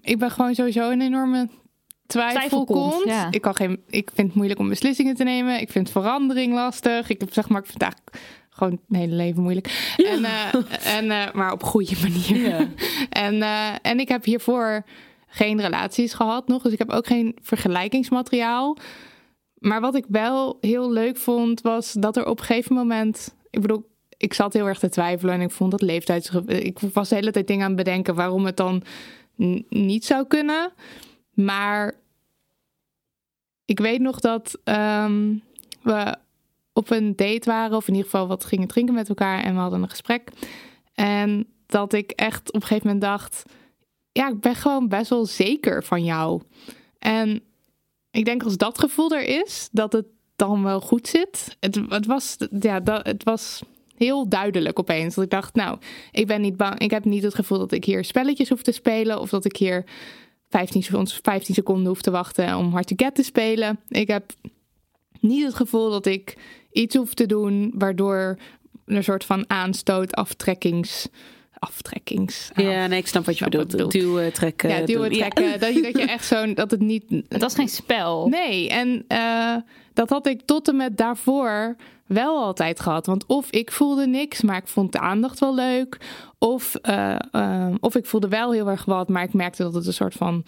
ik 0.00 0.18
ben 0.18 0.30
gewoon 0.30 0.54
sowieso 0.54 0.90
een 0.90 1.00
enorme 1.00 1.48
ja. 3.04 3.28
Ik, 3.30 3.40
kan 3.40 3.54
geen, 3.54 3.82
ik 3.86 4.10
vind 4.14 4.26
het 4.26 4.36
moeilijk 4.36 4.60
om 4.60 4.68
beslissingen 4.68 5.14
te 5.14 5.24
nemen. 5.24 5.60
Ik 5.60 5.70
vind 5.70 5.90
verandering 5.90 6.54
lastig. 6.54 7.08
Ik 7.08 7.20
heb 7.20 7.32
zeg 7.32 7.48
maar, 7.48 7.60
ik 7.60 7.66
vind 7.66 7.82
eigenlijk 7.82 8.16
gewoon 8.58 8.80
het 8.88 8.96
hele 8.96 9.14
leven 9.14 9.42
moeilijk. 9.42 9.94
En, 9.96 10.24
eh, 10.24 10.96
en, 10.96 11.10
eh, 11.10 11.32
maar 11.32 11.52
op 11.52 11.62
goede 11.62 11.96
manier. 12.02 12.48
Ja. 12.48 12.68
En, 13.10 13.42
eh, 13.42 13.74
en 13.82 14.00
ik 14.00 14.08
heb 14.08 14.24
hiervoor 14.24 14.84
geen 15.26 15.60
relaties 15.60 16.14
gehad 16.14 16.48
nog. 16.48 16.62
Dus 16.62 16.72
ik 16.72 16.78
heb 16.78 16.90
ook 16.90 17.06
geen 17.06 17.36
vergelijkingsmateriaal. 17.42 18.76
Maar 19.58 19.80
wat 19.80 19.94
ik 19.94 20.04
wel 20.08 20.58
heel 20.60 20.92
leuk 20.92 21.16
vond, 21.16 21.60
was 21.60 21.92
dat 21.92 22.16
er 22.16 22.26
op 22.26 22.38
een 22.38 22.44
gegeven 22.44 22.74
moment. 22.74 23.34
Ik 23.50 23.60
bedoel, 23.60 23.90
ik 24.16 24.34
zat 24.34 24.52
heel 24.52 24.66
erg 24.66 24.78
te 24.78 24.88
twijfelen 24.88 25.34
en 25.34 25.40
ik 25.40 25.50
vond 25.50 25.70
dat 25.70 25.82
leeftijds. 25.82 26.30
Ik 26.46 26.78
was 26.92 27.08
de 27.08 27.14
hele 27.14 27.30
tijd 27.30 27.46
dingen 27.46 27.62
aan 27.62 27.76
het 27.76 27.84
bedenken 27.84 28.14
waarom 28.14 28.46
het 28.46 28.56
dan 28.56 28.82
niet 29.68 30.04
zou 30.04 30.26
kunnen. 30.26 30.72
Maar 31.34 31.94
ik 33.64 33.80
weet 33.80 34.00
nog 34.00 34.20
dat 34.20 34.58
ehm, 34.64 35.34
we 35.82 36.16
op 36.78 36.90
een 36.90 37.16
date 37.16 37.50
waren, 37.50 37.76
of 37.76 37.88
in 37.88 37.94
ieder 37.94 38.10
geval 38.10 38.26
wat 38.26 38.44
gingen 38.44 38.68
drinken 38.68 38.94
met 38.94 39.08
elkaar 39.08 39.42
en 39.42 39.54
we 39.54 39.60
hadden 39.60 39.82
een 39.82 39.88
gesprek. 39.88 40.30
En 40.94 41.46
dat 41.66 41.92
ik 41.92 42.10
echt 42.10 42.48
op 42.48 42.54
een 42.54 42.66
gegeven 42.66 42.86
moment 42.86 43.04
dacht: 43.04 43.42
ja, 44.12 44.28
ik 44.28 44.40
ben 44.40 44.54
gewoon 44.54 44.88
best 44.88 45.10
wel 45.10 45.26
zeker 45.26 45.84
van 45.84 46.04
jou. 46.04 46.42
En 46.98 47.42
ik 48.10 48.24
denk 48.24 48.42
als 48.42 48.56
dat 48.56 48.78
gevoel 48.78 49.10
er 49.10 49.42
is, 49.42 49.68
dat 49.72 49.92
het 49.92 50.06
dan 50.36 50.62
wel 50.62 50.80
goed 50.80 51.08
zit. 51.08 51.56
Het, 51.60 52.06
was, 52.06 52.36
ja, 52.60 52.80
dat, 52.80 53.06
het 53.06 53.24
was 53.24 53.62
heel 53.96 54.28
duidelijk 54.28 54.78
opeens. 54.78 55.14
Dat 55.14 55.24
ik 55.24 55.30
dacht, 55.30 55.54
nou, 55.54 55.78
ik 56.12 56.26
ben 56.26 56.40
niet 56.40 56.56
bang. 56.56 56.78
Ik 56.78 56.90
heb 56.90 57.04
niet 57.04 57.22
het 57.22 57.34
gevoel 57.34 57.58
dat 57.58 57.72
ik 57.72 57.84
hier 57.84 58.04
spelletjes 58.04 58.48
hoef 58.48 58.62
te 58.62 58.72
spelen. 58.72 59.20
Of 59.20 59.30
dat 59.30 59.44
ik 59.44 59.56
hier 59.56 59.84
15, 60.48 60.82
seconden- 60.82 61.14
15 61.22 61.54
seconden 61.54 61.86
hoef 61.86 62.02
te 62.02 62.10
wachten 62.10 62.56
om 62.56 62.72
hard 62.72 62.96
to 62.96 63.10
te 63.12 63.22
spelen. 63.22 63.80
Ik 63.88 64.08
heb 64.08 64.32
niet 65.20 65.44
het 65.44 65.54
gevoel 65.54 65.90
dat 65.90 66.06
ik 66.06 66.36
iets 66.72 66.96
hoef 66.96 67.14
te 67.14 67.26
doen 67.26 67.72
waardoor 67.74 68.38
een 68.86 69.04
soort 69.04 69.24
van 69.24 69.44
aanstoot, 69.50 70.14
aftrekkings 70.14 71.08
aftrekkings. 71.58 72.50
Ja, 72.54 72.86
nee, 72.86 72.98
ik 72.98 73.06
snap 73.06 73.24
wat 73.24 73.38
je 73.38 73.44
Snap 73.44 73.68
bedoelt. 73.68 73.92
Duwen, 73.92 74.32
trekken. 74.32 74.68
Ja, 74.68 74.86
duwen, 74.86 75.12
trekken. 75.12 75.60
Dat, 75.60 75.74
je, 75.74 75.82
dat 75.82 75.96
je 75.96 76.06
echt 76.16 76.26
zo'n, 76.26 76.54
dat 76.54 76.70
het 76.70 76.80
niet... 76.80 77.04
Het 77.28 77.40
was 77.40 77.54
geen 77.54 77.68
spel. 77.68 78.28
Nee, 78.28 78.68
en 78.68 79.04
eh, 79.08 79.56
dat 79.92 80.10
had 80.10 80.26
ik 80.26 80.40
tot 80.44 80.68
en 80.68 80.76
met 80.76 80.96
daarvoor 80.96 81.76
wel 82.06 82.42
altijd 82.42 82.80
gehad. 82.80 83.06
Want 83.06 83.26
of 83.26 83.50
ik 83.50 83.72
voelde 83.72 84.06
niks, 84.06 84.42
maar 84.42 84.56
ik 84.56 84.68
vond 84.68 84.92
de 84.92 84.98
aandacht 84.98 85.38
wel 85.38 85.54
leuk. 85.54 85.98
Of, 86.38 86.74
eh, 86.74 87.16
eh, 87.30 87.74
of 87.80 87.94
ik 87.94 88.06
voelde 88.06 88.28
wel 88.28 88.52
heel 88.52 88.68
erg 88.68 88.84
wat, 88.84 89.08
maar 89.08 89.22
ik 89.22 89.32
merkte 89.32 89.62
dat 89.62 89.74
het 89.74 89.86
een 89.86 89.92
soort 89.92 90.14
van 90.14 90.42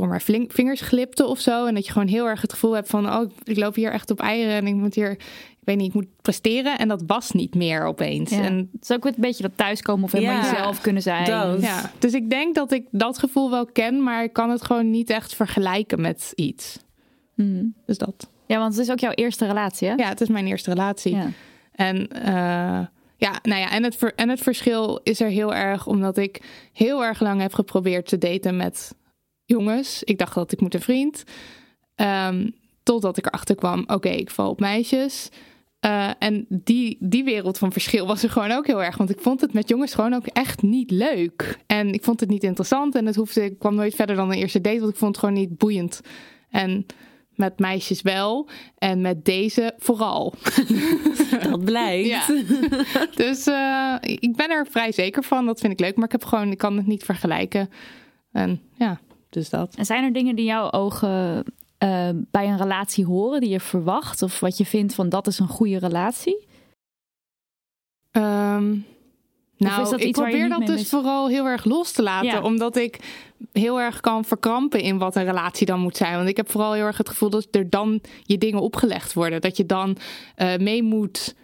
door 0.00 0.08
mijn 0.08 0.20
flink- 0.20 0.52
vingers 0.52 0.80
glipte 0.80 1.26
of 1.26 1.40
zo. 1.40 1.66
En 1.66 1.74
dat 1.74 1.86
je 1.86 1.92
gewoon 1.92 2.08
heel 2.08 2.26
erg 2.26 2.40
het 2.40 2.52
gevoel 2.52 2.72
hebt 2.72 2.88
van, 2.88 3.12
oh, 3.14 3.30
ik 3.44 3.56
loop 3.56 3.74
hier 3.74 3.92
echt 3.92 4.10
op 4.10 4.20
eieren 4.20 4.54
en 4.54 4.66
ik 4.66 4.74
moet 4.74 4.94
hier, 4.94 5.10
ik 5.10 5.62
weet 5.64 5.76
niet, 5.76 5.86
ik 5.88 5.94
moet 5.94 6.06
presteren. 6.22 6.78
En 6.78 6.88
dat 6.88 7.02
was 7.06 7.30
niet 7.30 7.54
meer 7.54 7.84
opeens. 7.84 8.30
Ja. 8.30 8.42
En 8.42 8.68
Het 8.72 8.82
is 8.82 8.92
ook 8.96 9.02
weer 9.02 9.12
een 9.14 9.20
beetje 9.20 9.42
dat 9.42 9.52
thuiskomen 9.56 10.04
of 10.04 10.12
helemaal 10.12 10.42
Ja. 10.42 10.50
jezelf 10.50 10.80
kunnen 10.80 11.02
zijn. 11.02 11.24
Dat. 11.24 11.62
ja, 11.62 11.90
dus 11.98 12.12
ik 12.12 12.30
denk 12.30 12.54
dat 12.54 12.72
ik 12.72 12.86
dat 12.90 13.18
gevoel 13.18 13.50
wel 13.50 13.66
ken, 13.66 14.02
maar 14.02 14.22
ik 14.24 14.32
kan 14.32 14.50
het 14.50 14.64
gewoon 14.64 14.90
niet 14.90 15.10
echt 15.10 15.34
vergelijken 15.34 16.00
met 16.00 16.32
iets. 16.34 16.78
Hmm. 17.34 17.74
Dus 17.86 17.98
dat. 17.98 18.30
Ja, 18.46 18.58
want 18.58 18.74
het 18.76 18.82
is 18.86 18.90
ook 18.92 18.98
jouw 18.98 19.12
eerste 19.12 19.46
relatie, 19.46 19.88
hè? 19.88 19.94
Ja, 19.94 20.08
het 20.08 20.20
is 20.20 20.28
mijn 20.28 20.46
eerste 20.46 20.70
relatie. 20.70 21.14
Ja. 21.16 21.28
En 21.72 22.08
eh, 22.08 22.86
ja, 23.18 23.32
nou 23.42 23.60
ja, 23.60 23.70
en 23.70 23.82
het, 23.82 23.96
ver- 23.96 24.14
en 24.14 24.28
het 24.28 24.40
verschil 24.40 25.00
is 25.02 25.20
er 25.20 25.28
heel 25.28 25.54
erg 25.54 25.86
omdat 25.86 26.16
ik 26.16 26.40
heel 26.72 27.04
erg 27.04 27.20
lang 27.20 27.40
heb 27.40 27.54
geprobeerd 27.54 28.08
te 28.08 28.18
daten 28.18 28.56
met 28.56 28.94
jongens. 29.46 30.02
Ik 30.02 30.18
dacht 30.18 30.34
dat 30.34 30.52
ik 30.52 30.60
moet 30.60 30.74
een 30.74 30.80
vriend. 30.80 31.24
Ehm, 31.94 32.50
totdat 32.82 33.16
ik 33.16 33.26
erachter 33.26 33.54
kwam, 33.54 33.84
oké, 33.86 34.08
ik 34.08 34.30
val 34.30 34.50
op 34.50 34.60
meisjes. 34.60 35.30
Eh, 35.80 36.10
en 36.18 36.46
die, 36.48 36.96
die 37.00 37.24
wereld 37.24 37.58
van 37.58 37.72
verschil 37.72 38.06
was 38.06 38.22
er 38.22 38.30
gewoon 38.30 38.50
ook 38.50 38.66
heel 38.66 38.82
erg. 38.82 38.96
Want 38.96 39.10
ik 39.10 39.20
vond 39.20 39.40
het 39.40 39.52
met 39.52 39.68
jongens 39.68 39.94
gewoon 39.94 40.14
ook 40.14 40.26
echt 40.26 40.62
niet 40.62 40.90
leuk. 40.90 41.58
En 41.66 41.92
ik 41.92 42.04
vond 42.04 42.20
het 42.20 42.28
niet 42.28 42.44
interessant. 42.44 42.94
En 42.94 43.06
het 43.06 43.16
hoefde, 43.16 43.44
ik 43.44 43.58
kwam 43.58 43.74
nooit 43.74 43.94
verder 43.94 44.16
dan 44.16 44.30
een 44.30 44.38
eerste 44.38 44.60
date. 44.60 44.78
Want 44.78 44.92
ik 44.92 44.98
vond 44.98 45.16
het 45.16 45.24
gewoon 45.24 45.40
niet 45.40 45.58
boeiend. 45.58 46.00
En 46.50 46.86
met 47.34 47.58
meisjes 47.58 48.02
wel. 48.02 48.48
En 48.78 49.00
met 49.00 49.24
deze 49.24 49.74
vooral. 49.78 50.34
Dat 51.50 51.64
blijkt. 51.64 52.08
Ja. 52.08 52.26
dus 53.14 53.46
eh, 53.46 53.94
ik 54.00 54.36
ben 54.36 54.50
er 54.50 54.66
vrij 54.70 54.92
zeker 54.92 55.22
van. 55.22 55.46
Dat 55.46 55.60
vind 55.60 55.72
ik 55.72 55.80
leuk. 55.80 55.96
Maar 55.96 56.04
ik 56.04 56.12
heb 56.12 56.24
gewoon, 56.24 56.50
ik 56.50 56.58
kan 56.58 56.76
het 56.76 56.86
niet 56.86 57.04
vergelijken. 57.04 57.70
En 58.32 58.60
ja, 58.74 59.00
dus 59.30 59.50
dat. 59.50 59.74
En 59.74 59.84
zijn 59.84 60.04
er 60.04 60.12
dingen 60.12 60.36
die 60.36 60.44
jouw 60.44 60.70
ogen 60.70 61.44
eh, 61.78 62.08
bij 62.14 62.48
een 62.48 62.58
relatie 62.58 63.04
horen, 63.04 63.40
die 63.40 63.50
je 63.50 63.60
verwacht? 63.60 64.22
Of 64.22 64.40
wat 64.40 64.56
je 64.56 64.66
vindt 64.66 64.94
van 64.94 65.08
dat 65.08 65.26
is 65.26 65.38
een 65.38 65.48
goede 65.48 65.78
relatie? 65.78 66.46
Ehm, 68.10 68.76
nou, 69.56 69.82
is 69.82 69.90
dat 69.90 70.00
ik 70.00 70.12
probeer 70.12 70.48
dat 70.48 70.66
dus 70.66 70.76
mis- 70.76 70.88
vooral 70.88 71.28
heel 71.28 71.46
erg 71.46 71.64
los 71.64 71.92
te 71.92 72.02
laten. 72.02 72.28
Ja. 72.28 72.42
Omdat 72.42 72.76
ik 72.76 72.98
heel 73.52 73.80
erg 73.80 74.00
kan 74.00 74.24
verkrampen 74.24 74.80
in 74.80 74.98
wat 74.98 75.16
een 75.16 75.24
relatie 75.24 75.66
dan 75.66 75.80
moet 75.80 75.96
zijn. 75.96 76.16
Want 76.16 76.28
ik 76.28 76.36
heb 76.36 76.50
vooral 76.50 76.72
heel 76.72 76.84
erg 76.84 76.96
het 76.98 77.08
gevoel 77.08 77.30
dat 77.30 77.48
er 77.50 77.70
dan 77.70 78.00
je 78.22 78.38
dingen 78.38 78.60
opgelegd 78.60 79.12
worden. 79.12 79.40
Dat 79.40 79.56
je 79.56 79.66
dan 79.66 79.96
eh, 80.34 80.56
mee 80.56 80.82
moet 80.82 81.34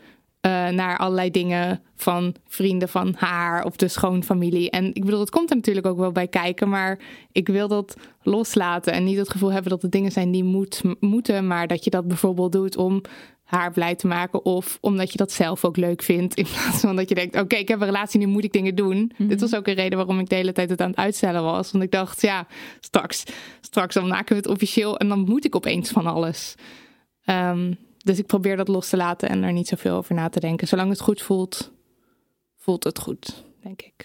eh, 0.42 0.68
naar 0.68 0.98
allerlei 0.98 1.30
dingen 1.30 1.82
van 1.96 2.34
vrienden 2.46 2.88
van 2.88 3.14
haar 3.18 3.64
of 3.64 3.76
de 3.76 3.88
schoonfamilie. 3.88 4.70
En 4.70 4.94
ik 4.94 5.04
bedoel, 5.04 5.20
het 5.20 5.30
komt 5.30 5.50
er 5.50 5.56
natuurlijk 5.56 5.86
ook 5.86 5.98
wel 5.98 6.12
bij 6.12 6.28
kijken. 6.28 6.68
Maar 6.68 6.98
ik 7.32 7.48
wil 7.48 7.68
dat 7.68 7.96
loslaten 8.22 8.92
en 8.92 9.04
niet 9.04 9.16
het 9.16 9.30
gevoel 9.30 9.52
hebben 9.52 9.70
dat 9.70 9.82
het 9.82 9.92
dingen 9.92 10.12
zijn 10.12 10.30
die 10.30 10.44
moet, 10.44 10.82
moeten. 11.00 11.46
Maar 11.46 11.66
dat 11.66 11.84
je 11.84 11.90
dat 11.90 12.08
bijvoorbeeld 12.08 12.52
doet 12.52 12.76
om 12.76 13.02
haar 13.44 13.72
blij 13.72 13.94
te 13.94 14.06
maken. 14.06 14.44
Of 14.44 14.78
omdat 14.80 15.12
je 15.12 15.18
dat 15.18 15.32
zelf 15.32 15.64
ook 15.64 15.76
leuk 15.76 16.02
vindt. 16.02 16.34
In 16.34 16.46
plaats 16.52 16.80
van 16.80 16.96
dat 16.96 17.08
je 17.08 17.14
denkt, 17.14 17.40
oké, 17.40 17.56
ik 17.56 17.68
heb 17.68 17.80
een 17.80 17.86
relatie, 17.86 18.20
nu 18.20 18.26
moet 18.26 18.44
ik 18.44 18.52
dingen 18.52 18.74
doen. 18.74 19.12
Dit 19.18 19.40
was 19.40 19.54
ook 19.54 19.66
een 19.66 19.74
reden 19.74 19.98
waarom 19.98 20.18
ik 20.18 20.28
de 20.28 20.34
hele 20.34 20.52
tijd 20.52 20.70
het 20.70 20.80
aan 20.80 20.90
het 20.90 20.98
uitstellen 20.98 21.42
was. 21.42 21.72
Want 21.72 21.84
ik 21.84 21.90
dacht, 21.90 22.22
ja, 22.22 22.46
straks, 22.80 23.24
straks 23.60 23.94
dan 23.94 24.08
maken 24.08 24.36
we 24.36 24.42
het 24.42 24.50
officieel. 24.50 24.98
En 24.98 25.08
dan 25.08 25.20
moet 25.20 25.44
ik 25.44 25.56
opeens 25.56 25.90
van 25.90 26.06
alles. 26.06 26.54
Ehm, 27.24 27.72
dus 28.02 28.18
ik 28.18 28.26
probeer 28.26 28.56
dat 28.56 28.68
los 28.68 28.88
te 28.88 28.96
laten 28.96 29.28
en 29.28 29.42
er 29.42 29.52
niet 29.52 29.68
zoveel 29.68 29.96
over 29.96 30.14
na 30.14 30.28
te 30.28 30.40
denken. 30.40 30.68
Zolang 30.68 30.90
het 30.90 31.00
goed 31.00 31.22
voelt, 31.22 31.72
voelt 32.56 32.84
het 32.84 32.98
goed, 32.98 33.44
denk 33.62 33.82
ik. 33.82 34.04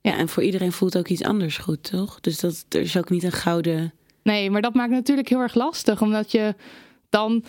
Ja, 0.00 0.16
en 0.16 0.28
voor 0.28 0.42
iedereen 0.42 0.72
voelt 0.72 0.98
ook 0.98 1.08
iets 1.08 1.22
anders 1.22 1.58
goed, 1.58 1.82
toch? 1.82 2.20
Dus 2.20 2.40
dat, 2.40 2.64
er 2.68 2.80
is 2.80 2.96
ook 2.96 3.10
niet 3.10 3.22
een 3.22 3.32
gouden... 3.32 3.94
Nee, 4.22 4.50
maar 4.50 4.62
dat 4.62 4.74
maakt 4.74 4.90
natuurlijk 4.90 5.28
heel 5.28 5.40
erg 5.40 5.54
lastig, 5.54 6.02
omdat 6.02 6.30
je 6.30 6.54
dan, 7.08 7.44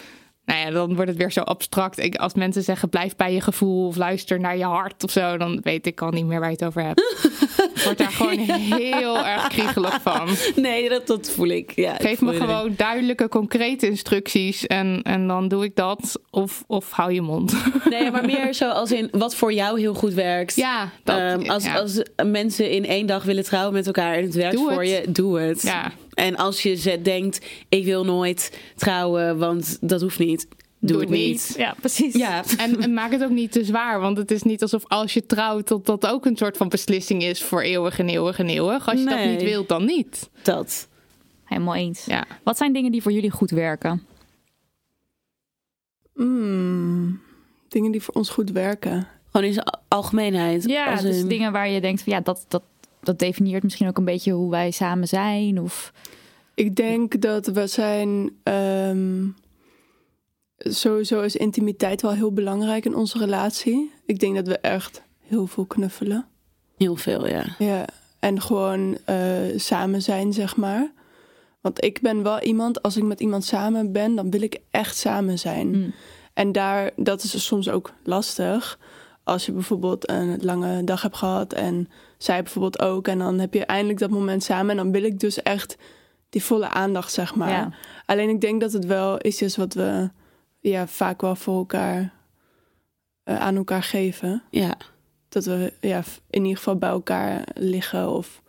nou 0.48 0.60
ja, 0.60 0.72
dan 0.72 0.96
wordt 0.96 1.10
het 1.10 1.18
weer 1.20 1.32
zo 1.32 1.42
abstract. 1.42 2.00
Ik, 2.00 2.16
als 2.16 2.34
mensen 2.34 2.64
zeggen 2.64 2.90
blijf 2.90 3.16
bij 3.16 3.34
je 3.34 3.42
gevoel 3.42 3.88
of 3.88 3.96
luister 3.96 4.40
naar 4.40 4.58
je 4.58 4.64
hart 4.64 5.04
of 5.04 5.12
zo, 5.12 5.38
dan 5.38 5.60
weet 5.64 5.88
ik 5.88 6.02
al 6.02 6.10
niet 6.12 6.26
meer 6.26 6.40
waar 6.40 6.50
je 6.50 6.56
het 6.60 6.66
over 6.66 6.84
hebt. 6.84 7.00
ik 7.76 7.82
word 7.84 7.98
daar 7.98 8.12
gewoon 8.12 8.38
heel 8.40 9.26
erg 9.34 9.48
kriegelig 9.48 10.02
van. 10.02 10.28
Nee, 10.56 10.90
dat, 10.90 11.08
dat 11.08 11.30
voel 11.30 11.48
ik. 11.48 11.72
Ja, 11.76 11.94
ik 11.94 12.02
Geef 12.08 12.18
voel 12.18 12.30
me 12.32 12.36
gewoon 12.40 12.74
duidelijke, 12.78 13.30
concrete 13.30 13.88
instructies 13.88 14.66
en, 14.68 15.00
en 15.04 15.28
dan 15.28 15.48
doe 15.48 15.64
ik 15.64 15.76
dat 15.76 16.20
of, 16.30 16.64
of 16.68 16.92
hou 16.92 17.14
je 17.14 17.22
mond. 17.22 17.54
Nee, 17.90 18.12
maar 18.12 18.26
meer 18.26 18.54
zo 18.54 18.70
als 18.70 18.92
in 18.92 19.08
wat 19.12 19.36
voor 19.36 19.54
jou 19.54 19.80
heel 19.80 19.94
goed 19.94 20.14
werkt. 20.14 20.56
ja, 20.56 20.90
dat, 21.04 21.18
Ehm, 21.20 21.50
als, 21.50 21.64
ja. 21.64 21.78
als 21.80 22.02
mensen 22.26 22.70
in 22.72 22.86
één 22.86 23.06
dag 23.08 23.24
willen 23.24 23.44
trouwen 23.44 23.74
met 23.74 23.86
elkaar 23.86 24.14
en 24.16 24.24
het 24.24 24.34
werkt 24.36 24.56
Doe 24.56 24.72
voor 24.74 24.82
het. 24.82 24.90
je, 24.90 25.12
doe 25.12 25.40
het. 25.40 25.62
ja. 25.62 25.92
En 26.18 26.36
als 26.36 26.64
je 26.64 26.76
ze- 26.76 27.02
denkt, 27.02 27.46
ik 27.70 27.86
wil 27.86 28.06
nooit 28.06 28.60
trouwen, 28.76 29.38
want 29.38 29.78
dat 29.82 30.02
hoeft 30.02 30.20
niet, 30.20 30.48
doe, 30.80 31.00
het 31.00 31.10
niet. 31.10 31.54
Ja, 31.58 31.76
precies. 31.80 32.14
Ja, 32.14 32.44
En, 32.58 32.82
en 32.82 32.94
maak 32.94 33.12
het 33.12 33.24
ook 33.24 33.30
niet 33.30 33.52
te 33.52 33.64
zwaar, 33.64 34.00
want 34.00 34.18
het 34.18 34.32
is 34.32 34.44
niet 34.44 34.62
alsof 34.62 34.84
als 34.88 35.14
je 35.14 35.26
trouwt 35.26 35.68
dat 35.68 35.86
dat 35.86 36.08
ook 36.08 36.26
een 36.26 36.38
soort 36.38 36.58
van 36.58 36.70
beslissing 36.70 37.24
is 37.24 37.44
voor 37.44 37.62
eeuwig 37.62 38.00
en 38.00 38.10
eeuwig 38.10 38.40
en 38.40 38.50
eeuwig. 38.50 38.88
Als 38.90 39.00
je 39.00 39.06
dat 39.06 39.26
niet 39.26 39.42
wilt, 39.44 39.68
dan 39.70 39.86
niet. 39.86 40.30
dat. 40.42 40.88
Helemaal 41.44 41.76
eens. 41.76 42.06
Ja. 42.06 42.26
Wat 42.44 42.58
zijn 42.58 42.74
dingen 42.74 42.92
die 42.92 43.02
voor 43.02 43.12
jullie 43.12 43.32
goed 43.32 43.50
werken? 43.52 44.06
Mm, 46.14 47.22
dingen 47.68 47.92
die 47.92 48.02
voor 48.02 48.14
ons 48.14 48.30
goed 48.30 48.52
werken. 48.52 49.08
Gewoon 49.32 49.48
in 49.48 49.54
zijn 49.54 49.66
al- 49.66 49.82
algemeenheid. 49.88 50.64
Ja, 50.64 50.96
dus 50.96 51.18
in- 51.18 51.28
dingen 51.28 51.52
waar 51.52 51.70
je 51.70 51.82
denkt 51.82 52.02
van 52.02 52.14
ja, 52.14 52.20
dat, 52.22 52.46
dat, 52.48 52.64
dat 53.08 53.20
definieert 53.20 53.64
misschien 53.64 53.88
ook 53.88 53.98
een 53.98 54.06
beetje 54.06 54.32
hoe 54.32 54.50
wij 54.50 54.72
samen 54.72 55.08
zijn. 55.08 55.62
Of 55.62 55.94
Ik 56.56 56.76
denk 56.76 57.22
dat 57.22 57.48
we 57.48 57.68
zijn. 57.68 58.32
ehm, 58.44 59.26
sowieso 60.58 61.22
is 61.22 61.36
intimiteit 61.36 62.02
wel 62.02 62.12
heel 62.12 62.32
belangrijk 62.34 62.86
in 62.86 62.96
onze 62.96 63.18
relatie. 63.18 63.92
Ik 64.06 64.20
denk 64.20 64.36
dat 64.36 64.48
we 64.48 64.58
echt 64.60 65.02
heel 65.22 65.48
veel 65.48 65.66
knuffelen. 65.66 66.26
Heel 66.78 66.96
veel, 66.96 67.28
ja. 67.28 67.46
Ja, 67.58 67.86
en 68.20 68.42
gewoon 68.42 68.98
eh, 69.06 69.18
samen 69.56 70.02
zijn, 70.02 70.34
zeg 70.34 70.56
maar. 70.56 70.92
Want 71.62 71.84
ik 71.84 72.02
ben 72.02 72.24
wel 72.24 72.40
iemand, 72.42 72.82
als 72.82 72.98
ik 72.98 73.04
met 73.04 73.20
iemand 73.20 73.46
samen 73.46 73.92
ben, 73.92 74.16
dan 74.16 74.32
wil 74.32 74.42
ik 74.42 74.60
echt 74.72 74.98
samen 74.98 75.40
zijn. 75.40 75.68
Mm. 75.68 75.94
En 76.34 76.52
daar, 76.52 76.92
dat 76.96 77.24
is 77.24 77.46
soms 77.46 77.70
ook 77.70 77.94
lastig. 78.04 78.80
Als 79.24 79.46
je 79.46 79.52
bijvoorbeeld 79.52 80.10
een 80.10 80.38
lange 80.42 80.84
dag 80.84 81.02
hebt 81.02 81.18
gehad 81.18 81.54
en 81.54 81.90
zij 82.18 82.44
bijvoorbeeld 82.44 82.80
ook. 82.82 83.08
En 83.08 83.18
dan 83.18 83.40
heb 83.40 83.54
je 83.54 83.66
eindelijk 83.66 84.00
dat 84.00 84.10
moment 84.10 84.44
samen. 84.44 84.70
En 84.70 84.78
dan 84.78 84.92
wil 84.92 85.04
ik 85.04 85.20
dus 85.20 85.42
echt 85.42 85.78
die 86.30 86.44
volle 86.44 86.70
aandacht, 86.70 87.12
zeg 87.14 87.36
maar. 87.36 87.50
Ja. 87.50 87.72
Alleen 88.06 88.30
ik 88.30 88.42
denk 88.42 88.62
dat 88.62 88.72
het 88.74 88.86
wel 88.86 89.26
iets 89.26 89.42
is 89.42 89.56
wat 89.56 89.74
we 89.74 90.10
ja, 90.60 90.88
vaak 90.88 91.22
wel 91.22 91.36
voor 91.36 91.58
elkaar 91.58 92.14
eh, 93.24 93.40
aan 93.40 93.56
elkaar 93.56 93.84
geven. 93.84 94.44
Ja, 94.50 94.78
Dat 95.30 95.46
we 95.46 95.74
ja, 95.82 96.04
in 96.30 96.42
ieder 96.42 96.58
geval 96.58 96.76
bij 96.76 96.90
elkaar 96.90 97.44
liggen 97.54 98.10
of 98.10 98.42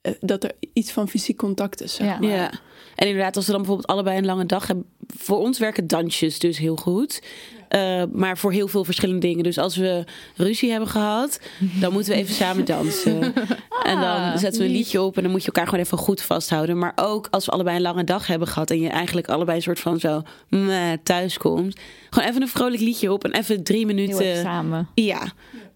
eh, 0.00 0.12
dat 0.20 0.44
er 0.44 0.52
iets 0.72 0.92
van 0.92 1.08
fysiek 1.08 1.36
contact 1.36 1.82
is. 1.82 1.94
Zeg 1.94 2.06
Ja. 2.06 2.18
maar. 2.18 2.28
ja. 2.28 2.50
En 2.94 3.06
inderdaad, 3.06 3.36
als 3.36 3.44
we 3.46 3.52
dan 3.52 3.60
bijvoorbeeld 3.60 3.90
allebei 3.90 4.18
een 4.18 4.26
lange 4.26 4.46
dag 4.46 4.66
hebben... 4.66 4.86
Voor 5.16 5.38
ons 5.38 5.58
werken 5.58 5.86
dansjes 5.86 6.38
dus 6.38 6.58
heel 6.58 6.76
goed. 6.76 7.22
Eh, 7.68 8.02
maar 8.12 8.38
voor 8.38 8.52
heel 8.52 8.68
veel 8.68 8.84
verschillende 8.84 9.26
dingen. 9.26 9.44
Dus 9.44 9.58
als 9.58 9.76
we 9.76 10.04
ruzie 10.36 10.70
hebben 10.70 10.88
gehad, 10.88 11.40
dan 11.80 11.92
moeten 11.92 12.12
we 12.12 12.18
even 12.18 12.34
samen 12.34 12.64
dansen. 12.64 13.22
en 13.90 14.00
dan 14.00 14.38
zetten 14.38 14.60
we 14.60 14.66
een 14.66 14.72
liedje 14.72 15.02
op 15.02 15.16
en 15.16 15.22
dan 15.22 15.30
moet 15.30 15.40
je 15.40 15.46
elkaar 15.46 15.64
gewoon 15.64 15.84
even 15.84 15.98
goed 15.98 16.22
vasthouden. 16.22 16.78
Maar 16.78 16.92
ook 16.96 17.28
als 17.30 17.44
we 17.44 17.50
allebei 17.50 17.76
een 17.76 17.82
lange 17.82 18.04
dag 18.04 18.26
hebben 18.26 18.48
gehad 18.48 18.70
en 18.70 18.80
je 18.80 18.88
eigenlijk 18.88 19.28
allebei 19.28 19.56
een 19.56 19.62
soort 19.62 19.80
van 19.80 20.00
zo 20.00 20.22
meh, 20.48 20.92
thuis 21.02 21.38
komt. 21.38 21.80
Gewoon 22.10 22.28
even 22.28 22.42
een 22.42 22.48
vrolijk 22.48 22.82
liedje 22.82 23.12
op 23.12 23.24
en 23.24 23.32
even 23.32 23.62
drie 23.62 23.86
minuten. 23.86 24.36
samen. 24.36 24.88
Ja. 24.94 25.32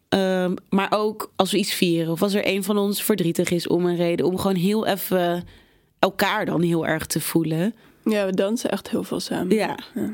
Ehm, 0.09 0.55
maar 0.69 0.89
ook 0.91 1.33
als 1.37 1.51
we 1.51 1.59
iets 1.59 1.73
vieren 1.75 2.13
of 2.13 2.23
als 2.23 2.35
er 2.35 2.47
een 2.47 2.65
van 2.65 2.79
ons 2.79 3.03
verdrietig 3.03 3.51
is 3.51 3.67
om 3.67 3.87
een 3.87 3.97
reden, 3.97 4.27
om 4.27 4.39
gewoon 4.39 4.57
heel 4.57 4.87
even 4.87 5.45
elkaar 5.99 6.45
dan 6.45 6.63
heel 6.63 6.87
erg 6.87 7.07
te 7.07 7.21
voelen. 7.21 7.75
Ja, 8.05 8.27
we 8.27 8.35
dansen 8.35 8.71
echt 8.71 8.91
heel 8.91 9.03
veel 9.03 9.21
samen. 9.21 9.57
Ja. 9.57 9.79
Ja. 9.95 10.11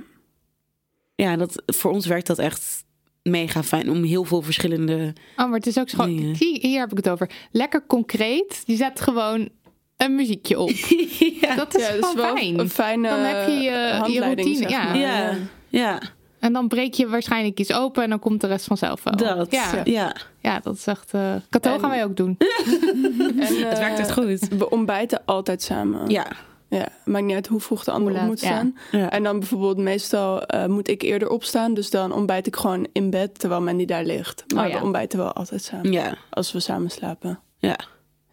Ja, 1.16 1.36
dat, 1.36 1.62
voor 1.66 1.90
ons 1.92 2.06
werkt 2.06 2.26
dat 2.26 2.38
echt 2.38 2.84
mega 3.22 3.62
fijn 3.62 3.90
om 3.90 4.02
heel 4.02 4.24
veel 4.24 4.42
verschillende. 4.42 5.12
Oh, 5.36 5.46
maar 5.48 5.58
het 5.58 5.66
is 5.66 5.78
ook? 5.78 5.88
Zie, 5.88 6.58
hier 6.60 6.80
heb 6.80 6.90
ik 6.90 6.96
het 6.96 7.08
over. 7.08 7.30
Lekker 7.50 7.86
concreet. 7.86 8.62
Je 8.64 8.76
zet 8.76 9.00
gewoon 9.00 9.48
een 9.96 10.14
muziekje 10.14 10.58
op. 10.58 10.68
ja. 11.40 11.54
Dat 11.54 11.74
is 11.76 11.86
Ja, 11.86 11.92
dat 11.92 11.98
is 11.98 12.06
gewoon 12.10 12.16
wel 12.16 12.36
fijn. 12.36 12.58
een 12.58 12.70
fijne 12.70 13.08
Dan 13.08 13.18
heb 13.20 13.46
je 13.46 13.52
je- 13.54 14.02
je 14.12 14.20
routine, 14.20 14.56
zeg 14.56 14.70
ja. 14.70 14.84
maar. 14.84 14.98
ja, 14.98 15.34
ja. 15.68 16.00
En 16.38 16.52
dan 16.52 16.68
breek 16.68 16.94
je 16.94 17.08
waarschijnlijk 17.08 17.58
iets 17.60 17.72
open 17.72 18.02
en 18.02 18.08
dan 18.10 18.18
komt 18.18 18.40
de 18.40 18.46
rest 18.46 18.64
vanzelf 18.66 19.02
wel. 19.02 19.16
Dat. 19.16 19.50
Ja, 19.50 19.80
ja. 19.84 20.16
ja 20.40 20.60
dat 20.60 20.74
is 20.76 20.86
echt... 20.86 21.14
eh 21.14 21.34
Kato 21.50 21.72
En- 21.72 21.80
gaan 21.80 21.90
wij 21.90 22.04
ook 22.04 22.16
doen. 22.16 22.36
En, 23.38 23.56
Het 23.68 23.78
werkt 23.78 23.98
echt 23.98 24.12
goed. 24.12 24.48
We 24.48 24.70
ontbijten 24.70 25.22
altijd 25.24 25.62
samen. 25.62 26.08
Ja. 26.10 26.26
Ja, 26.68 26.88
maakt 27.04 27.24
niet 27.24 27.34
uit 27.34 27.46
hoe 27.46 27.60
vroeg 27.60 27.84
de 27.84 27.90
ander 27.90 28.14
op 28.14 28.20
moet 28.20 28.38
staan. 28.38 28.76
Ja. 28.90 29.10
En 29.10 29.22
dan 29.22 29.38
bijvoorbeeld 29.38 29.76
meestal 29.76 30.42
eh, 30.46 30.66
moet 30.66 30.88
ik 30.88 31.02
eerder 31.02 31.28
opstaan. 31.30 31.74
Dus 31.74 31.90
dan 31.90 32.12
ontbijt 32.12 32.46
ik 32.46 32.56
gewoon 32.56 32.86
in 32.92 33.10
bed 33.10 33.38
terwijl 33.38 33.62
Mandy 33.62 33.84
daar 33.84 34.04
ligt. 34.04 34.44
Maar 34.54 34.64
Oh 34.66 34.70
ja. 34.70 34.78
we 34.78 34.84
ontbijten 34.84 35.18
wel 35.18 35.32
altijd 35.32 35.62
samen. 35.62 35.92
Ja. 35.92 36.16
Als 36.30 36.52
we 36.52 36.60
samen 36.60 36.90
slapen. 36.90 37.40
Ja. 37.58 37.78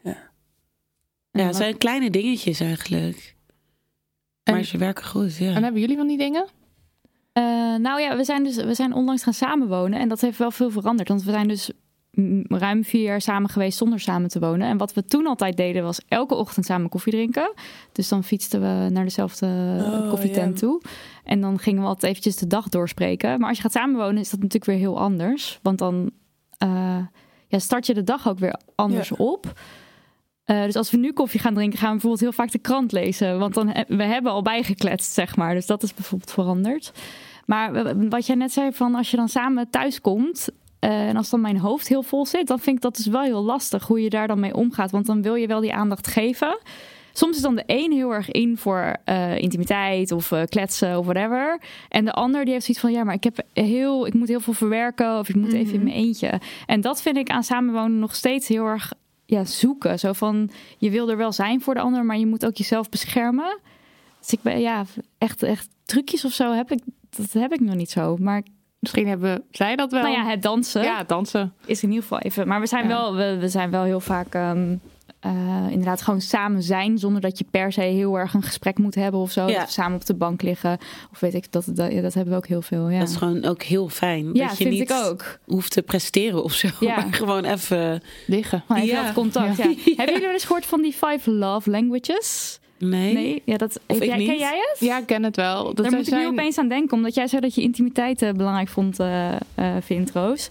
Ja. 0.04 0.18
Ja, 1.32 1.46
het 1.46 1.56
zijn 1.56 1.78
kleine 1.78 2.10
dingetjes 2.10 2.60
eigenlijk. 2.60 3.36
En- 4.44 4.54
Maar 4.54 4.64
ze 4.64 4.78
werken 4.78 5.06
goed, 5.06 5.38
ja. 5.38 5.54
En 5.56 5.64
hebben 5.64 5.82
jullie 5.82 5.98
van 5.98 6.08
die 6.08 6.18
dingen? 6.18 6.46
Eh, 7.34 7.44
nou 7.76 8.02
ja, 8.02 8.16
we 8.18 8.24
zijn 8.24 8.44
dus 8.44 8.56
we 8.56 8.74
zijn 8.74 8.94
onlangs 8.94 9.24
gaan 9.24 9.34
samenwonen 9.34 10.00
en 10.00 10.10
dat 10.10 10.22
heeft 10.22 10.38
wel 10.38 10.52
veel 10.52 10.70
veranderd. 10.70 11.08
Want 11.08 11.24
we 11.24 11.32
zijn 11.32 11.48
dus 11.48 11.72
ruim 12.48 12.84
vier 12.84 13.02
jaar 13.02 13.22
samen 13.22 13.50
geweest 13.50 13.78
zonder 13.78 14.00
samen 14.00 14.30
te 14.30 14.40
wonen. 14.40 14.68
En 14.68 14.78
wat 14.78 14.94
we 14.94 15.06
toen 15.06 15.28
altijd 15.28 15.58
deden 15.58 15.84
was 15.84 16.02
elke 16.08 16.36
ochtend 16.36 16.66
samen 16.66 16.90
koffie 16.90 17.12
drinken. 17.12 17.54
Dus 17.92 18.08
dan 18.08 18.24
fietsten 18.24 18.62
we 18.62 18.90
naar 18.90 19.04
dezelfde 19.04 19.48
Oh, 19.80 20.10
koffietent 20.10 20.58
toe. 20.58 20.82
En 21.24 21.42
dan 21.42 21.60
gingen 21.60 21.82
we 21.82 21.88
altijd 21.88 22.12
eventjes 22.12 22.36
de 22.36 22.48
dag 22.48 22.70
doorspreken. 22.70 23.40
Maar 23.40 23.48
als 23.48 23.58
je 23.58 23.64
gaat 23.64 23.72
samenwonen 23.72 24.18
is 24.18 24.30
dat 24.30 24.40
natuurlijk 24.40 24.66
weer 24.66 24.78
heel 24.78 25.00
anders. 25.00 25.60
Want 25.62 25.78
dan 25.78 26.12
eh, 26.58 26.98
ja, 27.48 27.60
start 27.60 27.86
je 27.86 27.94
de 27.94 28.04
dag 28.04 28.28
ook 28.30 28.40
weer 28.40 28.56
anders 28.76 29.12
op. 29.12 29.54
Eh, 30.44 30.64
dus 30.64 30.76
als 30.76 30.92
we 30.92 30.98
nu 30.98 31.12
koffie 31.14 31.40
gaan 31.40 31.54
drinken, 31.54 31.78
gaan 31.80 31.88
we 31.88 31.94
bijvoorbeeld 31.94 32.22
heel 32.22 32.32
vaak 32.46 32.52
de 32.52 32.60
krant 32.60 32.92
lezen. 32.92 33.40
Want 33.40 33.54
dan 33.54 33.68
he- 33.68 33.96
we 33.98 34.04
hebben 34.04 34.32
al 34.32 34.42
bijgekletst, 34.42 35.12
zeg 35.14 35.36
maar. 35.36 35.54
Dus 35.54 35.66
dat 35.66 35.84
is 35.84 35.94
bijvoorbeeld 35.94 36.32
veranderd. 36.32 36.92
Maar 37.46 37.74
w- 37.74 38.10
wat 38.10 38.26
jij 38.26 38.36
net 38.36 38.52
zei, 38.52 38.72
van 38.72 38.96
als 38.96 39.12
je 39.12 39.18
dan 39.18 39.30
samen 39.30 39.70
thuis 39.70 40.02
komt. 40.02 40.50
Eh, 40.84 41.08
en 41.08 41.16
als 41.16 41.30
dan 41.30 41.42
mijn 41.42 41.58
hoofd 41.58 41.88
heel 41.88 42.04
vol 42.04 42.26
zit, 42.26 42.48
dan 42.48 42.60
vind 42.60 42.76
ik 42.76 42.82
dat 42.82 42.96
dus 42.96 43.06
wel 43.06 43.22
heel 43.22 43.44
lastig 43.44 43.88
hoe 43.88 44.02
je 44.02 44.10
daar 44.10 44.28
dan 44.28 44.40
mee 44.40 44.56
omgaat. 44.56 44.92
Want 44.92 45.06
dan 45.06 45.22
wil 45.22 45.36
je 45.36 45.48
wel 45.48 45.60
die 45.60 45.74
aandacht 45.74 46.08
geven. 46.08 46.58
Soms 47.14 47.36
is 47.36 47.42
dan 47.42 47.56
de 47.56 47.64
een 47.66 47.92
heel 47.92 48.14
erg 48.14 48.32
in 48.32 48.58
voor 48.58 48.98
eh, 49.04 49.38
intimiteit 49.38 50.12
of 50.12 50.32
eh, 50.32 50.42
kletsen 50.46 50.98
of 50.98 51.06
whatever. 51.06 51.62
En 51.90 52.06
de 52.06 52.12
ander 52.12 52.44
die 52.44 52.54
heeft 52.54 52.66
zoiets 52.66 52.84
van 52.84 52.92
ja, 52.92 53.04
maar 53.04 53.14
ik 53.14 53.24
heb 53.24 53.42
heel, 53.54 54.08
ik 54.08 54.14
moet 54.14 54.28
heel 54.28 54.40
veel 54.40 54.54
verwerken 54.54 55.20
of 55.20 55.30
ik 55.30 55.36
moet 55.36 55.54
even 55.54 55.74
in 55.74 55.84
mijn 55.84 55.96
eentje. 55.96 56.40
En 56.66 56.82
dat 56.82 57.02
vind 57.02 57.18
ik 57.18 57.30
aan 57.30 57.44
samenwonen 57.44 58.00
nog 58.00 58.16
steeds 58.16 58.48
heel 58.48 58.66
erg 58.66 58.94
ja, 59.26 59.46
zoeken. 59.46 60.00
Zo 60.00 60.14
van 60.14 60.50
je 60.78 60.90
wil 60.90 61.10
er 61.10 61.18
wel 61.18 61.32
zijn 61.32 61.62
voor 61.62 61.74
de 61.74 61.80
ander, 61.80 62.06
maar 62.06 62.18
je 62.18 62.28
moet 62.28 62.46
ook 62.46 62.58
jezelf 62.58 62.90
beschermen. 62.90 63.60
Dus 64.20 64.32
ik 64.34 64.42
ben 64.42 64.60
ja 64.60 64.86
echt, 65.18 65.44
echt 65.44 65.70
trucjes 65.86 66.26
of 66.26 66.32
zo 66.32 66.52
heb 66.52 66.72
ik, 66.72 66.80
dat 67.10 67.32
heb 67.32 67.54
ik 67.54 67.60
nog 67.60 67.76
niet 67.76 67.92
zo. 67.92 68.18
Maar 68.18 68.44
Misschien 68.84 69.08
hebben 69.08 69.44
zij 69.52 69.76
dat 69.76 69.92
wel. 69.92 70.02
nou 70.02 70.14
ja, 70.14 70.26
het 70.26 70.42
dansen 70.42 70.84
ja, 70.84 71.04
dansen. 71.04 71.54
is 71.66 71.82
in 71.84 71.88
ieder 71.90 72.04
geval 72.04 72.20
even. 72.20 72.48
Maar 72.48 72.60
we 72.60 72.68
zijn, 72.68 72.84
Ja. 72.84 72.88
wel, 72.90 73.16
we, 73.16 73.38
we 73.40 73.48
zijn 73.50 73.72
wel 73.72 73.84
heel 73.84 74.00
vaak 74.00 74.34
ehm, 74.36 74.76
eh, 75.20 75.32
inderdaad 75.70 76.02
gewoon 76.02 76.22
samen 76.22 76.64
zijn. 76.64 76.98
Zonder 76.98 77.22
dat 77.22 77.38
je 77.38 77.46
per 77.52 77.72
se 77.72 77.82
heel 77.82 78.16
erg 78.20 78.34
een 78.34 78.44
gesprek 78.44 78.78
moet 78.78 78.96
hebben 78.96 79.20
of 79.20 79.32
zo. 79.32 79.48
Ja. 79.48 79.64
We 79.66 79.72
samen 79.72 79.96
op 79.96 80.06
de 80.06 80.14
bank 80.14 80.42
liggen. 80.42 80.78
Of 81.12 81.20
weet 81.20 81.34
ik, 81.34 81.52
dat, 81.52 81.66
dat, 81.68 81.92
ja, 81.92 82.02
dat 82.02 82.14
hebben 82.14 82.34
we 82.34 82.40
ook 82.40 82.48
heel 82.48 82.62
veel. 82.62 82.90
Ja, 82.90 83.00
Dat 83.00 83.10
is 83.10 83.16
gewoon 83.16 83.46
ook 83.46 83.62
heel 83.64 83.90
fijn. 83.90 84.34
ja 84.34 84.48
dat 84.48 84.58
je 84.58 84.64
vind 84.64 84.70
niet 84.80 84.90
ik 84.92 84.98
ook. 85.06 85.38
hoeft 85.46 85.72
te 85.72 85.82
presteren 85.82 86.44
of 86.44 86.54
zo. 86.54 86.68
Ja. 86.80 86.96
Maar 86.96 87.14
gewoon 87.14 87.44
even... 87.46 88.02
Liggen. 88.28 88.64
Maar 88.68 88.78
even 88.78 88.90
Ja. 88.90 89.04
dat 89.04 89.14
contact. 89.14 89.58
Ja. 89.58 89.64
Hebben 89.86 90.06
jullie 90.06 90.22
wel 90.22 90.32
eens 90.32 90.46
gehoord 90.46 90.66
van 90.66 90.82
die 90.82 90.94
five 90.94 91.32
love 91.32 91.70
languages? 91.70 92.60
Nee. 92.86 93.14
Nee, 93.14 93.42
ja, 93.46 93.58
dat, 93.58 93.80
Of 93.88 93.96
heb 93.96 94.02
ik 94.02 94.10
jij, 94.10 94.18
niet. 94.18 94.28
ken 94.28 94.38
jij 94.38 94.58
het? 94.72 94.80
Ja, 94.80 95.00
ik 95.00 95.06
ken 95.06 95.24
het 95.24 95.36
wel. 95.36 95.64
Dat 95.64 95.76
Daar 95.76 95.86
moet 95.86 96.08
ik 96.08 96.14
nu 96.14 96.20
zijn- 96.20 96.32
opeens 96.32 96.58
aan 96.58 96.68
denken, 96.68 96.98
omdat 96.98 97.14
jij 97.16 97.28
zei 97.28 97.42
dat 97.42 97.56
je 97.56 97.62
intimiteit 97.62 98.22
eh, 98.22 98.32
belangrijk 98.32 98.68
vond, 98.70 99.00
eh, 99.00 99.32
eh, 99.34 99.40
vindt, 99.82 100.12
Roos. 100.12 100.50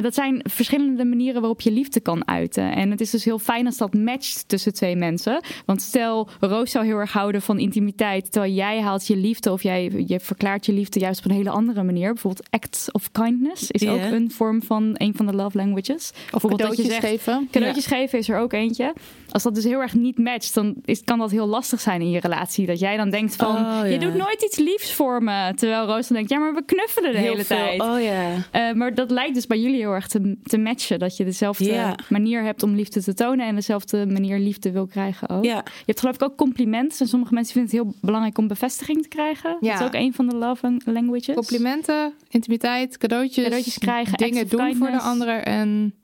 Dat 0.00 0.14
zijn 0.14 0.40
verschillende 0.50 1.04
manieren 1.04 1.40
waarop 1.40 1.60
je 1.60 1.70
liefde 1.72 2.00
kan 2.00 2.28
uiten. 2.28 2.72
En 2.74 2.90
het 2.90 3.00
is 3.00 3.10
dus 3.10 3.24
heel 3.24 3.38
fijn 3.38 3.66
als 3.66 3.76
dat 3.76 3.94
matcht 3.94 4.44
tussen 4.48 4.72
twee 4.74 4.96
mensen. 4.96 5.44
Want 5.66 5.82
stel, 5.82 6.28
Roos 6.40 6.70
zou 6.70 6.84
heel 6.84 6.96
erg 6.96 7.12
houden 7.12 7.42
van 7.42 7.58
intimiteit, 7.58 8.32
terwijl 8.32 8.52
jij 8.54 8.80
haalt 8.80 9.06
je 9.06 9.16
liefde 9.16 9.52
of 9.52 9.62
jij 9.62 10.04
je 10.06 10.20
verklaart 10.20 10.66
je 10.66 10.72
liefde 10.72 11.00
juist 11.00 11.18
op 11.24 11.30
een 11.30 11.36
hele 11.36 11.50
andere 11.50 11.82
manier. 11.82 12.12
Bijvoorbeeld 12.12 12.46
acts 12.50 12.90
of 12.92 13.10
kindness 13.10 13.70
is 13.70 13.88
ook 13.88 14.00
een 14.00 14.30
vorm 14.30 14.62
van 14.62 14.90
een 14.96 15.14
van 15.16 15.26
de 15.26 15.32
love 15.34 15.56
languages. 15.56 16.10
Of 16.10 16.30
Bijvoorbeeld 16.30 16.60
dat 16.60 16.76
je 16.76 16.82
cadeautjes 16.82 17.10
zegt, 17.10 17.22
geven. 17.24 17.48
Cadeautjes 17.50 17.86
geven 17.86 18.18
is 18.18 18.28
er 18.28 18.38
ook 18.38 18.52
eentje. 18.52 18.92
Als 19.32 19.42
dat 19.42 19.54
dus 19.54 19.64
heel 19.64 19.80
erg 19.80 19.94
niet 19.94 20.18
matcht, 20.18 20.54
dan 20.54 20.74
is, 20.84 21.04
kan 21.04 21.18
dat 21.18 21.30
heel 21.30 21.46
lastig 21.46 21.80
zijn 21.80 22.00
in 22.00 22.10
je 22.10 22.20
relatie. 22.20 22.66
Dat 22.66 22.78
jij 22.78 22.96
dan 22.96 23.10
denkt 23.10 23.36
van, 23.36 23.56
Oh, 23.56 23.62
ja. 23.62 23.84
je 23.84 23.98
doet 23.98 24.14
nooit 24.14 24.42
iets 24.42 24.56
liefs 24.58 24.92
voor 24.92 25.22
me. 25.22 25.52
Terwijl 25.54 25.86
Roos 25.86 26.06
dan 26.08 26.16
denkt, 26.16 26.30
ja, 26.30 26.38
maar 26.38 26.54
we 26.54 26.64
knuffelen 26.64 27.12
de 27.12 27.18
Heel 27.18 27.30
hele 27.30 27.44
veel. 27.44 27.56
tijd. 27.56 27.80
Oh 27.80 28.02
ja. 28.02 28.30
Eh, 28.50 28.72
maar 28.72 28.94
dat 28.94 29.10
lijkt 29.10 29.34
dus 29.34 29.46
bij 29.46 29.58
jullie 29.60 29.78
heel 29.78 29.92
erg 29.92 30.06
te, 30.08 30.36
te 30.44 30.58
matchen. 30.58 30.98
Dat 30.98 31.16
je 31.16 31.24
dezelfde 31.24 31.96
manier 32.08 32.42
hebt 32.42 32.62
om 32.62 32.74
liefde 32.74 33.02
te 33.02 33.14
tonen. 33.14 33.46
En 33.46 33.54
dezelfde 33.54 34.06
manier 34.06 34.38
liefde 34.38 34.70
wil 34.70 34.86
krijgen 34.86 35.28
ook. 35.28 35.44
Je 35.44 35.62
hebt 35.86 36.00
geloof 36.00 36.14
ik 36.14 36.22
ook 36.22 36.36
complimenten. 36.36 36.98
En 36.98 37.06
sommige 37.08 37.34
mensen 37.34 37.52
vinden 37.52 37.76
het 37.76 37.82
heel 37.84 37.94
belangrijk 38.00 38.38
om 38.38 38.46
bevestiging 38.48 39.02
te 39.02 39.08
krijgen. 39.08 39.56
Dat 39.60 39.80
is 39.80 39.86
ook 39.86 39.94
een 39.94 40.14
van 40.14 40.26
de 40.28 40.36
love 40.36 40.76
languages. 40.84 41.34
Complimenten, 41.34 42.12
intimiteit, 42.28 42.98
cadeautjes. 42.98 43.44
Cadeautjes 43.44 43.78
krijgen, 43.78 44.16
Dingen 44.18 44.48
doen 44.48 44.76
voor 44.76 44.90
de 44.90 44.98
anderen. 45.00 45.44
En 45.44 45.94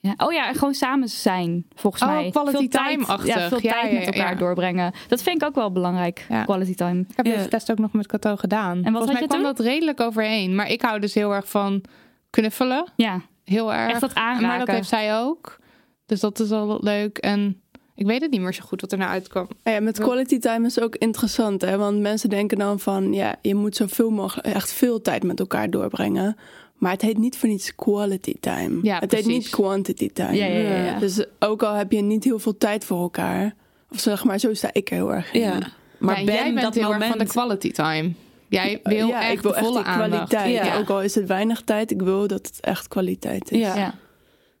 Ja. 0.00 0.14
Oh 0.16 0.32
ja, 0.32 0.48
en 0.48 0.54
gewoon 0.54 0.74
samen 0.74 1.08
zijn, 1.08 1.66
volgens 1.74 2.02
Oh, 2.02 2.08
mij. 2.08 2.30
quality 2.30 2.56
veel 2.58 2.68
tijd, 2.68 2.88
time-achtig. 2.90 3.34
Ja, 3.34 3.48
veel 3.48 3.58
Ja, 3.62 3.72
tijd 3.72 3.92
ja, 3.92 3.98
met 3.98 4.06
elkaar 4.06 4.32
ja. 4.32 4.38
doorbrengen. 4.38 4.92
Dat 5.08 5.22
vind 5.22 5.42
ik 5.42 5.48
ook 5.48 5.54
wel 5.54 5.72
belangrijk, 5.72 6.26
Ja. 6.28 6.44
quality 6.44 6.74
time. 6.74 7.00
ik 7.00 7.16
heb 7.16 7.26
Ja. 7.26 7.36
deze 7.36 7.48
test 7.48 7.70
ook 7.70 7.78
nog 7.78 7.92
met 7.92 8.06
Kato 8.06 8.36
gedaan. 8.36 8.74
wat 8.82 8.84
Volgens 8.92 9.04
had 9.04 9.12
mij 9.12 9.20
je 9.22 9.28
kwam 9.28 9.42
toen? 9.42 9.54
dat 9.56 9.60
redelijk 9.66 10.00
overeen. 10.00 10.54
Maar 10.54 10.70
ik 10.70 10.82
hou 10.82 11.00
dus 11.00 11.14
heel 11.14 11.34
erg 11.34 11.48
van 11.48 11.82
knuffelen. 12.30 12.84
Ja, 12.96 13.20
Heel 13.44 13.74
erg. 13.74 13.90
echt 13.90 14.00
dat 14.00 14.14
aanraken. 14.14 14.46
Maar 14.46 14.58
dat 14.58 14.68
heeft 14.68 14.88
zij 14.88 15.16
ook. 15.18 15.58
Dus 16.06 16.20
dat 16.20 16.40
is 16.40 16.50
al 16.50 16.78
leuk. 16.80 17.18
En 17.18 17.60
ik 17.94 18.06
weet 18.06 18.20
het 18.22 18.30
niet 18.30 18.40
meer 18.40 18.54
zo 18.54 18.62
goed 18.66 18.80
wat 18.80 18.92
er 18.92 18.98
nou 18.98 19.10
uitkwam. 19.10 19.48
Ja, 19.62 19.80
met 19.80 19.98
quality 19.98 20.38
time 20.38 20.66
is 20.66 20.80
ook 20.80 20.96
interessant, 20.96 21.60
hè? 21.60 21.76
Want 21.78 22.00
mensen 22.00 22.28
denken 22.28 22.58
dan 22.58 22.80
van, 22.80 23.12
ja, 23.12 23.34
je 23.42 23.54
moet 23.54 23.76
zoveel 23.76 24.10
mogelijk, 24.10 24.46
echt 24.46 24.72
veel 24.72 25.00
tijd 25.00 25.22
met 25.22 25.40
elkaar 25.40 25.70
doorbrengen. 25.70 26.36
Maar 26.78 26.92
het 26.92 27.02
heet 27.02 27.18
niet 27.18 27.36
voor 27.36 27.48
niets 27.48 27.74
quality 27.74 28.34
time. 28.40 28.78
Ja, 28.82 28.98
het 28.98 29.08
precies. 29.08 29.26
heet 29.26 29.36
niet 29.36 29.48
quantity 29.48 30.10
time. 30.12 30.36
Ja, 30.36 30.46
ja, 30.46 30.58
ja, 30.58 30.84
ja. 30.84 30.98
Dus 30.98 31.24
ook 31.38 31.62
al 31.62 31.74
heb 31.74 31.92
je 31.92 32.00
niet 32.00 32.24
heel 32.24 32.38
veel 32.38 32.56
tijd 32.58 32.84
voor 32.84 33.00
elkaar, 33.00 33.54
of 33.90 34.00
zeg 34.00 34.24
maar, 34.24 34.38
zo 34.38 34.54
sta 34.54 34.70
ik 34.72 34.90
er 34.90 34.96
heel 34.96 35.12
erg 35.14 35.32
in. 35.32 35.40
Ja. 35.40 35.58
Maar 35.98 36.18
Ja, 36.18 36.24
ben 36.24 36.34
jij 36.34 36.52
bent 36.52 36.60
dat 36.62 36.74
heel 36.74 36.82
moment... 36.82 37.02
erg 37.02 37.10
van 37.10 37.18
de 37.18 37.30
quality 37.30 37.70
time. 37.70 38.12
Jij 38.48 38.80
wil 38.82 39.06
ja, 39.08 39.22
echt 39.22 39.32
ik 39.32 39.40
wil 39.40 39.54
volle 39.54 39.78
echt 39.78 39.88
aandacht. 39.88 40.28
kwaliteit. 40.28 40.66
Ja. 40.66 40.78
Ook 40.78 40.88
al 40.88 41.02
is 41.02 41.14
het 41.14 41.26
weinig 41.26 41.62
tijd, 41.62 41.90
ik 41.90 42.02
wil 42.02 42.26
dat 42.26 42.46
het 42.46 42.60
echt 42.60 42.88
kwaliteit 42.88 43.50
is. 43.50 43.58
Ja. 43.58 43.76
Ja. 43.76 43.94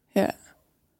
Ja. 0.08 0.34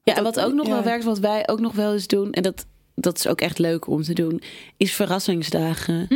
Ja, 0.02 0.16
en 0.16 0.22
wat 0.22 0.40
ook 0.40 0.52
nog 0.52 0.66
ja. 0.66 0.72
wel 0.72 0.82
werkt, 0.82 1.04
wat 1.04 1.18
wij 1.18 1.48
ook 1.48 1.60
nog 1.60 1.72
wel 1.74 1.92
eens 1.92 2.06
doen... 2.06 2.32
en 2.32 2.42
dat, 2.42 2.66
dat 2.94 3.18
is 3.18 3.26
ook 3.26 3.40
echt 3.40 3.58
leuk 3.58 3.86
om 3.86 4.02
te 4.02 4.12
doen... 4.12 4.42
is 4.76 4.94
verrassingsdagen. 4.94 6.06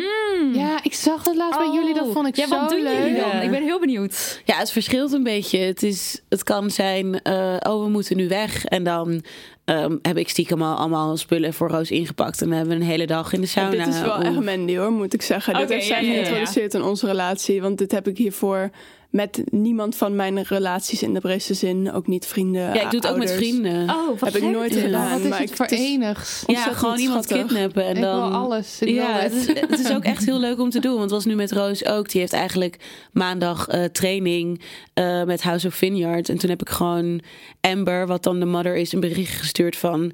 Ja, 0.55 0.79
ik 0.83 0.95
zag 0.95 1.25
het 1.25 1.37
laatst 1.37 1.59
bij 1.59 1.71
jullie. 1.73 1.95
Dat 1.95 2.13
vond 2.13 2.27
ik 2.27 2.37
ja, 2.37 2.47
zo 2.47 2.61
wat 2.61 2.71
doen 2.71 2.83
leuk. 2.83 2.99
jullie 2.99 3.21
dan? 3.21 3.41
Ik 3.41 3.51
ben 3.51 3.63
heel 3.63 3.81
benieuwd. 3.81 4.43
Ja, 4.45 4.57
het 4.57 4.73
verschilt 4.73 5.13
een 5.13 5.23
beetje. 5.23 5.59
Het, 5.59 5.83
is, 5.83 6.23
het 6.29 6.43
kan 6.43 6.71
zijn, 6.71 7.23
eh, 7.23 7.57
oh, 7.61 7.83
we 7.85 7.89
moeten 7.91 8.17
nu 8.17 8.29
weg. 8.29 8.65
En 8.65 8.85
dan 8.85 9.23
ehm, 9.65 9.97
heb 10.03 10.17
ik 10.17 10.29
stiekem 10.29 10.63
al 10.63 10.77
allemaal 10.77 11.17
spullen 11.17 11.55
voor 11.55 11.69
Roos 11.71 11.91
ingepakt. 11.91 12.41
En 12.43 12.49
dan 12.49 12.57
hebben 12.57 12.77
we 12.77 12.83
een 12.83 12.91
hele 12.91 13.07
dag 13.07 13.33
in 13.33 13.41
de 13.41 13.47
sauna. 13.47 13.71
dit 13.71 13.95
is 13.95 14.01
wel 14.01 14.17
Of- 14.17 14.23
echt 14.23 14.41
Mandy 14.41 14.77
hoor, 14.77 14.91
moet 14.93 15.15
ik 15.15 15.23
zeggen. 15.23 15.53
Oké, 15.55 15.63
dit 15.63 15.73
heeft 15.73 15.87
ja, 15.87 15.95
zij 15.95 16.05
ja, 16.05 16.49
ja. 16.55 16.69
in 16.69 16.83
onze 16.83 17.07
relatie. 17.07 17.63
Want 17.63 17.79
dit 17.79 17.93
heb 17.93 18.09
ik 18.09 18.19
hiervoor 18.19 18.71
met 19.13 19.43
niemand 19.51 19.97
van 19.97 20.17
mijn 20.17 20.43
relaties 20.43 21.03
in 21.03 21.15
de 21.15 21.21
breedste 21.21 21.55
zin. 21.55 21.93
Ook 21.93 22.07
niet 22.07 22.27
vrienden, 22.27 22.63
Ja, 22.63 22.73
ik 22.83 22.91
doe 22.91 23.01
het 23.01 23.07
ook 23.11 23.17
met 23.19 23.33
vrienden. 23.33 23.91
Oh, 23.91 24.09
wat 24.21 24.33
Heb 24.33 24.43
ik 24.43 24.51
nooit 24.51 24.75
Ja. 24.75 24.81
gedaan. 24.81 25.11
Wat 25.11 25.21
is 25.21 25.29
maar 25.29 25.41
het 25.41 25.51
voor 25.55 25.67
enigs? 25.67 26.43
ja, 26.47 26.63
gewoon 26.73 26.99
iemand 26.99 27.25
schattig. 27.25 27.47
kidnappen. 27.47 27.85
En 27.87 27.97
Ik 27.97 28.03
dan... 28.03 28.29
wil 28.31 28.39
alles. 28.39 28.79
Ik 28.81 28.89
ja, 28.89 29.13
wil 29.13 29.23
het 29.23 29.33
het. 29.47 29.57
is, 29.57 29.61
het 29.61 29.79
is 29.79 29.91
ook 29.93 30.05
echt 30.05 30.25
heel 30.25 30.39
leuk 30.39 30.61
om 30.61 30.71
te 30.71 30.81
doen. 30.81 30.91
Want 30.93 31.03
het 31.03 31.11
was 31.11 31.25
nu 31.25 31.35
met 31.35 31.53
Roos 31.53 31.85
ook. 31.85 32.11
Die 32.11 32.21
heeft 32.21 32.33
eigenlijk 32.33 32.77
maandag 33.13 33.69
eh, 33.69 33.85
training 33.85 34.61
eh, 34.95 35.23
met 35.25 35.43
House 35.43 35.67
of 35.67 35.75
Vineyard. 35.75 36.29
En 36.29 36.39
toen 36.39 36.51
heb 36.51 36.61
ik 36.61 36.69
gewoon 36.69 37.21
Amber, 37.61 38.07
wat 38.07 38.23
dan 38.23 38.41
de 38.41 38.47
mother 38.47 38.77
is, 38.77 38.93
een 38.93 39.01
bericht 39.01 39.39
gestuurd 39.39 39.77
van... 39.77 40.13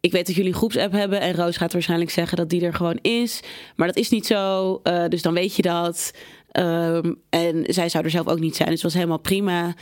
Ik 0.00 0.12
weet 0.12 0.26
dat 0.26 0.34
jullie 0.36 0.50
een 0.50 0.56
groepsapp 0.58 0.92
hebben. 0.92 1.20
En 1.20 1.34
Roos 1.34 1.56
gaat 1.56 1.72
waarschijnlijk 1.72 2.10
zeggen 2.10 2.36
dat 2.36 2.50
die 2.50 2.64
er 2.64 2.74
gewoon 2.74 2.98
is. 3.02 3.40
Maar 3.76 3.86
dat 3.86 3.96
is 3.96 4.08
niet 4.10 4.26
zo. 4.26 4.80
eh, 4.82 5.04
dus 5.08 5.22
dan 5.22 5.34
weet 5.34 5.56
je 5.56 5.62
dat. 5.62 6.10
Ehm, 6.56 7.12
en 7.30 7.64
zij 7.66 7.88
zou 7.88 8.04
er 8.04 8.10
zelf 8.10 8.26
ook 8.28 8.38
niet 8.40 8.56
zijn. 8.56 8.68
Dus 8.68 8.82
het 8.82 8.92
was 8.92 8.94
helemaal 8.94 9.18
prima. 9.18 9.74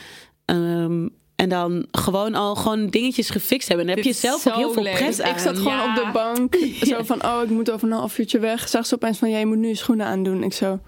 Ehm, 0.45 1.09
en 1.37 1.49
dan 1.49 1.87
gewoon 1.91 2.35
al 2.35 2.55
gewoon 2.55 2.87
dingetjes 2.87 3.31
gefixt 3.31 3.69
hebben. 3.69 3.87
En 3.89 3.95
dan 3.95 4.05
heb 4.05 4.13
je 4.15 4.21
zelf 4.21 4.47
ook 4.49 4.55
heel 4.55 4.73
veel 4.73 4.83
leuk. 4.83 4.95
pret 4.95 5.23
aan. 5.23 5.31
Ik 5.33 5.39
zat 5.39 5.57
gewoon 5.57 5.73
Ja. 5.73 5.89
op 5.89 5.95
de 6.05 6.11
bank. 6.13 6.57
Zo 6.91 7.03
van, 7.03 7.25
oh, 7.25 7.41
ik 7.43 7.51
moet 7.51 7.71
over 7.71 7.89
een 7.89 7.95
half 7.95 8.19
uurtje 8.19 8.39
weg. 8.39 8.69
Zag 8.69 8.87
ze 8.87 8.95
opeens 8.95 9.19
van, 9.19 9.31
jij 9.31 9.45
moet 9.45 9.57
nu 9.59 9.69
je 9.69 9.75
schoenen 9.75 10.07
aandoen. 10.07 10.43
Ik 10.43 10.53
zo, 10.53 10.81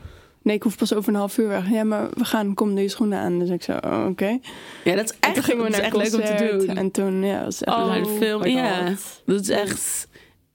nee, 0.43 0.57
ik 0.57 0.63
hoef 0.63 0.77
pas 0.77 0.95
over 0.95 1.09
een 1.09 1.19
half 1.19 1.39
uur 1.39 1.49
weg. 1.49 1.71
Ja, 1.71 1.85
maar 1.85 2.09
we 2.15 2.25
gaan, 2.25 2.55
kom, 2.55 2.71
doe 2.75 2.83
je 2.83 2.89
schoenen 2.89 3.19
aan. 3.19 3.39
Dus 3.39 3.49
ik 3.49 3.63
zo, 3.63 3.73
oh, 3.73 4.07
oké. 4.09 4.39
Ja, 4.85 4.95
dat 4.95 5.05
is 5.11 5.17
echt, 5.21 5.35
toen 5.35 5.45
gingen 5.45 5.65
we 5.65 5.71
naar 5.71 5.81
echt 5.81 5.93
een 5.95 5.99
leuk 5.99 6.15
om 6.15 6.21
te 6.21 6.27
concert. 6.27 6.67
doen. 6.67 6.77
En 6.77 6.91
toen, 6.91 7.25
ja, 7.25 7.45
was 7.45 7.63
echt 7.63 7.77
Oh, 7.77 7.87
leuk. 7.93 8.05
de 8.05 8.17
film, 8.21 8.47
ja. 8.47 8.95
Dat 9.27 9.41
is 9.41 9.49
echt... 9.49 10.09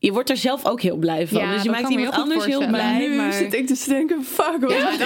je 0.03 0.11
wordt 0.11 0.29
er 0.29 0.37
zelf 0.37 0.65
ook 0.65 0.81
heel 0.81 0.95
blij 0.97 1.27
van. 1.27 1.41
Ja, 1.41 1.53
dus 1.53 1.63
je 1.63 1.69
maakt 1.69 1.89
iemand 1.89 2.15
anders 2.15 2.45
heel 2.45 2.67
blij. 2.67 2.97
nu 2.97 3.15
Maar... 3.15 3.33
zit 3.33 3.53
ik 3.53 3.67
dus 3.67 3.83
te 3.83 3.89
denken, 3.89 4.23
fuck, 4.23 4.69
Ja, 4.69 4.89
dat 4.89 4.99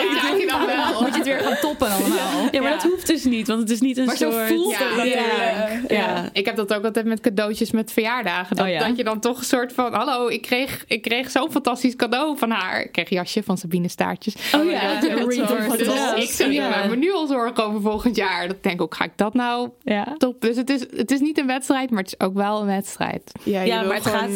dan 0.49 0.65
wel. 0.65 1.01
Moet 1.01 1.09
je 1.11 1.15
het 1.17 1.23
weer 1.25 1.39
gaan 1.39 1.57
toppen 1.61 1.87
allemaal. 1.91 2.47
Ja, 2.51 2.61
maar 2.61 2.71
dat 2.71 2.83
hoeft 2.83 3.07
dus 3.07 3.23
niet, 3.23 3.47
want 3.47 3.59
het 3.59 3.69
is 3.69 3.79
niet 3.81 3.97
een 3.97 4.05
Maar 4.05 4.17
zo 4.17 4.31
soort... 4.31 4.47
voelt 4.47 4.71
Ja, 4.71 4.77
het 4.77 5.07
ja, 5.07 5.19
natuurlijk. 5.19 5.91
ja. 5.91 5.97
Ja. 5.97 6.29
Ik 6.33 6.45
heb 6.45 6.55
dat 6.55 6.73
ook 6.73 6.83
altijd 6.85 7.05
met 7.05 7.19
cadeautjes 7.19 7.71
met 7.71 7.91
verjaardagen. 7.91 8.55
Dat, 8.55 8.65
Oh 8.65 8.71
ja? 8.71 8.87
dat 8.87 8.97
je 8.97 9.03
dan 9.03 9.19
toch 9.19 9.37
een 9.37 9.43
soort 9.45 9.73
van... 9.73 9.93
Hallo, 9.93 10.27
ik 10.27 10.41
kreeg, 10.41 10.83
ik 10.87 11.01
kreeg 11.01 11.31
zo'n 11.31 11.51
fantastisch 11.51 11.95
cadeau 11.95 12.37
van 12.37 12.49
haar. 12.51 12.81
Ik 12.81 12.91
kreeg 12.91 13.09
een 13.11 13.17
jasje 13.17 13.43
van 13.43 13.57
Sabine 13.57 13.87
Staartjes. 13.87 14.35
Oh 14.55 14.71
ja, 14.71 14.93
dat 14.99 15.09
een 15.09 15.17
soort. 15.31 15.33
soort- 15.67 15.85
ja. 15.85 16.15
ik 16.15 16.29
zou 16.29 16.51
Ja. 16.51 16.85
me 16.89 16.95
nu 16.95 17.13
al 17.13 17.27
zorgen 17.27 17.63
over 17.65 17.81
volgend 17.81 18.15
jaar. 18.15 18.47
Dat 18.47 18.63
denk 18.63 18.75
ik 18.75 18.81
ook, 18.81 18.95
ga 18.95 19.03
ik 19.03 19.11
dat 19.15 19.33
nou 19.33 19.69
Ja. 19.83 20.15
top? 20.17 20.41
Dus 20.41 20.55
het 20.55 20.69
is, 20.69 20.85
het 20.95 21.11
is 21.11 21.19
niet 21.19 21.37
een 21.37 21.47
wedstrijd, 21.47 21.89
maar 21.89 22.03
het 22.03 22.15
is 22.19 22.25
ook 22.27 22.33
wel 22.33 22.59
een 22.59 22.65
wedstrijd. 22.67 23.31
Ja, 23.43 23.81
maar 23.83 23.95
het 23.95 24.05
gaat- 24.05 24.29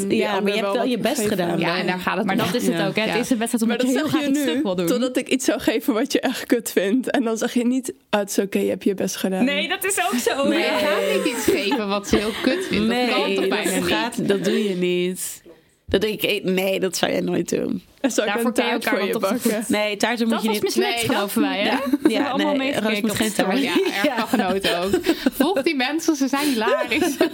maar 0.50 0.58
je 0.58 0.64
hebt 0.64 0.76
wel 0.78 0.86
je 0.86 0.97
best 0.97 1.28
gedaan. 1.28 1.60
Ja, 1.60 1.78
en 1.80 1.88
daar 1.88 2.00
gaat 2.00 2.18
het 2.18 2.26
Maar 2.26 2.36
om. 2.36 2.41
dat 2.45 2.54
is 2.62 2.68
het 2.68 2.78
Ja. 2.78 2.88
ook. 2.88 2.95
Hè? 2.95 3.04
Ja. 3.04 3.12
Het 3.12 3.20
is 3.22 3.30
een 3.30 3.38
wedstrijd 3.38 3.66
Maar 3.66 3.78
omdat 3.78 3.78
dat 3.80 3.88
je 3.89 3.93
heel 4.02 4.10
zeg 4.10 4.43
graag 4.43 4.56
je 4.56 4.76
doen. 4.76 4.86
totdat 4.88 5.18
ik 5.18 5.28
iets 5.30 5.45
zou 5.45 5.60
geven 5.60 5.93
wat 5.93 6.12
je 6.12 6.20
echt 6.20 6.45
kut 6.45 6.72
vindt. 6.72 7.10
En 7.12 7.24
dan 7.24 7.38
zeg 7.38 7.54
je 7.54 7.66
niet, 7.66 7.93
ah, 8.10 8.20
het 8.20 8.30
is 8.30 8.38
oké, 8.39 8.60
je 8.60 8.70
hebt 8.70 8.84
je 8.84 8.93
best 8.93 9.16
gedaan. 9.16 9.43
Nee, 9.45 9.68
dat 9.68 9.86
is 9.86 9.97
ook 10.12 10.20
zo. 10.20 10.47
Nee. 10.47 10.58
Je 10.60 10.66
gaat 10.66 11.24
niet 11.26 11.36
iets 11.36 11.45
geven 11.45 11.88
wat 11.88 12.08
ze 12.08 12.16
heel 12.16 12.32
kut 12.41 12.66
vindt. 12.66 12.88
dat 12.88 12.97
kan 13.10 13.20
Nee, 13.22 13.36
toch 13.36 13.47
dat, 13.47 13.50
bijna 13.50 13.76
niet? 13.76 13.86
gaat, 13.86 14.28
dat 14.28 14.43
doe 14.43 14.64
je 14.70 14.76
niet. 14.76 15.41
Dat 15.86 16.02
denk 16.02 16.22
ik, 16.22 16.43
nee, 16.43 16.80
dat 16.80 16.97
zou 16.97 17.12
jij 17.12 17.22
nooit 17.22 17.50
doen. 17.50 17.84
Daarvoor 18.02 18.52
kan 18.52 18.66
je 18.66 18.72
elkaar 18.72 18.97
voor 18.97 19.06
je 19.06 19.12
toch 19.12 19.22
bakken? 19.22 19.66
Nee, 19.68 19.97
taarten 19.97 20.28
moet 20.28 20.36
Dat 20.36 20.43
je 20.43 20.47
was 20.47 20.58
niet... 20.58 20.64
mislukt, 20.64 20.95
Nee, 20.95 21.06
geloven 21.06 21.41
wij, 21.41 21.60
hè? 21.60 21.66
Ja, 21.68 21.80
ja 22.08 22.30
allemaal 22.30 22.56
nee, 22.56 22.80
Roos 22.80 23.02
moet 23.02 23.16
geen 23.16 23.34
taart. 23.34 23.62
Ja, 23.62 23.74
erg 24.04 24.30
van 24.30 24.39
genoten 24.39 24.84
ook. 24.84 24.91
Volg 25.39 25.62
die 25.62 25.76
mensen, 25.76 26.16
ze 26.16 26.28
zijn 26.28 26.47
hilarisch. 26.50 27.18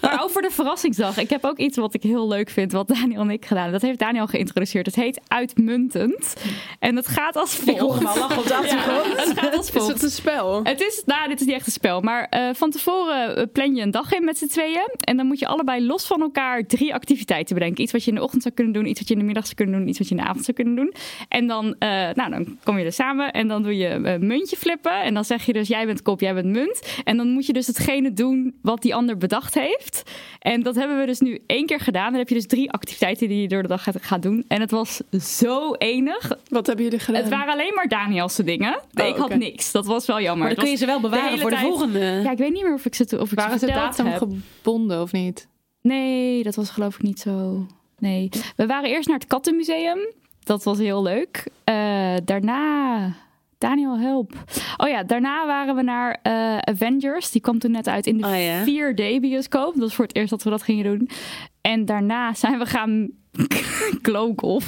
Maar 0.00 0.22
over 0.22 0.42
de 0.42 0.50
verrassingsdag. 0.50 1.18
Ik 1.18 1.30
heb 1.30 1.44
ook 1.44 1.58
iets 1.58 1.76
wat 1.76 1.94
ik 1.94 2.02
heel 2.02 2.28
leuk 2.28 2.50
vind, 2.50 2.72
wat 2.72 2.88
Daniel 2.88 3.20
en 3.20 3.30
ik 3.30 3.42
gedaan 3.42 3.62
hebben. 3.62 3.80
Dat 3.80 3.88
heeft 3.88 3.98
Daniel 4.00 4.26
geïntroduceerd. 4.26 4.86
Het 4.86 4.94
heet 4.94 5.20
Uitmuntend. 5.28 6.34
En 6.78 6.96
het 6.96 7.06
gaat 7.06 7.36
als 7.36 7.54
volgt. 7.54 7.70
Ik 7.70 7.78
hoor 7.78 7.94
hem 7.94 8.06
al 8.06 8.18
lachen 8.18 8.38
op 8.38 8.46
de 8.46 8.54
achtergrond. 8.54 9.16
Het 9.16 9.38
gaat 9.38 9.56
als 9.56 9.66
Is 9.66 9.72
volgt. 9.72 9.88
het 9.88 10.02
een 10.02 10.10
spel? 10.10 10.60
Het 10.64 10.80
is, 10.80 11.02
nou, 11.06 11.28
dit 11.28 11.40
is 11.40 11.46
niet 11.46 11.54
echt 11.54 11.66
een 11.66 11.72
spel. 11.72 12.00
Maar 12.00 12.26
eh, 12.30 12.48
van 12.52 12.70
tevoren 12.70 13.36
eh, 13.36 13.44
plan 13.52 13.74
je 13.74 13.82
een 13.82 13.90
dag 13.90 14.12
in 14.12 14.24
met 14.24 14.38
z'n 14.38 14.46
tweeën. 14.46 14.88
En 15.00 15.16
dan 15.16 15.26
moet 15.26 15.38
je 15.38 15.46
allebei 15.46 15.86
los 15.86 16.06
van 16.06 16.20
elkaar 16.20 16.66
drie 16.66 16.94
activiteiten 16.94 17.54
bedenken. 17.54 17.82
Iets 17.82 17.92
wat 17.92 18.04
je 18.04 18.10
in 18.10 18.16
de 18.16 18.22
ochtend 18.22 18.42
zou 18.42 18.54
kunnen 18.54 18.72
doen, 18.72 18.86
iets 18.86 18.98
wat 18.98 19.08
je 19.08 19.14
in 19.14 19.20
de 19.20 19.26
middag 19.26 19.44
zou 19.44 19.56
kunnen 19.56 19.78
doen, 19.78 19.88
iets 19.88 19.98
wat 20.04 20.08
je 20.08 20.14
in 20.14 20.22
de 20.22 20.28
avond 20.28 20.44
zou 20.44 20.56
kunnen 20.56 20.74
doen. 20.74 20.94
En 21.28 21.46
dan, 21.46 21.74
eh, 21.78 21.88
nou, 22.14 22.30
dan 22.30 22.58
kom 22.62 22.78
je 22.78 22.84
er 22.84 22.92
samen 22.92 23.32
en 23.32 23.48
dan 23.48 23.62
doe 23.62 23.76
je 23.76 23.88
een 23.88 24.26
muntje 24.26 24.56
flippen. 24.56 25.02
En 25.02 25.14
dan 25.14 25.24
zeg 25.24 25.46
je 25.46 25.52
dus, 25.52 25.68
jij 25.68 25.86
bent 25.86 26.02
kop, 26.02 26.20
jij 26.20 26.34
bent 26.34 26.46
munt. 26.46 27.00
En 27.04 27.16
dan 27.16 27.28
moet 27.28 27.46
je 27.46 27.52
dus 27.52 27.66
hetgene 27.66 28.12
doen 28.12 28.54
wat 28.62 28.82
die 28.82 28.94
ander 28.94 29.16
bedacht 29.16 29.54
heeft. 29.54 30.02
En 30.38 30.62
dat 30.62 30.74
hebben 30.74 30.98
we 30.98 31.06
dus 31.06 31.20
nu 31.20 31.38
één 31.46 31.66
keer 31.66 31.80
gedaan. 31.80 32.08
Dan 32.10 32.18
heb 32.18 32.28
je 32.28 32.34
dus 32.34 32.46
drie 32.46 32.70
activiteiten 32.72 33.28
die 33.28 33.40
je 33.40 33.48
door 33.48 33.62
de 33.62 33.68
dag 33.68 33.86
gaat, 34.00 34.22
doen. 34.22 34.44
En 34.48 34.60
het 34.60 34.70
was 34.70 35.00
zo 35.20 35.74
enig. 35.74 36.32
Wat 36.48 36.66
hebben 36.66 36.84
jullie 36.84 36.98
gedaan? 37.00 37.20
Het 37.20 37.30
waren 37.30 37.52
alleen 37.52 37.74
maar 37.74 37.88
Danielse 37.88 38.44
dingen. 38.44 38.80
Oh, 38.94 39.06
ik 39.06 39.16
had 39.16 39.34
niks. 39.34 39.72
Dat 39.72 39.86
was 39.86 40.06
wel 40.06 40.20
jammer. 40.20 40.46
Maar 40.46 40.54
dan 40.54 40.64
kun 40.64 40.72
je 40.72 40.78
ze 40.78 40.86
wel 40.86 41.00
bewaren 41.00 41.38
voor 41.38 41.50
de 41.50 41.56
tijd- 41.56 41.68
volgende. 41.68 42.20
Ja, 42.24 42.30
ik 42.30 42.38
weet 42.38 42.52
niet 42.52 42.62
meer 42.62 42.74
of 42.74 42.84
ik 42.84 42.94
ze, 42.94 43.16
of 43.20 43.32
ik 43.32 43.38
Waren 43.38 43.58
ze 43.58 43.66
ze 43.66 43.72
datum 43.72 44.06
heb. 44.06 44.18
gebonden 44.62 45.02
of 45.02 45.12
niet? 45.12 45.48
Nee, 45.82 46.42
dat 46.42 46.54
was 46.54 46.70
geloof 46.70 46.94
ik 46.94 47.02
niet 47.02 47.20
zo. 47.20 47.66
Nee. 48.04 48.28
We 48.56 48.66
waren 48.66 48.90
eerst 48.90 49.08
naar 49.08 49.18
het 49.18 49.26
Kattenmuseum. 49.26 49.98
Dat 50.42 50.64
was 50.64 50.78
heel 50.78 51.02
leuk. 51.02 51.50
Eh, 51.64 52.14
daarna... 52.24 53.12
Daniel, 53.58 53.98
help. 53.98 54.32
Oh 54.76 54.88
ja, 54.88 55.02
daarna 55.02 55.46
waren 55.46 55.74
we 55.76 55.82
naar 55.82 56.18
eh, 56.22 56.58
Avengers. 56.58 57.30
Die 57.30 57.40
kwam 57.40 57.58
toen 57.58 57.70
net 57.70 57.88
uit 57.88 58.06
in 58.06 58.18
de 58.18 58.26
Oh 58.26 58.40
ja. 58.40 58.64
4D-bioscoop. 58.64 59.72
Dat 59.72 59.82
was 59.82 59.94
voor 59.94 60.04
het 60.04 60.16
eerst 60.16 60.30
dat 60.30 60.42
we 60.42 60.50
dat 60.50 60.62
gingen 60.62 60.84
doen. 60.84 61.08
En 61.60 61.84
daarna 61.84 62.34
zijn 62.34 62.58
we 62.58 62.66
gaan 62.66 63.10
glowgolf. 64.02 64.64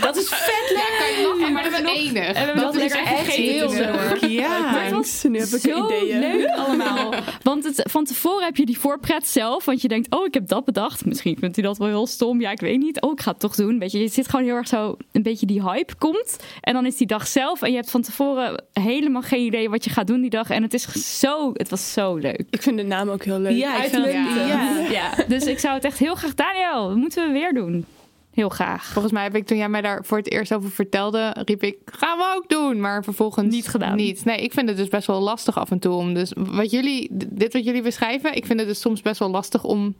Dat 0.00 0.16
is 0.16 0.28
vet 0.28 0.68
je 0.68 1.22
lachen, 1.38 1.52
maar 1.52 1.62
dat 1.62 1.72
is 1.72 1.78
enig. 2.08 2.32
En 2.32 2.54
we 2.54 2.60
dat 2.60 2.74
is 2.74 2.80
lekker 2.80 3.02
echt 3.02 3.26
heel 3.26 3.72
leuk. 3.72 4.18
Ja. 4.40 4.72
Was 4.72 4.90
Thanks. 4.90 5.22
Nu 5.22 5.38
heb 5.38 5.48
ik 5.48 5.60
zo 5.60 5.84
ideeën. 5.86 6.18
leuk 6.20 6.48
allemaal. 6.48 7.14
Want 7.42 7.64
het, 7.64 7.82
van 7.90 8.04
tevoren 8.04 8.44
heb 8.44 8.56
je 8.56 8.66
die 8.66 8.78
voorpret 8.78 9.26
zelf. 9.28 9.64
Want 9.64 9.82
je 9.82 9.88
denkt, 9.88 10.14
oh, 10.14 10.26
ik 10.26 10.34
heb 10.34 10.48
dat 10.48 10.64
bedacht. 10.64 11.04
Misschien 11.04 11.36
vindt 11.38 11.56
u 11.58 11.62
dat 11.62 11.78
wel 11.78 11.88
heel 11.88 12.06
stom. 12.06 12.40
Ja, 12.40 12.50
ik 12.50 12.60
weet 12.60 12.78
niet. 12.78 13.00
Oh, 13.00 13.12
ik 13.12 13.20
ga 13.20 13.30
het 13.30 13.40
toch 13.40 13.54
doen. 13.54 13.78
Weet 13.78 13.92
je, 13.92 13.98
je 13.98 14.08
zit 14.08 14.28
gewoon 14.28 14.44
heel 14.46 14.54
erg 14.54 14.68
zo... 14.68 14.96
Een 15.12 15.22
beetje 15.22 15.46
die 15.46 15.62
hype 15.62 15.94
komt. 15.98 16.36
En 16.60 16.72
dan 16.72 16.86
is 16.86 16.96
die 16.96 17.06
dag 17.06 17.26
zelf. 17.26 17.62
En 17.62 17.70
je 17.70 17.76
hebt 17.76 17.90
van 17.90 18.02
tevoren 18.02 18.64
helemaal 18.72 19.22
geen 19.22 19.44
idee 19.44 19.70
wat 19.70 19.84
je 19.84 19.90
gaat 19.90 20.06
doen 20.06 20.20
die 20.20 20.30
dag. 20.30 20.50
En 20.50 20.62
het 20.62 20.74
is 20.74 21.18
zo... 21.18 21.50
Het 21.52 21.68
was 21.68 21.92
zo 21.92 22.16
leuk. 22.16 22.42
Ik 22.50 22.62
vind 22.62 22.76
de 22.76 22.82
naam 22.84 23.08
ook 23.08 23.24
heel 23.24 23.38
leuk. 23.38 23.56
Ja, 23.56 23.82
ik 23.82 23.90
vind 23.90 24.04
het- 24.04 24.14
Uitmuntend. 24.14 24.48
ja. 24.48 24.78
Ja, 24.90 25.24
dus 25.28 25.44
ik 25.44 25.58
zou 25.58 25.74
het 25.74 25.84
echt 25.84 25.98
heel 25.98 26.14
graag... 26.14 26.34
Daniel, 26.34 26.88
dat 26.88 26.96
moeten 26.96 27.26
we 27.26 27.32
weer 27.32 27.52
doen. 27.52 27.84
Heel 28.30 28.48
graag. 28.48 28.84
Volgens 28.84 29.12
mij 29.12 29.22
heb 29.22 29.34
ik 29.34 29.46
toen 29.46 29.56
jij 29.56 29.68
mij 29.68 29.80
daar 29.80 30.04
voor 30.04 30.18
het 30.18 30.30
eerst 30.30 30.54
over 30.54 30.70
vertelde, 30.70 31.36
riep 31.44 31.62
ik, 31.62 31.76
gaan 31.84 32.18
we 32.18 32.34
ook 32.36 32.48
doen. 32.48 32.80
Maar 32.80 33.04
vervolgens 33.04 33.54
Niet 33.54 33.68
gedaan. 33.68 33.96
Niet. 33.96 34.24
Nee, 34.24 34.42
ik 34.42 34.52
vind 34.52 34.68
het 34.68 34.76
dus 34.76 34.88
best 34.88 35.06
wel 35.06 35.20
lastig 35.20 35.58
af 35.58 35.70
en 35.70 35.78
toe 35.78 35.92
om. 35.92 36.14
Dus 36.14 36.32
wat 36.36 36.70
jullie, 36.70 37.08
dit 37.12 37.52
wat 37.52 37.64
jullie 37.64 37.82
beschrijven, 37.82 38.36
ik 38.36 38.46
vind 38.46 38.58
het 38.58 38.68
dus 38.68 38.80
soms 38.80 39.02
best 39.02 39.18
wel 39.18 39.30
lastig 39.30 39.64
om 39.64 39.94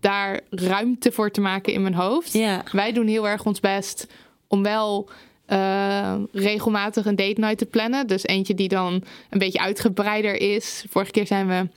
daar 0.00 0.40
ruimte 0.50 1.12
voor 1.12 1.30
te 1.30 1.40
maken 1.40 1.72
in 1.72 1.82
mijn 1.82 1.94
hoofd. 1.94 2.32
Ja. 2.32 2.62
Wij 2.72 2.92
doen 2.92 3.06
heel 3.06 3.28
erg 3.28 3.44
ons 3.44 3.60
best 3.60 4.06
om 4.46 4.62
wel 4.62 5.08
eh, 5.46 6.14
regelmatig 6.32 7.06
een 7.06 7.16
date 7.16 7.40
night 7.40 7.58
te 7.58 7.66
plannen. 7.66 8.06
Dus 8.06 8.24
eentje 8.24 8.54
die 8.54 8.68
dan 8.68 9.02
een 9.30 9.38
beetje 9.38 9.60
uitgebreider 9.60 10.40
is. 10.40 10.84
Vorige 10.88 11.10
keer 11.10 11.26
zijn 11.26 11.46
we 11.46 11.68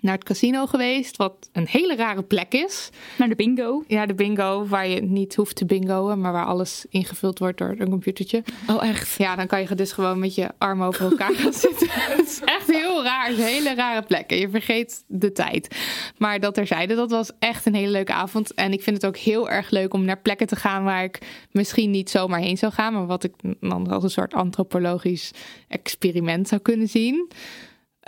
naar 0.00 0.14
het 0.14 0.24
casino 0.24 0.66
geweest, 0.66 1.16
wat 1.16 1.48
een 1.52 1.66
hele 1.68 1.96
rare 1.96 2.22
plek 2.22 2.52
is. 2.52 2.90
Naar 3.18 3.28
de 3.28 3.34
bingo. 3.34 3.84
Ja, 3.86 4.06
de 4.06 4.14
bingo, 4.14 4.66
waar 4.66 4.88
je 4.88 5.02
niet 5.02 5.34
hoeft 5.34 5.56
te 5.56 5.64
bingoen, 5.64 6.20
maar 6.20 6.32
waar 6.32 6.46
alles 6.46 6.86
ingevuld 6.88 7.38
wordt 7.38 7.58
door 7.58 7.74
een 7.78 7.90
computertje. 7.90 8.42
Oh, 8.70 8.84
echt? 8.84 9.14
Ja, 9.18 9.36
dan 9.36 9.46
kan 9.46 9.60
je 9.60 9.74
dus 9.74 9.92
gewoon 9.92 10.18
met 10.18 10.34
je 10.34 10.48
armen 10.58 10.86
over 10.86 11.04
elkaar 11.10 11.34
gaan 11.34 11.52
zitten. 11.68 11.86
Het 11.90 12.26
is 12.26 12.40
echt 12.44 12.66
heel 12.66 13.02
raar. 13.02 13.30
Een 13.30 13.36
hele 13.36 13.74
rare 13.74 14.02
plek. 14.02 14.30
En 14.30 14.38
je 14.38 14.48
vergeet 14.48 15.04
de 15.06 15.32
tijd. 15.32 15.76
Maar 16.16 16.40
dat 16.40 16.54
terzijde, 16.54 16.94
dat 16.94 17.10
was 17.10 17.30
echt 17.38 17.66
een 17.66 17.74
hele 17.74 17.90
leuke 17.90 18.12
avond. 18.12 18.54
En 18.54 18.72
ik 18.72 18.82
vind 18.82 18.96
het 18.96 19.06
ook 19.06 19.16
heel 19.16 19.50
erg 19.50 19.70
leuk 19.70 19.94
om 19.94 20.04
naar 20.04 20.20
plekken 20.20 20.46
te 20.46 20.56
gaan 20.56 20.84
waar 20.84 21.04
ik 21.04 21.18
misschien 21.50 21.90
niet 21.90 22.10
zomaar 22.10 22.40
heen 22.40 22.58
zou 22.58 22.72
gaan. 22.72 22.92
Maar 22.92 23.06
wat 23.06 23.24
ik 23.24 23.32
dan 23.60 23.90
als 23.90 24.02
een 24.02 24.10
soort 24.10 24.34
antropologisch 24.34 25.30
experiment 25.68 26.48
zou 26.48 26.60
kunnen 26.60 26.88
zien. 26.88 27.28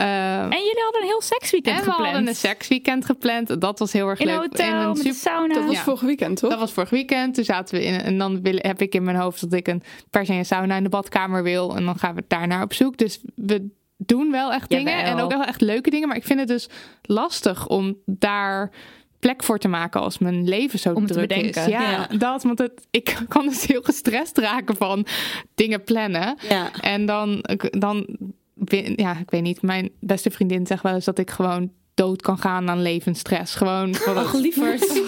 Eh, 0.01 0.41
En 0.43 0.49
jullie 0.49 0.83
hadden 0.83 1.01
een 1.01 1.07
heel 1.07 1.23
seksweekend 1.23 1.79
en 1.79 1.85
we 1.85 1.91
gepland. 1.91 2.11
hadden 2.13 2.29
een 2.29 2.35
seksweekend 2.35 3.05
gepland. 3.05 3.61
Dat 3.61 3.79
was 3.79 3.93
heel 3.93 4.09
erg 4.09 4.21
in 4.21 4.29
een 4.29 4.35
leuk. 4.35 4.43
hotel, 4.43 4.67
een 4.81 4.87
met 4.87 4.97
de 4.97 5.03
super- 5.03 5.15
sauna. 5.19 5.55
Dat 5.55 5.65
was 5.65 5.75
Ja. 5.75 5.83
vorig 5.83 6.01
weekend, 6.01 6.37
toch? 6.39 6.51
dat 6.51 6.59
was 6.59 6.73
vorig 6.73 6.91
weekend. 6.91 7.35
Toen 7.35 7.45
zaten 7.45 7.79
we 7.79 7.85
in 7.85 8.01
en 8.01 8.19
dan 8.19 8.43
wil, 8.43 8.55
heb 8.57 8.81
ik 8.83 8.95
in 8.95 9.03
mijn 9.05 9.17
hoofd 9.17 9.41
dat 9.41 9.53
ik 9.53 9.69
een 9.69 9.83
per 10.11 10.27
se 10.27 10.33
een 10.33 10.45
sauna 10.45 10.77
in 10.77 10.83
de 10.83 10.89
badkamer 10.89 11.43
wil. 11.43 11.77
En 11.77 11.85
dan 11.85 11.99
gaan 11.99 12.15
we 12.15 12.25
daar 12.29 12.47
naar 12.47 12.63
op 12.63 12.73
zoek. 12.73 12.97
Dus 12.97 13.21
we 13.35 13.69
doen 13.97 14.31
wel 14.31 14.53
echt 14.53 14.69
dingen 14.71 15.03
en 15.05 15.21
ook 15.21 15.31
wel 15.33 15.45
echt 15.45 15.61
leuke 15.61 15.91
dingen. 15.91 16.09
Maar 16.09 16.17
ik 16.17 16.25
vind 16.25 16.39
het 16.39 16.49
dus 16.49 16.69
lastig 17.03 17.67
om 17.67 17.97
daar 18.07 18.71
plek 19.19 19.43
voor 19.45 19.59
te 19.59 19.69
maken 19.69 20.01
als 20.01 20.19
mijn 20.19 20.49
leven 20.49 20.79
zo 20.79 20.93
Om 20.93 21.07
druk 21.07 21.29
bedenken. 21.29 21.63
is. 21.63 21.69
Ja, 21.69 21.91
Ja. 21.91 22.07
dat, 22.19 22.43
want 22.43 22.59
het, 22.59 22.87
ik 22.91 23.17
kan 23.29 23.47
dus 23.47 23.67
heel 23.67 23.83
gestrest 23.83 24.39
raken 24.39 24.77
van 24.77 25.07
dingen 25.55 25.85
plannen. 25.85 26.37
Ja. 26.49 26.71
En 26.81 27.07
dan, 27.07 27.45
dan, 27.71 28.07
ja, 28.97 29.19
ik 29.19 29.31
weet 29.31 29.43
niet. 29.43 29.63
Mijn 29.63 29.91
beste 30.01 30.31
vriendin 30.31 30.67
zegt 30.67 30.83
wel 30.83 30.95
eens 30.95 31.05
dat 31.05 31.19
ik 31.19 31.31
gewoon 31.31 31.71
dood 31.95 32.23
kan 32.23 32.39
gaan 32.39 32.71
aan 32.71 32.83
levensstress. 32.83 33.55
Gewoon. 33.55 33.95
Ach, 34.07 34.35
lieverd. 34.35 34.81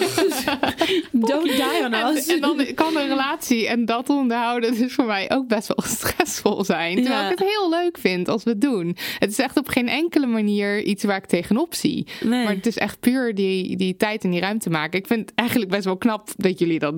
Don't 1.11 1.43
die 1.43 1.63
on 1.85 1.93
En, 1.93 2.15
us. 2.15 2.27
en 2.27 2.41
dan 2.41 2.65
kan 2.75 2.97
een 2.97 3.07
relatie 3.07 3.67
en 3.67 3.85
dat 3.85 4.09
onderhouden 4.09 4.75
dus 4.75 4.93
voor 4.93 5.05
mij 5.05 5.31
ook 5.31 5.47
best 5.47 5.67
wel 5.67 5.77
stressvol 5.97 6.63
zijn. 6.63 6.95
Terwijl 6.95 7.21
Ja. 7.21 7.31
ik 7.31 7.39
het 7.39 7.47
heel 7.47 7.69
leuk 7.69 7.97
vind 7.97 8.27
als 8.27 8.43
we 8.43 8.49
het 8.49 8.61
doen. 8.61 8.97
Het 9.19 9.29
is 9.31 9.39
echt 9.39 9.57
op 9.57 9.67
geen 9.67 9.87
enkele 9.89 10.25
manier 10.25 10.81
iets 10.83 11.03
waar 11.03 11.17
ik 11.17 11.25
tegenop 11.25 11.73
zie. 11.73 12.07
Nee. 12.23 12.43
Maar 12.43 12.53
het 12.53 12.65
is 12.65 12.77
echt 12.77 12.99
puur 12.99 13.35
die, 13.35 13.77
die 13.77 13.95
tijd 13.97 14.23
en 14.23 14.29
die 14.29 14.39
ruimte 14.39 14.69
maken. 14.69 14.99
Ik 14.99 15.07
vind 15.07 15.19
het 15.19 15.31
eigenlijk 15.35 15.69
best 15.71 15.85
wel 15.85 15.97
knap 15.97 16.29
dat 16.35 16.59
jullie 16.59 16.79
dat 16.79 16.95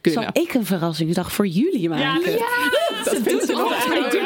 kunnen. 0.00 0.22
Zal 0.34 0.42
ik 0.42 0.54
een 0.54 0.64
verrassingsdag 0.66 1.32
voor 1.32 1.46
jullie 1.46 1.88
maken? 1.88 2.22
dat 3.04 3.44
ze 3.44 3.52
nog 3.52 3.74
Ik 4.04 4.10
doe 4.10 4.20
dat 4.24 4.25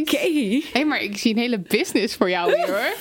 Oké. 0.00 0.60
Hé, 0.72 0.84
maar 0.84 1.02
ik 1.02 1.16
zie 1.18 1.32
een 1.32 1.38
hele 1.38 1.58
business 1.58 2.14
voor 2.16 2.30
jou 2.30 2.54
hier 2.56 2.66
hoor. 2.66 2.92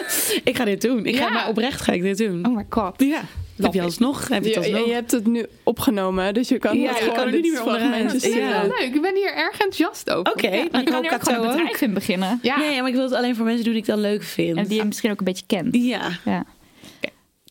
Ik 0.44 0.56
ga 0.56 0.64
dit 0.64 0.80
doen. 0.80 1.04
Ik 1.06 1.16
ga 1.16 1.24
Ja. 1.26 1.32
maar 1.32 1.48
oprecht 1.48 1.80
ga 1.80 1.92
ik 1.92 2.02
dit 2.02 2.18
doen. 2.18 2.46
Oh 2.46 2.56
my 2.56 2.66
god. 2.70 2.94
Ja. 3.02 3.20
Heb 3.56 3.72
je 3.74 3.82
alsnog? 3.82 4.28
Heb 4.28 4.42
je 4.42 4.48
het 4.48 4.58
alsnog? 4.58 4.86
je 4.86 4.92
hebt 4.92 5.10
het 5.10 5.26
nu 5.26 5.46
opgenomen, 5.62 6.34
dus 6.34 6.48
je 6.48 6.58
kan 6.58 6.78
Ja, 6.78 6.88
het 6.88 6.96
je 6.96 7.02
gewoon 7.02 7.16
kan 7.16 7.26
er 7.26 7.32
nu 7.32 7.40
niet 7.40 7.52
meer 7.52 7.64
onderuit. 7.64 8.12
Ja. 8.12 8.18
zien. 8.18 8.68
Leuk, 8.68 8.94
ik 8.94 9.02
ben 9.02 9.14
hier 9.16 9.34
erg 9.34 9.52
enthousiast 9.52 10.10
over. 10.10 10.32
Oké, 10.32 10.48
Ja. 10.48 10.62
Je 10.62 10.68
kan 10.70 10.82
er 10.82 11.04
ik 11.04 11.12
ook 11.12 11.22
gewoon 11.22 11.44
een 11.44 11.56
bedrijf 11.56 11.80
in 11.80 11.94
beginnen. 11.94 12.38
Ja. 12.42 12.56
Nee, 12.58 12.78
maar 12.80 12.88
ik 12.88 12.94
wil 12.94 13.04
het 13.04 13.12
alleen 13.12 13.36
voor 13.36 13.44
mensen 13.44 13.64
doen 13.64 13.72
die 13.72 13.82
ik 13.82 13.88
dan 13.88 14.00
leuk 14.00 14.22
vind. 14.22 14.56
En 14.56 14.66
die 14.66 14.76
je 14.78 14.84
misschien 14.84 15.10
ook 15.10 15.18
een 15.18 15.24
beetje 15.24 15.46
kent. 15.46 15.76
Ja. 15.76 16.08
Ja. 16.24 16.44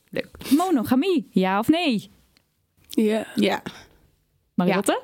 leuk. 0.09 0.27
Monogamie, 0.49 1.27
ja 1.31 1.59
of 1.59 1.67
nee? 1.67 2.09
Ja. 2.89 3.25
Ja. 3.35 3.61
Mariette? 4.53 5.01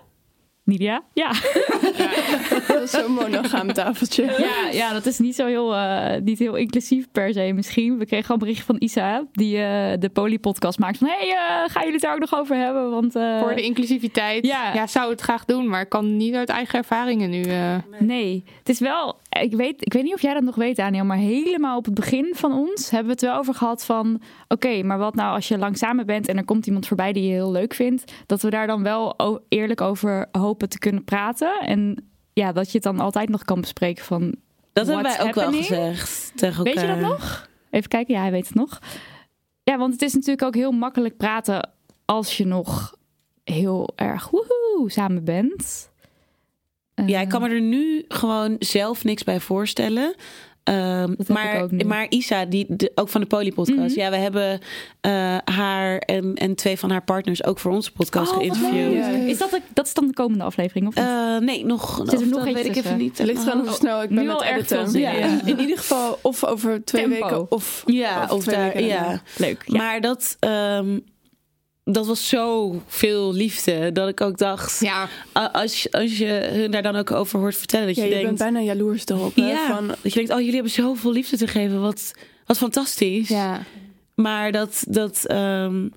Nidia? 0.67 1.03
Ja. 1.13 1.31
Is 2.83 2.91
zo'n 2.91 3.11
monogaam 3.11 3.73
tafeltje. 3.73 4.23
Ja, 4.23 4.69
ja, 4.71 4.93
dat 4.93 5.05
is 5.05 5.19
niet 5.19 5.35
zo 5.35 5.45
heel, 5.45 5.75
eh, 5.75 6.21
niet 6.21 6.39
heel 6.39 6.55
inclusief 6.55 7.07
per 7.11 7.33
se 7.33 7.51
misschien. 7.53 7.97
We 7.97 8.05
kregen 8.05 8.27
al 8.27 8.33
een 8.33 8.39
bericht 8.39 8.65
van 8.65 8.75
Isa, 8.79 9.25
die 9.31 9.57
eh, 9.57 9.93
de 9.99 10.09
Poly-podcast 10.09 10.79
maakt. 10.79 10.97
Van, 10.97 11.07
hey, 11.07 11.29
eh, 11.29 11.69
gaan 11.71 11.81
jullie 11.81 11.91
het 11.91 12.01
daar 12.01 12.13
ook 12.13 12.19
nog 12.19 12.35
over 12.35 12.55
hebben? 12.55 12.89
Want, 12.89 13.11
Voor 13.13 13.55
de 13.55 13.61
inclusiviteit. 13.61 14.45
ja. 14.45 14.73
Ja. 14.73 14.87
zou 14.87 15.11
het 15.11 15.21
graag 15.21 15.45
doen, 15.45 15.67
maar 15.67 15.85
kan 15.85 16.17
niet 16.17 16.33
uit 16.33 16.49
eigen 16.49 16.79
ervaringen 16.79 17.29
nu. 17.29 17.43
Nee, 17.99 18.43
het 18.59 18.69
is 18.69 18.79
wel. 18.79 19.19
Ik 19.41 19.55
weet, 19.55 19.85
ik 19.85 19.93
weet 19.93 20.03
niet 20.03 20.13
of 20.13 20.21
jij 20.21 20.33
dat 20.33 20.43
nog 20.43 20.55
weet, 20.55 20.75
Daniel, 20.75 21.05
maar 21.05 21.17
helemaal 21.17 21.77
op 21.77 21.85
het 21.85 21.93
begin 21.93 22.31
van 22.35 22.53
ons 22.53 22.89
hebben 22.89 23.07
we 23.07 23.13
het 23.13 23.21
wel 23.21 23.37
over 23.37 23.53
gehad 23.53 23.85
van. 23.85 24.21
Oké, 24.47 24.83
maar 24.83 24.97
wat 24.97 25.15
nou 25.15 25.35
als 25.35 25.47
je 25.47 25.57
langzamer 25.57 26.05
bent 26.05 26.27
en 26.27 26.37
er 26.37 26.45
komt 26.45 26.67
iemand 26.67 26.87
voorbij 26.87 27.13
die 27.13 27.23
je 27.23 27.31
heel 27.31 27.51
leuk 27.51 27.73
vindt, 27.73 28.13
dat 28.25 28.41
we 28.41 28.49
daar 28.49 28.67
dan 28.67 28.83
wel 28.83 29.15
eerlijk 29.49 29.81
over 29.81 30.27
hopen 30.31 30.56
te 30.57 30.79
kunnen 30.79 31.03
praten 31.03 31.59
en 31.61 32.09
ja, 32.33 32.51
dat 32.51 32.65
je 32.65 32.73
het 32.73 32.83
dan 32.83 32.99
altijd 32.99 33.29
nog 33.29 33.43
kan 33.43 33.61
bespreken 33.61 34.05
van. 34.05 34.35
Dat 34.73 34.87
hebben 34.87 35.03
wij 35.03 35.21
ook 35.27 35.33
wel 35.35 35.51
gezegd 35.51 36.31
tegen 36.35 36.65
elkaar. 36.65 36.85
Weet 36.85 36.95
je 36.95 37.01
dat 37.01 37.09
nog? 37.09 37.49
Even 37.69 37.89
kijken, 37.89 38.13
ja, 38.15 38.21
hij 38.21 38.31
weet 38.31 38.47
het 38.47 38.55
nog. 38.55 38.79
Ja, 39.63 39.77
want 39.77 39.93
het 39.93 40.01
is 40.01 40.13
natuurlijk 40.13 40.41
ook 40.43 40.55
heel 40.55 40.71
makkelijk 40.71 41.17
praten 41.17 41.69
als 42.05 42.37
je 42.37 42.45
nog 42.45 42.95
heel 43.43 43.89
erg 43.95 44.29
woehoe 44.29 44.91
samen 44.91 45.23
bent. 45.23 45.91
Ja, 46.95 47.19
ik 47.19 47.25
Eh, 47.25 47.29
kan 47.29 47.41
me 47.41 47.49
er 47.49 47.61
nu 47.61 48.05
gewoon 48.07 48.55
zelf 48.59 49.03
niks 49.03 49.23
bij 49.23 49.39
voorstellen. 49.39 50.15
Dat 50.73 51.17
heb 51.17 51.27
maar, 51.27 51.55
ik 51.55 51.63
ook 51.63 51.71
niet. 51.71 51.85
maar 51.87 52.05
Isa, 52.09 52.45
die, 52.45 52.65
de- 52.69 52.91
ook 52.95 53.09
van 53.09 53.21
de 53.21 53.27
Poly-podcast. 53.27 53.95
Mhm. 53.95 53.99
Ja, 53.99 54.09
we 54.09 54.15
hebben 54.15 54.59
eh, 55.01 55.37
haar 55.45 55.97
en, 55.97 56.33
en 56.35 56.55
twee 56.55 56.77
van 56.77 56.89
haar 56.91 57.03
partners 57.03 57.43
ook 57.43 57.59
voor 57.59 57.71
onze 57.71 57.91
podcast 57.91 58.31
Oh, 58.31 58.37
geïnterviewd. 58.37 58.73
leuk. 58.93 59.27
Is 59.27 59.37
dat, 59.37 59.49
de- 59.49 59.61
dat 59.73 59.85
is 59.85 59.93
dan 59.93 60.07
de 60.07 60.13
komende 60.13 60.43
aflevering? 60.43 60.87
Of 60.87 60.95
niet? 60.95 61.05
Eh, 61.05 61.37
nee, 61.37 61.65
nog. 61.65 61.97
er 61.99 62.13
of 62.13 62.25
nog 62.25 62.43
dat 62.45 62.53
weet 62.53 62.65
ik 62.65 62.75
even 62.75 62.97
niet. 62.97 63.17
Het 63.17 63.27
ligt 63.27 63.43
eraan 63.45 63.59
hoe 63.59 63.71
snel 63.71 64.01
ik 64.03 64.09
ben 64.09 64.17
Nu 64.17 64.23
met 64.25 64.35
al 64.35 64.43
erg 64.43 64.55
editen. 64.71 64.99
Ja. 64.99 65.11
in. 65.11 65.59
Ieder 65.59 65.77
geval 65.77 66.19
of 66.21 66.43
over 66.45 66.83
twee 66.85 67.01
Tempo. 67.07 67.27
weken 67.27 67.51
of... 67.51 67.83
Ja, 67.85 68.23
Of 68.23 68.31
of 68.31 68.41
twee 68.43 68.55
daar, 68.55 68.65
weken 68.73 68.85
ja. 68.85 69.21
Leuk. 69.37 69.63
Ja. 69.65 69.77
Maar 69.77 70.01
dat, 70.01 70.37
ehm, 70.39 70.99
dat 71.93 72.07
was 72.07 72.27
zo 72.29 72.75
veel 72.87 73.33
liefde 73.33 73.91
dat 73.91 74.09
ik 74.09 74.21
ook 74.21 74.37
dacht. 74.37 74.79
ja, 74.79 75.09
Als, 75.51 75.83
je- 75.83 75.91
als 75.91 76.17
je 76.17 76.49
hun 76.53 76.71
daar 76.71 76.83
dan 76.83 76.95
ook 76.95 77.11
over 77.11 77.39
hoort 77.39 77.55
vertellen, 77.55 77.87
dat 77.87 77.95
Ja, 77.95 78.01
je 78.03 78.07
je 78.09 78.13
denkt. 78.15 78.27
bent 78.27 78.51
bijna 78.53 78.59
jaloers 78.65 79.05
erop. 79.05 79.35
Hè? 79.35 79.47
ja, 79.49 79.67
Van, 79.75 79.87
dat 79.87 79.97
je 80.01 80.09
denkt, 80.09 80.31
oh, 80.31 80.37
jullie 80.37 80.53
hebben 80.53 80.71
zoveel 80.71 81.11
liefde 81.11 81.37
te 81.37 81.47
geven. 81.47 81.81
Wat, 81.81 82.11
wat 82.45 82.57
fantastisch. 82.57 83.27
ja. 83.29 83.63
Maar 84.15 84.51
dat, 84.51 84.83
dat 84.87 85.25
ehm, 85.25 85.87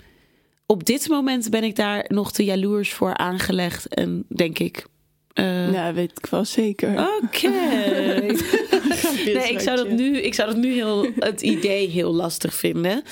op 0.66 0.84
dit 0.84 1.08
moment 1.08 1.50
ben 1.50 1.64
ik 1.64 1.76
daar 1.76 2.04
nog 2.08 2.32
te 2.32 2.44
jaloers 2.44 2.92
voor 2.92 3.16
aangelegd. 3.16 3.88
En 3.94 4.24
denk 4.28 4.58
ik. 4.58 4.86
eh, 5.32 5.72
ja, 5.72 5.92
weet 5.92 6.12
ik 6.18 6.26
wel 6.26 6.44
zeker. 6.44 7.08
Oké. 7.22 7.48
nee, 9.24 9.50
ik 9.52 9.60
zou, 9.60 9.76
dat 9.76 9.88
nu, 9.88 10.18
ik 10.20 10.34
zou 10.34 10.48
dat 10.48 10.56
nu 10.56 10.72
heel, 10.72 11.06
het 11.18 11.40
idee 11.42 11.88
heel 11.88 12.12
lastig 12.14 12.54
vinden. 12.54 13.02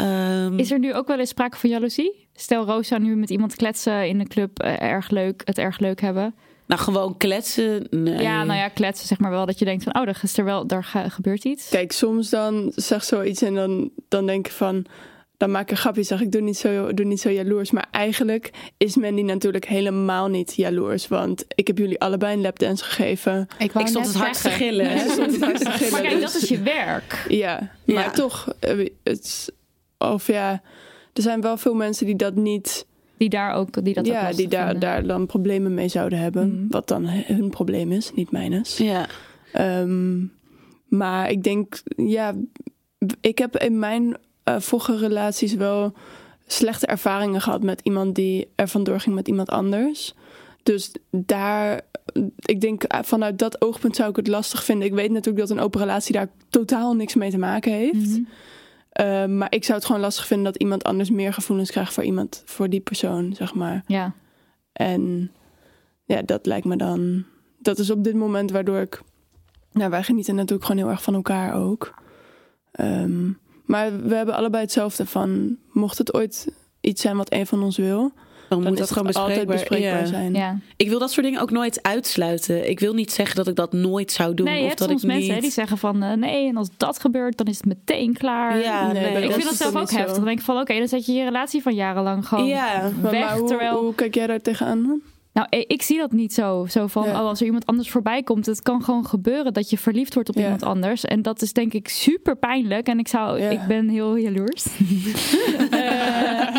Ehm, 0.00 0.58
Is 0.58 0.70
er 0.70 0.78
nu 0.78 0.94
ook 0.94 1.06
wel 1.06 1.18
eens 1.18 1.28
sprake 1.28 1.56
van 1.56 1.70
jaloezie? 1.70 2.28
Stel, 2.34 2.64
Roos 2.64 2.88
zou 2.88 3.02
nu 3.02 3.16
met 3.16 3.30
iemand 3.30 3.56
kletsen 3.56 4.08
in 4.08 4.18
de 4.18 4.26
club, 4.26 4.58
eh, 4.58 4.82
erg 4.82 5.10
leuk, 5.10 5.42
het 5.44 5.58
erg 5.58 5.78
leuk 5.78 6.00
hebben. 6.00 6.34
Nou, 6.66 6.80
gewoon 6.82 7.16
kletsen. 7.16 7.86
Nee. 7.90 8.22
Ja, 8.22 8.44
nou 8.44 8.58
ja, 8.58 8.68
kletsen 8.68 9.06
zeg 9.06 9.18
maar 9.18 9.30
wel 9.30 9.46
dat 9.46 9.58
je 9.58 9.64
denkt 9.64 9.82
van, 9.84 9.94
oh, 9.98 10.04
daar, 10.04 10.20
is 10.22 10.38
er 10.38 10.44
wel, 10.44 10.66
daar 10.66 10.84
ge- 10.84 11.10
gebeurt 11.10 11.44
iets. 11.44 11.68
Kijk, 11.68 11.92
soms 11.92 12.30
dan 12.30 12.72
zeg 12.74 13.04
zoiets 13.04 13.42
en 13.42 13.54
dan, 13.54 13.90
dan 14.08 14.26
denk 14.26 14.46
ik 14.46 14.52
van... 14.52 14.84
Dan 15.36 15.50
maak 15.50 15.62
ik 15.62 15.70
een 15.70 15.76
grapje, 15.76 16.02
zeg 16.02 16.20
ik, 16.20 16.32
doe 16.32 16.40
niet, 16.40 16.56
zo, 16.56 16.94
doe 16.94 17.06
niet 17.06 17.20
zo 17.20 17.30
jaloers. 17.30 17.70
Maar 17.70 17.86
eigenlijk 17.90 18.50
is 18.76 18.96
Mandy 18.96 19.22
natuurlijk 19.22 19.64
helemaal 19.64 20.28
niet 20.28 20.54
jaloers. 20.56 21.08
Want 21.08 21.44
ik 21.54 21.66
heb 21.66 21.78
jullie 21.78 22.00
allebei 22.00 22.34
een 22.34 22.40
lapdance 22.40 22.84
gegeven. 22.84 23.46
Ik, 23.58 23.72
wou 23.72 23.84
ik 23.84 23.90
stond 23.90 24.06
het 24.06 24.14
hard 24.16 24.42
te 24.42 24.50
gillen. 24.50 24.98
Ze 24.98 25.08
stond 25.12 25.32
het 25.32 25.42
hard 25.44 25.60
te 25.60 25.70
gillen, 25.70 25.92
Maar 25.92 26.00
kijk, 26.02 26.20
dus- 26.20 26.32
dat 26.32 26.42
is 26.42 26.48
je 26.48 26.60
werk. 26.62 27.24
Ja, 27.28 27.70
Ja. 27.84 27.94
maar 27.94 28.12
toch, 28.12 28.52
eh, 28.60 28.78
het, 29.02 29.24
is- 29.24 29.50
of 30.08 30.26
ja, 30.26 30.62
er 31.12 31.22
zijn 31.22 31.40
wel 31.40 31.56
veel 31.56 31.74
mensen 31.74 32.06
die 32.06 32.16
dat 32.16 32.34
niet, 32.34 32.86
Die 33.16 33.28
daar 33.28 33.54
ook, 33.54 33.84
die 33.84 33.94
dat 33.94 34.06
ja, 34.06 34.32
die 34.32 34.48
daar, 34.48 34.64
vinden. 34.70 34.80
daar 34.80 35.06
dan 35.06 35.26
problemen 35.26 35.74
mee 35.74 35.88
zouden 35.88 36.18
hebben. 36.18 36.54
Mhm. 36.54 36.68
Wat 36.68 36.88
dan 36.88 37.06
hun 37.06 37.50
probleem 37.50 37.92
is, 37.92 38.12
niet 38.14 38.30
mijnes. 38.30 38.76
Ja. 38.76 39.06
Ehm, 39.52 40.24
maar 40.88 41.30
ik 41.30 41.42
denk, 41.42 41.82
ja, 41.96 42.34
ik 43.20 43.38
heb 43.38 43.56
in 43.56 43.78
mijn 43.78 44.16
eh 44.44 44.60
vorige 44.60 44.96
relaties 44.96 45.54
wel 45.54 45.92
slechte 46.46 46.86
ervaringen 46.86 47.40
gehad 47.40 47.62
met 47.62 47.80
iemand 47.82 48.14
die 48.14 48.48
er 48.54 48.68
vandoor 48.68 49.00
ging 49.00 49.14
met 49.14 49.28
iemand 49.28 49.48
anders. 49.50 50.14
Dus 50.62 50.92
daar, 51.10 51.80
ik 52.40 52.60
denk 52.60 52.82
eh, 52.82 53.00
vanuit 53.02 53.38
dat 53.38 53.60
oogpunt 53.62 53.96
zou 53.96 54.10
ik 54.10 54.16
het 54.16 54.26
lastig 54.26 54.64
vinden. 54.64 54.86
Ik 54.86 54.94
weet 54.94 55.10
natuurlijk 55.10 55.48
dat 55.48 55.56
een 55.56 55.64
open 55.64 55.80
relatie 55.80 56.12
daar 56.12 56.28
totaal 56.48 56.94
niks 56.94 57.14
mee 57.14 57.30
te 57.30 57.38
maken 57.38 57.72
heeft. 57.72 58.08
Mhm. 58.08 58.20
Eh, 58.90 59.26
maar 59.26 59.54
ik 59.54 59.64
zou 59.64 59.78
het 59.78 59.86
gewoon 59.86 60.00
lastig 60.00 60.26
vinden 60.26 60.52
dat 60.52 60.62
iemand 60.62 60.84
anders 60.84 61.10
meer 61.10 61.32
gevoelens 61.32 61.70
krijgt 61.70 61.92
voor 61.92 62.04
iemand, 62.04 62.42
voor 62.44 62.68
die 62.68 62.80
persoon, 62.80 63.34
zeg 63.34 63.54
maar. 63.54 63.82
Ja. 63.86 64.14
En 64.72 65.32
ja, 66.04 66.22
dat 66.22 66.46
lijkt 66.46 66.66
me 66.66 66.76
dan. 66.76 67.24
Dat 67.58 67.78
is 67.78 67.90
op 67.90 68.04
dit 68.04 68.14
moment 68.14 68.50
waardoor 68.50 68.78
ik. 68.80 69.02
Nou, 69.72 69.90
wij 69.90 70.02
genieten 70.02 70.34
natuurlijk 70.34 70.64
gewoon 70.64 70.82
heel 70.82 70.90
erg 70.90 71.02
van 71.02 71.14
elkaar 71.14 71.54
ook. 71.54 71.94
Ehm, 72.72 73.30
maar 73.64 74.02
we 74.02 74.14
hebben 74.14 74.34
allebei 74.34 74.62
hetzelfde 74.62 75.06
van. 75.06 75.56
Mocht 75.72 75.98
het 75.98 76.14
ooit 76.14 76.52
iets 76.80 77.02
zijn 77.02 77.16
wat 77.16 77.32
een 77.32 77.46
van 77.46 77.62
ons 77.62 77.76
wil, 77.76 78.12
Dan 78.50 78.58
moet 78.58 78.68
dat 78.78 78.88
het 78.88 78.92
gewoon 78.98 79.12
altijd 79.12 79.46
bespreekbaar, 79.46 80.00
ja. 80.00 80.06
zijn. 80.06 80.34
ja. 80.34 80.58
Ik 80.76 80.88
wil 80.88 80.98
dat 80.98 81.10
soort 81.12 81.26
dingen 81.26 81.40
ook 81.40 81.50
nooit 81.50 81.82
uitsluiten. 81.82 82.70
Ik 82.70 82.80
wil 82.80 82.94
niet 82.94 83.12
zeggen 83.12 83.36
dat 83.36 83.48
ik 83.48 83.54
dat 83.56 83.72
nooit 83.72 84.12
zou 84.12 84.34
doen. 84.34 84.46
Nee, 84.46 84.54
je 84.56 84.60
of 84.62 84.66
hebt 84.66 84.78
dat 84.78 84.88
soms 84.88 85.02
ik 85.02 85.08
mensen 85.08 85.32
niet... 85.32 85.42
die 85.42 85.50
zeggen 85.50 85.78
van, 85.78 86.02
eh, 86.02 86.12
nee, 86.12 86.48
en 86.48 86.56
als 86.56 86.68
dat 86.76 87.00
gebeurt, 87.00 87.36
dan 87.36 87.46
is 87.46 87.56
het 87.56 87.66
meteen 87.66 88.12
klaar. 88.12 88.58
Ja, 88.58 88.92
Nee, 88.92 89.22
ik 89.24 89.32
vind 89.32 89.44
dat 89.44 89.54
zelf 89.54 89.76
ook 89.76 89.90
zo. 89.90 89.96
heftig. 89.96 90.14
Dan 90.16 90.24
denk 90.24 90.38
ik 90.38 90.44
van, 90.44 90.58
oké, 90.60 90.78
dan 90.78 90.88
zet 90.88 91.06
je 91.06 91.12
je 91.12 91.24
relatie 91.24 91.62
van 91.62 91.74
jarenlang 91.74 92.28
gewoon 92.28 92.46
Ja, 92.46 92.90
weg. 93.02 93.12
maar 93.20 93.36
hoe, 93.38 93.48
terwijl, 93.48 93.78
hoe 93.82 93.94
kijk 93.94 94.14
jij 94.14 94.26
daar 94.26 94.40
tegenaan? 94.40 95.00
nou, 95.32 95.46
ik, 95.66 95.82
zie 95.82 95.98
dat 95.98 96.12
niet 96.12 96.32
zo. 96.34 96.66
Zo 96.68 96.86
van, 96.86 97.04
Ja. 97.04 97.10
oh, 97.20 97.26
als 97.28 97.40
er 97.40 97.46
iemand 97.46 97.66
anders 97.66 97.90
voorbij 97.90 98.22
komt, 98.22 98.46
het 98.46 98.62
kan 98.62 98.82
gewoon 98.82 99.06
gebeuren 99.06 99.52
dat 99.52 99.70
je 99.70 99.78
verliefd 99.78 100.14
wordt 100.14 100.28
op 100.28 100.34
Ja. 100.34 100.42
iemand 100.42 100.62
anders. 100.62 101.04
En 101.04 101.22
dat 101.22 101.42
is 101.42 101.52
denk 101.52 101.72
ik 101.72 101.88
super 101.88 102.36
pijnlijk. 102.36 102.86
En 102.88 102.98
ik 102.98 103.08
zou, 103.08 103.40
Ja. 103.40 103.48
ik 103.50 103.60
ben 103.68 103.88
heel 103.88 104.16
jaloers. 104.16 104.66
Eh, 105.70 106.56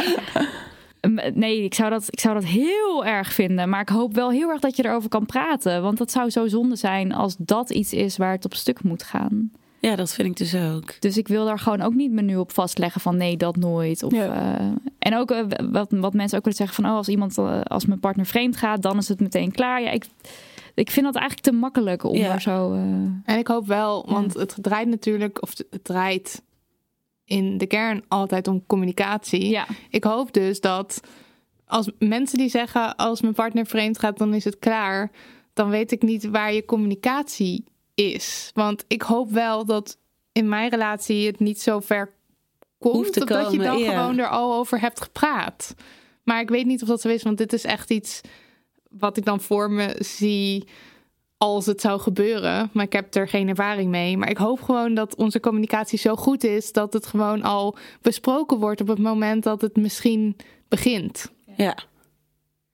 nee, 1.33 1.63
ik 1.63 1.73
zou, 1.73 1.89
dat, 1.89 2.07
ik 2.09 2.19
zou 2.19 2.33
dat 2.33 2.45
heel 2.45 3.05
erg 3.05 3.33
vinden. 3.33 3.69
Maar 3.69 3.81
ik 3.81 3.89
hoop 3.89 4.13
wel 4.15 4.31
heel 4.31 4.49
erg 4.49 4.59
dat 4.59 4.75
je 4.75 4.85
erover 4.85 5.09
kan 5.09 5.25
praten. 5.25 5.81
Want 5.81 5.97
dat 5.97 6.11
zou 6.11 6.29
zo 6.29 6.47
zonde 6.47 6.75
zijn 6.75 7.13
als 7.13 7.35
dat 7.37 7.69
iets 7.69 7.93
is 7.93 8.17
waar 8.17 8.31
het 8.31 8.45
op 8.45 8.53
stuk 8.53 8.83
moet 8.83 9.03
gaan. 9.03 9.51
ja, 9.79 9.95
dat 9.95 10.13
vind 10.13 10.27
ik 10.27 10.37
dus 10.37 10.55
ook. 10.55 11.01
Dus 11.01 11.17
ik 11.17 11.27
wil 11.27 11.45
daar 11.45 11.59
gewoon 11.59 11.81
ook 11.81 11.93
niet 11.93 12.11
me 12.11 12.21
nu 12.21 12.35
op 12.37 12.51
vastleggen 12.51 13.01
van 13.01 13.17
nee, 13.17 13.37
dat 13.37 13.55
nooit. 13.55 14.03
Of, 14.03 14.11
Ja. 14.13 14.57
eh, 14.59 14.65
en 14.99 15.15
ook 15.17 15.31
eh, 15.31 15.43
wat, 15.71 15.87
wat 15.91 16.13
mensen 16.13 16.37
ook 16.37 16.43
willen 16.43 16.57
zeggen 16.59 16.75
van 16.83 16.91
oh, 16.91 16.97
als 16.97 17.07
iemand, 17.09 17.37
eh, 17.37 17.61
als 17.61 17.85
mijn 17.85 17.99
partner 17.99 18.25
vreemd 18.25 18.57
gaat, 18.57 18.81
dan 18.81 18.97
is 18.97 19.07
het 19.07 19.19
meteen 19.19 19.51
klaar. 19.51 19.81
Ja, 19.81 19.89
ik, 19.91 20.05
ik 20.73 20.91
vind 20.91 21.05
dat 21.05 21.15
eigenlijk 21.15 21.47
te 21.47 21.53
makkelijk 21.53 22.03
om 22.03 22.15
Ja. 22.15 22.33
er 22.33 22.41
zo. 22.41 22.73
eh, 22.73 22.79
En 23.25 23.37
ik 23.37 23.47
hoop 23.47 23.67
wel, 23.67 24.05
want 24.09 24.33
het 24.33 24.57
draait 24.61 24.87
natuurlijk, 24.87 25.41
of 25.41 25.53
het 25.69 25.83
draait 25.83 26.41
in 27.31 27.57
de 27.57 27.67
kern 27.67 28.03
altijd 28.07 28.47
om 28.47 28.65
communicatie. 28.67 29.49
ja, 29.49 29.67
Ik 29.89 30.03
hoop 30.03 30.33
dus 30.33 30.61
dat 30.61 30.99
als 31.65 31.89
mensen 31.99 32.37
die 32.37 32.49
zeggen 32.49 32.95
als 32.95 33.21
mijn 33.21 33.33
partner 33.33 33.65
vreemd 33.65 33.99
gaat, 33.99 34.17
dan 34.17 34.33
is 34.33 34.43
het 34.43 34.59
klaar. 34.59 35.11
Dan 35.53 35.69
weet 35.69 35.91
ik 35.91 36.01
niet 36.01 36.29
waar 36.29 36.53
je 36.53 36.65
communicatie 36.65 37.63
is. 37.95 38.51
Want 38.53 38.85
ik 38.87 39.01
hoop 39.01 39.31
wel 39.31 39.65
dat 39.65 39.97
in 40.31 40.49
mijn 40.49 40.69
relatie 40.69 41.27
het 41.27 41.39
niet 41.39 41.61
zo 41.61 41.79
ver 41.79 42.13
komt. 42.79 42.95
Hoeft 42.95 43.13
te 43.13 43.25
dat 43.25 43.51
je 43.51 43.57
dan 43.57 43.83
gewoon 43.83 44.17
er 44.17 44.29
al 44.29 44.53
over 44.53 44.79
hebt 44.79 45.01
gepraat. 45.01 45.75
Maar 46.23 46.41
ik 46.41 46.49
weet 46.49 46.65
niet 46.65 46.81
of 46.81 46.87
dat 46.87 47.01
zo 47.01 47.09
is, 47.09 47.23
want 47.23 47.37
dit 47.37 47.53
is 47.53 47.63
echt 47.63 47.91
iets 47.91 48.21
wat 48.89 49.17
ik 49.17 49.25
dan 49.25 49.41
voor 49.41 49.71
me 49.71 49.95
zie 49.99 50.67
als 51.41 51.65
het 51.65 51.81
zou 51.81 51.99
gebeuren. 51.99 52.69
Maar 52.73 52.85
ik 52.85 52.93
heb 52.93 53.15
er 53.15 53.27
geen 53.27 53.49
ervaring 53.49 53.89
mee. 53.89 54.17
Maar 54.17 54.29
ik 54.29 54.37
hoop 54.37 54.61
gewoon 54.61 54.93
dat 54.93 55.15
onze 55.15 55.39
communicatie 55.39 55.99
zo 55.99 56.15
goed 56.15 56.43
is 56.43 56.71
dat 56.71 56.93
het 56.93 57.05
gewoon 57.05 57.41
al 57.41 57.75
besproken 58.01 58.57
wordt 58.57 58.81
op 58.81 58.87
het 58.87 58.99
moment 58.99 59.43
dat 59.43 59.61
het 59.61 59.75
misschien 59.75 60.35
begint. 60.67 61.31
Ja. 61.55 61.77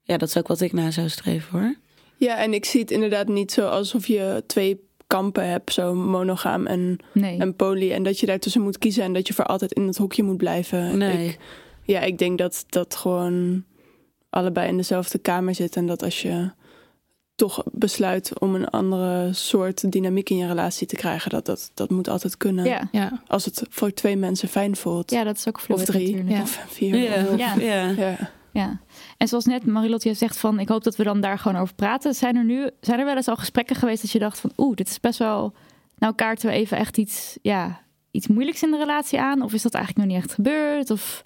Ja, 0.02 0.18
dat 0.18 0.28
is 0.28 0.38
ook 0.38 0.48
wat 0.48 0.62
ik 0.62 0.74
na 0.74 0.92
zou 0.92 1.10
streven 1.10 1.60
hoor. 1.60 1.76
Ja, 2.18 2.38
en 2.38 2.54
ik 2.54 2.66
zie 2.66 2.82
het 2.82 2.92
inderdaad 2.92 3.28
niet 3.28 3.52
zo 3.52 3.68
alsof 3.68 4.08
je 4.08 4.44
twee 4.48 4.90
kampen 5.08 5.50
hebt, 5.50 5.74
zo 5.74 5.94
monogaam 5.94 6.66
en, 6.66 6.98
nee. 7.14 7.40
en 7.40 7.56
poly. 7.56 7.92
En 7.92 8.04
dat 8.04 8.20
je 8.20 8.26
daartussen 8.26 8.62
moet 8.62 8.78
kiezen 8.78 9.04
en 9.04 9.14
dat 9.14 9.28
je 9.28 9.34
voor 9.34 9.46
altijd 9.46 9.74
in 9.74 9.88
het 9.88 9.98
hokje 9.98 10.24
moet 10.24 10.38
blijven. 10.38 10.98
Nee. 10.98 11.28
Ik, 11.28 11.38
ja, 11.84 12.02
ik 12.02 12.18
denk 12.18 12.38
dat 12.38 12.66
dat 12.70 12.96
gewoon 12.96 13.64
allebei 14.30 14.68
in 14.68 14.78
dezelfde 14.78 15.18
kamer 15.18 15.56
zit. 15.56 15.76
En 15.76 15.86
dat 15.86 16.04
als 16.04 16.22
je 16.22 16.52
toch 17.38 17.64
besluit 17.72 18.40
om 18.40 18.56
een 18.56 18.68
andere 18.68 19.34
soort 19.34 19.92
dynamiek 19.92 20.30
in 20.30 20.38
je 20.38 20.48
relatie 20.48 20.88
te 20.88 20.96
krijgen, 20.96 21.30
dat 21.30 21.46
dat, 21.46 21.72
dat 21.74 21.90
moet 21.90 22.10
altijd 22.10 22.38
kunnen. 22.38 22.66
ja. 22.66 22.88
Ja. 22.92 23.22
Als 23.28 23.46
het 23.46 23.64
voor 23.70 23.94
twee 23.94 24.16
mensen 24.18 24.48
fijn 24.50 24.76
voelt. 24.76 25.12
ja, 25.12 25.24
dat 25.24 25.38
is 25.38 25.48
ook 25.48 25.56
of 25.56 25.62
fluid 25.64 25.86
drie, 25.86 26.06
natuurlijk. 26.16 26.36
Ja. 26.36 26.42
of 26.42 26.66
vier. 26.68 26.96
Ja. 26.98 27.26
of- 27.32 27.38
Ja. 27.38 27.54
ja. 27.56 27.90
ja. 27.90 28.32
Ja. 28.52 28.80
En 29.18 29.28
zoals 29.28 29.46
net 29.46 29.66
Marilotte 29.66 30.14
zegt 30.14 30.38
van, 30.40 30.60
ik 30.60 30.68
hoop 30.70 30.84
dat 30.84 30.96
we 30.96 31.04
dan 31.04 31.22
daar 31.22 31.40
gewoon 31.40 31.62
over 31.62 31.76
praten. 31.76 32.14
Zijn 32.14 32.36
er 32.36 32.44
nu, 32.46 32.70
zijn 32.82 33.00
er 33.00 33.06
wel 33.06 33.16
eens 33.16 33.28
al 33.28 33.36
gesprekken 33.36 33.76
geweest 33.76 34.02
dat 34.02 34.12
je 34.12 34.20
dacht 34.20 34.40
van, 34.40 34.52
oeh, 34.58 34.76
dit 34.76 34.88
is 34.90 35.00
best 35.00 35.20
wel, 35.20 35.54
nou 35.98 36.16
kaarten 36.16 36.50
we 36.50 36.54
even 36.56 36.78
echt 36.78 36.98
iets, 36.98 37.38
ja, 37.42 37.82
iets 38.12 38.28
moeilijks 38.28 38.64
in 38.64 38.72
de 38.72 38.78
relatie 38.78 39.20
aan? 39.20 39.42
Of 39.42 39.54
is 39.54 39.62
dat 39.62 39.74
eigenlijk 39.74 40.06
nog 40.08 40.16
niet 40.16 40.26
echt 40.26 40.34
gebeurd? 40.34 40.90
Of, 40.90 41.22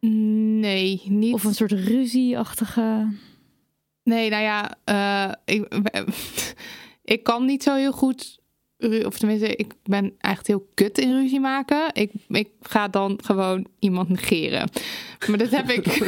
Nee, 0.00 1.02
niet. 1.04 1.34
of 1.34 1.44
een 1.44 1.54
soort 1.54 1.72
ruzieachtige... 1.72 3.06
Nee, 4.04 4.30
nou 4.30 4.42
ja, 4.42 4.74
eh, 4.84 5.54
ik, 5.56 5.74
ik 7.14 7.22
kan 7.22 7.44
niet 7.44 7.62
zo 7.62 7.74
heel 7.74 7.92
goed. 7.92 8.40
Of 9.04 9.18
tenminste, 9.18 9.56
ik 9.56 9.72
ben 9.84 10.14
echt 10.18 10.46
heel 10.46 10.68
kut 10.74 10.98
in 10.98 11.12
ruzie 11.12 11.40
maken. 11.40 11.90
Ik, 11.92 12.10
ik 12.28 12.48
ga 12.62 12.88
dan 12.88 13.18
gewoon 13.24 13.66
iemand 13.78 14.08
negeren. 14.08 14.68
Maar 15.28 15.38
dat 15.38 15.50
heb 15.50 15.70
ik. 15.70 15.86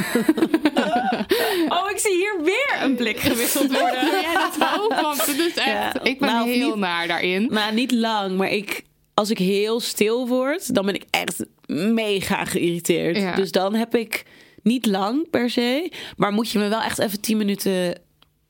Oh, 1.69 1.91
ik 1.91 1.99
zie 1.99 2.15
hier 2.15 2.37
weer 2.43 2.79
een 2.83 2.95
blik 2.95 3.19
gewisseld 3.19 3.73
worden. 3.73 4.21
ja, 4.21 4.33
dat 4.33 4.69
ook, 4.79 5.01
want 5.01 5.27
het 5.27 5.39
is 5.39 5.55
echt. 5.55 5.67
Ja, 5.67 6.03
ik 6.03 6.19
ben 6.19 6.29
nou, 6.29 6.49
heel 6.51 6.67
niet- 6.69 6.77
naar 6.77 7.07
daarin. 7.07 7.49
Maar 7.51 7.73
niet 7.73 7.93
lang, 7.93 8.37
maar 8.37 8.51
ik, 8.51 8.83
als 9.15 9.31
ik 9.31 9.39
heel 9.39 9.81
stil 9.81 10.29
word, 10.29 10.75
dan 10.75 10.87
ben 10.87 10.95
ik 10.95 11.05
echt 11.11 11.45
mega 11.67 12.45
geïrriteerd. 12.45 13.17
Ja. 13.17 13.35
Dus 13.35 13.53
dan 13.53 13.75
heb 13.75 13.95
ik 13.95 14.25
niet 14.65 14.87
lang 14.87 15.31
per 15.31 15.51
se, 15.51 15.93
maar 16.17 16.33
moet 16.33 16.51
je 16.51 16.59
me 16.59 16.69
wel 16.69 16.83
echt 16.83 16.99
even 16.99 17.21
10 17.21 17.37
minuten 17.37 18.03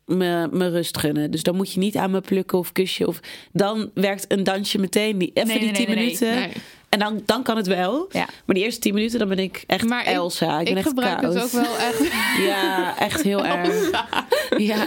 me, 0.07 0.49
me 0.51 0.69
rust 0.69 0.99
gunnen. 0.99 1.31
Dus 1.31 1.43
dan 1.43 1.57
moet 1.57 1.73
je 1.73 1.79
niet 1.79 1.97
aan 1.97 2.11
me 2.11 2.21
plukken 2.21 2.59
of 2.59 2.73
kusje. 2.73 3.07
Of, 3.07 3.21
dan 3.53 3.91
werkt 3.95 4.25
een 4.29 4.45
dansje 4.45 4.79
meteen 4.79 5.19
die, 5.19 5.31
even 5.35 5.49
Nee, 5.49 5.59
die 5.59 5.71
nee, 5.71 5.87
10 5.87 5.87
nee, 5.87 5.97
nee, 5.97 6.05
minuten. 6.05 6.63
En 6.95 7.01
dan, 7.01 7.23
dan 7.27 7.43
kan 7.43 7.57
het 7.57 7.67
wel. 7.67 8.07
Ja. 8.11 8.29
Maar 8.45 8.55
die 8.55 8.65
eerste 8.65 8.81
10 8.81 8.95
minuten, 8.95 9.19
dan 9.19 9.29
ben 9.29 9.39
ik 9.39 9.65
echt 9.67 9.89
Maar 9.89 10.01
ik- 10.01 10.07
Elsa. 10.15 10.59
Ik, 10.59 10.65
ben 10.65 10.73
Ik 10.73 10.79
echt 10.79 10.89
gebruik 10.89 11.19
koud. 11.19 11.35
het 11.35 11.43
ook 11.45 11.51
wel 11.51 11.77
echt. 11.77 12.03
Ja, 12.47 12.99
echt 12.99 13.23
heel 13.23 13.47
erg. 13.57 13.91
Ja. 14.57 14.85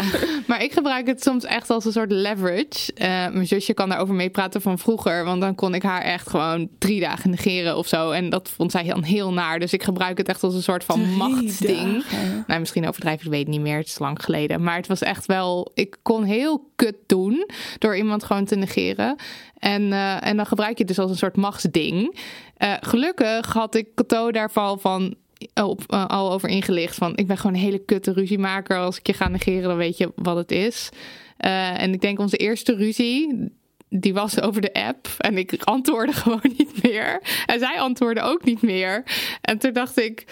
Maar 0.48 0.64
ik 0.64 0.74
gebruik 0.74 1.08
het 1.08 1.24
soms 1.24 1.44
echt 1.46 1.70
als 1.70 1.86
een 1.86 1.92
soort 1.92 2.12
leverage. 2.12 2.94
Eh, 2.96 3.08
mijn 3.08 3.48
zusje 3.48 3.74
kan 3.74 3.90
daarover 3.90 4.16
meepraten 4.16 4.62
van 4.62 4.80
vroeger. 4.80 5.24
Want 5.26 5.42
dan 5.42 5.56
kon 5.56 5.74
ik 5.74 5.84
haar 5.84 6.02
echt 6.02 6.30
gewoon 6.30 6.70
drie 6.78 7.00
dagen 7.00 7.30
negeren 7.30 7.78
of 7.78 7.88
zo. 7.88 8.12
En 8.12 8.30
dat 8.30 8.50
vond 8.56 8.72
zij 8.72 8.84
dan 8.84 9.04
heel 9.04 9.34
naar. 9.34 9.60
Dus 9.60 9.74
ik 9.74 9.84
gebruik 9.84 10.18
het 10.18 10.28
echt 10.28 10.44
als 10.44 10.54
een 10.54 10.64
soort 10.64 10.84
van 10.84 11.16
machtsding. 11.16 12.04
Nou, 12.48 12.60
misschien 12.60 12.88
overdrijf 12.88 13.20
ik, 13.20 13.26
ik 13.26 13.30
weet 13.32 13.40
het 13.40 13.50
niet 13.50 13.62
meer. 13.62 13.78
Het 13.78 13.88
is 13.88 14.00
lang 14.00 14.24
geleden. 14.24 14.64
Maar 14.64 14.76
het 14.76 14.88
was 14.88 15.02
echt 15.02 15.26
wel... 15.26 15.72
Ik 15.74 15.98
kon 16.02 16.24
heel 16.24 16.70
kut 16.76 16.96
doen 17.06 17.50
door 17.80 17.98
iemand 17.98 18.24
gewoon 18.24 18.46
te 18.46 18.56
negeren. 18.56 19.16
En, 19.60 19.94
eh, 19.94 20.28
en 20.28 20.38
dan 20.38 20.46
gebruik 20.46 20.72
je 20.78 20.84
het 20.84 20.88
dus 20.88 21.00
als 21.00 21.12
een 21.12 21.18
soort 21.18 21.36
machtsding. 21.36 22.20
Eh, 22.58 22.74
gelukkig 22.80 23.54
had 23.54 23.76
ik 23.76 23.88
Cato 23.96 24.32
daarvan 24.32 24.80
van 24.80 25.16
op, 25.54 25.84
eh, 25.88 26.06
al 26.06 26.32
over 26.32 26.50
ingelicht. 26.50 26.96
Van 26.96 27.16
ik 27.16 27.28
ben 27.28 27.38
gewoon 27.38 27.54
een 27.54 27.62
hele 27.62 27.86
kutte 27.86 28.14
ruziemaker. 28.14 28.78
Als 28.78 28.98
ik 28.98 29.08
je 29.08 29.14
ga 29.14 29.28
negeren, 29.28 29.68
dan 29.68 29.78
weet 29.78 29.98
je 29.98 30.12
wat 30.16 30.36
het 30.36 30.52
is. 30.52 30.90
En 31.38 31.94
ik 31.94 32.02
denk 32.02 32.20
onze 32.20 32.38
eerste 32.38 32.76
ruzie. 32.76 33.52
Die 33.90 34.14
was 34.14 34.42
over 34.42 34.62
de 34.62 34.74
app 34.74 35.08
en 35.18 35.38
ik 35.38 35.64
antwoordde 35.64 36.14
gewoon 36.22 36.54
niet 36.58 36.84
meer. 36.84 37.22
En 37.46 37.60
zij 37.60 37.80
antwoordde 37.80 38.22
ook 38.22 38.44
niet 38.44 38.62
meer. 38.62 39.04
En 39.42 39.58
toen 39.58 39.74
dacht 39.74 40.00
ik. 40.00 40.26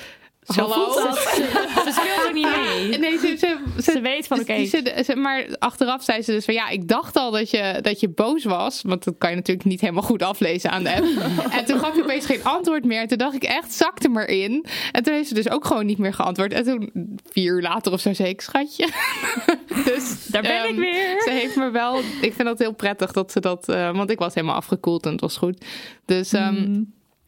Zo 0.47 0.61
Hallo? 0.61 0.91
voelt 0.91 0.95
dat. 0.95 1.17
Ze 1.85 1.91
speelt 1.91 2.27
er 2.27 2.33
niet 2.33 2.55
mee. 2.55 2.97
Nee, 2.97 3.17
ze, 3.17 3.27
ze, 3.27 3.57
ze, 3.77 3.91
Ze 3.91 4.01
weet 4.01 4.27
van, 4.27 4.39
oké. 4.39 5.15
maar 5.15 5.45
achteraf 5.59 6.03
zei 6.03 6.21
ze 6.21 6.31
dus 6.31 6.45
van 6.45 6.53
ja, 6.53 6.69
ik 6.69 6.87
dacht 6.87 7.15
al 7.15 7.31
dat 7.31 7.49
je, 7.49 7.79
dat 7.81 7.99
je 7.99 8.09
boos 8.09 8.43
was. 8.43 8.81
Want 8.81 9.03
dat 9.03 9.15
kan 9.17 9.29
je 9.29 9.35
natuurlijk 9.35 9.67
niet 9.67 9.81
helemaal 9.81 10.03
goed 10.03 10.23
aflezen 10.23 10.71
aan 10.71 10.83
de 10.83 10.95
app. 10.95 11.05
en 11.57 11.65
toen 11.65 11.79
gaf 11.79 11.95
je 11.95 12.03
opeens 12.03 12.25
geen 12.25 12.43
antwoord 12.43 12.85
meer. 12.85 13.01
En 13.01 13.07
toen 13.07 13.17
dacht 13.17 13.35
ik 13.35 13.43
echt, 13.43 13.73
zakte 13.73 14.09
maar 14.09 14.27
in. 14.27 14.65
En 14.91 15.03
toen 15.03 15.13
heeft 15.13 15.27
ze 15.27 15.33
dus 15.33 15.49
ook 15.49 15.65
gewoon 15.65 15.85
niet 15.85 15.97
meer 15.97 16.13
geantwoord. 16.13 16.53
En 16.53 16.63
toen, 16.63 16.91
vier 17.31 17.53
uur 17.53 17.61
later 17.61 17.91
of 17.91 17.99
zo, 17.99 18.13
zei 18.13 18.29
ik, 18.29 18.41
schatje. 18.41 18.89
dus 19.85 20.25
Daar 20.27 20.41
ben 20.41 20.63
ik 20.63 20.69
ehm, 20.69 20.79
weer. 20.79 21.21
Ze 21.21 21.29
heeft 21.29 21.55
me 21.55 21.69
wel, 21.69 21.97
ik 22.21 22.33
vind 22.33 22.47
dat 22.47 22.59
heel 22.59 22.73
prettig 22.73 23.11
dat 23.11 23.31
ze 23.31 23.39
dat, 23.39 23.69
eh, 23.69 23.95
want 23.95 24.09
ik 24.09 24.19
was 24.19 24.33
helemaal 24.33 24.55
afgekoeld 24.55 25.05
en 25.05 25.11
het 25.11 25.21
was 25.21 25.37
goed. 25.37 25.65
Dus 26.05 26.33
ehm, 26.33 26.81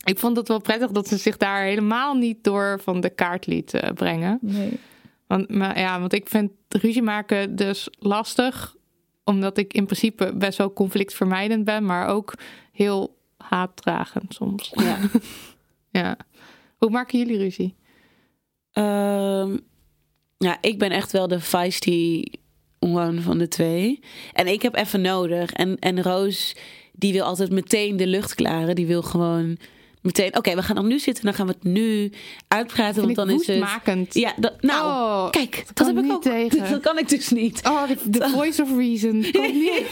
ik 0.03 0.19
vond 0.19 0.37
het 0.37 0.47
wel 0.47 0.61
prettig 0.61 0.91
dat 0.91 1.07
ze 1.07 1.17
zich 1.17 1.37
daar 1.37 1.63
helemaal 1.63 2.13
niet 2.13 2.43
door 2.43 2.79
van 2.83 3.01
de 3.01 3.09
kaart 3.09 3.45
liet 3.45 3.73
eh, 3.73 3.91
brengen. 3.91 4.37
Nee. 4.41 4.79
Want, 5.27 5.49
maar 5.49 5.79
ja, 5.79 5.99
want 5.99 6.13
ik 6.13 6.29
vind 6.29 6.51
ruzie 6.67 7.01
maken 7.01 7.55
dus 7.55 7.87
lastig. 7.99 8.75
Omdat 9.23 9.57
ik 9.57 9.73
in 9.73 9.85
principe 9.85 10.33
best 10.35 10.57
wel 10.57 10.73
conflictvermijdend 10.73 11.63
ben. 11.63 11.85
Maar 11.85 12.07
ook 12.07 12.33
heel 12.71 13.17
haatdragend 13.37 14.33
soms. 14.33 14.71
Ja. 14.75 14.97
Ja. 15.91 16.17
Hoe 16.77 16.89
maken 16.89 17.19
jullie 17.19 17.37
ruzie? 17.37 17.75
Ehm, 18.71 19.57
ja, 20.37 20.57
ik 20.61 20.79
ben 20.79 20.91
echt 20.91 21.11
wel 21.11 21.27
de 21.27 21.39
feisty 21.39 22.23
one 22.79 23.21
van 23.21 23.37
de 23.37 23.47
twee. 23.47 23.99
En 24.33 24.47
ik 24.47 24.61
heb 24.61 24.75
even 24.75 25.01
nodig. 25.01 25.51
En, 25.51 25.79
en 25.79 26.01
Roos, 26.01 26.55
die 26.93 27.13
wil 27.13 27.23
altijd 27.23 27.51
meteen 27.51 27.97
de 27.97 28.07
lucht 28.07 28.35
klaren. 28.35 28.75
Die 28.75 28.87
wil 28.87 29.01
gewoon 29.01 29.57
meteen... 30.07 30.37
Oké, 30.37 30.55
we 30.55 30.63
gaan 30.63 30.75
dan 30.75 30.87
nu 30.87 30.99
zitten. 30.99 31.23
Dan 31.23 31.33
gaan 31.33 31.47
we 31.47 31.53
het 31.61 31.63
nu 31.63 32.11
uitpraten. 32.47 32.93
Vind 32.93 33.05
want 33.05 33.09
ik 33.09 33.15
dan 33.47 33.57
is 33.57 33.83
het... 33.85 34.13
Ja, 34.13 34.33
dat, 34.37 34.61
nou, 34.61 34.85
Oh, 34.87 35.29
kijk, 35.29 35.63
dat 35.73 35.77
dat, 35.87 35.95
heb 35.95 36.05
ik 36.05 36.11
ook. 36.11 36.21
tegen. 36.37 36.71
Dat 36.71 36.81
kan 36.81 36.97
ik 36.97 37.09
dus 37.09 37.29
niet. 37.29 37.61
Oh, 37.67 37.81
de, 38.03 38.29
voice 38.29 38.61
of 38.63 38.69
reason. 38.77 39.25
Kan 39.31 39.41
niet. 39.53 39.83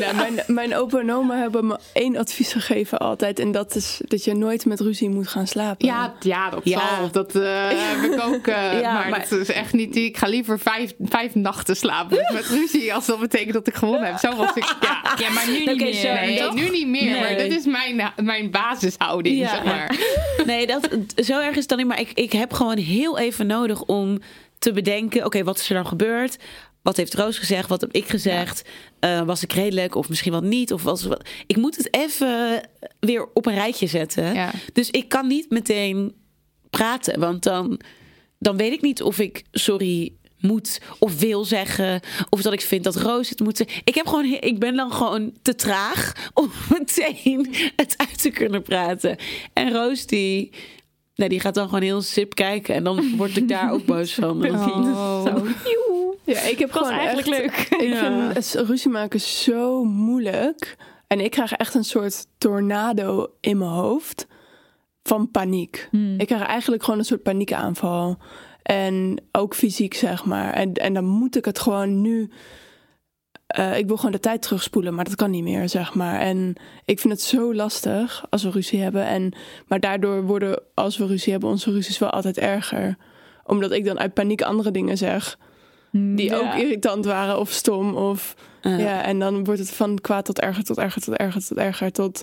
Nou, 0.00 0.14
mijn, 0.16 0.42
mijn 0.46 0.74
opa 0.76 0.98
en 0.98 1.12
oma 1.12 1.36
hebben 1.36 1.66
me 1.66 1.78
één 1.92 2.16
advies 2.16 2.52
gegeven 2.52 2.98
altijd. 2.98 3.38
En 3.38 3.52
dat 3.52 3.74
is 3.74 4.00
dat 4.04 4.24
je 4.24 4.34
nooit 4.34 4.64
met 4.66 4.80
ruzie 4.80 5.08
moet 5.08 5.28
gaan 5.28 5.46
slapen. 5.46 5.86
Ja, 5.86 6.14
ja, 6.20 6.50
dat 6.50 6.60
Ja. 6.64 6.96
zal. 6.96 7.10
Dat 7.10 7.34
eh, 7.36 7.68
heb 7.68 8.12
ik 8.12 8.20
ook. 8.24 8.46
eh, 8.46 8.60
Ja, 8.80 8.92
maar, 8.92 9.08
maar- 9.08 9.26
dat 9.30 9.38
is 9.40 9.50
echt 9.52 9.72
niet... 9.72 9.96
Ik 9.96 10.16
ga 10.16 10.26
liever 10.26 10.58
vijf, 10.58 10.92
vijf 11.00 11.34
nachten 11.34 11.76
slapen 11.76 12.26
met 12.32 12.46
ruzie... 12.46 12.94
als 12.94 13.06
dat 13.06 13.20
betekent 13.20 13.52
dat 13.52 13.66
ik 13.66 13.74
gewonnen 13.74 14.06
heb. 14.06 14.18
Zo 14.18 14.36
was 14.36 14.54
ik... 14.54 14.76
Ja, 14.80 15.02
Ja, 15.18 15.30
maar 15.30 15.46
nu 15.46 15.58
niet 15.58 15.76
meer. 15.80 16.12
Nee, 16.14 16.50
nu 16.52 16.68
niet 16.70 16.86
meer. 16.88 17.10
Nee. 17.10 17.20
Maar 17.20 17.36
dit 17.36 17.52
is 17.52 17.64
mijn, 17.64 18.12
mijn 18.16 18.50
basishouding, 18.50 19.11
Ja. 19.20 19.48
zeg 19.48 19.64
maar. 19.64 19.96
Nee, 20.46 20.66
dat, 20.66 20.88
zo 21.16 21.40
erg 21.40 21.50
is 21.50 21.56
het 21.56 21.68
dan 21.68 21.78
niet. 21.78 21.86
Maar 21.86 22.00
ik, 22.00 22.12
ik 22.12 22.32
heb 22.32 22.52
gewoon 22.52 22.78
heel 22.78 23.18
even 23.18 23.46
nodig 23.46 23.82
om 23.82 24.18
te 24.58 24.72
bedenken... 24.72 25.24
oké, 25.24 25.44
wat 25.44 25.58
is 25.58 25.68
er 25.68 25.74
dan 25.74 25.86
gebeurd? 25.86 26.36
Wat 26.82 26.96
heeft 26.96 27.14
Roos 27.14 27.38
gezegd? 27.38 27.68
Wat 27.68 27.80
heb 27.80 27.92
ik 27.92 28.08
gezegd? 28.08 28.68
Eh, 28.98 29.22
was 29.22 29.42
ik 29.42 29.52
redelijk 29.52 29.94
of 29.94 30.08
misschien 30.08 30.32
wat 30.32 30.42
niet? 30.42 30.72
Of 30.72 30.82
was, 30.82 31.04
wat... 31.04 31.28
Ik 31.46 31.56
moet 31.56 31.76
het 31.76 31.94
even 31.94 32.68
weer 33.00 33.28
op 33.34 33.46
een 33.46 33.54
rijtje 33.54 33.86
zetten. 33.86 34.34
Ja. 34.34 34.50
Dus 34.72 34.90
ik 34.90 35.08
kan 35.08 35.26
niet 35.26 35.50
meteen 35.50 36.14
praten. 36.70 37.20
Want 37.20 37.42
dan, 37.42 37.80
dan 38.38 38.56
weet 38.56 38.72
ik 38.72 38.82
niet 38.82 39.02
of 39.02 39.18
ik 39.18 39.44
sorry 39.52 40.12
moet 40.42 40.80
of 40.98 41.18
wil 41.20 41.44
zeggen. 41.44 42.00
Of 42.28 42.42
dat 42.42 42.52
ik 42.52 42.60
vind 42.60 42.84
dat 42.84 42.96
Roos 42.96 43.28
het 43.28 43.40
moet 43.40 43.56
zeggen. 43.56 43.80
Ik, 43.84 43.94
heb 43.94 44.06
gewoon, 44.06 44.24
ik 44.24 44.58
ben 44.58 44.76
dan 44.76 44.92
gewoon 44.92 45.32
te 45.42 45.54
traag 45.54 46.30
om 46.34 46.50
meteen 46.78 47.54
het 47.76 47.94
uit 47.96 48.22
te 48.22 48.30
kunnen 48.30 48.62
praten. 48.62 49.16
En 49.52 49.72
Roos 49.72 50.06
die... 50.06 50.50
Nee, 51.14 51.28
die 51.28 51.40
gaat 51.40 51.54
dan 51.54 51.64
gewoon 51.64 51.82
heel 51.82 52.02
sip 52.02 52.34
kijken. 52.34 52.74
En 52.74 52.84
dan 52.84 53.10
word 53.16 53.36
ik 53.36 53.48
daar 53.48 53.72
ook 53.72 53.84
boos 53.84 54.14
van. 54.14 54.46
Oh. 54.50 55.26
Zo. 55.26 55.46
Ja, 56.24 56.40
ik 56.40 56.58
heb 56.58 56.72
gewoon 56.72 56.92
eigenlijk 56.92 57.28
echt, 57.28 57.70
leuk. 57.70 57.80
Ik 57.80 57.88
Ja. 57.92 58.30
vind 58.32 58.34
het 58.34 58.66
ruzie 58.68 58.90
maken 58.90 59.20
zo 59.20 59.84
moeilijk. 59.84 60.76
En 61.06 61.20
ik 61.20 61.30
krijg 61.30 61.52
echt 61.52 61.74
een 61.74 61.84
soort 61.84 62.26
tornado 62.38 63.26
in 63.40 63.58
mijn 63.58 63.70
hoofd 63.70 64.26
van 65.02 65.30
paniek. 65.30 65.88
Hmm. 65.90 66.14
Ik 66.20 66.26
krijg 66.26 66.42
eigenlijk 66.42 66.82
gewoon 66.82 66.98
een 66.98 67.04
soort 67.04 67.22
paniekaanval. 67.22 68.18
En 68.62 69.22
ook 69.32 69.54
fysiek, 69.54 69.94
zeg 69.94 70.24
maar. 70.24 70.52
En, 70.52 70.72
en 70.72 70.94
dan 70.94 71.04
moet 71.04 71.36
ik 71.36 71.44
het 71.44 71.58
gewoon 71.58 72.00
nu... 72.00 72.30
eh, 73.46 73.78
ik 73.78 73.86
wil 73.86 73.96
gewoon 73.96 74.12
de 74.12 74.20
tijd 74.20 74.42
terugspoelen, 74.42 74.94
maar 74.94 75.04
dat 75.04 75.14
kan 75.14 75.30
niet 75.30 75.42
meer, 75.42 75.68
zeg 75.68 75.94
maar. 75.94 76.20
En 76.20 76.54
ik 76.84 77.00
vind 77.00 77.12
het 77.12 77.22
zo 77.22 77.54
lastig 77.54 78.24
als 78.30 78.42
we 78.42 78.50
ruzie 78.50 78.80
hebben. 78.80 79.04
En, 79.06 79.32
maar 79.66 79.80
daardoor 79.80 80.22
worden, 80.22 80.62
als 80.74 80.96
we 80.96 81.06
ruzie 81.06 81.32
hebben, 81.32 81.50
onze 81.50 81.70
ruzies 81.70 81.98
wel 81.98 82.10
altijd 82.10 82.38
erger. 82.38 82.96
Omdat 83.44 83.72
ik 83.72 83.84
dan 83.84 83.98
uit 83.98 84.14
paniek 84.14 84.42
andere 84.42 84.70
dingen 84.70 84.96
zeg 84.98 85.38
die 85.94 86.30
Ja. 86.30 86.36
ook 86.38 86.54
irritant 86.54 87.04
waren 87.04 87.38
of 87.38 87.50
stom. 87.50 87.94
Of, 87.96 88.34
Ja. 88.60 88.76
ja, 88.78 89.02
en 89.04 89.18
dan 89.18 89.44
wordt 89.44 89.60
het 89.60 89.70
van 89.72 89.98
kwaad 90.00 90.24
tot 90.24 90.40
erger, 90.40 90.64
tot 90.64 90.78
erger, 90.78 91.02
tot 91.02 91.14
erger, 91.16 91.46
tot 91.46 91.58
erger. 91.58 91.92
Tot, 91.92 92.22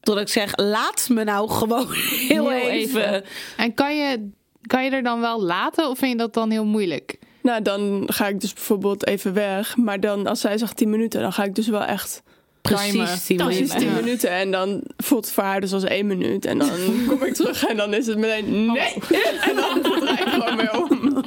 Tot 0.00 0.18
ik 0.18 0.28
zeg, 0.28 0.56
laat 0.56 1.08
me 1.10 1.24
nou 1.24 1.50
gewoon 1.50 1.86
heel, 2.28 2.48
Heel 2.50 2.68
even. 2.68 3.04
even. 3.04 3.24
En 3.56 3.74
kan 3.74 3.96
je, 3.96 4.30
kan 4.66 4.84
je 4.84 4.90
er 4.90 5.02
dan 5.02 5.20
wel 5.20 5.42
laten 5.42 5.88
of 5.88 5.98
vind 5.98 6.12
je 6.12 6.18
dat 6.18 6.34
dan 6.34 6.50
heel 6.50 6.64
moeilijk? 6.64 7.18
nou, 7.42 7.62
dan 7.62 8.02
ga 8.06 8.28
ik 8.28 8.40
dus 8.40 8.52
bijvoorbeeld 8.52 9.06
even 9.06 9.32
weg. 9.32 9.76
Maar 9.76 10.00
dan, 10.00 10.26
als 10.26 10.40
zij 10.40 10.58
zegt 10.58 10.76
10 10.76 10.90
minuten, 10.90 11.20
dan 11.20 11.32
ga 11.32 11.44
ik 11.44 11.54
dus 11.54 11.68
wel 11.68 11.84
echt 11.84 12.22
Precies, 12.62 13.26
die 13.26 13.36
precies 13.36 13.74
minuten. 13.74 13.78
10 13.78 13.94
minuten. 13.94 14.30
En 14.30 14.50
dan 14.50 14.82
voelt 14.96 15.24
het 15.24 15.34
voor 15.34 15.44
haar 15.44 15.60
dus 15.60 15.72
als 15.72 15.84
één 15.84 16.06
minuut. 16.06 16.44
En 16.44 16.58
dan 16.58 16.70
kom 17.08 17.22
ik 17.22 17.34
terug 17.34 17.66
en 17.66 17.76
dan 17.76 17.94
is 17.94 18.06
het 18.06 18.18
meteen 18.18 18.66
nee. 18.66 18.94
En 19.48 19.54
dan 19.54 19.82
draai 19.82 20.20
ik 20.20 20.28
gewoon 20.28 20.56
weer 20.56 20.82
om. 20.82 21.00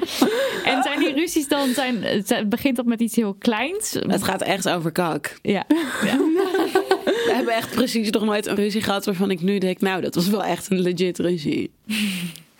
En 0.66 0.84
zijn 0.84 0.99
die 0.99 1.14
ruzies 1.14 1.48
dan, 1.48 1.74
zijn, 1.74 2.03
het 2.03 2.49
begint 2.49 2.76
dat 2.76 2.86
met 2.86 2.99
iets 2.99 3.16
heel 3.16 3.34
kleins? 3.34 3.98
Het 4.07 4.24
gaat 4.24 4.41
echt 4.41 4.70
over 4.70 4.91
kak. 4.91 5.38
Ja. 5.41 5.64
We 5.68 7.32
hebben 7.34 7.53
echt 7.53 7.76
precies 7.76 8.10
nog 8.10 8.24
nooit 8.24 8.48
een 8.48 8.56
ruzie 8.56 8.82
gehad 8.82 9.06
waarvan 9.06 9.32
ik 9.32 9.41
nu 9.41 9.57
denk, 9.57 9.82
nou, 9.82 10.02
dat 10.02 10.16
was 10.16 10.30
wel 10.30 10.44
echt 10.44 10.72
een 10.72 10.80
legit 10.80 11.20
ruzie. 11.20 11.72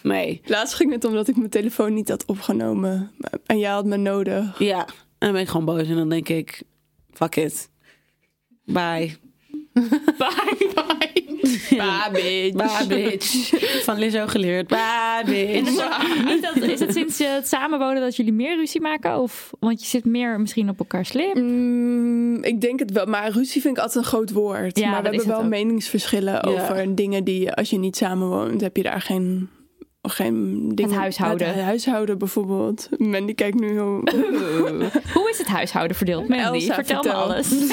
Nee. 0.06 0.42
Laatst 0.46 0.74
ging 0.74 0.92
het 0.92 1.06
omdat 1.06 1.28
ik 1.28 1.36
mijn 1.36 1.50
telefoon 1.50 1.94
niet 1.94 2.10
had 2.10 2.26
opgenomen. 2.26 3.12
En 3.46 3.60
jij 3.60 3.72
had 3.72 3.86
me 3.86 3.98
nodig. 3.98 4.60
Ja, 4.60 4.80
en 4.80 4.86
dan 5.18 5.32
ben 5.32 5.42
ik 5.42 5.48
gewoon 5.48 5.66
boos 5.66 5.88
en 5.88 5.96
dan 5.96 6.10
denk 6.10 6.30
ik, 6.30 6.64
fuck 7.14 7.36
it. 7.36 7.70
Bye. 8.64 9.16
Bye, 10.18 10.56
bye. 10.58 11.14
Bah, 11.78 12.12
bitch. 12.12 12.56
Bye, 12.56 12.88
bitch. 12.88 13.50
Van 13.84 13.98
Lizzo 13.98 14.28
geleerd. 14.28 14.68
Bye, 14.68 15.24
bitch. 15.26 16.26
Niet 16.26 16.42
dat, 16.42 16.56
is 16.56 16.80
het 16.80 16.94
sinds 16.94 17.18
je 17.18 17.26
het 17.26 17.48
samenwonen 17.48 18.02
dat 18.02 18.16
jullie 18.16 18.34
meer 18.34 18.56
ruzie 18.56 18.82
maken? 18.82 19.20
Of, 19.20 19.52
want 19.60 19.82
je 19.82 19.88
zit 19.88 20.06
meer 20.06 20.40
misschien 20.40 20.70
op 20.70 20.80
elkaar 20.80 21.06
slim. 21.06 21.44
Mm, 21.44 22.44
ik 22.44 22.62
denk 22.62 22.80
het 22.80 22.92
wel, 22.92 23.06
maar 23.06 23.32
ruzie 23.32 23.62
vind 23.62 23.78
ik 23.78 23.84
altijd 23.84 24.04
een 24.04 24.12
groot 24.12 24.32
woord. 24.32 24.80
Ja, 24.80 24.90
maar 24.90 25.02
we 25.04 25.10
is 25.10 25.16
hebben 25.16 25.28
wel 25.28 25.44
het 25.44 25.46
ook. 25.46 25.52
meningsverschillen 25.52 26.44
over 26.44 26.96
dingen 26.96 27.24
die, 27.24 27.52
als 27.52 27.70
je 27.70 27.78
niet 27.78 27.96
samenwoont, 27.96 28.62
heb 28.62 28.78
je 28.78 28.84
daar 28.84 29.02
geen, 29.02 29.50
geen 30.10 30.70
dingen. 30.76 30.96
huishouden. 30.96 31.48
Het 31.48 31.64
huishouden 31.64 32.18
bijvoorbeeld. 32.18 32.90
Mandy 32.98 33.34
kijkt 33.34 33.60
nu 33.60 33.72
heel. 33.72 34.02
Hoe 35.14 35.30
is 35.32 35.38
het 35.38 35.48
huishouden 35.48 35.98
verdeeld? 35.98 36.28
Mandy, 36.28 36.44
Elsa, 36.44 36.74
vertel, 36.74 37.02
vertel. 37.04 37.28
me 37.28 37.34
alles. 37.34 37.50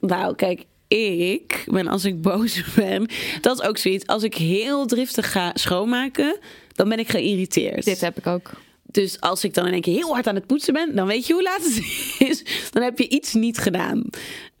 Nou, 0.00 0.34
kijk, 0.34 0.64
ik 0.88 1.64
ben 1.66 1.88
als 1.88 2.04
ik 2.04 2.22
boos 2.22 2.64
ben, 2.74 3.08
dat 3.40 3.60
is 3.60 3.66
ook 3.66 3.78
zoiets. 3.78 4.06
Als 4.06 4.22
ik 4.22 4.34
heel 4.34 4.86
driftig 4.86 5.32
ga 5.32 5.50
schoonmaken, 5.54 6.38
dan 6.72 6.88
ben 6.88 6.98
ik 6.98 7.08
geïrriteerd. 7.08 7.84
Dit 7.84 8.00
heb 8.00 8.18
ik 8.18 8.26
ook. 8.26 8.50
Dus 8.82 9.20
als 9.20 9.44
ik 9.44 9.54
dan 9.54 9.66
in 9.66 9.72
één 9.72 9.80
keer 9.80 9.94
heel 9.94 10.12
hard 10.12 10.26
aan 10.26 10.34
het 10.34 10.46
poetsen 10.46 10.74
ben, 10.74 10.94
dan 10.94 11.06
weet 11.06 11.26
je 11.26 11.32
hoe 11.32 11.42
laat 11.42 11.64
het 11.64 12.28
is. 12.28 12.44
Dan 12.70 12.82
heb 12.82 12.98
je 12.98 13.08
iets 13.08 13.32
niet 13.32 13.58
gedaan. 13.58 14.04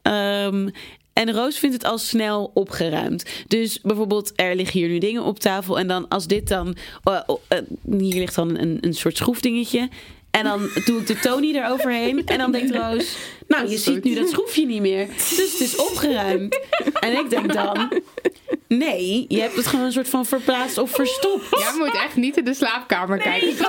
Ehm, 0.02 0.68
en 1.12 1.32
Roos 1.32 1.58
vindt 1.58 1.74
het 1.74 1.84
al 1.84 1.98
snel 1.98 2.50
opgeruimd. 2.54 3.24
Dus 3.48 3.80
bijvoorbeeld, 3.80 4.32
er 4.36 4.54
liggen 4.56 4.80
hier 4.80 4.88
nu 4.88 4.98
dingen 4.98 5.22
op 5.22 5.38
tafel. 5.38 5.78
En 5.78 5.86
dan 5.86 6.08
als 6.08 6.26
dit 6.26 6.48
dan. 6.48 6.76
eh, 7.04 7.20
oh, 7.26 7.40
eh, 7.48 7.58
hier 7.98 8.14
ligt 8.14 8.34
dan 8.34 8.58
een, 8.58 8.78
een 8.80 8.94
soort 8.94 9.16
schroefdingetje. 9.16 9.88
En 10.30 10.44
dan 10.44 10.70
doe 10.84 11.00
ik 11.00 11.06
de 11.06 11.18
Tony 11.18 11.54
eroverheen. 11.56 12.26
En 12.26 12.38
dan 12.38 12.52
denkt 12.52 12.74
Roos. 12.74 13.16
Nou, 13.48 13.68
je 13.68 13.78
ziet 13.78 14.04
nu 14.04 14.14
dat 14.14 14.28
schroefje 14.28 14.66
niet 14.66 14.80
meer. 14.80 15.06
Dus 15.06 15.52
het 15.52 15.60
is 15.60 15.76
opgeruimd. 15.76 16.60
En 17.00 17.18
ik 17.18 17.30
denk 17.30 17.52
dan. 17.52 17.92
Nee, 18.68 19.24
je 19.28 19.40
hebt 19.40 19.56
het 19.56 19.66
gewoon 19.66 19.84
een 19.84 19.92
soort 19.92 20.08
van 20.08 20.26
verplaatst 20.26 20.78
of 20.78 20.90
verstopt. 20.90 21.46
Jij 21.50 21.72
moet 21.78 21.94
echt 21.94 22.16
niet 22.16 22.36
in 22.36 22.44
de 22.44 22.54
slaapkamer 22.54 23.18
kijken. 23.18 23.54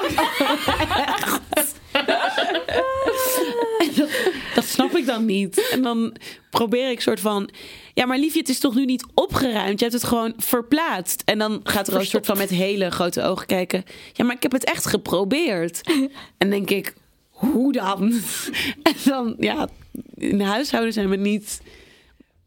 Dat 4.56 4.66
snap 4.66 4.96
ik 4.96 5.06
dan 5.06 5.26
niet. 5.26 5.70
En 5.72 5.82
dan 5.82 6.16
probeer 6.50 6.90
ik 6.90 7.02
soort 7.02 7.20
van... 7.20 7.50
Ja, 7.94 8.06
maar 8.06 8.18
liefje, 8.18 8.40
het 8.40 8.50
is 8.50 8.60
toch 8.60 8.76
nu 8.76 8.86
niet 8.86 9.06
opgeruimd? 9.14 9.80
Je 9.80 9.86
hebt 9.86 10.02
het 10.02 10.10
gewoon 10.10 10.34
verplaatst. 10.38 11.22
En 11.26 11.38
dan 11.38 11.60
gaat 11.64 11.88
Roos 11.88 12.10
soort 12.10 12.26
van 12.26 12.38
met 12.38 12.50
hele 12.50 12.90
grote 12.90 13.22
ogen 13.22 13.48
kijken. 13.48 13.84
Ja, 14.14 14.26
maar 14.26 14.36
ik 14.36 14.44
heb 14.44 14.52
het 14.52 14.64
echt 14.64 14.86
geprobeerd. 14.86 15.82
En 16.38 16.50
denk 16.50 16.70
ik, 16.70 16.94
hoe 17.30 17.72
dan? 17.72 18.14
En 18.84 18.96
dan, 19.06 19.36
ja, 19.40 19.68
in 20.16 20.42
huishouden 20.42 20.94
zijn 20.94 21.10
we 21.10 21.16
niet... 21.16 21.62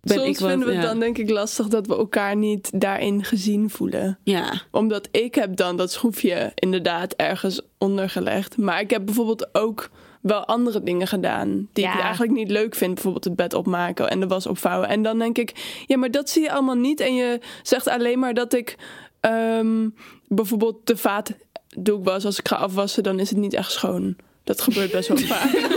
Ben 0.06 0.16
Soms 0.16 0.28
ik 0.28 0.38
wat, 0.38 0.50
vinden 0.50 0.68
we 0.68 0.74
het 0.74 0.82
ja. 0.82 0.88
dan 0.88 0.98
denk 1.00 1.18
ik 1.18 1.30
lastig 1.30 1.68
dat 1.68 1.86
we 1.86 1.96
elkaar 1.96 2.36
niet 2.36 2.70
daarin 2.74 3.24
gezien 3.24 3.70
voelen. 3.70 4.18
Ja, 4.22 4.62
Omdat 4.70 5.08
ik 5.10 5.34
heb 5.34 5.56
dan 5.56 5.76
dat 5.76 5.92
schroefje 5.92 6.52
inderdaad 6.54 7.12
ergens 7.12 7.60
ondergelegd. 7.78 8.56
Maar 8.56 8.80
ik 8.80 8.90
heb 8.90 9.04
bijvoorbeeld 9.04 9.48
ook 9.54 9.90
wel 10.20 10.44
andere 10.44 10.82
dingen 10.82 11.06
gedaan. 11.06 11.68
Die 11.72 11.84
Ja. 11.84 11.94
ik 11.94 12.00
eigenlijk 12.00 12.32
niet 12.32 12.50
leuk 12.50 12.74
vind. 12.74 12.94
Bijvoorbeeld 12.94 13.24
het 13.24 13.36
bed 13.36 13.54
opmaken 13.54 14.10
en 14.10 14.20
de 14.20 14.26
was 14.26 14.46
opvouwen. 14.46 14.88
En 14.88 15.02
dan 15.02 15.18
denk 15.18 15.38
ik, 15.38 15.82
ja, 15.86 15.96
maar 15.96 16.10
dat 16.10 16.30
zie 16.30 16.42
je 16.42 16.52
allemaal 16.52 16.74
niet. 16.74 17.00
En 17.00 17.14
je 17.14 17.40
zegt 17.62 17.88
alleen 17.88 18.18
maar 18.18 18.34
dat 18.34 18.52
ik 18.52 18.76
ehm, 19.20 19.88
bijvoorbeeld 20.28 20.86
de 20.86 20.96
vaat 20.96 21.32
doe 21.76 21.98
ik 21.98 22.04
was. 22.04 22.24
Als 22.24 22.38
ik 22.38 22.48
ga 22.48 22.56
afwassen, 22.56 23.02
dan 23.02 23.20
is 23.20 23.30
het 23.30 23.38
niet 23.38 23.54
echt 23.54 23.72
schoon. 23.72 24.16
Dat 24.44 24.60
gebeurt 24.60 24.90
best 24.90 25.08
wel 25.08 25.16
vaak. 25.36 25.75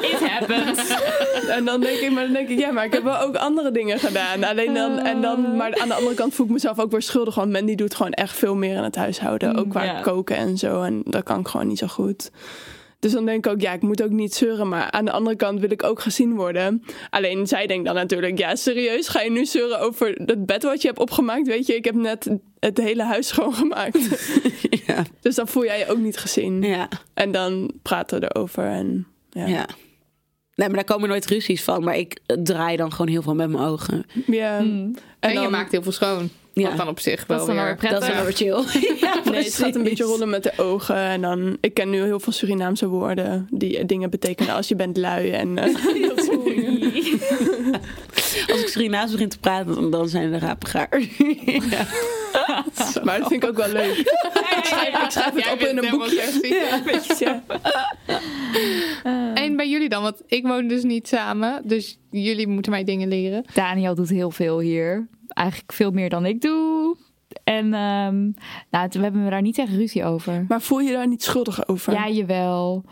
It 0.00 0.28
happens. 0.28 0.96
En 1.48 1.64
dan 1.64 1.80
denk 1.80 1.98
ik, 1.98 2.10
maar 2.10 2.24
dan 2.24 2.32
denk 2.32 2.48
ik, 2.48 2.58
ja, 2.58 2.70
maar 2.70 2.84
ik 2.84 2.92
heb 2.92 3.02
wel 3.02 3.18
ook 3.20 3.36
andere 3.36 3.70
dingen 3.70 3.98
gedaan. 3.98 4.44
Alleen 4.44 4.74
dan, 4.74 4.98
en 4.98 5.20
dan, 5.20 5.56
maar 5.56 5.78
aan 5.80 5.88
de 5.88 5.94
andere 5.94 6.14
kant 6.14 6.34
voel 6.34 6.46
ik 6.46 6.52
mezelf 6.52 6.78
ook 6.78 6.90
weer 6.90 7.02
schuldig. 7.02 7.34
Want 7.34 7.52
Mandy 7.52 7.74
doet 7.74 7.94
gewoon 7.94 8.12
echt 8.12 8.36
veel 8.36 8.54
meer 8.54 8.76
in 8.76 8.82
het 8.82 8.96
huishouden. 8.96 9.56
Ook 9.56 9.68
qua 9.68 9.82
ja. 9.82 10.00
koken 10.00 10.36
en 10.36 10.58
zo. 10.58 10.82
En 10.82 11.02
dat 11.04 11.22
kan 11.22 11.40
ik 11.40 11.48
gewoon 11.48 11.66
niet 11.66 11.78
zo 11.78 11.86
goed. 11.86 12.30
Dus 13.00 13.12
dan 13.12 13.26
denk 13.26 13.46
ik 13.46 13.52
ook, 13.52 13.60
ja, 13.60 13.72
ik 13.72 13.82
moet 13.82 14.02
ook 14.02 14.10
niet 14.10 14.34
zeuren. 14.34 14.68
Maar 14.68 14.90
aan 14.90 15.04
de 15.04 15.10
andere 15.10 15.36
kant 15.36 15.60
wil 15.60 15.70
ik 15.70 15.82
ook 15.82 16.00
gezien 16.00 16.34
worden. 16.34 16.84
Alleen 17.10 17.46
zij 17.46 17.66
denkt 17.66 17.84
dan 17.84 17.94
natuurlijk, 17.94 18.38
ja, 18.38 18.54
serieus, 18.54 19.08
ga 19.08 19.20
je 19.20 19.30
nu 19.30 19.46
zeuren 19.46 19.80
over 19.80 20.08
het 20.24 20.46
bed 20.46 20.62
wat 20.62 20.82
je 20.82 20.88
hebt 20.88 21.00
opgemaakt? 21.00 21.46
Weet 21.46 21.66
je, 21.66 21.74
ik 21.74 21.84
heb 21.84 21.94
net 21.94 22.30
het 22.58 22.78
hele 22.78 23.02
huis 23.02 23.26
schoongemaakt. 23.32 23.98
ja, 24.86 25.04
dus 25.20 25.34
dan 25.34 25.48
voel 25.48 25.64
jij 25.64 25.78
je 25.78 25.88
ook 25.88 25.98
niet 25.98 26.16
gezien. 26.16 26.62
ja, 26.62 26.88
En 27.14 27.32
dan 27.32 27.70
praten 27.82 28.20
we 28.20 28.30
erover. 28.34 28.64
En, 28.64 29.06
ja. 29.30 29.46
ja. 29.46 29.66
Nee, 30.54 30.68
maar 30.68 30.76
daar 30.76 30.84
komen 30.96 31.08
nooit 31.08 31.26
ruzies 31.26 31.62
van. 31.62 31.84
Maar 31.84 31.96
ik 31.96 32.18
draai 32.42 32.76
dan 32.76 32.92
gewoon 32.92 33.08
heel 33.08 33.22
veel 33.22 33.34
met 33.34 33.50
mijn 33.50 33.64
ogen. 33.64 34.06
Ja. 34.26 34.58
En, 34.58 34.96
En 35.20 35.32
je 35.32 35.34
dan- 35.40 35.50
maakt 35.50 35.72
heel 35.72 35.82
veel 35.82 35.92
schoon. 35.92 36.28
Ja. 36.52 36.68
Wat 36.68 36.76
dan 36.76 36.88
op 36.88 37.00
zich 37.00 37.26
Dat 37.26 37.26
wel 37.26 37.38
is 37.40 37.46
dan 37.46 37.54
wel 37.54 37.64
weer... 37.64 37.76
weer 37.80 37.90
Dat 37.90 38.02
is 38.02 38.08
prettig. 38.08 38.38
weer 38.38 38.64
chill. 38.72 38.98
ja, 39.00 39.30
Nee, 39.30 39.44
het 39.44 39.54
gaat 39.54 39.74
een 39.74 39.82
beetje 39.82 40.04
rollen 40.04 40.28
met 40.30 40.42
de 40.42 40.52
ogen. 40.56 40.96
En 40.96 41.20
dan, 41.20 41.56
ik 41.60 41.74
ken 41.74 41.90
nu 41.90 42.02
heel 42.02 42.20
veel 42.20 42.32
Surinaamse 42.32 42.86
woorden 42.88 43.46
die 43.50 43.78
eh, 43.78 43.86
dingen 43.86 44.10
betekenen 44.10 44.54
als 44.54 44.68
je 44.68 44.76
bent 44.76 44.96
lui. 44.96 45.30
En, 45.30 45.58
eh, 45.58 45.64
dat. 46.08 46.28
Als 48.50 48.60
ik 48.60 48.68
Surinaams 48.68 49.10
begin 49.12 49.28
te 49.28 49.38
praten, 49.38 49.74
dan- 49.74 49.90
dan 49.90 50.08
zijn 50.08 50.30
de 50.30 50.38
rapen 50.38 50.68
gaar. 50.68 51.00
ja. 51.70 51.86
Maar 53.04 53.18
dat 53.18 53.28
vind 53.28 53.42
ik 53.42 53.48
ook 53.48 53.56
wel 53.56 53.72
leuk. 53.72 53.96
Ik 53.96 54.60
schrijf, 54.62 55.02
ik 55.02 55.10
schrijf 55.10 55.34
het 55.34 55.44
Jij 55.44 55.52
op 55.52 55.60
in 55.60 55.78
een 55.78 55.90
boekje. 55.90 56.38
Ja. 57.18 57.42
En 59.34 59.56
bij 59.56 59.68
jullie 59.68 59.88
dan? 59.88 60.02
Want 60.02 60.22
ik 60.26 60.46
woon 60.46 60.68
dus 60.68 60.82
niet 60.82 61.08
samen. 61.08 61.62
Dus 61.64 61.98
jullie 62.10 62.46
moeten 62.46 62.72
mij 62.72 62.84
dingen 62.84 63.08
leren. 63.08 63.44
Daniel 63.54 63.94
doet 63.94 64.08
heel 64.08 64.30
veel 64.30 64.60
hier. 64.60 65.08
Eigenlijk 65.28 65.72
veel 65.72 65.90
meer 65.90 66.08
dan 66.08 66.26
ik 66.26 66.40
doe. 66.40 66.96
En 67.44 67.74
ehm, 67.74 68.30
nou, 68.70 68.88
we 68.90 68.98
hebben 68.98 69.24
we 69.24 69.30
daar 69.30 69.42
niet 69.42 69.58
echt 69.58 69.72
ruzie 69.72 70.04
over. 70.04 70.44
Maar 70.48 70.60
voel 70.60 70.80
je 70.80 70.92
daar 70.92 71.08
niet 71.08 71.22
schuldig 71.22 71.68
over? 71.68 71.92
Ja, 71.92 72.08
jawel. 72.08 72.84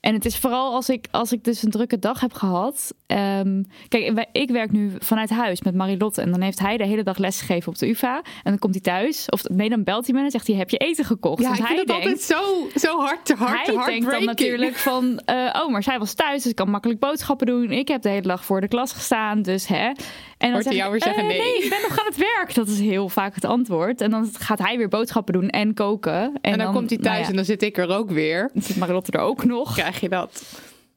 En 0.00 0.14
het 0.14 0.24
is 0.24 0.38
vooral 0.38 0.74
als 0.74 0.88
ik, 0.88 1.06
als 1.10 1.32
ik 1.32 1.44
dus 1.44 1.62
een 1.62 1.70
drukke 1.70 1.98
dag 1.98 2.20
heb 2.20 2.32
gehad. 2.32 2.94
Ehm, 3.14 3.62
kijk, 3.88 4.26
ik 4.32 4.50
werk 4.50 4.72
nu 4.72 4.92
vanuit 4.98 5.30
huis 5.30 5.62
met 5.62 5.74
Marilotte. 5.74 6.20
En 6.20 6.30
dan 6.30 6.40
heeft 6.40 6.58
hij 6.58 6.76
de 6.76 6.84
hele 6.84 7.02
dag 7.02 7.18
lesgegeven 7.18 7.72
op 7.72 7.78
de 7.78 7.88
UvA. 7.88 8.16
En 8.16 8.50
dan 8.50 8.58
komt 8.58 8.74
hij 8.74 8.82
thuis. 8.82 9.28
Of 9.28 9.42
nee, 9.48 9.68
dan 9.68 9.84
belt 9.84 10.06
hij 10.06 10.14
me 10.14 10.24
en 10.24 10.30
zegt 10.30 10.46
hij, 10.46 10.56
heb 10.56 10.70
je 10.70 10.76
eten 10.76 11.04
gekocht? 11.04 11.42
Ja, 11.42 11.48
Dus 11.48 11.58
ik 11.58 11.66
hij 11.66 11.76
vind 11.76 11.88
denkt, 11.88 12.04
altijd 12.04 12.22
zo, 12.22 12.68
zo 12.74 13.00
hard, 13.00 13.24
te 13.24 13.34
hard, 13.34 13.66
hij 13.66 13.84
denkt 13.84 14.10
dan 14.10 14.24
natuurlijk 14.24 14.76
van, 14.76 15.18
eh, 15.24 15.60
oh, 15.62 15.70
maar 15.70 15.82
zij 15.82 15.98
was 15.98 16.14
thuis, 16.14 16.42
dus 16.42 16.50
ik 16.50 16.56
kan 16.56 16.70
makkelijk 16.70 17.00
boodschappen 17.00 17.46
doen. 17.46 17.70
Ik 17.70 17.88
heb 17.88 18.02
de 18.02 18.08
hele 18.08 18.22
dag 18.22 18.44
voor 18.44 18.60
de 18.60 18.68
klas 18.68 18.92
gestaan, 18.92 19.42
dus 19.42 19.66
hè. 19.66 19.86
En 19.86 19.96
dan 20.38 20.52
Hoort 20.52 20.64
hij 20.64 20.74
zeg 20.74 20.82
jou 20.82 20.94
ik, 20.94 21.02
weer 21.02 21.12
zeggen, 21.14 21.34
eh, 21.34 21.38
nee. 21.38 21.56
ik 21.64 21.70
ben 21.70 21.82
nog 21.88 21.98
aan 21.98 22.06
het 22.06 22.16
werk. 22.16 22.54
Dat 22.54 22.68
is 22.68 22.80
heel 22.80 23.08
vaak 23.08 23.34
het 23.34 23.44
antwoord. 23.44 24.00
En 24.00 24.10
dan 24.10 24.30
gaat 24.38 24.58
hij 24.58 24.76
weer 24.76 24.88
boodschappen 24.88 25.34
doen 25.34 25.48
en 25.48 25.74
koken. 25.74 26.12
En, 26.12 26.38
En 26.40 26.58
dan, 26.58 26.72
komt 26.72 26.90
hij 26.90 26.98
thuis 26.98 27.10
nou 27.10 27.22
ja, 27.22 27.28
en 27.28 27.36
dan 27.36 27.44
zit 27.44 27.62
ik 27.62 27.78
er 27.78 27.88
ook 27.88 28.10
weer. 28.10 28.50
dan 28.52 28.62
zit 28.62 28.76
Marilotte 28.76 29.12
er 29.12 29.20
ook 29.20 29.44
nog. 29.44 29.74
Krijg 29.74 30.00
je 30.00 30.08
dat? 30.08 30.42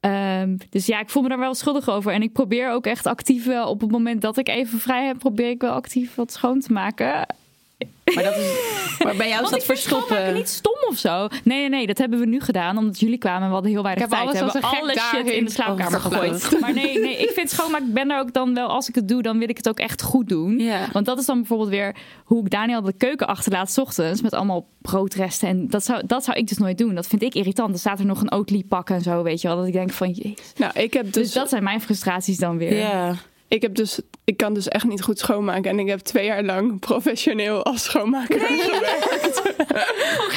Ehm, 0.07 0.57
dus 0.69 0.85
ja, 0.85 0.99
ik 0.99 1.09
voel 1.09 1.23
me 1.23 1.29
daar 1.29 1.39
wel 1.39 1.53
schuldig 1.53 1.89
over. 1.89 2.11
En 2.13 2.21
ik 2.21 2.33
probeer 2.33 2.71
ook 2.71 2.85
echt 2.85 3.05
actief 3.05 3.45
wel 3.45 3.69
op 3.69 3.81
het 3.81 3.91
moment 3.91 4.21
dat 4.21 4.37
ik 4.37 4.49
even 4.49 4.79
vrij 4.79 5.05
heb, 5.05 5.17
probeer 5.17 5.49
ik 5.49 5.61
wel 5.61 5.71
actief 5.71 6.15
wat 6.15 6.31
schoon 6.31 6.59
te 6.59 6.73
maken. 6.73 7.25
Maar, 8.15 8.23
dat 8.23 8.35
is, 8.35 8.51
maar 9.03 9.15
bij 9.15 9.27
jou 9.27 9.43
is 9.43 9.49
dat 9.49 9.63
verstoppen. 9.63 10.33
niet 10.33 10.49
stom 10.49 10.77
of 10.89 10.97
zo. 10.97 11.27
Nee, 11.43 11.59
nee, 11.59 11.69
nee, 11.69 11.87
dat 11.87 11.97
hebben 11.97 12.19
we 12.19 12.25
nu 12.25 12.39
gedaan 12.39 12.77
omdat 12.77 12.99
jullie 12.99 13.17
kwamen 13.17 13.41
en 13.41 13.47
we 13.47 13.53
hadden 13.53 13.71
heel 13.71 13.83
weinig 13.83 14.03
Ik 14.03 14.09
heb 14.11 14.19
tijd. 14.19 14.41
alles 14.41 14.53
we 14.53 14.59
hebben 14.59 14.79
alle 14.81 14.99
shit 14.99 15.29
in 15.33 15.45
de 15.45 15.51
slaapkamer 15.51 15.99
gegooid. 15.99 16.59
Maar 16.59 16.73
nee, 16.73 16.99
nee, 16.99 17.17
ik 17.17 17.29
vind 17.29 17.49
schoonmaken, 17.49 17.87
ik 17.87 17.93
ben 17.93 18.11
er 18.11 18.19
ook 18.19 18.33
dan 18.33 18.53
wel, 18.53 18.67
als 18.67 18.89
ik 18.89 18.95
het 18.95 19.07
doe, 19.07 19.21
dan 19.21 19.39
wil 19.39 19.49
ik 19.49 19.57
het 19.57 19.69
ook 19.69 19.79
echt 19.79 20.01
goed 20.01 20.29
doen. 20.29 20.59
Ja. 20.59 20.87
Want 20.91 21.05
dat 21.05 21.19
is 21.19 21.25
dan 21.25 21.37
bijvoorbeeld 21.37 21.69
weer 21.69 21.95
hoe 22.23 22.43
ik 22.43 22.49
Daniel 22.49 22.81
de 22.81 22.93
keuken 22.93 23.27
achterlaat 23.27 23.71
's 23.71 23.77
ochtends 23.77 24.21
met 24.21 24.33
allemaal 24.33 24.67
broodresten. 24.81 25.47
En 25.47 25.67
dat 25.67 25.83
zou, 25.83 26.01
dat 26.05 26.23
zou 26.23 26.37
ik 26.37 26.47
dus 26.47 26.57
nooit 26.57 26.77
doen. 26.77 26.95
Dat 26.95 27.07
vind 27.07 27.21
ik 27.21 27.33
irritant. 27.35 27.73
Er 27.73 27.79
staat 27.79 27.99
er 27.99 28.05
nog 28.05 28.21
een 28.21 28.31
Oatly 28.31 28.63
pak 28.63 28.89
en 28.89 29.01
zo, 29.01 29.23
weet 29.23 29.41
je 29.41 29.47
wel. 29.47 29.57
Dat 29.57 29.67
ik 29.67 29.73
denk 29.73 29.91
van, 29.91 30.11
jezus. 30.11 30.53
Nou, 30.57 30.71
ik 30.79 30.93
heb 30.93 31.03
Dus, 31.03 31.13
dus, 31.23 31.33
dat 31.33 31.49
zijn 31.49 31.63
mijn 31.63 31.81
frustraties 31.81 32.37
dan 32.37 32.57
weer. 32.57 32.75
Ja. 32.77 33.15
Ik 33.47 33.61
heb 33.61 33.75
dus, 33.75 33.99
ik 34.23 34.37
kan 34.37 34.53
dus 34.53 34.67
echt 34.67 34.85
niet 34.85 35.01
goed 35.01 35.19
schoonmaken. 35.19 35.71
En 35.71 35.79
ik 35.79 35.87
heb 35.87 35.99
twee 35.99 36.25
jaar 36.25 36.43
lang 36.43 36.79
professioneel 36.79 37.63
als 37.63 37.83
schoonmaker 37.83 38.39
gewerkt. 38.39 39.41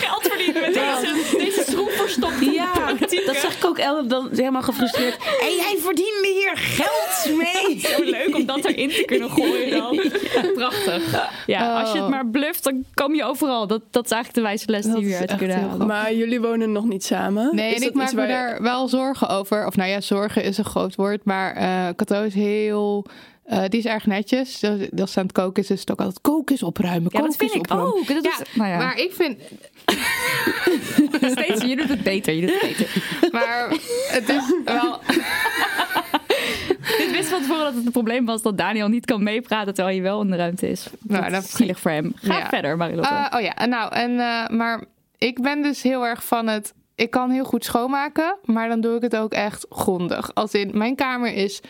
Geld 0.03 0.23
verdienen 0.23 0.61
met 0.61 0.75
deze, 0.75 1.37
deze 1.39 1.71
verstopt. 1.93 2.35
Ja, 2.55 2.93
dat 3.27 3.37
zeg 3.37 3.57
ik 3.57 3.65
ook 3.65 3.79
elke 3.79 4.07
dan 4.07 4.29
helemaal 4.33 4.63
gefrustreerd. 4.63 5.17
En 5.47 5.55
jij 5.57 5.77
verdient 5.81 6.27
hier 6.27 6.51
geld 6.55 7.37
mee. 7.37 7.81
Zo 7.97 8.03
leuk 8.03 8.37
om 8.37 8.47
dat 8.47 8.65
erin 8.65 8.89
te 8.89 9.03
kunnen 9.07 9.31
gooien 9.31 9.71
dan. 9.71 10.01
Prachtig. 10.55 11.29
Ja, 11.47 11.81
als 11.81 11.93
je 11.93 11.99
het 11.99 12.09
maar 12.09 12.27
bluft, 12.27 12.65
dan 12.65 12.85
kom 12.95 13.15
je 13.15 13.25
overal. 13.25 13.67
Dat, 13.67 13.83
dat 13.91 14.05
is 14.05 14.11
eigenlijk 14.11 14.35
de 14.45 14.49
wijze 14.51 14.71
les 14.71 14.85
die 15.01 15.07
we 15.17 15.25
echt 15.25 15.37
kunnen 15.37 15.61
halen. 15.69 15.87
Maar 15.87 16.15
jullie 16.15 16.41
wonen 16.41 16.73
nog 16.73 16.85
niet 16.85 17.05
samen? 17.05 17.55
Nee, 17.55 17.69
Is 17.69 17.75
en 17.75 17.81
dat 17.81 17.89
ik 17.89 17.95
maak 17.95 18.05
iets 18.07 18.15
me 18.15 18.23
je- 18.23 18.29
daar 18.29 18.63
wel 18.63 18.89
zorgen 18.89 19.29
over. 19.29 19.67
Of 19.67 19.77
nou 19.77 19.91
ja, 19.91 20.01
zorgen 20.01 20.43
is 20.43 20.59
een 20.59 20.65
groot 20.65 20.95
woord. 20.95 21.25
Maar 21.25 21.55
eh 21.57 21.89
Cato 21.97 22.23
is 22.23 22.35
heel 22.35 23.07
Eh, 23.45 23.63
die 23.69 23.79
is 23.79 23.87
erg 23.87 24.07
netjes. 24.07 24.59
Dus 24.61 24.89
Als 25.01 25.13
ze 25.13 25.19
aan 25.19 25.25
het 25.25 25.35
koken 25.35 25.63
is, 25.63 25.71
is 25.71 25.81
het 25.81 25.91
ook 25.91 25.99
altijd 25.99 26.21
koken 26.21 26.55
is 26.55 26.63
opruimen. 26.63 27.11
Ja, 27.13 27.21
dat 27.21 27.37
koken 27.37 27.49
vind 27.49 27.55
ik 27.55 27.61
opruimen. 27.73 27.93
ook. 27.95 28.07
Dat 28.07 28.25
Ja, 28.25 28.31
is, 28.31 28.47
nou 28.55 28.71
ja. 28.71 28.77
Maar 28.77 28.99
ik 28.99 29.13
vind, 29.15 29.39
steeds, 31.37 31.63
je 31.65 31.77
doet 31.77 31.89
het 31.89 32.03
beter. 32.03 32.33
Je 32.35 32.41
doet 32.41 32.61
het 32.61 32.77
beter. 32.79 33.03
maar 33.33 33.69
het 34.09 34.29
is 34.29 34.53
wel. 34.65 35.01
Ik 36.99 37.09
wist 37.13 37.29
van 37.29 37.41
tevoren 37.41 37.65
dat 37.65 37.75
het 37.75 37.87
een 37.87 37.93
probleem 37.93 38.25
was 38.25 38.43
dat 38.43 38.59
Daniel 38.59 38.89
niet 38.89 39.05
kan 39.05 39.23
meepraten 39.23 39.75
terwijl 39.75 39.97
hij 39.97 40.05
wel 40.07 40.21
in 40.23 40.31
de 40.31 40.37
ruimte 40.37 40.69
is. 40.71 40.87
Nou, 41.01 41.23
dat 41.23 41.33
dat- 41.33 41.43
is 41.45 41.51
zielig 41.53 41.81
voor 41.81 41.91
hem. 41.91 42.13
Ga 42.15 42.39
Ja. 42.39 42.49
verder, 42.49 42.77
Marilotte. 42.77 43.15
Eh, 43.15 43.27
oh 43.39 43.41
ja, 43.41 43.67
nou, 43.67 43.93
en, 43.95 44.21
eh, 44.21 44.49
maar 44.49 44.85
ik 45.19 45.43
ben 45.43 45.63
dus 45.63 45.83
heel 45.83 46.07
erg 46.07 46.25
van 46.25 46.47
het. 46.47 46.75
Ik 46.95 47.11
kan 47.11 47.31
heel 47.31 47.45
goed 47.45 47.65
schoonmaken, 47.65 48.37
maar 48.45 48.69
dan 48.69 48.81
doe 48.81 48.97
ik 48.97 49.03
het 49.03 49.17
ook 49.17 49.33
echt 49.33 49.67
grondig. 49.71 50.35
Als 50.35 50.53
in, 50.53 50.71
mijn 50.75 50.95
kamer 50.95 51.33
is 51.33 51.61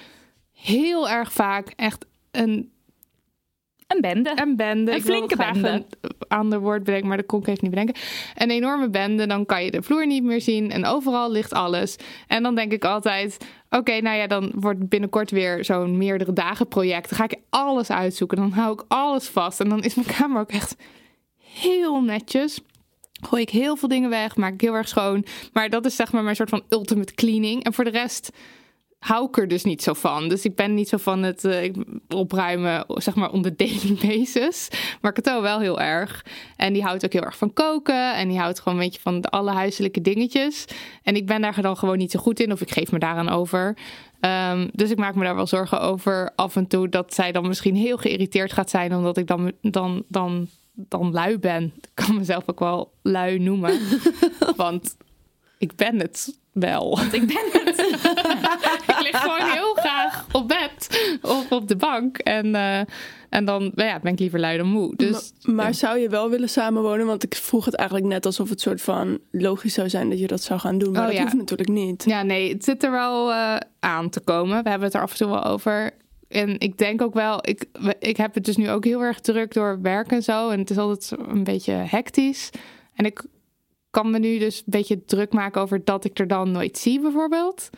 heel 0.52 1.08
erg 1.10 1.32
vaak 1.32 1.72
echt 1.76 2.04
een, 2.30 2.70
een 3.94 4.00
bende. 4.00 4.32
een 4.34 4.56
bende. 4.56 4.90
Een 4.90 4.96
Ik 4.96 5.02
flinke 5.02 5.36
bende. 5.36 5.68
Een 5.68 5.84
ander 6.28 6.60
woord 6.60 6.84
bedenken, 6.84 7.08
maar 7.08 7.16
dat 7.16 7.26
kon 7.26 7.40
ik 7.40 7.46
even 7.46 7.58
niet 7.62 7.70
bedenken. 7.70 7.94
Een 8.36 8.50
enorme 8.50 8.90
bende, 8.90 9.26
dan 9.26 9.46
kan 9.46 9.64
je 9.64 9.70
de 9.70 9.82
vloer 9.82 10.06
niet 10.06 10.22
meer 10.22 10.40
zien 10.40 10.70
en 10.70 10.86
overal 10.86 11.30
ligt 11.30 11.52
alles. 11.52 11.96
En 12.26 12.42
dan 12.42 12.54
denk 12.54 12.72
ik 12.72 12.84
altijd, 12.84 13.36
oké, 13.70 14.00
nou 14.00 14.16
ja, 14.16 14.26
dan 14.26 14.52
wordt 14.54 14.88
binnenkort 14.88 15.30
weer 15.30 15.64
zo'n 15.64 15.96
meerdere 15.96 16.32
dagen 16.32 16.68
project. 16.68 17.08
Dan 17.08 17.18
ga 17.18 17.24
ik 17.24 17.36
alles 17.50 17.90
uitzoeken, 17.90 18.36
dan 18.36 18.52
hou 18.52 18.72
ik 18.72 18.84
alles 18.88 19.28
vast. 19.28 19.60
En 19.60 19.68
dan 19.68 19.82
is 19.82 19.94
mijn 19.94 20.16
kamer 20.16 20.40
ook 20.40 20.50
echt 20.50 20.76
heel 21.36 22.00
netjes. 22.02 22.60
Gooi 23.22 23.42
ik 23.42 23.50
heel 23.50 23.76
veel 23.76 23.88
dingen 23.88 24.10
weg, 24.10 24.36
maak 24.36 24.52
ik 24.52 24.60
heel 24.60 24.74
erg 24.74 24.88
schoon. 24.88 25.24
Maar 25.52 25.68
dat 25.68 25.86
is 25.86 25.96
zeg 25.96 26.12
maar 26.12 26.22
mijn 26.22 26.36
soort 26.36 26.48
van 26.48 26.62
ultimate 26.68 27.14
cleaning. 27.14 27.64
En 27.64 27.72
voor 27.72 27.84
de 27.84 27.90
rest 27.90 28.30
hou 29.00 29.26
ik 29.26 29.36
er 29.36 29.48
dus 29.48 29.64
niet 29.64 29.82
zo 29.82 29.92
van. 29.92 30.28
Dus 30.28 30.44
ik 30.44 30.54
ben 30.54 30.74
niet 30.74 30.88
zo 30.88 30.96
van 30.96 31.22
het 31.22 31.44
eh, 31.44 31.72
opruimen, 32.08 32.84
zeg 32.88 33.14
maar, 33.14 33.30
on 33.30 33.42
the 33.42 33.56
daily 33.64 33.98
basis. 34.02 34.68
Maar 35.00 35.12
Kato 35.12 35.42
wel 35.42 35.60
heel 35.60 35.80
erg. 35.80 36.24
En 36.56 36.72
die 36.72 36.82
houdt 36.82 37.04
ook 37.04 37.12
heel 37.12 37.22
erg 37.22 37.36
van 37.36 37.52
koken. 37.52 38.14
En 38.14 38.28
die 38.28 38.38
houdt 38.38 38.60
gewoon 38.60 38.78
een 38.78 38.84
beetje 38.84 39.00
van 39.00 39.20
de 39.20 39.28
alle 39.28 39.50
huiselijke 39.50 40.00
dingetjes. 40.00 40.64
En 41.02 41.14
ik 41.14 41.26
ben 41.26 41.40
daar 41.40 41.62
dan 41.62 41.76
gewoon 41.76 41.98
niet 41.98 42.10
zo 42.10 42.20
goed 42.20 42.40
in. 42.40 42.52
Of 42.52 42.60
ik 42.60 42.70
geef 42.70 42.92
me 42.92 42.98
daaraan 42.98 43.28
over. 43.28 43.76
Ehm, 44.20 44.68
dus 44.72 44.90
ik 44.90 44.98
maak 44.98 45.14
me 45.14 45.24
daar 45.24 45.34
wel 45.34 45.46
zorgen 45.46 45.80
over 45.80 46.32
af 46.36 46.56
en 46.56 46.66
toe. 46.66 46.88
Dat 46.88 47.14
zij 47.14 47.32
dan 47.32 47.46
misschien 47.46 47.76
heel 47.76 47.96
geïrriteerd 47.96 48.52
gaat 48.52 48.70
zijn. 48.70 48.94
Omdat 48.94 49.16
ik 49.16 49.26
dan, 49.26 49.52
dan, 49.60 50.04
dan, 50.08 50.48
dan 50.72 51.12
lui 51.12 51.38
ben. 51.38 51.72
Ik 51.80 51.90
kan 51.94 52.16
mezelf 52.16 52.42
ook 52.46 52.60
wel 52.60 52.92
lui 53.02 53.38
noemen. 53.38 53.80
Want 54.56 54.96
ik 55.58 55.76
ben 55.76 56.00
het 56.00 56.38
wel. 56.52 56.98
ik 57.12 57.26
ben 57.26 57.62
het. 57.64 57.78
ik 58.88 59.00
lig 59.02 59.20
gewoon 59.20 59.50
heel 59.50 59.74
graag 59.74 60.26
op 60.32 60.48
bed 60.48 61.00
of 61.22 61.52
op 61.52 61.68
de 61.68 61.76
bank. 61.76 62.18
En, 62.18 62.54
eh, 62.54 62.80
en 63.28 63.44
dan 63.44 63.72
nou 63.74 63.88
ja, 63.88 64.00
ben 64.00 64.12
ik 64.12 64.18
liever 64.18 64.40
lui 64.40 64.56
dan 64.56 64.66
moe. 64.66 64.96
Dus 64.96 65.32
Ma- 65.42 65.52
maar 65.52 65.74
zou 65.74 65.98
je 65.98 66.08
wel 66.08 66.30
willen 66.30 66.48
samenwonen? 66.48 67.06
Want 67.06 67.22
ik 67.22 67.34
vroeg 67.34 67.64
het 67.64 67.74
eigenlijk 67.74 68.08
net 68.08 68.26
alsof 68.26 68.48
het 68.48 68.60
soort 68.60 68.82
van 68.82 69.18
logisch 69.30 69.74
zou 69.74 69.88
zijn 69.88 70.08
dat 70.10 70.18
je 70.18 70.26
dat 70.26 70.42
zou 70.42 70.60
gaan 70.60 70.78
doen. 70.78 70.92
Maar 70.92 71.00
Oh, 71.00 71.06
dat 71.06 71.16
ja. 71.16 71.22
hoeft 71.22 71.36
natuurlijk 71.36 71.68
niet. 71.68 72.04
ja, 72.04 72.22
nee, 72.22 72.52
het 72.52 72.64
zit 72.64 72.82
er 72.84 72.90
wel 72.90 73.30
eh, 73.32 73.56
aan 73.80 74.10
te 74.10 74.20
komen. 74.20 74.62
We 74.62 74.68
hebben 74.68 74.86
het 74.86 74.96
er 74.96 75.02
af 75.02 75.10
en 75.10 75.16
toe 75.16 75.28
wel 75.28 75.44
over. 75.44 75.90
En 76.28 76.58
ik 76.60 76.78
denk 76.78 77.02
ook 77.02 77.14
wel, 77.14 77.38
ik, 77.48 77.64
ik 77.98 78.16
heb 78.16 78.34
het 78.34 78.44
dus 78.44 78.56
nu 78.56 78.70
ook 78.70 78.84
heel 78.84 79.00
erg 79.02 79.20
druk 79.20 79.52
door 79.54 79.78
werk 79.82 80.10
en 80.12 80.22
zo. 80.22 80.48
En 80.50 80.58
het 80.58 80.70
is 80.70 80.78
altijd 80.78 81.12
een 81.28 81.44
beetje 81.44 81.72
hectisch. 81.72 82.50
En 82.94 83.04
ik 83.04 83.22
kan 83.90 84.10
me 84.10 84.18
nu 84.18 84.38
dus 84.38 84.56
een 84.58 84.64
beetje 84.66 85.04
druk 85.04 85.32
maken 85.32 85.60
over 85.60 85.84
dat 85.84 86.04
ik 86.04 86.18
er 86.18 86.26
dan 86.26 86.50
nooit 86.50 86.78
zie, 86.78 87.00
bijvoorbeeld. 87.00 87.70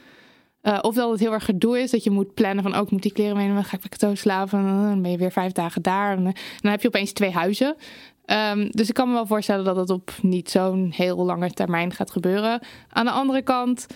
Eh, 0.63 0.79
of 0.83 0.95
dat 0.95 1.11
het 1.11 1.21
heel 1.21 1.33
erg 1.33 1.45
gedoe 1.45 1.81
is 1.81 1.91
dat 1.91 2.05
je 2.05 2.11
moet 2.11 2.35
plannen 2.35 2.63
van... 2.63 2.75
ook 2.75 2.91
moet 2.91 3.03
die 3.03 3.13
kleren 3.13 3.37
meenemen, 3.37 3.65
ga 3.65 3.77
ik 3.77 3.81
bij 3.81 3.99
Cato 3.99 4.15
slapen... 4.15 4.59
en 4.59 4.65
dan 4.65 5.03
ben 5.03 5.11
je 5.11 5.17
weer 5.17 5.33
vijf 5.33 5.53
dagen 5.53 5.83
daar. 5.83 6.17
En, 6.17 6.27
eh, 6.27 6.33
dan 6.61 6.71
heb 6.71 6.83
je 6.83 6.89
opeens 6.89 7.13
twee 7.13 7.31
huizen. 7.31 7.77
Ehm, 8.25 8.69
dus 8.71 8.89
ik 8.89 8.95
kan 8.95 9.09
me 9.09 9.15
wel 9.15 9.27
voorstellen 9.27 9.65
dat 9.65 9.77
het 9.77 9.91
op 9.91 10.13
niet 10.21 10.51
zo'n 10.51 10.93
heel 10.95 11.25
lange 11.25 11.51
termijn 11.51 11.93
gaat 11.93 12.11
gebeuren. 12.11 12.61
Aan 12.89 13.05
de 13.05 13.11
andere 13.11 13.43
kant, 13.43 13.87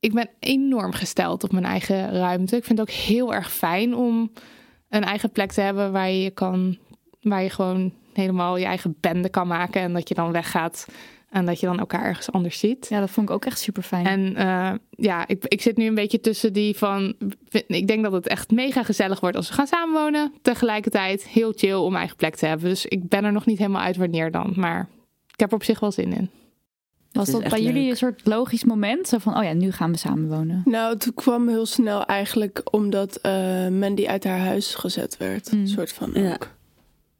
ik 0.00 0.12
ben 0.12 0.30
enorm 0.38 0.92
gesteld 0.92 1.44
op 1.44 1.52
mijn 1.52 1.64
eigen 1.64 2.10
ruimte. 2.10 2.56
Ik 2.56 2.64
vind 2.64 2.78
het 2.78 2.88
ook 2.88 2.94
heel 2.94 3.34
erg 3.34 3.52
fijn 3.52 3.94
om 3.94 4.32
een 4.88 5.04
eigen 5.04 5.30
plek 5.30 5.52
te 5.52 5.60
hebben... 5.60 5.92
waar 5.92 6.10
je 6.10 6.30
kan, 6.30 6.78
waar 7.20 7.42
je 7.42 7.50
gewoon 7.50 7.92
helemaal 8.12 8.56
je 8.56 8.64
eigen 8.64 8.96
bende 9.00 9.28
kan 9.28 9.46
maken... 9.46 9.80
en 9.80 9.92
dat 9.92 10.08
je 10.08 10.14
dan 10.14 10.32
weggaat 10.32 10.86
en 11.30 11.46
dat 11.46 11.60
je 11.60 11.66
dan 11.66 11.78
elkaar 11.78 12.04
ergens 12.04 12.32
anders 12.32 12.58
ziet. 12.58 12.86
Ja, 12.88 13.00
dat 13.00 13.10
vond 13.10 13.28
ik 13.28 13.34
ook 13.34 13.44
echt 13.44 13.58
super 13.60 13.82
fijn. 13.82 14.06
En 14.06 14.36
eh, 14.36 14.72
ja, 14.90 15.26
ik, 15.26 15.44
ik 15.44 15.62
zit 15.62 15.76
nu 15.76 15.86
een 15.86 15.94
beetje 15.94 16.20
tussen 16.20 16.52
die 16.52 16.76
van. 16.76 17.14
Ik 17.66 17.86
denk 17.86 18.02
dat 18.02 18.12
het 18.12 18.28
echt 18.28 18.50
mega 18.50 18.82
gezellig 18.82 19.20
wordt 19.20 19.36
als 19.36 19.48
we 19.48 19.54
gaan 19.54 19.66
samenwonen. 19.66 20.32
Tegelijkertijd 20.42 21.26
heel 21.26 21.52
chill 21.56 21.74
om 21.74 21.96
eigen 21.96 22.16
plek 22.16 22.36
te 22.36 22.46
hebben. 22.46 22.68
Dus 22.68 22.86
ik 22.86 23.08
ben 23.08 23.24
er 23.24 23.32
nog 23.32 23.46
niet 23.46 23.58
helemaal 23.58 23.82
uit 23.82 23.96
wanneer 23.96 24.30
dan. 24.30 24.52
Maar 24.56 24.88
ik 25.32 25.40
heb 25.40 25.48
er 25.48 25.56
op 25.56 25.64
zich 25.64 25.80
wel 25.80 25.92
zin 25.92 26.12
in. 26.12 26.30
Was 27.12 27.30
dat 27.30 27.48
bij 27.48 27.62
jullie 27.62 27.90
een 27.90 27.96
soort 27.96 28.20
logisch 28.24 28.64
moment? 28.64 29.08
Zo 29.08 29.18
van, 29.18 29.36
oh 29.36 29.42
ja, 29.44 29.52
nu 29.52 29.72
gaan 29.72 29.92
we 29.92 29.98
samenwonen. 29.98 30.62
Nou, 30.64 30.94
het 30.94 31.12
kwam 31.14 31.48
heel 31.48 31.66
snel 31.66 32.04
eigenlijk 32.04 32.60
omdat 32.70 33.16
eh, 33.16 33.68
Mandy 33.68 34.06
uit 34.06 34.24
haar 34.24 34.38
huis 34.38 34.74
gezet 34.74 35.16
werd. 35.16 35.52
Mm. 35.52 35.60
Een 35.60 35.68
soort 35.68 35.92
van 35.92 36.10
Ja. 36.14 36.32
ook. 36.32 36.50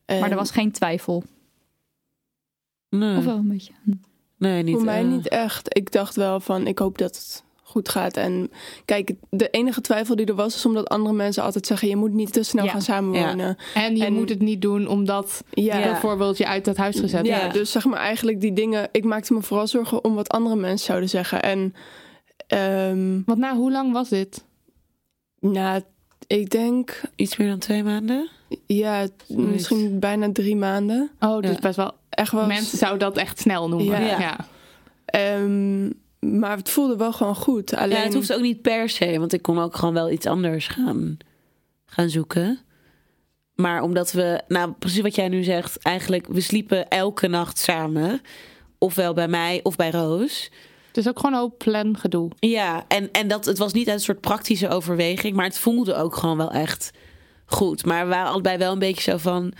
En 0.04 0.20
Maar 0.20 0.30
er 0.30 0.36
was 0.36 0.50
geen 0.50 0.72
twijfel. 0.72 1.24
Nee, 2.90 3.16
Of 3.16 3.24
wel 3.24 3.36
een 3.36 3.48
beetje. 3.48 3.72
nee 4.36 4.62
niet. 4.62 4.74
voor 4.74 4.84
mij 4.84 5.00
eh, 5.02 5.08
niet 5.08 5.28
echt. 5.28 5.76
Ik 5.76 5.92
dacht 5.92 6.16
wel 6.16 6.40
van, 6.40 6.66
ik 6.66 6.78
hoop 6.78 6.98
dat 6.98 7.16
het 7.16 7.44
goed 7.62 7.88
gaat. 7.88 8.16
En 8.16 8.50
kijk, 8.84 9.12
de 9.30 9.50
enige 9.50 9.80
twijfel 9.80 10.16
die 10.16 10.26
er 10.26 10.34
was, 10.34 10.54
is 10.54 10.66
omdat 10.66 10.88
andere 10.88 11.14
mensen 11.14 11.42
altijd 11.42 11.66
zeggen... 11.66 11.88
je 11.88 11.96
moet 11.96 12.12
niet 12.12 12.32
te 12.32 12.42
snel 12.42 12.64
Ja. 12.64 12.70
gaan 12.70 12.82
samenwonen. 12.82 13.56
En 13.74 13.96
je 13.96 14.04
En- 14.04 14.12
moet 14.12 14.28
het 14.28 14.40
niet 14.40 14.62
doen 14.62 14.86
omdat 14.86 15.44
Ja, 15.50 15.78
Ja. 15.78 15.84
bijvoorbeeld 15.90 16.38
je 16.38 16.46
uit 16.46 16.64
dat 16.64 16.76
huis 16.76 17.00
gezet 17.00 17.26
Ja, 17.26 17.38
wordt. 17.40 17.54
dus 17.54 17.70
zeg 17.70 17.84
maar 17.84 17.98
eigenlijk 17.98 18.40
die 18.40 18.52
dingen... 18.52 18.88
Ik 18.92 19.04
maakte 19.04 19.32
me 19.32 19.42
vooral 19.42 19.66
zorgen 19.66 20.04
om 20.04 20.14
wat 20.14 20.28
andere 20.28 20.56
mensen 20.56 20.86
zouden 20.86 21.08
zeggen. 21.08 21.42
En 21.42 21.74
ehm 22.46 23.20
Want 23.26 23.38
nou, 23.38 23.56
hoe 23.56 23.70
lang 23.72 23.92
was 23.92 24.08
dit? 24.08 24.44
nou, 25.40 25.82
ik 26.26 26.50
denk... 26.50 27.00
Iets 27.16 27.36
meer 27.36 27.48
dan 27.48 27.58
twee 27.58 27.82
maanden? 27.84 28.28
Ja, 28.66 29.06
misschien 29.26 29.98
bijna 29.98 30.32
drie 30.32 30.56
maanden. 30.56 31.10
Oh, 31.20 31.40
dus 31.40 31.50
Ja. 31.50 31.58
best 31.58 31.76
wel. 31.76 31.92
Echt 32.08 32.32
wel... 32.32 32.46
Mensen 32.46 32.78
zouden 32.78 33.00
dat 33.00 33.16
echt 33.16 33.38
snel 33.40 33.68
noemen. 33.68 34.04
Ja. 34.04 34.18
Ja. 34.20 34.36
Ehm, 35.04 35.86
maar 36.40 36.56
het 36.56 36.70
voelde 36.70 36.96
wel 36.96 37.12
gewoon 37.12 37.36
goed. 37.36 37.74
Alleen... 37.74 37.96
Ja, 37.96 38.02
het 38.02 38.14
hoeft 38.14 38.32
ook 38.34 38.40
niet 38.40 38.62
per 38.62 38.88
se, 38.88 39.18
want 39.18 39.32
ik 39.32 39.42
kon 39.42 39.58
ook 39.58 39.76
gewoon 39.76 39.94
wel 39.94 40.10
iets 40.10 40.26
anders 40.26 40.66
gaan, 40.66 41.16
gaan 41.86 42.08
zoeken. 42.08 42.58
Maar 43.54 43.82
omdat 43.82 44.12
we, 44.12 44.40
nou 44.48 44.72
precies 44.78 45.00
wat 45.00 45.14
jij 45.14 45.28
nu 45.28 45.42
zegt, 45.42 45.78
eigenlijk 45.82 46.26
we 46.26 46.40
sliepen 46.40 46.88
elke 46.88 47.26
nacht 47.26 47.58
samen. 47.58 48.20
Ofwel 48.78 49.14
bij 49.14 49.28
mij 49.28 49.60
of 49.62 49.76
bij 49.76 49.90
Roos. 49.90 50.50
Het 50.86 50.96
is 50.96 51.08
ook 51.08 51.18
gewoon 51.18 51.34
een 51.34 51.40
hoop 51.40 51.58
plangedoe. 51.58 52.30
Ja, 52.38 52.84
en, 52.88 53.12
en 53.12 53.28
dat, 53.28 53.44
het 53.44 53.58
was 53.58 53.72
niet 53.72 53.86
uit 53.88 53.96
een 53.96 54.02
soort 54.04 54.20
praktische 54.20 54.68
overweging, 54.68 55.36
maar 55.36 55.44
het 55.44 55.58
voelde 55.58 55.94
ook 55.94 56.16
gewoon 56.16 56.36
wel 56.36 56.50
echt 56.50 56.90
goed. 57.48 57.84
Maar 57.84 58.04
we 58.04 58.10
waren 58.10 58.30
allebei 58.30 58.56
wel 58.56 58.72
een 58.72 58.78
beetje 58.78 59.10
zo 59.10 59.16
van, 59.16 59.52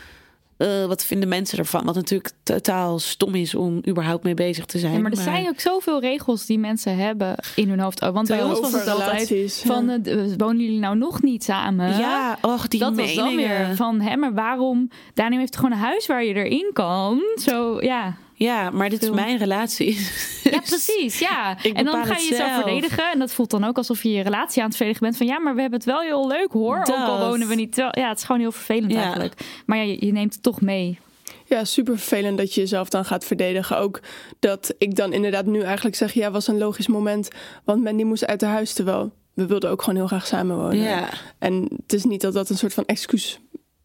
eh, 0.56 0.84
wat 0.84 1.04
vinden 1.04 1.28
mensen 1.28 1.58
ervan? 1.58 1.84
Wat 1.84 1.94
natuurlijk 1.94 2.32
totaal 2.42 2.98
stom 2.98 3.34
is 3.34 3.54
om 3.54 3.80
überhaupt 3.88 4.24
mee 4.24 4.34
bezig 4.34 4.64
te 4.64 4.78
zijn. 4.78 4.92
Ja, 4.92 4.98
maar 4.98 5.10
er 5.10 5.16
zijn 5.16 5.48
ook 5.48 5.60
zoveel 5.60 6.00
regels 6.00 6.46
die 6.46 6.58
mensen 6.58 6.96
hebben 6.96 7.34
in 7.54 7.68
hun 7.68 7.80
hoofd. 7.80 8.02
Oh, 8.02 8.10
want 8.10 8.28
bij 8.28 8.42
ons 8.42 8.60
was 8.60 8.72
het 8.72 8.88
altijd 8.88 9.28
ja. 9.28 9.48
van, 9.48 9.90
eh, 9.90 10.32
wonen 10.36 10.62
jullie 10.62 10.78
nou 10.78 10.96
nog 10.96 11.22
niet 11.22 11.44
samen? 11.44 11.98
Ja, 11.98 12.38
och, 12.42 12.68
die 12.68 12.80
dat 12.80 12.96
was 12.96 13.14
dan 13.14 13.24
meningen. 13.34 13.66
weer 13.66 13.76
van, 13.76 14.00
hè, 14.00 14.16
maar 14.16 14.34
waarom? 14.34 14.90
Daniel 15.14 15.40
heeft 15.40 15.56
gewoon 15.56 15.72
een 15.72 15.78
huis 15.78 16.06
waar 16.06 16.24
je 16.24 16.34
erin 16.34 16.70
kan. 16.72 17.20
Zo, 17.36 17.82
ja. 17.82 18.16
Ja, 18.38 18.70
maar 18.70 18.88
dit 18.90 19.02
is 19.02 19.10
mijn 19.10 19.38
relatie. 19.38 19.98
Ja, 20.50 20.60
precies. 20.60 21.18
Ja. 21.18 21.56
En 21.62 21.84
dan 21.84 22.04
ga 22.06 22.16
je 22.16 22.28
jezelf 22.28 22.50
zelf. 22.50 22.62
verdedigen. 22.62 23.10
En 23.12 23.18
dat 23.18 23.32
voelt 23.32 23.50
dan 23.50 23.64
ook 23.64 23.76
alsof 23.76 24.02
je 24.02 24.10
je 24.10 24.22
relatie 24.22 24.62
aan 24.62 24.68
het 24.68 24.76
verdedigen 24.76 25.06
bent. 25.06 25.18
Van 25.18 25.26
ja, 25.26 25.38
maar 25.40 25.54
we 25.54 25.60
hebben 25.60 25.78
het 25.78 25.88
wel 25.88 26.00
heel 26.00 26.28
leuk 26.28 26.52
hoor. 26.52 26.78
Ook 26.78 26.88
al 26.88 27.18
wonen 27.28 27.48
we 27.48 27.54
niet. 27.54 27.76
Ja, 27.76 28.08
het 28.08 28.18
is 28.18 28.24
gewoon 28.24 28.40
heel 28.40 28.52
vervelend 28.52 28.92
Ja. 28.92 29.02
eigenlijk. 29.02 29.34
Maar 29.66 29.76
ja, 29.76 29.82
je, 29.82 30.06
je 30.06 30.12
neemt 30.12 30.32
het 30.34 30.42
toch 30.42 30.60
mee. 30.60 30.98
Ja, 31.44 31.64
super 31.64 31.98
vervelend 31.98 32.38
dat 32.38 32.54
je 32.54 32.60
jezelf 32.60 32.88
dan 32.88 33.04
gaat 33.04 33.24
verdedigen. 33.24 33.78
Ook 33.78 34.00
dat 34.38 34.74
ik 34.78 34.94
dan 34.96 35.12
inderdaad 35.12 35.46
nu 35.46 35.60
eigenlijk 35.60 35.96
zeg... 35.96 36.12
ja, 36.12 36.30
was 36.30 36.46
een 36.48 36.58
logisch 36.58 36.88
moment, 36.88 37.28
want 37.64 37.82
Mandy 37.84 38.02
moest 38.02 38.26
uit 38.26 38.40
haar 38.40 38.52
huis. 38.52 38.72
Terwijl 38.72 39.12
we 39.34 39.46
wilden 39.46 39.70
ook 39.70 39.80
gewoon 39.82 39.98
heel 39.98 40.06
graag 40.06 40.26
samenwonen. 40.26 40.78
Ja. 40.78 41.08
En 41.38 41.68
het 41.82 41.92
is 41.92 42.04
niet 42.04 42.20
dat 42.20 42.32
dat 42.32 42.50
een 42.50 42.56
soort 42.56 42.74
van 42.74 42.84
excuus 42.84 43.40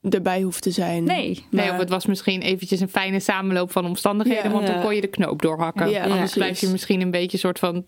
erbij 0.09 0.41
hoeft 0.41 0.61
te 0.61 0.71
zijn. 0.71 1.03
Nee. 1.03 1.45
Nee, 1.49 1.65
Maar- 1.65 1.73
of 1.73 1.79
het 1.79 1.89
was 1.89 2.05
misschien 2.05 2.41
eventjes 2.41 2.79
een 2.79 2.89
fijne 2.89 3.19
samenloop 3.19 3.71
van 3.71 3.85
omstandigheden. 3.85 4.43
Ja. 4.43 4.51
want 4.51 4.67
dan 4.67 4.81
kon 4.81 4.95
je 4.95 5.01
de 5.01 5.07
knoop 5.07 5.41
doorhakken. 5.41 5.89
Ja, 5.89 5.97
Anders 6.01 6.17
precies. 6.17 6.35
blijf 6.37 6.59
je 6.59 6.67
misschien 6.67 7.01
een 7.01 7.11
beetje 7.11 7.37
soort 7.37 7.59
van 7.59 7.85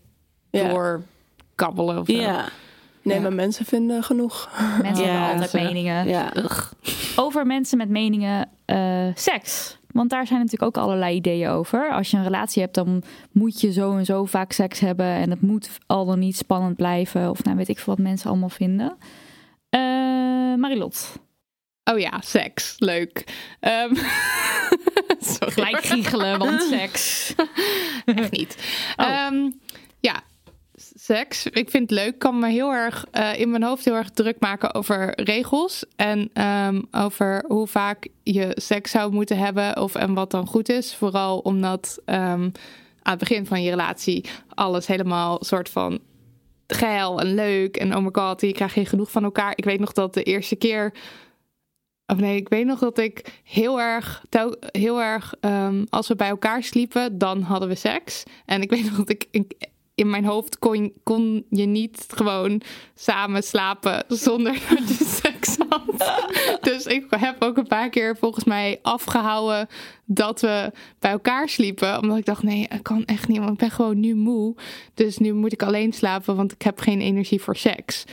Ja. 0.50 0.68
doorkabbelen. 0.68 1.98
Of 2.00 2.06
zo. 2.06 2.12
Ja. 2.12 2.48
Nee, 3.02 3.16
Ja. 3.16 3.22
maar 3.22 3.32
mensen 3.32 3.64
vinden 3.64 4.02
genoeg. 4.02 4.50
Mensen 4.82 5.04
Ja, 5.04 5.10
hebben 5.10 5.42
altijd 5.42 5.64
meningen. 5.64 6.08
Ja. 6.08 6.32
Over 7.16 7.46
mensen 7.46 7.78
met 7.78 7.88
meningen 7.88 8.48
eh, 8.64 9.06
seks. 9.14 9.78
Want 9.92 10.10
daar 10.10 10.26
zijn 10.26 10.40
natuurlijk 10.40 10.76
ook 10.76 10.84
allerlei 10.84 11.16
ideeën 11.16 11.48
over. 11.48 11.90
Als 11.92 12.10
je 12.10 12.16
een 12.16 12.22
relatie 12.22 12.62
hebt, 12.62 12.74
dan 12.74 13.02
moet 13.32 13.60
je 13.60 13.72
zo 13.72 13.96
en 13.96 14.04
zo 14.04 14.24
vaak 14.24 14.52
seks 14.52 14.80
hebben. 14.80 15.06
En 15.06 15.30
het 15.30 15.40
moet 15.40 15.70
al 15.86 16.04
dan 16.06 16.18
niet 16.18 16.36
spannend 16.36 16.76
blijven. 16.76 17.30
Of 17.30 17.44
nou 17.44 17.56
weet 17.56 17.68
ik 17.68 17.78
veel 17.78 17.94
wat 17.96 18.04
mensen 18.04 18.30
allemaal 18.30 18.48
vinden. 18.48 18.96
Ehm, 19.70 20.60
Marilot. 20.60 21.18
Oh 21.90 21.98
ja, 21.98 22.20
seks. 22.24 22.74
Leuk. 22.78 23.24
Um, 23.60 23.96
sorry. 25.20 25.52
Gelijk 25.52 25.84
giechelen, 25.84 26.38
want 26.38 26.62
seks. 26.70 27.34
Echt 28.04 28.30
niet. 28.30 28.56
Oh. 28.96 29.26
Um, 29.32 29.60
ja, 30.00 30.22
seks. 30.94 31.46
Ik 31.46 31.70
vind 31.70 31.90
het 31.90 31.98
leuk. 31.98 32.18
Kan 32.18 32.38
me 32.38 32.48
heel 32.48 32.72
erg 32.72 33.06
uh, 33.12 33.38
in 33.38 33.50
mijn 33.50 33.62
hoofd 33.62 33.84
heel 33.84 33.94
erg 33.94 34.10
druk 34.10 34.36
maken 34.40 34.74
over 34.74 35.22
regels. 35.22 35.84
En 35.96 36.30
um, 36.42 36.86
over 36.90 37.44
hoe 37.46 37.66
vaak 37.66 38.08
je 38.22 38.52
seks 38.54 38.90
zou 38.90 39.12
moeten 39.12 39.38
hebben. 39.38 39.80
Of 39.80 39.94
en 39.94 40.14
wat 40.14 40.30
dan 40.30 40.46
goed 40.46 40.68
is. 40.68 40.94
Vooral 40.94 41.38
omdat 41.38 42.02
aan 42.04 42.52
het 43.02 43.18
begin 43.18 43.46
van 43.46 43.62
je 43.62 43.70
relatie 43.70 44.24
alles 44.54 44.86
helemaal 44.86 45.44
soort 45.44 45.68
van 45.68 46.00
geil 46.66 47.20
en 47.20 47.34
leuk. 47.34 47.76
En 47.76 47.96
oh 47.96 48.02
my 48.02 48.08
god, 48.12 48.40
je 48.40 48.52
krijgt 48.52 48.74
geen 48.74 48.86
genoeg 48.86 49.10
van 49.10 49.24
elkaar. 49.24 49.52
Ik 49.54 49.64
weet 49.64 49.80
nog 49.80 49.92
dat 49.92 50.14
de 50.14 50.22
eerste 50.22 50.56
keer 50.56 50.92
of 52.06 52.16
nee, 52.16 52.36
ik 52.36 52.48
weet 52.48 52.66
nog 52.66 52.78
dat 52.78 52.98
ik 52.98 53.40
heel 53.44 53.80
erg, 53.80 54.24
heel 54.70 55.02
erg 55.02 55.34
um, 55.40 55.86
als 55.90 56.08
we 56.08 56.16
bij 56.16 56.28
elkaar 56.28 56.62
sliepen, 56.62 57.18
dan 57.18 57.42
hadden 57.42 57.68
we 57.68 57.74
seks. 57.74 58.22
En 58.44 58.62
ik 58.62 58.70
weet 58.74 58.84
nog 58.84 58.96
dat 58.96 59.10
ik 59.10 59.26
in 59.96 60.10
mijn 60.10 60.24
hoofd 60.24 60.58
kon, 60.58 60.92
kon 61.02 61.44
je 61.50 61.66
niet 61.66 62.06
gewoon 62.08 62.62
samen 62.94 63.42
slapen 63.42 64.04
zonder 64.08 64.52
dat 64.68 64.98
je 64.98 65.04
seks 65.04 65.56
had. 65.68 65.84
Dus 66.60 66.86
ik 66.86 67.06
heb 67.10 67.42
ook 67.42 67.56
een 67.56 67.66
paar 67.66 67.88
keer 67.88 68.16
volgens 68.16 68.44
mij 68.44 68.78
afgehouden 68.82 69.68
dat 70.04 70.40
we 70.40 70.72
bij 70.98 71.10
elkaar 71.10 71.48
sliepen. 71.48 72.02
Omdat 72.02 72.18
ik 72.18 72.24
dacht, 72.24 72.42
nee, 72.42 72.68
ik 72.68 72.82
kan 72.82 73.04
echt 73.04 73.28
niet, 73.28 73.38
want 73.38 73.50
ik 73.50 73.58
ben 73.58 73.70
gewoon 73.70 74.00
nu 74.00 74.14
moe. 74.14 74.54
Dus 74.94 75.18
nu 75.18 75.32
moet 75.32 75.52
ik 75.52 75.62
alleen 75.62 75.92
slapen, 75.92 76.36
want 76.36 76.52
ik 76.52 76.62
heb 76.62 76.80
geen 76.80 77.00
energie 77.00 77.40
voor 77.40 77.56
seks. 77.56 78.04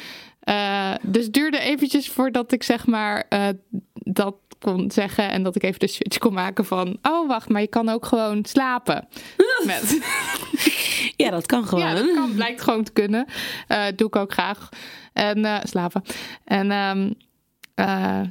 Uh, 0.49 0.93
dus 1.01 1.23
het 1.23 1.33
duurde 1.33 1.59
eventjes 1.59 2.09
voordat 2.09 2.51
ik 2.51 2.63
zeg 2.63 2.85
maar 2.85 3.25
uh, 3.29 3.47
dat 3.93 4.35
kon 4.59 4.91
zeggen 4.91 5.29
en 5.29 5.43
dat 5.43 5.55
ik 5.55 5.63
even 5.63 5.79
de 5.79 5.87
switch 5.87 6.17
kon 6.17 6.33
maken 6.33 6.65
van 6.65 6.97
oh 7.01 7.27
wacht, 7.27 7.49
maar 7.49 7.61
je 7.61 7.67
kan 7.67 7.89
ook 7.89 8.05
gewoon 8.05 8.45
slapen. 8.45 9.07
Met. 9.65 9.99
Ja, 11.15 11.29
dat 11.29 11.45
kan 11.45 11.65
gewoon. 11.65 11.83
Ja, 11.83 11.93
dat 11.93 12.13
kan, 12.13 12.33
blijkt 12.33 12.61
gewoon 12.61 12.83
te 12.83 12.91
kunnen. 12.91 13.25
Uh, 13.67 13.85
doe 13.95 14.07
ik 14.07 14.15
ook 14.15 14.31
graag. 14.31 14.69
En 15.13 15.61
slapen. 15.63 16.03
En 16.43 16.71
um, 16.71 17.13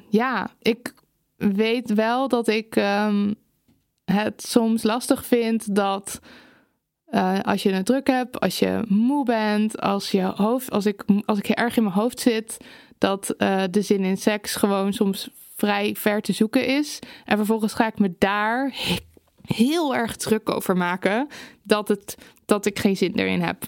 ja, 0.08 0.50
ik 0.62 0.94
weet 1.36 1.94
wel 1.94 2.28
dat 2.28 2.48
ik 2.48 2.76
um, 2.76 3.34
het 4.04 4.42
soms 4.42 4.82
lastig 4.82 5.26
vind 5.26 5.74
dat 5.74 6.20
uh, 7.12 7.38
als 7.40 7.62
je 7.62 7.72
het 7.72 7.86
druk 7.86 8.06
hebt, 8.06 8.40
als 8.40 8.58
je 8.58 8.82
moe 8.88 9.24
bent, 9.24 9.80
als, 9.80 10.10
je 10.10 10.22
hoofd, 10.22 10.70
als, 10.70 10.86
ik, 10.86 11.04
als 11.24 11.38
ik 11.38 11.48
erg 11.48 11.76
in 11.76 11.82
mijn 11.82 11.94
hoofd 11.94 12.20
zit, 12.20 12.56
dat 12.98 13.34
uh, 13.38 13.62
de 13.70 13.82
zin 13.82 14.04
in 14.04 14.16
seks 14.16 14.54
gewoon 14.54 14.92
soms 14.92 15.30
vrij 15.56 15.94
ver 15.98 16.20
te 16.20 16.32
zoeken 16.32 16.66
is. 16.66 16.98
En 17.24 17.36
vervolgens 17.36 17.74
ga 17.74 17.86
ik 17.86 17.98
me 17.98 18.14
daar 18.18 18.74
heel 19.42 19.94
erg 19.94 20.16
druk 20.16 20.50
over 20.50 20.76
maken 20.76 21.28
dat, 21.62 21.88
het, 21.88 22.16
dat 22.46 22.66
ik 22.66 22.78
geen 22.78 22.96
zin 22.96 23.12
erin 23.14 23.42
heb. 23.42 23.64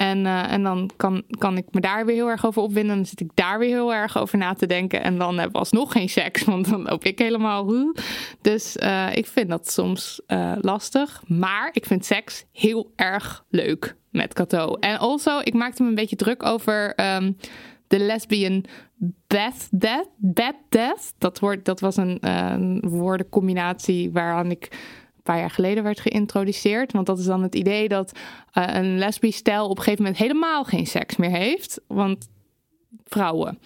En, 0.00 0.24
uh, 0.24 0.52
en 0.52 0.62
dan 0.62 0.90
kan, 0.96 1.22
kan 1.38 1.56
ik 1.56 1.64
me 1.70 1.80
daar 1.80 2.06
weer 2.06 2.14
heel 2.14 2.28
erg 2.28 2.46
over 2.46 2.62
opwinden. 2.62 2.96
Dan 2.96 3.06
zit 3.06 3.20
ik 3.20 3.30
daar 3.34 3.58
weer 3.58 3.68
heel 3.68 3.94
erg 3.94 4.18
over 4.18 4.38
na 4.38 4.54
te 4.54 4.66
denken. 4.66 5.02
En 5.02 5.18
dan 5.18 5.34
hebben 5.34 5.52
we 5.52 5.58
alsnog 5.58 5.92
geen 5.92 6.08
seks, 6.08 6.44
want 6.52 6.70
dan 6.70 6.82
loop 6.82 7.04
ik 7.04 7.18
helemaal. 7.18 7.92
Dus 8.40 8.76
uh, 8.76 9.16
ik 9.16 9.26
vind 9.26 9.48
dat 9.48 9.70
soms 9.70 10.20
uh, 10.28 10.52
lastig. 10.60 11.22
Maar 11.26 11.70
ik 11.72 11.84
vind 11.84 12.04
seks 12.04 12.44
heel 12.52 12.92
erg 12.96 13.44
leuk 13.48 13.96
met 14.10 14.32
Kato. 14.32 14.74
En 14.74 14.98
also, 14.98 15.38
ik 15.38 15.54
maakte 15.54 15.82
me 15.82 15.88
een 15.88 15.94
beetje 15.94 16.16
druk 16.16 16.46
over 16.46 16.94
um, 17.14 17.36
de 17.86 17.98
lesbian 17.98 18.64
Beth 19.26 19.68
Death. 19.70 20.08
Beth 20.16 20.56
Death. 20.68 21.12
Dat, 21.18 21.38
woord, 21.38 21.64
dat 21.64 21.80
was 21.80 21.96
een 21.96 22.80
woordencombinatie 22.80 24.10
waaraan 24.12 24.50
ik 24.50 24.68
paar 25.22 25.38
jaar 25.38 25.50
geleden 25.50 25.82
werd 25.82 26.00
geïntroduceerd. 26.00 26.92
Want 26.92 27.06
dat 27.06 27.18
is 27.18 27.24
dan 27.24 27.42
het 27.42 27.54
idee 27.54 27.88
dat 27.88 28.18
uh, 28.58 28.64
een 28.66 28.98
lesbisch 28.98 29.36
stel 29.36 29.64
op 29.64 29.76
een 29.76 29.82
gegeven 29.82 30.02
moment 30.02 30.20
helemaal 30.20 30.64
geen 30.64 30.86
seks 30.86 31.16
meer 31.16 31.30
heeft. 31.30 31.80
Want 31.86 32.28
vrouwen. 33.04 33.58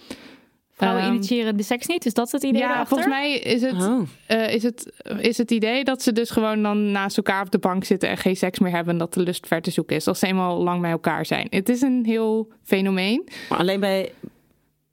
Vrouwen 0.75 1.03
um, 1.03 1.13
initiëren 1.13 1.57
de 1.57 1.63
seks 1.63 1.87
niet, 1.87 2.05
is 2.05 2.13
dat 2.13 2.31
het 2.31 2.43
idee? 2.43 2.61
Ja, 2.61 2.67
daarachter? 2.67 2.87
volgens 2.87 3.15
mij 3.15 3.33
is 3.33 3.61
het, 3.61 3.73
oh. 3.73 4.01
uh, 4.29 4.53
is, 4.53 4.63
het, 4.63 4.93
is 5.19 5.37
het 5.37 5.51
idee 5.51 5.83
dat 5.83 6.01
ze 6.01 6.11
dus 6.11 6.29
gewoon 6.29 6.63
dan 6.63 6.91
naast 6.91 7.17
elkaar 7.17 7.41
op 7.41 7.51
de 7.51 7.57
bank 7.57 7.83
zitten 7.83 8.09
en 8.09 8.17
geen 8.17 8.35
seks 8.35 8.59
meer 8.59 8.71
hebben. 8.71 8.93
En 8.93 8.99
dat 8.99 9.13
de 9.13 9.19
lust 9.19 9.47
ver 9.47 9.61
te 9.61 9.71
zoeken 9.71 9.95
is 9.95 10.07
als 10.07 10.19
ze 10.19 10.27
eenmaal 10.27 10.63
lang 10.63 10.81
bij 10.81 10.91
elkaar 10.91 11.25
zijn. 11.25 11.47
Het 11.49 11.69
is 11.69 11.81
een 11.81 12.05
heel 12.05 12.51
fenomeen. 12.63 13.27
Maar 13.49 13.59
alleen 13.59 13.79
bij, 13.79 14.11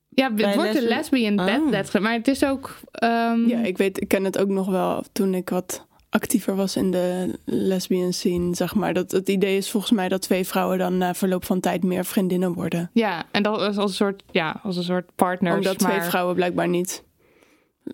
ja, 0.08 0.32
het 0.34 0.54
wordt 0.54 0.76
een 0.76 0.82
lesbian 0.82 1.40
oh. 1.40 1.70
bed, 1.70 2.00
maar 2.00 2.12
het 2.12 2.28
is 2.28 2.44
ook... 2.44 2.76
Um... 3.04 3.48
Ja, 3.48 3.58
ik 3.58 3.78
weet, 3.78 4.00
ik 4.00 4.08
ken 4.08 4.24
het 4.24 4.38
ook 4.38 4.48
nog 4.48 4.66
wel 4.66 5.04
toen 5.12 5.34
ik 5.34 5.48
wat 5.48 5.86
actiever 6.12 6.56
was 6.56 6.76
in 6.76 6.90
de 6.90 7.38
lesbian 7.44 8.12
scene, 8.12 8.54
zeg 8.54 8.74
maar. 8.74 8.94
Dat 8.94 9.10
het 9.10 9.28
idee 9.28 9.56
is 9.56 9.70
volgens 9.70 9.92
mij 9.92 10.08
dat 10.08 10.22
twee 10.22 10.46
vrouwen 10.46 10.78
dan 10.78 10.98
na 10.98 11.14
verloop 11.14 11.44
van 11.44 11.60
tijd 11.60 11.82
meer 11.82 12.04
vriendinnen 12.04 12.52
worden. 12.52 12.90
Ja, 12.92 13.24
en 13.30 13.42
dat 13.42 13.60
is 13.60 13.76
als 13.76 13.90
een 13.90 13.96
soort, 13.96 14.22
ja, 14.30 14.60
als 14.62 14.76
een 14.76 14.82
soort 14.82 15.10
partners. 15.14 15.56
Omdat 15.56 15.80
maar... 15.80 15.90
twee 15.90 16.02
vrouwen 16.02 16.34
blijkbaar 16.34 16.68
niet 16.68 17.02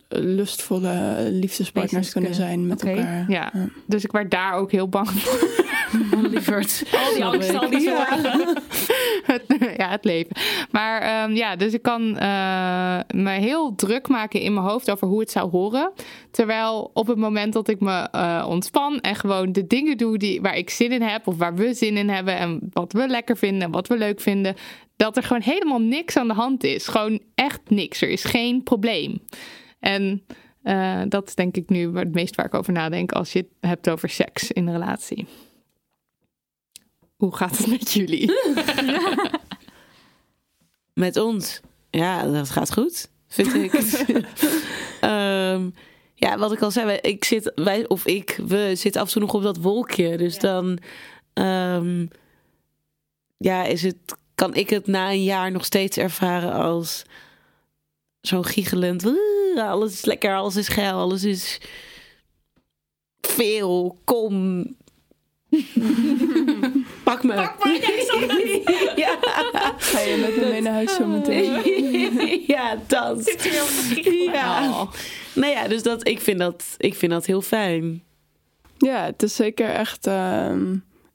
lustvolle 0.09 1.28
liefdespartners 1.31 2.12
kunnen 2.12 2.35
zijn 2.35 2.66
met 2.66 2.82
okay. 2.82 2.94
elkaar. 2.97 3.31
Ja. 3.31 3.51
ja. 3.52 3.69
dus 3.86 4.05
ik 4.05 4.12
werd 4.12 4.31
daar 4.31 4.52
ook 4.52 4.73
heel 4.73 4.89
bang 4.89 5.09
voor. 5.10 5.66
Lieverd. 6.31 6.85
Al 7.05 7.15
die 7.15 7.24
angst, 7.24 7.55
al 7.55 7.70
die 7.70 7.81
zorgen. 7.81 8.62
ja, 9.77 9.89
het 9.89 10.05
leven. 10.05 10.36
Maar 10.70 11.24
um, 11.24 11.36
ja, 11.36 11.56
dus 11.56 11.73
ik 11.73 11.82
kan 11.82 12.02
uh, 12.02 12.98
me 13.15 13.31
heel 13.31 13.74
druk 13.74 14.09
maken 14.09 14.40
in 14.40 14.55
mijn 14.55 14.66
hoofd 14.66 14.90
over 14.90 15.06
hoe 15.06 15.20
het 15.20 15.31
zou 15.31 15.51
horen. 15.51 15.93
Terwijl 16.31 16.90
op 16.94 17.06
het 17.06 17.16
moment 17.16 17.52
dat 17.52 17.69
ik 17.69 17.81
me 17.81 18.09
uh, 18.15 18.47
ontspan 18.48 19.01
en 19.01 19.16
gewoon 19.16 19.52
de 19.52 19.66
dingen 19.66 19.97
doe 19.97 20.19
die, 20.19 20.40
waar 20.40 20.56
ik 20.56 20.70
zin 20.70 20.93
in 20.93 21.02
heb, 21.02 21.27
of 21.27 21.36
waar 21.36 21.55
we 21.55 21.74
zin 21.74 21.97
in 21.97 22.09
hebben 22.09 22.36
en 22.36 22.60
wat 22.73 22.93
we 22.93 23.06
lekker 23.06 23.36
vinden 23.36 23.62
en 23.62 23.70
wat 23.70 23.86
we 23.86 23.97
leuk 23.97 24.20
vinden, 24.20 24.55
dat 24.97 25.16
er 25.16 25.23
gewoon 25.23 25.43
helemaal 25.43 25.81
niks 25.81 26.16
aan 26.16 26.28
de 26.28 26.35
hand 26.35 26.65
is. 26.65 26.86
Gewoon 26.86 27.20
echt 27.35 27.60
niks. 27.69 28.02
Er 28.02 28.09
is 28.09 28.24
geen 28.24 28.62
probleem. 28.62 29.20
En 29.78 30.24
uh, 30.62 31.02
dat 31.09 31.28
is 31.28 31.34
denk 31.34 31.56
ik 31.56 31.68
nu 31.68 31.96
het 31.96 32.12
meest 32.12 32.34
waar 32.34 32.46
ik 32.46 32.55
over 32.55 32.72
nadenk 32.72 33.12
als 33.12 33.32
je 33.32 33.38
het 33.38 33.48
hebt 33.60 33.90
over 33.90 34.09
seks 34.09 34.52
in 34.52 34.66
een 34.66 34.72
relatie. 34.72 35.26
Hoe 37.16 37.36
gaat 37.36 37.59
het 37.59 37.66
met 37.66 37.92
jullie? 37.92 38.32
met 41.05 41.16
ons? 41.16 41.60
Ja, 41.90 42.22
dat 42.22 42.50
gaat 42.50 42.72
goed, 42.72 43.09
vind 43.28 43.55
ik. 43.55 43.72
um, 45.00 45.74
ja, 46.24 46.38
wat 46.38 46.52
ik 46.52 46.62
al 46.62 46.70
zei, 46.70 46.98
ik 47.00 47.24
zit, 47.24 47.52
wij, 47.55 47.88
of 47.88 48.06
ik, 48.06 48.40
we 48.46 48.72
zitten 48.74 49.00
af 49.00 49.06
en 49.06 49.12
toe 49.12 49.22
nog 49.22 49.34
op 49.34 49.42
dat 49.42 49.56
wolkje. 49.56 50.16
Dus 50.16 50.34
ja. 50.34 50.40
dan, 50.40 50.78
um, 51.34 52.09
ja, 53.36 53.64
is 53.64 53.82
het, 53.82 53.96
kan 54.34 54.55
ik 54.55 54.70
het 54.70 54.86
na 54.86 55.10
een 55.10 55.24
jaar 55.24 55.50
nog 55.50 55.64
steeds 55.64 55.96
ervaren 55.96 56.52
als 56.52 57.05
zo 58.20 58.43
giechelend. 58.43 59.05
Alles 59.57 59.93
is 59.93 60.05
lekker, 60.05 60.35
alles 60.35 60.57
is 60.57 60.69
geil, 60.69 60.99
alles 60.99 61.24
is 61.24 61.61
veel, 63.20 64.01
kom. 64.05 64.66
Pak 67.05 67.23
me. 67.24 67.35
Pak 67.35 67.65
me, 67.65 68.62
ja. 69.03 69.19
Ga 69.78 70.01
je 70.01 70.16
met 70.16 70.36
me 70.36 70.49
mee 70.51 70.61
naar 70.61 70.73
huis 70.73 70.95
zo 70.95 71.07
meteen? 71.07 71.62
ja, 72.55 72.78
dat. 72.86 73.47
Ja. 74.32 74.69
Oh. 74.70 74.93
Nou 75.35 75.53
ja, 75.53 75.69
dus 75.69 75.82
dat, 75.82 76.09
ik, 76.09 76.20
vind 76.20 76.39
dat, 76.39 76.65
ik 76.77 76.95
vind 76.95 77.12
dat 77.12 77.27
heel 77.27 77.43
fijn. 77.43 78.03
Ja, 78.78 79.05
het 79.05 79.23
is 79.23 79.36
zeker 79.36 79.69
echt 79.69 80.07
uh, 80.07 80.53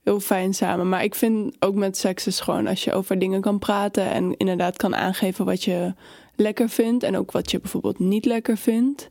heel 0.03 0.19
fijn 0.19 0.53
samen. 0.53 0.89
Maar 0.89 1.03
ik 1.03 1.15
vind 1.15 1.55
ook 1.59 1.75
met 1.75 1.97
seks 1.97 2.27
is 2.27 2.39
gewoon 2.39 2.67
als 2.67 2.83
je 2.83 2.93
over 2.93 3.19
dingen 3.19 3.41
kan 3.41 3.59
praten 3.59 4.11
en 4.11 4.37
inderdaad 4.37 4.77
kan 4.77 4.95
aangeven 4.95 5.45
wat 5.45 5.63
je 5.63 5.93
lekker 6.35 6.69
vindt 6.69 7.03
en 7.03 7.17
ook 7.17 7.31
wat 7.31 7.51
je 7.51 7.59
bijvoorbeeld 7.59 7.99
niet 7.99 8.25
lekker 8.25 8.57
vindt. 8.57 9.09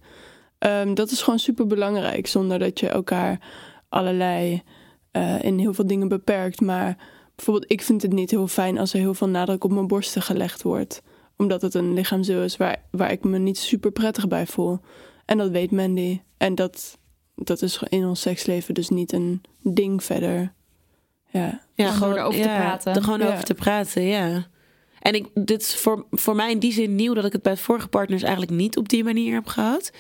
Um, 0.59 0.95
dat 0.95 1.11
is 1.11 1.23
gewoon 1.23 1.39
super 1.39 1.67
belangrijk, 1.67 2.27
zonder 2.27 2.59
dat 2.59 2.81
je 2.81 2.89
elkaar 2.89 3.39
allerlei 3.89 4.63
uh, 5.13 5.43
in 5.43 5.59
heel 5.59 5.75
veel 5.75 5.87
dingen 5.87 6.09
beperkt. 6.09 6.61
Maar 6.61 6.97
bijvoorbeeld, 7.35 7.73
ik 7.73 7.83
vind 7.83 8.03
het 8.03 8.13
niet 8.13 8.31
heel 8.31 8.49
fijn 8.49 8.79
als 8.79 8.93
er 8.93 8.99
heel 8.99 9.15
veel 9.15 9.29
nadruk 9.29 9.65
op 9.65 9.73
mijn 9.73 9.87
borsten 9.87 10.23
gelegd 10.23 10.63
wordt. 10.63 11.03
Omdat 11.37 11.63
het 11.63 11.75
een 11.75 11.95
lichaamsdeel 11.95 12.43
is 12.43 12.57
waar, 12.57 12.83
waar 12.91 13.13
ik 13.13 13.25
me 13.25 13.39
niet 13.39 13.59
super 13.59 13.91
prettig 13.91 14.29
bij 14.29 14.47
voel. 14.47 14.81
En 15.25 15.39
dat 15.39 15.51
weet 15.51 15.71
Mandy. 15.71 16.21
En 16.37 16.55
dat, 16.55 16.99
dat 17.35 17.63
is 17.63 17.83
in 17.89 18.05
ons 18.05 18.21
seksleven 18.21 18.75
dus 18.75 18.89
niet 18.89 19.13
een 19.13 19.43
ding 19.63 20.05
verder. 20.05 20.53
Ja, 21.29 21.61
ja 21.75 21.91
gewoon 21.91 22.15
erover 22.15 22.39
ja, 22.39 22.45
te 22.45 22.61
praten. 22.61 22.95
Er 22.95 23.03
gewoon 23.03 23.21
ja. 23.21 23.33
over 23.33 23.45
te 23.45 23.55
praten, 23.55 24.03
ja. 24.03 24.47
En 25.03 25.15
ik, 25.15 25.27
dit 25.35 25.61
is 25.63 25.75
voor, 25.75 26.07
voor 26.11 26.35
mij 26.37 26.51
in 26.51 26.59
die 26.59 26.73
zin 26.73 26.95
nieuw 26.95 27.15
dat 27.15 27.25
ik 27.25 27.33
het 27.33 27.43
bij 27.43 27.57
vorige 27.57 27.89
partners 27.89 28.23
eigenlijk 28.23 28.53
niet 28.53 28.77
op 28.77 28.89
die 28.89 29.05
manier 29.05 29.35
heb 29.35 29.47
gehad. 29.47 29.91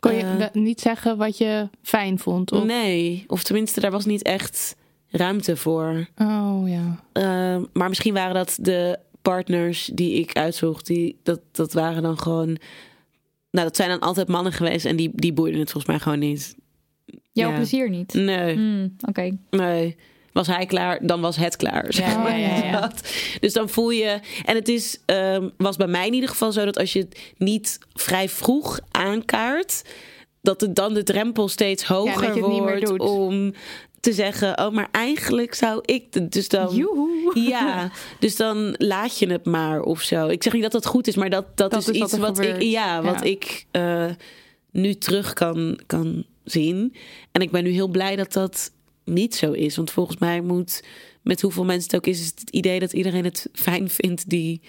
Kon 0.00 0.14
je 0.14 0.22
uh, 0.22 0.62
niet 0.62 0.80
zeggen 0.80 1.16
wat 1.16 1.38
je 1.38 1.68
fijn 1.82 2.18
vond? 2.18 2.52
Of? 2.52 2.64
Nee, 2.64 3.24
of 3.26 3.42
tenminste, 3.42 3.80
daar 3.80 3.90
was 3.90 4.04
niet 4.04 4.22
echt 4.22 4.76
ruimte 5.08 5.56
voor. 5.56 6.08
Oh 6.16 6.62
ja. 6.66 7.04
Uh, 7.12 7.64
maar 7.72 7.88
misschien 7.88 8.14
waren 8.14 8.34
dat 8.34 8.58
de 8.60 8.98
partners 9.22 9.90
die 9.94 10.12
ik 10.12 10.32
uitzocht, 10.36 10.86
die, 10.86 11.18
dat, 11.22 11.40
dat 11.52 11.72
waren 11.72 12.02
dan 12.02 12.18
gewoon. 12.18 12.46
Nou, 13.50 13.66
dat 13.66 13.76
zijn 13.76 13.88
dan 13.88 14.00
altijd 14.00 14.28
mannen 14.28 14.52
geweest 14.52 14.84
en 14.86 14.96
die, 14.96 15.10
die 15.14 15.32
boeiden 15.32 15.60
het 15.60 15.70
volgens 15.70 15.92
mij 15.92 16.02
gewoon 16.02 16.18
niet. 16.18 16.56
Jouw 17.32 17.50
Ja. 17.50 17.56
plezier 17.56 17.90
niet. 17.90 18.12
Nee, 18.14 18.54
Hmm, 18.54 18.96
Oké. 19.08 19.36
nee. 19.50 19.96
Was 20.38 20.46
hij 20.46 20.66
klaar, 20.66 20.98
dan 21.06 21.20
was 21.20 21.36
het 21.36 21.56
klaar. 21.56 21.84
zeg 21.88 22.16
maar. 22.16 22.38
ja, 22.38 22.56
ja, 22.56 22.64
ja. 22.64 22.92
Dus 23.40 23.52
dan 23.52 23.68
voel 23.68 23.90
je. 23.90 24.20
En 24.44 24.54
het 24.54 24.68
is, 24.68 25.00
ehm, 25.04 25.48
was 25.56 25.76
bij 25.76 25.86
mij 25.86 26.06
in 26.06 26.14
ieder 26.14 26.28
geval 26.28 26.52
zo 26.52 26.64
dat 26.64 26.78
als 26.78 26.92
je 26.92 26.98
het 26.98 27.18
niet 27.36 27.78
vrij 27.94 28.28
vroeg 28.28 28.78
aankaart, 28.90 29.82
dat 30.40 30.60
het 30.60 30.74
dan 30.74 30.94
de 30.94 31.02
drempel 31.02 31.48
steeds 31.48 31.84
hoger 31.84 32.40
wordt 32.40 33.00
om 33.00 33.54
te 34.00 34.12
zeggen: 34.12 34.58
Oh, 34.58 34.72
maar 34.72 34.88
eigenlijk 34.90 35.54
zou 35.54 35.80
ik. 35.84 36.32
Dus 36.32 36.48
dan. 36.48 36.74
Joehoe. 36.74 37.16
Ja, 37.48 37.90
dus 38.18 38.36
dan 38.36 38.74
laat 38.76 39.18
je 39.18 39.30
het 39.30 39.44
maar 39.44 39.80
of 39.80 40.00
zo. 40.00 40.28
Ik 40.28 40.42
zeg 40.42 40.52
niet 40.52 40.62
dat 40.62 40.72
dat 40.72 40.86
goed 40.86 41.06
is, 41.06 41.16
maar 41.16 41.30
dat, 41.30 41.56
dat, 41.56 41.70
Dat 41.70 41.80
is 41.80 41.86
wat 41.86 41.96
iets 41.96 42.18
wat 42.18 42.38
ik, 42.38 42.62
ja, 42.62 43.02
wat 43.02 43.24
ik 43.24 43.66
eh, 43.70 44.06
nu 44.70 44.94
terug 44.94 45.32
kan, 45.32 45.80
kan 45.86 46.24
zien. 46.44 46.94
En 47.32 47.42
ik 47.42 47.50
ben 47.50 47.64
nu 47.64 47.70
heel 47.70 47.88
blij 47.88 48.16
dat 48.16 48.32
dat 48.32 48.70
niet 49.08 49.34
zo 49.34 49.52
is. 49.52 49.76
Want 49.76 49.90
volgens 49.90 50.16
mij 50.18 50.40
moet, 50.40 50.82
met 51.22 51.40
hoeveel 51.40 51.64
mensen 51.64 51.84
het 51.90 51.96
ook 51.96 52.06
is, 52.06 52.20
is 52.20 52.26
het 52.26 52.40
het 52.40 52.50
idee 52.50 52.78
dat 52.80 52.92
iedereen 52.92 53.24
het 53.24 53.48
fijn 53.52 53.88
vindt 53.90 54.28
die 54.28 54.60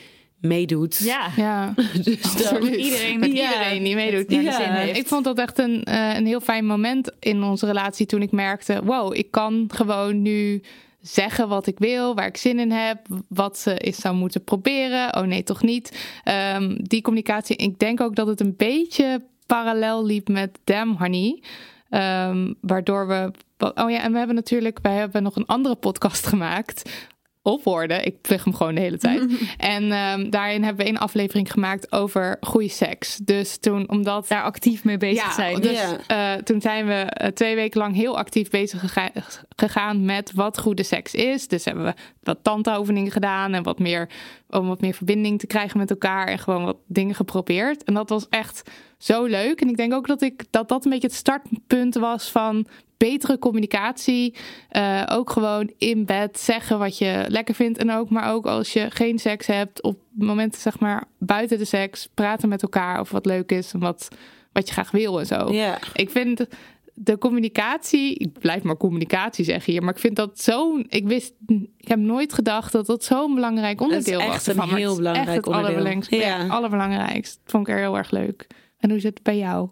meedoet. 0.42 0.98
Ja. 1.04 1.28
Ja, 1.36 1.74
dus 2.04 2.22
absoluut. 2.24 2.76
iedereen- 2.76 3.20
Met 3.20 3.32
Ja. 3.32 3.52
iedereen 3.54 3.84
die 3.84 3.96
meedoet. 3.96 4.30
naar 4.30 4.40
de 4.40 4.46
Ja. 4.46 4.62
zin 4.64 4.72
heeft. 4.72 4.98
Ik 5.00 5.08
vond 5.08 5.24
dat 5.24 5.38
echt 5.38 5.58
een, 5.60 5.84
eh, 5.84 6.16
een 6.16 6.26
heel 6.26 6.40
fijn 6.42 6.66
moment 6.66 7.12
in 7.20 7.44
onze 7.44 7.66
relatie 7.66 8.06
toen 8.06 8.22
ik 8.22 8.32
merkte: 8.32 8.82
wow, 8.84 9.16
ik 9.16 9.32
kan 9.32 9.66
gewoon 9.76 10.22
nu 10.22 10.62
zeggen 11.02 11.48
wat 11.50 11.68
ik 11.68 11.80
wil, 11.80 12.16
waar 12.16 12.28
ik 12.28 12.38
zin 12.38 12.60
in 12.60 12.72
heb, 12.72 13.00
wat 13.28 13.58
ze 13.58 13.74
is 13.78 13.98
zou 13.98 14.16
moeten 14.16 14.44
proberen. 14.44 15.16
Oh 15.16 15.24
nee, 15.24 15.44
toch 15.44 15.62
niet. 15.64 16.10
Ehm, 16.24 16.76
die 16.82 17.02
communicatie. 17.02 17.56
Ik 17.56 17.80
denk 17.80 18.02
ook 18.02 18.16
dat 18.16 18.28
het 18.28 18.40
een 18.40 18.54
beetje 18.58 19.22
parallel 19.46 20.06
liep 20.06 20.28
met 20.28 20.60
Damn 20.64 20.96
Honey. 20.98 21.42
Ehm, 21.90 22.54
waardoor 22.62 23.08
we. 23.08 23.32
Oh 23.60 23.90
ja, 23.92 24.02
en 24.02 24.12
we 24.12 24.18
hebben 24.18 24.36
natuurlijk. 24.36 24.80
Wij 24.82 24.94
hebben 24.96 25.24
nog 25.24 25.36
een 25.36 25.46
andere 25.46 25.76
podcast 25.76 26.26
gemaakt. 26.28 27.08
Op 27.42 27.64
woorden. 27.64 28.06
Ik 28.06 28.22
plug 28.22 28.44
hem 28.44 28.54
gewoon 28.56 28.76
de 28.76 28.82
hele 28.82 28.98
tijd. 28.98 29.22
en 29.58 29.92
ehm, 29.92 30.30
daarin 30.30 30.64
hebben 30.64 30.86
we 30.86 30.92
een 30.92 30.98
aflevering 30.98 31.52
gemaakt 31.52 31.92
over 31.92 32.38
goede 32.42 32.70
seks. 32.70 33.16
Dus 33.18 33.58
toen, 33.58 33.90
omdat 33.90 34.28
Daar 34.28 34.44
actief 34.44 34.84
mee 34.84 34.98
bezig 34.98 35.32
zijn. 35.34 35.62
dus 35.62 35.80
eh, 36.08 36.34
toen 36.34 36.62
zijn 36.62 36.86
we 36.86 36.94
eh, 36.94 37.28
twee 37.32 37.56
weken 37.56 37.80
lang 37.80 37.96
heel 37.96 38.18
actief 38.18 38.50
bezig 38.50 38.80
gega- 38.80 39.12
gegaan 39.56 40.06
met 40.06 40.32
wat 40.34 40.60
goede 40.60 40.84
seks 40.84 41.14
is. 41.14 41.48
Dus 41.48 41.66
hebben 41.66 41.84
we 41.84 41.94
wat 42.22 42.38
tanteoefeningen 42.42 43.12
gedaan 43.12 43.54
en 43.54 43.64
wat 43.64 43.80
meer 43.80 44.10
om 44.50 44.68
wat 44.68 44.82
meer 44.82 44.94
verbinding 44.94 45.40
te 45.40 45.48
krijgen 45.48 45.78
met 45.78 45.90
elkaar 45.90 46.28
en 46.28 46.40
gewoon 46.40 46.66
wat 46.66 46.78
dingen 46.88 47.16
geprobeerd. 47.16 47.84
En 47.84 47.94
dat 47.94 48.10
was 48.10 48.28
echt 48.30 48.70
zo 48.98 49.26
leuk. 49.26 49.62
En 49.62 49.70
ik 49.70 49.78
denk 49.78 49.94
ook 49.94 50.08
dat 50.08 50.22
ik 50.22 50.44
dat 50.50 50.68
dat 50.70 50.86
een 50.86 50.92
beetje 50.92 51.08
het 51.08 51.16
startpunt 51.16 51.96
was 51.96 52.32
van 52.32 52.68
betere 53.00 53.40
communicatie. 53.40 54.36
Eh, 54.70 55.04
ook 55.12 55.30
gewoon 55.30 55.72
in 55.78 56.06
bed 56.06 56.40
zeggen 56.40 56.80
wat 56.80 56.98
je 56.98 57.26
lekker 57.28 57.56
vindt. 57.56 57.78
En 57.78 57.92
ook, 57.92 58.10
maar 58.10 58.32
ook 58.32 58.46
als 58.46 58.74
je 58.74 58.92
geen 58.92 59.20
seks 59.20 59.48
hebt, 59.48 59.82
op 59.84 60.00
momenten 60.12 60.62
zeg 60.62 60.80
maar 60.80 61.04
buiten 61.18 61.58
de 61.58 61.66
seks, 61.66 62.10
praten 62.14 62.50
met 62.50 62.62
elkaar 62.62 63.00
over 63.00 63.14
wat 63.14 63.26
leuk 63.26 63.52
is 63.52 63.74
en 63.74 63.80
wat, 63.80 64.08
wat 64.52 64.68
je 64.68 64.74
graag 64.74 64.92
wil 64.92 65.20
en 65.20 65.26
zo. 65.26 65.54
Ja. 65.54 65.78
Ik 65.94 66.10
vind 66.10 66.46
de 66.94 67.18
communicatie, 67.18 68.16
ik 68.16 68.40
blijf 68.40 68.64
maar 68.64 68.78
communicatie 68.78 69.46
zeggen 69.46 69.72
hier, 69.72 69.84
maar 69.84 69.94
ik 69.94 70.00
vind 70.00 70.16
dat 70.16 70.42
zo'n, 70.42 70.86
ik 70.90 71.08
wist, 71.08 71.34
ik 71.78 71.88
heb 71.88 72.00
nooit 72.00 72.34
gedacht 72.34 72.72
dat 72.72 72.86
dat 72.86 73.04
zo'n 73.04 73.36
belangrijk 73.36 73.82
onderdeel 73.82 74.20
echt 74.20 74.30
was. 74.30 74.48
een 74.48 74.54
ervan, 74.54 74.68
maar 74.68 74.78
heel 74.78 74.88
het 74.88 74.92
is 74.92 74.98
belangrijk 74.98 75.28
echt 75.28 75.38
het 75.38 75.48
onderdeel. 75.48 75.76
allerbelangrijkste. 75.76 76.16
Ja. 76.16 76.48
allerbelangrijkst. 76.48 77.40
Dat 77.44 77.52
vond 77.52 77.68
ik 77.68 77.74
er 77.74 77.80
heel 77.80 77.98
erg 77.98 78.12
leuk. 78.12 78.48
En 78.80 78.90
hoe 78.90 79.00
zit 79.00 79.14
het 79.14 79.24
bij 79.24 79.38
jou? 79.38 79.70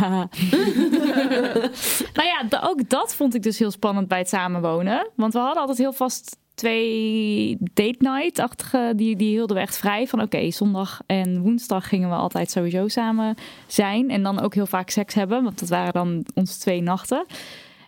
Nou 2.15 2.29
ja, 2.29 2.47
ook 2.63 2.89
dat 2.89 3.15
vond 3.15 3.35
ik 3.35 3.43
dus 3.43 3.59
heel 3.59 3.71
spannend 3.71 4.09
bij 4.09 4.19
het 4.19 4.29
samenwonen. 4.29 5.11
Want 5.15 5.33
we 5.33 5.39
hadden 5.39 5.61
altijd 5.61 5.79
heel 5.79 5.93
vast 5.93 6.37
twee 6.55 7.57
date 7.61 7.97
night-achtige, 7.99 8.93
die, 8.97 9.17
die 9.17 9.29
hielden 9.29 9.57
we 9.57 9.63
echt 9.63 9.77
vrij. 9.77 10.07
Van 10.07 10.23
oké, 10.23 10.51
zondag 10.51 11.01
en 11.07 11.41
woensdag 11.41 11.89
gingen 11.89 12.09
we 12.09 12.15
altijd 12.15 12.51
sowieso 12.51 12.89
samen 12.89 13.35
zijn. 13.67 14.11
En 14.11 14.23
dan 14.23 14.41
ook 14.41 14.55
heel 14.55 14.67
vaak 14.67 14.91
seks 14.91 15.15
hebben, 15.15 15.43
want 15.43 15.59
dat 15.59 15.69
waren 15.69 15.93
dan 15.93 16.27
onze 16.35 16.59
twee 16.59 16.83
nachten. 16.83 17.27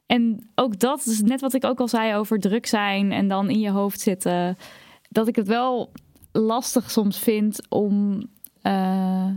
En 0.06 0.50
ook 0.54 0.78
dat 0.78 1.06
is 1.06 1.20
net 1.20 1.40
wat 1.40 1.54
ik 1.54 1.64
ook 1.64 1.80
al 1.80 1.88
zei 1.88 2.14
over 2.14 2.40
druk 2.40 2.66
zijn 2.66 3.12
en 3.12 3.28
dan 3.28 3.50
in 3.50 3.60
je 3.60 3.70
hoofd 3.70 4.00
zitten. 4.00 4.56
Dat 5.08 5.28
ik 5.28 5.36
het 5.36 5.48
wel 5.48 5.92
lastig 6.32 6.90
soms 6.90 7.18
vind 7.18 7.60
om... 7.68 8.22
eh, 8.62 9.28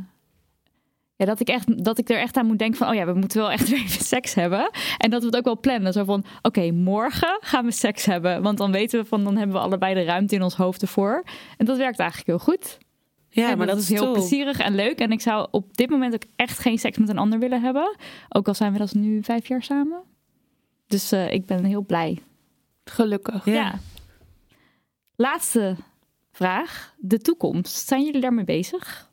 ja, 1.20 1.26
dat 1.26 1.40
ik, 1.40 1.48
echt, 1.48 1.84
dat 1.84 1.98
ik 1.98 2.10
er 2.10 2.18
echt 2.20 2.38
aan 2.38 2.46
moet 2.46 2.60
denken 2.60 2.78
van... 2.78 2.88
oh 2.88 2.94
ja, 2.94 3.06
we 3.06 3.14
moeten 3.14 3.40
wel 3.40 3.52
echt 3.52 3.70
weer 3.70 3.80
even 3.86 4.06
seks 4.06 4.34
hebben. 4.34 4.72
En 4.98 5.10
dat 5.10 5.22
we 5.22 5.28
het 5.28 5.36
ook 5.38 5.44
wel 5.44 5.60
plannen. 5.60 5.94
Zo 5.94 6.04
van, 6.04 6.24
oké, 6.42 6.72
morgen 6.72 7.38
gaan 7.42 7.66
we 7.66 7.72
seks 7.72 8.06
hebben. 8.06 8.42
Want 8.42 8.58
dan 8.58 8.72
weten 8.72 9.00
we 9.00 9.06
van, 9.06 9.24
dan 9.24 9.38
hebben 9.38 9.56
we 9.56 9.62
allebei 9.62 9.94
de 9.94 10.04
ruimte 10.04 10.36
in 10.36 10.42
ons 10.44 10.56
hoofd 10.56 10.82
ervoor. 10.82 11.24
En 11.58 11.66
dat 11.66 11.78
werkt 11.78 12.00
eigenlijk 12.00 12.30
heel 12.30 12.54
goed. 12.54 12.78
Ja, 13.30 13.52
En 13.52 13.58
maar 13.58 13.68
dat, 13.68 13.78
is 13.78 13.90
heel 13.90 14.04
top. 14.04 14.14
plezierig 14.14 14.60
en 14.60 14.76
leuk. 14.76 15.00
En 15.00 15.12
ik 15.12 15.22
zou 15.22 15.48
op 15.52 15.78
dit 15.78 15.90
moment 15.90 16.14
ook 16.14 16.24
echt 16.36 16.60
geen 16.60 16.78
seks 16.78 16.98
met 16.98 17.10
een 17.10 17.18
ander 17.18 17.40
willen 17.40 17.62
hebben. 17.62 17.98
Ook 18.30 18.48
al 18.48 18.54
zijn 18.54 18.74
we 18.74 18.80
dat 18.80 18.94
nu 18.94 19.24
vijf 19.24 19.48
jaar 19.48 19.64
samen. 19.64 20.02
Dus 20.88 21.12
eh, 21.12 21.32
ik 21.34 21.46
ben 21.46 21.64
heel 21.64 21.86
blij. 21.86 22.20
Gelukkig. 22.84 23.46
Ja. 23.46 23.54
Ja. 23.54 23.80
Laatste 25.16 25.76
vraag. 26.32 26.94
De 26.98 27.18
toekomst. 27.18 27.88
Zijn 27.88 28.04
jullie 28.06 28.22
daarmee 28.22 28.46
bezig? 28.46 29.09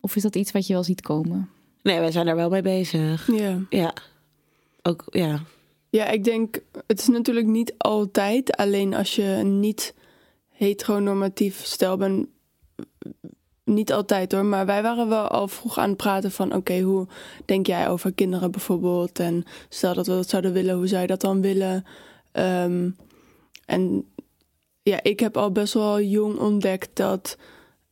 Of 0.00 0.16
is 0.16 0.22
dat 0.22 0.36
iets 0.36 0.52
wat 0.52 0.66
je 0.66 0.72
wel 0.72 0.82
ziet 0.82 1.00
komen? 1.00 1.50
Nee, 1.82 2.00
wij 2.00 2.12
zijn 2.12 2.26
daar 2.26 2.36
wel 2.36 2.50
mee 2.50 2.62
bezig. 2.62 3.28
Ja. 3.32 3.58
Ja. 3.70 3.94
Ook, 4.82 5.04
ja. 5.10 5.40
Ja, 5.90 6.06
ik 6.06 6.24
denk, 6.24 6.60
het 6.86 7.00
is 7.00 7.06
natuurlijk 7.06 7.46
niet 7.46 7.74
altijd. 7.76 8.56
Alleen 8.56 8.94
als 8.94 9.16
je 9.16 9.40
niet 9.44 9.94
heteronormatief 10.48 11.64
stel 11.64 11.96
bent, 11.96 12.26
niet 13.64 13.92
altijd 13.92 14.32
hoor. 14.32 14.44
Maar 14.44 14.66
wij 14.66 14.82
waren 14.82 15.08
wel 15.08 15.28
al 15.28 15.48
vroeg 15.48 15.78
aan 15.78 15.88
het 15.88 15.96
praten 15.96 16.30
van, 16.30 16.54
oké, 16.54 16.80
hoe 16.80 17.06
denk 17.44 17.66
jij 17.66 17.88
over 17.88 18.12
kinderen 18.12 18.50
bijvoorbeeld? 18.50 19.18
En 19.18 19.44
stel 19.68 19.94
dat 19.94 20.06
we 20.06 20.12
dat 20.12 20.28
zouden 20.28 20.52
willen, 20.52 20.76
hoe 20.76 20.86
zou 20.86 21.00
je 21.00 21.06
dat 21.06 21.20
dan 21.20 21.40
willen? 21.40 21.84
Ehm, 22.32 22.90
en 23.64 24.04
ja, 24.82 25.02
ik 25.02 25.20
heb 25.20 25.36
al 25.36 25.52
best 25.52 25.74
wel 25.74 26.00
jong 26.00 26.38
ontdekt 26.38 26.90
dat 26.92 27.36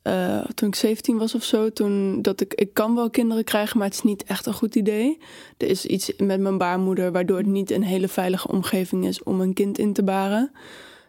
eh, 0.07 0.45
toen 0.55 0.69
ik 0.69 0.75
17 0.75 1.19
was 1.19 1.35
of 1.35 1.45
zo, 1.45 1.71
toen 1.71 2.23
dat 2.23 2.41
ik, 2.41 2.55
ik 2.55 2.75
kan 2.75 2.95
wel 2.95 3.11
kinderen 3.11 3.45
krijgen, 3.45 3.79
maar 3.79 3.87
het 3.87 3.97
is 3.97 4.03
niet 4.03 4.25
echt 4.25 4.47
een 4.47 4.53
goed 4.53 4.75
idee. 4.75 5.19
Er 5.57 5.69
is 5.69 5.87
iets 5.87 6.13
met 6.17 6.41
mijn 6.41 6.59
baarmoeder 6.59 7.13
waardoor 7.13 7.37
het 7.37 7.47
niet 7.47 7.71
een 7.71 7.83
hele 7.83 8.09
veilige 8.09 8.49
omgeving 8.49 9.07
is 9.07 9.23
om 9.23 9.41
een 9.41 9.55
kind 9.55 9.79
in 9.79 9.93
te 9.93 10.03
baren. 10.03 10.53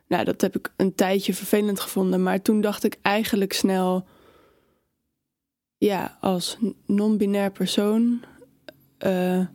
Nou, 0.08 0.24
dat 0.24 0.42
heb 0.42 0.56
ik 0.56 0.72
een 0.76 0.96
tijdje 0.96 1.34
vervelend 1.34 1.80
gevonden, 1.80 2.24
maar 2.24 2.42
toen 2.42 2.62
dacht 2.62 2.84
ik 2.84 2.98
eigenlijk 3.02 3.54
snel, 3.54 4.06
ja, 5.78 6.18
als 6.22 6.58
non-binair 6.86 7.52
persoon 7.52 8.22
eh, 8.98 9.46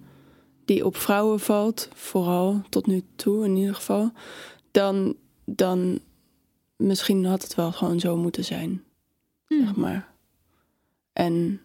die 0.65 0.87
op 0.87 0.97
vrouwen 0.97 1.41
valt, 1.41 1.89
vooral 1.95 2.63
tot 2.69 2.87
nu 2.87 3.03
toe 3.17 3.45
in 3.45 3.57
ieder 3.57 3.75
geval, 3.75 4.13
dan, 4.71 5.17
dan 5.45 6.01
misschien 6.77 7.25
had 7.25 7.43
het 7.43 7.55
wel 7.55 7.73
gewoon 7.73 8.01
zo 8.01 8.17
moeten 8.17 8.45
zijn 8.45 8.83
zeg 9.61 9.77
maar. 9.77 10.09
En 11.13 11.61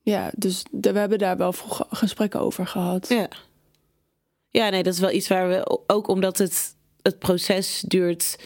ja, 0.00 0.30
dus 0.36 0.62
de- 0.70 0.92
we 0.92 0.98
hebben 0.98 1.18
daar 1.18 1.36
wel 1.36 1.52
vroeg 1.52 1.86
gesprekken 1.90 2.40
over 2.40 2.66
gehad. 2.66 3.08
Ja. 3.08 3.28
Ja, 4.48 4.68
nee, 4.68 4.82
dat 4.82 4.92
is 4.94 5.00
wel 5.00 5.10
iets 5.10 5.28
waar 5.28 5.48
we 5.48 5.80
ook 5.86 6.08
omdat 6.08 6.38
het, 6.38 6.76
het 7.02 7.18
proces 7.18 7.80
duurt 7.86 8.38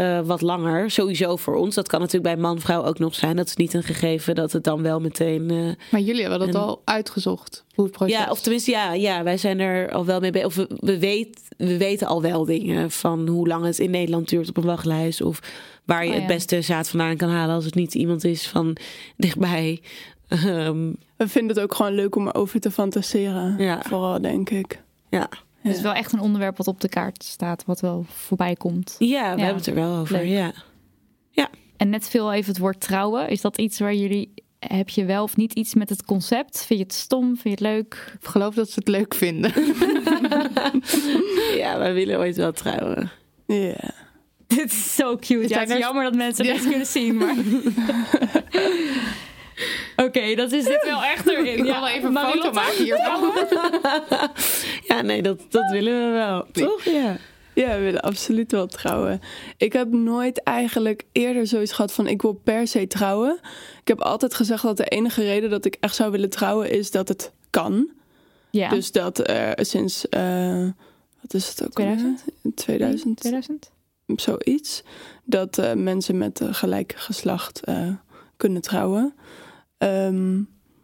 eh, 0.00 0.20
wat 0.20 0.40
langer. 0.40 0.90
Sowieso 0.90 1.36
voor 1.36 1.56
ons. 1.56 1.74
Dat 1.74 1.88
kan 1.88 2.00
natuurlijk 2.00 2.34
bij 2.34 2.42
man-vrouw 2.42 2.84
ook 2.84 2.98
nog 2.98 3.14
zijn. 3.14 3.36
Dat 3.36 3.46
is 3.46 3.56
niet 3.56 3.74
een 3.74 3.82
gegeven 3.82 4.34
dat 4.34 4.52
het 4.52 4.64
dan 4.64 4.82
wel 4.82 5.00
meteen. 5.00 5.50
eh, 5.50 5.56
Maar 5.90 6.00
jullie 6.00 6.20
hebben 6.20 6.38
dat 6.38 6.48
En- 6.48 6.54
al 6.60 6.82
uitgezocht, 6.84 7.64
hoe 7.74 7.84
het 7.84 7.94
proces 7.94 8.16
ja, 8.16 8.30
of 8.30 8.40
tenminste, 8.40 8.70
ja, 8.70 8.92
ja, 8.92 9.22
wij 9.22 9.36
zijn 9.36 9.60
er 9.60 9.92
al 9.92 10.04
wel 10.04 10.20
mee 10.20 10.30
bezig. 10.30 10.46
Of 10.46 10.54
we, 10.54 10.66
we, 10.80 10.98
weet, 10.98 11.40
we 11.56 11.76
weten 11.76 12.06
al 12.06 12.22
wel 12.22 12.44
dingen 12.44 12.90
van 12.90 13.28
hoe 13.28 13.46
lang 13.48 13.64
het 13.64 13.78
in 13.78 13.90
Nederland 13.90 14.28
duurt 14.28 14.48
op 14.48 14.56
een 14.56 14.62
wachtlijst. 14.64 15.22
Of 15.22 15.40
waar 15.84 16.02
je 16.04 16.08
Oh, 16.10 16.14
ja. 16.14 16.20
het 16.22 16.28
beste 16.32 16.62
zaad 16.62 16.88
vandaan 16.88 17.16
kan 17.16 17.28
halen 17.28 17.54
als 17.54 17.64
het 17.64 17.74
niet 17.74 17.94
iemand 17.94 18.24
is 18.24 18.48
van 18.48 18.76
dichtbij. 19.16 19.80
Ehm, 20.28 20.90
We 21.16 21.28
vinden 21.28 21.54
het 21.56 21.64
ook 21.64 21.74
gewoon 21.74 21.94
leuk 21.94 22.16
om 22.16 22.26
erover 22.28 22.60
te 22.60 22.70
fantaseren. 22.70 23.54
Ja. 23.58 23.82
Vooral, 23.86 24.20
denk 24.20 24.50
ik. 24.50 24.82
ja. 25.10 25.28
Het 25.62 25.76
is 25.76 25.82
wel 25.82 25.92
echt 25.92 26.12
een 26.12 26.20
onderwerp 26.20 26.56
wat 26.56 26.66
op 26.66 26.80
de 26.80 26.88
kaart 26.88 27.24
staat, 27.24 27.64
wat 27.64 27.80
wel 27.80 28.04
voorbij 28.08 28.54
komt. 28.54 28.96
ja, 28.98 29.06
we 29.34 29.40
Ja. 29.40 29.44
hebben 29.44 29.54
het 29.56 29.66
er 29.66 29.74
wel 29.74 29.96
over. 29.96 30.16
Leuk. 30.16 30.26
Ja. 30.28 30.52
En 31.76 31.90
net 31.90 32.08
veel 32.08 32.32
even 32.32 32.50
het 32.50 32.60
woord 32.60 32.80
trouwen. 32.80 33.28
Is 33.28 33.40
dat 33.40 33.58
iets 33.58 33.78
waar 33.78 33.94
jullie, 33.94 34.32
heb 34.58 34.88
je 34.88 35.04
wel 35.04 35.22
of 35.22 35.36
niet 35.36 35.52
iets 35.52 35.74
met 35.74 35.88
het 35.88 36.04
concept? 36.04 36.64
Vind 36.66 36.78
je 36.78 36.84
het 36.84 36.94
stom? 36.94 37.24
Vind 37.24 37.42
je 37.42 37.50
het 37.50 37.60
leuk? 37.60 38.14
Ik 38.20 38.26
geloof 38.28 38.54
dat 38.54 38.70
ze 38.70 38.78
het 38.78 38.88
leuk 38.88 39.14
vinden. 39.14 39.52
ja, 41.62 41.78
wij 41.78 41.94
willen 41.94 42.18
ooit 42.18 42.36
wel 42.36 42.52
trouwen. 42.52 43.10
Ja. 43.46 43.90
Dit 44.56 44.72
is 44.72 44.94
zo 44.94 45.16
cute. 45.16 45.48
Ja, 45.48 45.58
het 45.58 45.68
is 45.68 45.74
er- 45.74 45.80
jammer 45.80 46.02
dat 46.04 46.14
mensen 46.14 46.44
Ja. 46.44 46.52
dit 46.52 46.68
kunnen 46.68 46.86
zien, 46.86 47.16
maar... 47.16 47.34
Oké, 49.96 50.34
dat 50.34 50.52
is 50.52 50.64
dit 50.64 50.84
wel 50.84 51.02
echt 51.02 51.28
erin. 51.28 51.46
Ik 51.46 51.62
wil 51.62 51.72
wel 51.72 51.88
even 51.88 52.16
een 52.16 52.32
foto 52.32 52.52
maken 52.52 52.84
hiervan. 52.84 53.32
Ja, 54.86 55.02
nee, 55.02 55.22
dat, 55.22 55.40
dat 55.48 55.70
willen 55.70 56.06
we 56.06 56.12
wel. 56.12 56.46
Toch? 56.52 56.84
Ja. 56.84 57.16
Ja, 57.54 57.76
we 57.76 57.82
willen 57.82 58.00
absoluut 58.00 58.52
wel 58.52 58.66
trouwen. 58.66 59.20
Ik 59.56 59.72
heb 59.72 59.92
nooit 59.92 60.42
eigenlijk 60.42 61.04
eerder 61.12 61.46
zoiets 61.46 61.72
gehad 61.72 61.92
van 61.92 62.06
ik 62.06 62.22
wil 62.22 62.32
per 62.32 62.66
se 62.66 62.86
trouwen. 62.86 63.38
Ik 63.80 63.88
heb 63.88 64.00
altijd 64.00 64.34
gezegd 64.34 64.62
dat 64.62 64.76
de 64.76 64.84
enige 64.84 65.22
reden 65.22 65.50
dat 65.50 65.64
ik 65.64 65.76
echt 65.80 65.94
zou 65.94 66.10
willen 66.10 66.30
trouwen 66.30 66.70
is 66.70 66.90
dat 66.90 67.08
het 67.08 67.32
kan. 67.50 67.90
Ja. 68.50 68.68
Dus 68.68 68.92
dat 68.92 69.28
er 69.28 69.66
sinds, 69.66 70.08
eh, 70.08 70.68
wat 71.20 71.34
is 71.34 71.48
het 71.48 71.64
ook 71.64 71.72
2000? 71.72 72.20
alweer? 72.20 72.54
2000? 72.54 73.20
2000? 73.20 73.70
zoiets. 74.16 74.82
Dat 75.24 75.58
eh, 75.58 75.72
mensen 75.72 76.18
met 76.18 76.40
een 76.40 76.54
gelijk 76.54 76.94
geslacht 76.96 77.60
eh, 77.64 77.88
kunnen 78.36 78.62
trouwen. 78.62 79.14
Ehm, 79.80 80.40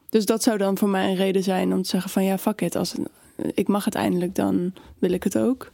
dus 0.09 0.24
dat 0.27 0.43
zou 0.43 0.59
dan 0.59 0.78
voor 0.78 0.89
mij 0.89 1.09
een 1.09 1.16
reden 1.16 1.43
zijn 1.43 1.73
om 1.73 1.82
te 1.82 1.89
zeggen 1.89 2.10
van 2.10 2.24
ja, 2.24 2.39
fuck 2.39 2.60
it. 2.60 2.77
Als 2.77 2.93
het- 2.93 3.09
ik 3.55 3.68
mag 3.68 3.85
het 3.85 3.94
eindelijk, 3.94 4.35
dan 4.35 4.73
wil 4.98 5.10
ik 5.12 5.23
het 5.24 5.39
ook. 5.39 5.73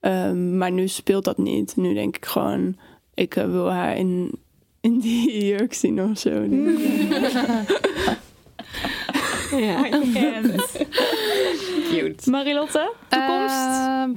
Ehm, 0.00 0.58
maar 0.58 0.70
nu 0.72 0.88
speelt 0.88 1.24
dat 1.24 1.38
niet. 1.38 1.76
Nu 1.76 1.94
denk 1.94 2.16
ik 2.16 2.24
gewoon, 2.26 2.76
ik 3.14 3.36
eh, 3.36 3.44
wil 3.50 3.70
haar 3.70 3.96
in, 3.96 4.30
in 4.80 4.98
die 4.98 5.44
jurk 5.46 5.74
zien 5.74 6.02
of 6.02 6.18
zo. 6.18 6.30
Ja. 9.56 9.88
Cute. 11.90 12.30
Marilotte, 12.30 12.92
toekomst? 13.08 13.54
Ehm, 13.54 14.10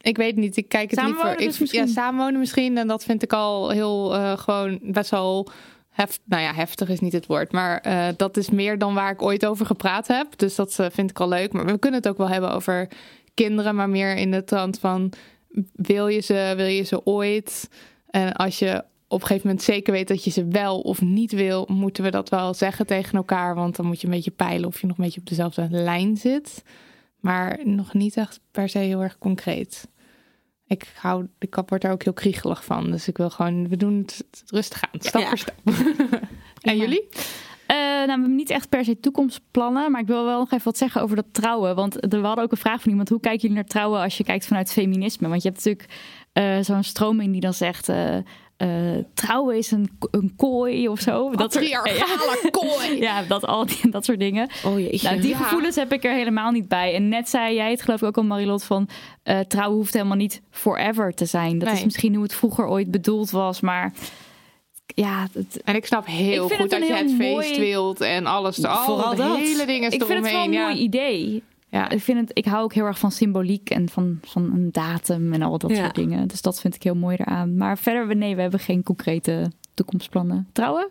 ik 0.00 0.16
weet 0.16 0.36
niet. 0.36 0.56
Ik 0.56 0.68
kijk 0.68 0.90
het 0.90 0.98
Samenwonen 0.98 1.26
liever. 1.28 1.46
dus 1.46 1.54
ik, 1.54 1.60
misschien? 1.60 1.86
Ja, 1.86 1.92
samenwonen 1.92 2.38
misschien. 2.38 2.78
En 2.78 2.86
dat 2.88 3.04
vind 3.04 3.22
ik 3.22 3.32
al 3.32 3.70
heel 3.70 4.14
eh, 4.14 4.38
gewoon 4.38 4.78
best 4.82 5.10
wel 5.10 5.48
hef, 6.02 6.18
nou 6.24 6.42
ja, 6.42 6.54
heftig 6.54 6.88
is 6.88 7.00
niet 7.00 7.12
het 7.12 7.26
woord. 7.26 7.52
Maar 7.52 7.80
eh, 7.80 8.08
dat 8.16 8.36
is 8.36 8.50
meer 8.50 8.78
dan 8.78 8.94
waar 8.94 9.12
ik 9.12 9.22
ooit 9.22 9.46
over 9.46 9.66
gepraat 9.66 10.06
heb. 10.06 10.26
Dus 10.36 10.54
dat 10.54 10.78
eh, 10.78 10.86
vind 10.90 11.10
ik 11.10 11.20
al 11.20 11.28
leuk. 11.28 11.52
Maar 11.52 11.64
we 11.64 11.78
kunnen 11.78 12.00
het 12.00 12.08
ook 12.08 12.18
wel 12.18 12.28
hebben 12.28 12.52
over 12.52 12.88
kinderen, 13.34 13.74
maar 13.74 13.88
meer 13.88 14.16
in 14.16 14.30
de 14.30 14.44
trant 14.44 14.78
van 14.78 15.12
wil 15.72 16.08
je 16.08 16.20
ze, 16.20 16.52
wil 16.56 16.66
je 16.66 16.82
ze 16.82 17.06
ooit? 17.06 17.70
En 18.10 18.32
als 18.32 18.58
je 18.58 18.84
op 19.08 19.20
een 19.20 19.26
gegeven 19.26 19.46
moment 19.48 19.64
zeker 19.64 19.92
weet 19.92 20.08
dat 20.08 20.24
je 20.24 20.30
ze 20.30 20.44
wel 20.44 20.80
of 20.80 21.00
niet 21.00 21.32
wil, 21.32 21.68
moeten 21.70 22.04
we 22.04 22.10
dat 22.10 22.28
wel 22.28 22.54
zeggen 22.54 22.86
tegen 22.86 23.16
elkaar. 23.16 23.54
Want 23.54 23.76
dan 23.76 23.86
moet 23.86 24.00
je 24.00 24.06
een 24.06 24.12
beetje 24.12 24.30
peilen 24.30 24.68
of 24.68 24.80
je 24.80 24.86
nog 24.86 24.98
een 24.98 25.04
beetje 25.04 25.20
op 25.20 25.28
dezelfde 25.28 25.66
lijn 25.70 26.16
zit. 26.16 26.62
Maar 27.20 27.58
nog 27.64 27.94
niet 27.94 28.16
echt 28.16 28.40
per 28.50 28.68
se 28.68 28.78
heel 28.78 29.02
erg 29.02 29.18
concreet. 29.18 29.88
Ik, 30.68 30.92
hou, 31.00 31.26
ik 31.38 31.54
word 31.66 31.82
daar 31.82 31.92
ook 31.92 32.02
heel 32.02 32.12
kriegelig 32.12 32.64
van. 32.64 32.90
Dus 32.90 33.08
ik 33.08 33.16
wil 33.16 33.30
gewoon, 33.30 33.68
we 33.68 33.76
doen 33.76 33.96
het 33.98 34.24
rustig 34.46 34.82
aan, 34.82 35.00
stap 35.00 35.20
Ja. 35.22 35.28
voor 35.28 35.38
stap. 35.38 35.54
en 36.60 36.76
jullie? 36.76 37.08
Eh, 37.66 37.76
nou, 37.76 38.04
we 38.04 38.10
hebben 38.10 38.34
niet 38.34 38.50
echt 38.50 38.68
per 38.68 38.84
se 38.84 39.00
toekomstplannen, 39.00 39.90
maar 39.90 40.00
ik 40.00 40.06
wil 40.06 40.24
wel 40.24 40.38
nog 40.38 40.52
even 40.52 40.64
wat 40.64 40.76
zeggen 40.78 41.02
over 41.02 41.16
dat 41.16 41.26
trouwen. 41.32 41.74
Want 41.74 42.02
er- 42.12 42.20
we 42.20 42.26
hadden 42.26 42.44
ook 42.44 42.50
een 42.52 42.56
vraag 42.56 42.80
van 42.80 42.90
iemand: 42.90 43.08
hoe 43.08 43.20
kijken 43.20 43.40
jullie 43.40 43.56
naar 43.56 43.64
trouwen 43.66 44.00
als 44.00 44.16
je 44.16 44.24
kijkt 44.24 44.46
vanuit 44.46 44.72
feminisme? 44.72 45.28
Want 45.28 45.42
je 45.42 45.48
hebt 45.48 45.64
natuurlijk 45.64 45.92
eh, 46.32 46.58
zo'n 46.60 46.82
stroming 46.82 47.32
die 47.32 47.40
dan 47.40 47.54
zegt: 47.54 47.88
eh, 47.88 48.16
eh, 48.58 48.68
trouwen 49.14 49.56
is 49.56 49.70
een, 49.70 49.90
een 50.10 50.32
kooi 50.36 50.88
of 50.88 51.00
zo. 51.00 51.30
Dat 51.30 51.52
soort, 51.52 51.70
Patriarchale 51.70 52.50
kooi. 52.60 53.00
ja, 53.00 53.22
dat, 53.22 53.46
al 53.46 53.66
die, 53.66 53.90
dat 53.90 54.04
soort 54.04 54.18
dingen. 54.18 54.48
Oh 54.64 54.78
jeetje. 54.80 55.08
Nou, 55.08 55.20
die 55.20 55.30
Ja. 55.30 55.36
gevoelens 55.36 55.76
heb 55.76 55.92
ik 55.92 56.04
er 56.04 56.12
helemaal 56.14 56.50
niet 56.50 56.68
bij. 56.68 56.94
En 56.94 57.08
net 57.08 57.28
zei 57.28 57.54
jij 57.54 57.70
het 57.70 57.82
geloof 57.82 58.00
ik 58.00 58.06
ook 58.06 58.16
al, 58.16 58.22
Marilot, 58.22 58.64
van 58.64 58.88
eh, 59.22 59.38
trouwen 59.40 59.76
hoeft 59.76 59.92
helemaal 59.92 60.16
niet 60.16 60.42
forever 60.50 61.14
te 61.14 61.24
zijn. 61.24 61.58
Dat 61.58 61.68
Nee. 61.68 61.76
is 61.78 61.84
misschien 61.84 62.14
hoe 62.14 62.22
het 62.22 62.34
vroeger 62.34 62.66
ooit 62.66 62.90
bedoeld 62.90 63.30
was, 63.30 63.60
maar 63.60 63.92
ja, 64.94 65.26
het, 65.32 65.62
En 65.64 65.74
ik 65.74 65.86
snap 65.86 66.06
heel 66.06 66.50
Ik 66.50 66.56
goed 66.56 66.70
dat 66.70 66.86
je 66.86 66.94
het 66.94 67.12
feest 67.18 67.56
wilt 67.56 68.00
en 68.00 68.26
alles. 68.26 68.64
Al 68.64 68.84
Vooral 68.84 69.10
de 69.10 69.16
dat. 69.16 69.36
hele 69.36 69.66
dingen 69.66 69.90
ik 69.92 70.04
vind 70.04 70.24
het 70.24 70.32
wel 70.32 70.44
een 70.44 70.50
mooi 70.50 70.76
idee. 70.76 71.42
Ja. 71.70 71.88
Ik, 71.88 72.00
vind 72.00 72.20
het, 72.20 72.30
ik 72.38 72.44
hou 72.44 72.62
ook 72.62 72.74
heel 72.74 72.84
erg 72.84 72.98
van 72.98 73.10
symboliek 73.12 73.70
en 73.70 73.88
van, 73.88 74.18
van 74.22 74.42
een 74.52 74.72
datum 74.72 75.32
en 75.32 75.42
al 75.42 75.58
dat 75.58 75.70
Ja. 75.70 75.76
soort 75.76 75.94
dingen. 75.94 76.28
Dus 76.28 76.42
dat 76.42 76.60
vind 76.60 76.74
ik 76.74 76.82
heel 76.82 76.94
mooi 76.94 77.16
eraan. 77.16 77.56
Maar 77.56 77.78
verder, 77.78 78.16
nee, 78.16 78.34
we 78.34 78.40
hebben 78.40 78.60
geen 78.60 78.82
concrete 78.82 79.50
toekomstplannen. 79.74 80.48
Trouwen? 80.52 80.88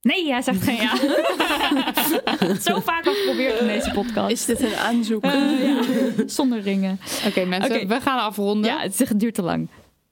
Nee, 0.00 0.30
hij 0.30 0.42
zegt 0.42 0.62
geen 0.62 0.76
ja. 0.76 0.96
Zo 2.70 2.80
vaak 2.80 3.06
al 3.06 3.14
geprobeerd 3.14 3.60
in 3.60 3.66
deze 3.66 3.90
podcast. 3.90 4.30
Is 4.30 4.44
dit 4.44 4.60
een 4.60 4.76
aanzoek? 4.76 5.22
Eh, 5.24 5.62
ja. 5.62 5.82
Zonder 6.26 6.60
ringen. 6.60 6.98
Oké 7.26 7.44
mensen, 7.44 7.88
we 7.88 8.00
gaan 8.00 8.18
afronden. 8.18 8.70
Ja, 8.70 8.80
het 8.80 9.12
duurt 9.16 9.34
te 9.34 9.42
lang. 9.42 9.68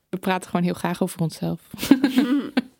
We 0.09 0.16
praten 0.19 0.51
gewoon 0.51 0.65
heel 0.65 0.74
graag 0.74 1.03
over 1.03 1.20
onszelf. 1.20 1.61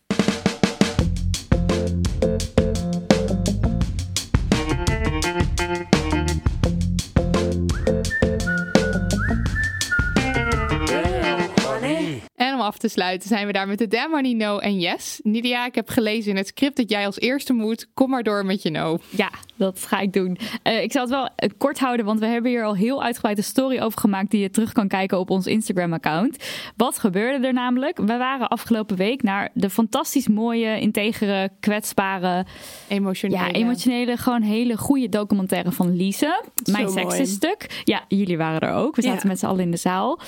af 12.62 12.78
te 12.78 12.89
sluiten 12.89 13.28
zijn 13.28 13.47
we 13.47 13.52
daar 13.52 13.66
met 13.68 13.78
de 13.78 13.89
Damn 13.89 14.36
No 14.36 14.59
en 14.59 14.78
Yes. 14.78 15.20
Nidia, 15.22 15.66
ik 15.66 15.74
heb 15.74 15.89
gelezen 15.89 16.30
in 16.30 16.36
het 16.36 16.47
script 16.47 16.76
dat 16.76 16.90
jij 16.90 17.06
als 17.06 17.18
eerste 17.20 17.52
moet. 17.52 17.86
Kom 17.94 18.10
maar 18.10 18.22
door 18.22 18.47
met 18.47 18.62
je 18.62 18.70
no. 18.70 18.98
Ja, 19.10 19.30
dat 19.56 19.84
ga 19.86 20.01
ik 20.01 20.12
doen. 20.12 20.39
Eh, 20.62 20.82
ik 20.82 20.93
zal 20.93 21.01
het 21.02 21.10
wel 21.10 21.28
eh, 21.36 21.51
kort 21.59 21.78
houden, 21.78 22.06
want 22.06 22.20
we 22.20 22.26
hebben 22.26 22.51
hier 22.51 22.64
al 22.64 22.74
heel 22.76 23.02
uitgebreid 23.02 23.39
een 23.39 23.44
story 23.44 23.80
over 23.80 24.01
gemaakt 24.01 24.30
die 24.30 24.40
je 24.40 24.51
terug 24.51 24.72
kan 24.72 24.89
kijken 24.89 25.18
op 25.18 25.30
ons 25.30 25.47
Instagram-account. 25.47 26.36
Wat 26.76 26.98
gebeurde 26.98 27.47
er 27.47 27.52
namelijk? 27.52 27.97
We 27.98 28.16
waren 28.16 28.48
afgelopen 28.48 28.97
week 28.97 29.22
naar 29.22 29.48
de 29.55 29.70
fantastisch 29.70 30.28
mooie, 30.28 30.80
integere, 30.80 31.51
kwetsbare, 31.60 32.47
Emotioneel. 32.89 33.39
ja, 33.39 33.51
emotionele, 33.51 34.16
gewoon 34.16 34.43
hele 34.43 34.76
goede 34.76 35.09
documentaire 35.09 35.72
van 35.72 35.97
Lise. 35.97 36.43
Mijn 36.70 36.84
mooi. 36.84 36.98
seksenstuk. 36.98 37.82
Ja, 37.84 38.05
jullie 38.09 38.36
waren 38.36 38.60
er 38.60 38.74
ook. 38.74 38.97
We 38.97 39.02
zaten 39.02 39.20
Ja. 39.22 39.28
met 39.28 39.39
z'n 39.39 39.47
allen 39.47 39.60
in 39.64 39.70
de 39.70 39.76
zaal. 39.76 40.20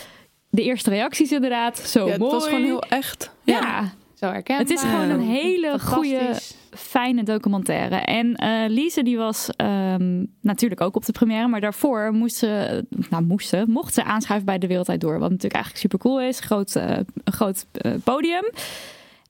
De 0.54 0.62
eerste 0.62 0.90
reacties 0.90 1.32
inderdaad, 1.32 1.78
zo 1.78 2.04
Ja, 2.04 2.10
het 2.10 2.20
mooi. 2.20 2.32
was 2.32 2.44
gewoon 2.46 2.62
heel 2.62 2.82
echt. 2.82 3.30
Ja, 3.42 3.92
Zo 4.14 4.26
herkenbaar. 4.26 4.64
het 4.66 4.74
is 4.74 4.80
gewoon 4.80 5.10
een 5.10 5.20
hele 5.20 5.78
goede, 5.80 6.34
fijne 6.70 7.22
documentaire. 7.22 7.96
En 7.96 8.34
eh 8.34 8.68
Lise 8.68 9.02
die 9.02 9.16
was 9.16 9.48
ehm, 9.56 10.24
natuurlijk 10.40 10.80
ook 10.80 10.96
op 10.96 11.04
de 11.04 11.12
première, 11.12 11.48
maar 11.48 11.60
daarvoor 11.60 12.12
moest 12.12 12.36
ze, 12.36 12.84
nou 13.10 13.24
moest 13.24 13.48
ze, 13.48 13.64
mocht 13.66 13.94
ze 13.94 14.04
aanschuiven 14.04 14.46
bij 14.46 14.58
de 14.58 14.66
Wereldtijd 14.66 15.00
Door. 15.00 15.12
Wat 15.18 15.30
natuurlijk 15.30 15.54
eigenlijk 15.54 15.82
super 15.82 15.98
cool 15.98 16.20
is. 16.20 16.40
Groot, 16.40 16.76
eh, 16.76 16.96
een 17.24 17.32
groot 17.32 17.66
eh, 17.72 17.92
podium. 18.04 18.44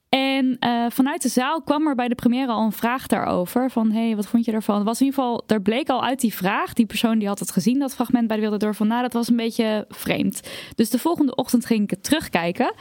En 0.09 0.57
eh, 0.59 0.85
vanuit 0.89 1.21
de 1.21 1.29
zaal 1.29 1.61
kwam 1.61 1.87
er 1.87 1.95
bij 1.95 2.07
de 2.07 2.15
première 2.15 2.51
al 2.51 2.65
een 2.65 2.71
vraag 2.71 3.07
daarover. 3.07 3.71
Van, 3.71 3.91
hé, 3.91 4.05
hey, 4.05 4.15
wat 4.15 4.27
vond 4.27 4.45
je 4.45 4.51
ervan? 4.51 4.75
Het 4.75 4.85
was 4.85 4.99
in 4.99 5.05
ieder 5.05 5.21
geval, 5.21 5.43
er 5.47 5.61
bleek 5.61 5.89
al 5.89 6.03
uit 6.03 6.19
die 6.19 6.33
vraag, 6.33 6.73
die 6.73 6.85
persoon 6.85 7.19
die 7.19 7.27
had 7.27 7.39
het 7.39 7.51
gezien, 7.51 7.79
dat 7.79 7.95
fragment 7.95 8.27
bij 8.27 8.35
de 8.35 8.41
Wereld 8.41 8.61
Door, 8.61 8.75
van, 8.75 8.87
nou, 8.87 9.01
dat 9.01 9.13
was 9.13 9.29
een 9.29 9.35
beetje 9.35 9.85
vreemd. 9.89 10.49
Dus 10.75 10.89
de 10.89 10.99
volgende 10.99 11.35
ochtend 11.35 11.65
ging 11.65 11.91
ik 11.91 12.01
terugkijken. 12.01 12.73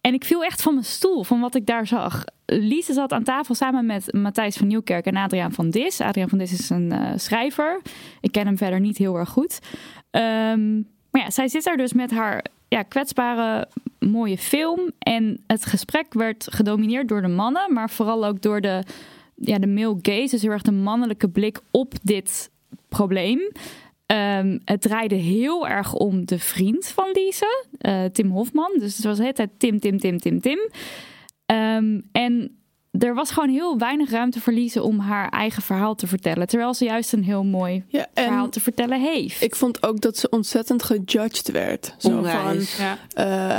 En 0.00 0.14
ik 0.14 0.24
viel 0.24 0.44
echt 0.44 0.62
van 0.62 0.72
mijn 0.72 0.86
stoel 0.86 1.22
van 1.22 1.40
wat 1.40 1.54
ik 1.54 1.66
daar 1.66 1.86
zag. 1.86 2.24
Lise 2.46 2.92
zat 2.92 3.12
aan 3.12 3.22
tafel 3.22 3.54
samen 3.54 3.86
met 3.86 4.12
Matthijs 4.12 4.56
van 4.56 4.66
Nieuwkerk 4.66 5.06
en 5.06 5.16
Adriaan 5.16 5.52
van 5.52 5.70
Dis. 5.70 6.00
Adriaan 6.00 6.28
van 6.28 6.38
Dis 6.38 6.52
is 6.52 6.70
een 6.70 6.92
eh, 6.92 7.12
schrijver. 7.16 7.80
Ik 8.20 8.32
ken 8.32 8.46
hem 8.46 8.56
verder 8.56 8.80
niet 8.80 8.98
heel 8.98 9.16
erg 9.16 9.28
goed. 9.28 9.58
Ehm, 10.10 10.74
maar 11.10 11.22
ja, 11.22 11.30
zij 11.30 11.48
zit 11.48 11.64
daar 11.64 11.76
dus 11.76 11.92
met 11.92 12.10
haar 12.10 12.44
ja, 12.68 12.82
kwetsbare, 12.82 13.68
mooie 14.10 14.38
film. 14.38 14.90
En 14.98 15.42
het 15.46 15.66
gesprek 15.66 16.14
werd 16.14 16.46
gedomineerd 16.50 17.08
door 17.08 17.22
de 17.22 17.28
mannen, 17.28 17.72
maar 17.72 17.90
vooral 17.90 18.26
ook 18.26 18.42
door 18.42 18.60
de, 18.60 18.82
ja, 19.34 19.58
de 19.58 19.66
male 19.66 19.98
gaze. 20.02 20.30
Dus 20.30 20.42
heel 20.42 20.50
erg 20.50 20.62
de 20.62 20.72
mannelijke 20.72 21.28
blik 21.28 21.60
op 21.70 21.94
dit 22.02 22.50
probleem. 22.88 23.40
Ehm, 24.06 24.58
het 24.64 24.80
draaide 24.80 25.14
heel 25.14 25.68
erg 25.68 25.94
om 25.94 26.26
de 26.26 26.38
vriend 26.38 26.86
van 26.86 27.10
Lise, 27.12 27.66
eh, 27.78 28.04
Tim 28.04 28.30
Hofman. 28.30 28.72
Dus 28.78 28.96
het 28.96 29.04
was 29.04 29.18
de 29.18 29.48
Tim, 29.58 29.80
Tim, 29.80 29.98
Tim, 29.98 30.18
Tim, 30.18 30.40
Tim. 30.40 30.58
Ehm, 31.46 32.00
en 32.12 32.58
er 32.98 33.14
was 33.14 33.30
gewoon 33.30 33.48
heel 33.48 33.78
weinig 33.78 34.10
ruimte 34.10 34.40
Lise 34.44 34.82
om 34.82 34.98
haar 34.98 35.28
eigen 35.28 35.62
verhaal 35.62 35.94
te 35.94 36.06
vertellen. 36.06 36.46
Terwijl 36.46 36.74
ze 36.74 36.84
juist 36.84 37.12
een 37.12 37.24
heel 37.24 37.44
mooi 37.44 37.84
Ja, 37.88 38.06
verhaal 38.14 38.48
te 38.48 38.60
vertellen 38.60 39.00
heeft. 39.00 39.42
ik 39.42 39.54
vond 39.54 39.82
ook 39.86 40.00
dat 40.00 40.16
ze 40.18 40.28
ontzettend 40.28 40.82
gejudged 40.82 41.50
werd. 41.50 41.94
Zo 41.98 42.22
van. 42.22 42.56
Ja. 42.78 42.98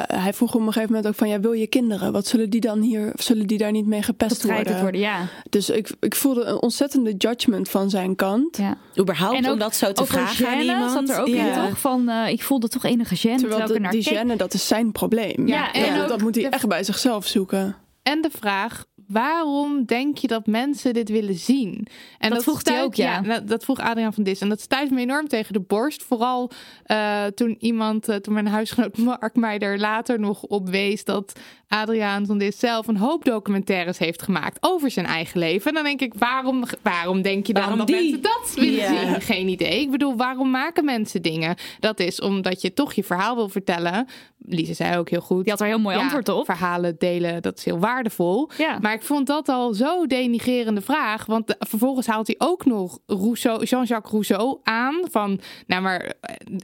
eh, 0.10 0.20
hij 0.22 0.34
vroeg 0.34 0.54
op 0.56 0.60
een 0.62 0.66
gegeven 0.68 0.88
moment 0.90 1.08
ook 1.08 1.16
van, 1.16 1.28
ja, 1.30 1.40
wil 1.40 1.52
je 1.52 1.68
kinderen? 1.68 2.12
Wat 2.12 2.28
zullen 2.28 2.50
die 2.50 2.62
dan 2.62 2.82
hier, 2.82 3.12
zullen 3.16 3.48
die 3.48 3.58
daar 3.58 3.72
niet 3.72 3.86
mee 3.86 4.02
gepest 4.02 4.44
worden? 4.44 4.82
worden, 4.82 5.00
ja. 5.02 5.28
Dus 5.50 5.70
ik, 5.70 5.90
ik 6.00 6.16
voelde 6.16 6.44
een 6.44 6.62
ontzettende 6.62 7.14
judgment 7.18 7.70
van 7.70 7.90
zijn 7.90 8.16
kant. 8.16 8.58
ja. 8.58 8.78
Überhaupt 9.00 9.38
En 9.38 9.46
ook 9.46 9.54
om 9.54 9.60
dat 9.60 9.76
zo 9.76 9.92
te 9.92 10.06
vragen 10.06 10.48
aan 10.48 10.60
iemand. 10.60 10.92
zat 10.92 11.10
er 11.10 11.20
ook 11.22 11.28
ja. 11.28 11.48
in, 11.64 11.68
toch? 11.70 11.80
Van, 11.80 12.10
eh, 12.10 12.30
ik 12.30 12.44
voelde 12.44 12.68
toch 12.68 12.84
enige 12.84 13.16
gêne. 13.18 13.36
Terwijl, 13.40 13.62
er 13.62 13.68
de, 13.68 13.80
naar 13.80 13.92
die 13.92 14.10
gêne, 14.16 14.36
dat 14.38 14.54
is 14.54 14.68
zijn 14.68 14.92
probleem. 14.92 15.48
Ja, 15.48 15.74
en 15.74 15.86
Ja, 15.86 16.02
ook 16.02 16.08
dat 16.10 16.22
moet 16.22 16.36
hij 16.36 16.50
echt 16.50 16.68
bij 16.68 16.84
zichzelf 16.84 17.28
zoeken. 17.28 17.76
En 18.04 18.22
de 18.22 18.30
vraag, 18.40 18.86
waarom 19.08 19.86
denk 19.86 20.18
je 20.18 20.28
dat 20.28 20.48
mensen 20.48 20.94
dit 20.94 21.10
willen 21.10 21.36
zien? 21.36 21.88
En 22.20 22.30
Dat 22.30 22.44
vroeg 22.44 22.64
hij 22.64 22.84
ook, 22.84 22.96
ja. 22.96 23.22
nou, 23.22 23.46
dat 23.46 23.64
vroeg 23.64 23.80
Adriaan 23.80 24.14
van 24.14 24.24
Dis. 24.24 24.42
En 24.42 24.50
dat 24.50 24.62
stuit 24.62 24.92
me 24.92 25.02
enorm 25.02 25.28
tegen 25.28 25.54
de 25.54 25.60
borst. 25.60 26.04
Vooral 26.04 26.52
eh, 26.84 27.26
toen 27.26 27.56
iemand, 27.60 28.08
eh, 28.08 28.16
toen 28.16 28.34
mijn 28.34 28.48
huisgenoot 28.48 28.98
Mark 28.98 29.36
mij 29.36 29.60
er 29.60 29.80
later 29.80 30.20
nog 30.20 30.42
op 30.42 30.70
wees 30.70 31.04
dat 31.04 31.40
Adriaan 31.82 32.26
van 32.26 32.38
Dis 32.38 32.60
zelf 32.60 32.88
een 32.88 32.98
hoop 32.98 33.26
documentaires 33.26 33.98
heeft 33.98 34.22
gemaakt 34.22 34.58
over 34.62 34.92
zijn 34.92 35.06
eigen 35.06 35.40
leven. 35.40 35.68
En 35.70 35.74
dan 35.74 35.84
denk 35.84 36.02
ik, 36.02 36.14
waarom, 36.14 36.64
waarom 36.82 37.22
denk 37.22 37.48
je 37.48 37.54
dan 37.54 37.62
Waarom 37.62 37.80
dat 37.80 37.88
die? 37.88 37.96
mensen 37.96 38.22
dat 38.22 38.54
willen 38.56 38.88
zien? 39.10 39.22
Geen 39.22 39.48
idee. 39.48 39.82
Ik 39.82 39.92
bedoel, 39.92 40.16
waarom 40.16 40.50
maken 40.50 40.86
mensen 40.86 41.22
dingen? 41.22 41.56
Dat 41.80 42.00
is 42.00 42.22
omdat 42.22 42.62
je 42.62 42.74
toch 42.74 42.94
je 42.94 43.04
verhaal 43.04 43.36
wil 43.36 43.50
vertellen. 43.50 44.08
Lise 44.48 44.74
zei 44.74 44.98
ook 44.98 45.10
heel 45.10 45.22
goed. 45.22 45.42
Die 45.44 45.52
had 45.52 45.62
er 45.62 45.68
heel 45.68 45.80
mooi 45.80 45.96
Ja, 45.96 46.02
antwoord 46.02 46.30
op. 46.30 46.46
Verhalen 46.46 46.96
delen, 47.00 47.42
dat 47.42 47.58
is 47.58 47.66
heel 47.66 47.80
waardevol. 47.80 48.50
Ja. 48.58 48.78
Maar 48.82 48.94
ik 48.94 49.02
vond 49.02 49.28
dat 49.28 49.50
al 49.50 49.74
zo 49.74 50.06
denigrerende 50.08 50.82
vraag. 50.82 51.26
Want 51.26 51.48
de- 51.48 51.56
vervolgens 51.60 52.08
haalt 52.08 52.28
hij 52.28 52.36
ook 52.38 52.66
nog 52.66 53.00
Rousseau, 53.06 53.64
Jean-Jacques 53.64 54.12
Rousseau 54.12 54.60
aan. 54.64 55.00
Van, 55.12 55.40
nou 55.68 55.82
maar, 55.82 56.14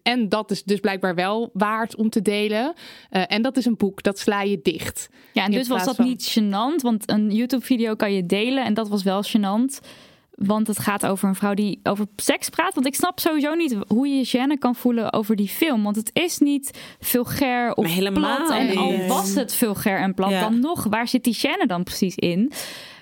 en 0.03 0.29
dat 0.29 0.51
is 0.51 0.63
dus 0.63 0.79
blijkbaar 0.79 1.15
wel 1.15 1.49
waard 1.53 1.95
om 1.95 2.09
te 2.09 2.21
delen. 2.21 2.73
Eh, 3.09 3.23
en 3.27 3.41
dat 3.41 3.57
is 3.57 3.65
een 3.65 3.77
boek, 3.77 4.03
dat 4.03 4.19
sla 4.19 4.41
je 4.41 4.59
dicht. 4.63 5.00
Ja, 5.33 5.43
en 5.45 5.51
dus 5.51 5.67
was 5.67 5.83
dat 5.85 5.95
van- 5.95 6.05
niet 6.05 6.37
gênant, 6.39 6.81
want 6.81 7.09
een 7.11 7.31
YouTube-video 7.31 7.95
kan 7.95 8.13
je 8.13 8.25
delen 8.25 8.63
en 8.65 8.73
dat 8.73 8.89
was 8.89 9.03
wel 9.03 9.23
gênant. 9.23 9.79
Want 10.35 10.67
het 10.67 10.79
gaat 10.79 11.05
over 11.05 11.27
een 11.29 11.35
vrouw 11.35 11.53
die 11.53 11.79
over 11.83 12.05
seks 12.15 12.49
praat. 12.49 12.73
Want 12.73 12.85
ik 12.87 12.95
snap 12.95 13.19
sowieso 13.19 13.53
niet 13.53 13.75
hoe 13.87 14.07
je 14.07 14.27
gêne 14.27 14.57
kan 14.59 14.75
voelen 14.75 15.13
over 15.13 15.35
die 15.35 15.47
film. 15.47 15.83
Want 15.83 15.95
het 15.95 16.09
is 16.13 16.37
niet 16.37 16.79
vulgair 16.99 17.73
of 17.73 17.97
plat. 18.13 18.49
En 18.49 18.77
al 18.77 19.07
was 19.07 19.35
het 19.35 19.53
vulgair 19.53 19.99
en 19.99 20.13
plat, 20.13 20.29
Ja. 20.29 20.39
dan 20.39 20.59
nog, 20.59 20.83
waar 20.83 21.07
zit 21.07 21.23
die 21.23 21.37
gêne 21.37 21.65
dan 21.67 21.83
precies 21.83 22.15
in? 22.15 22.51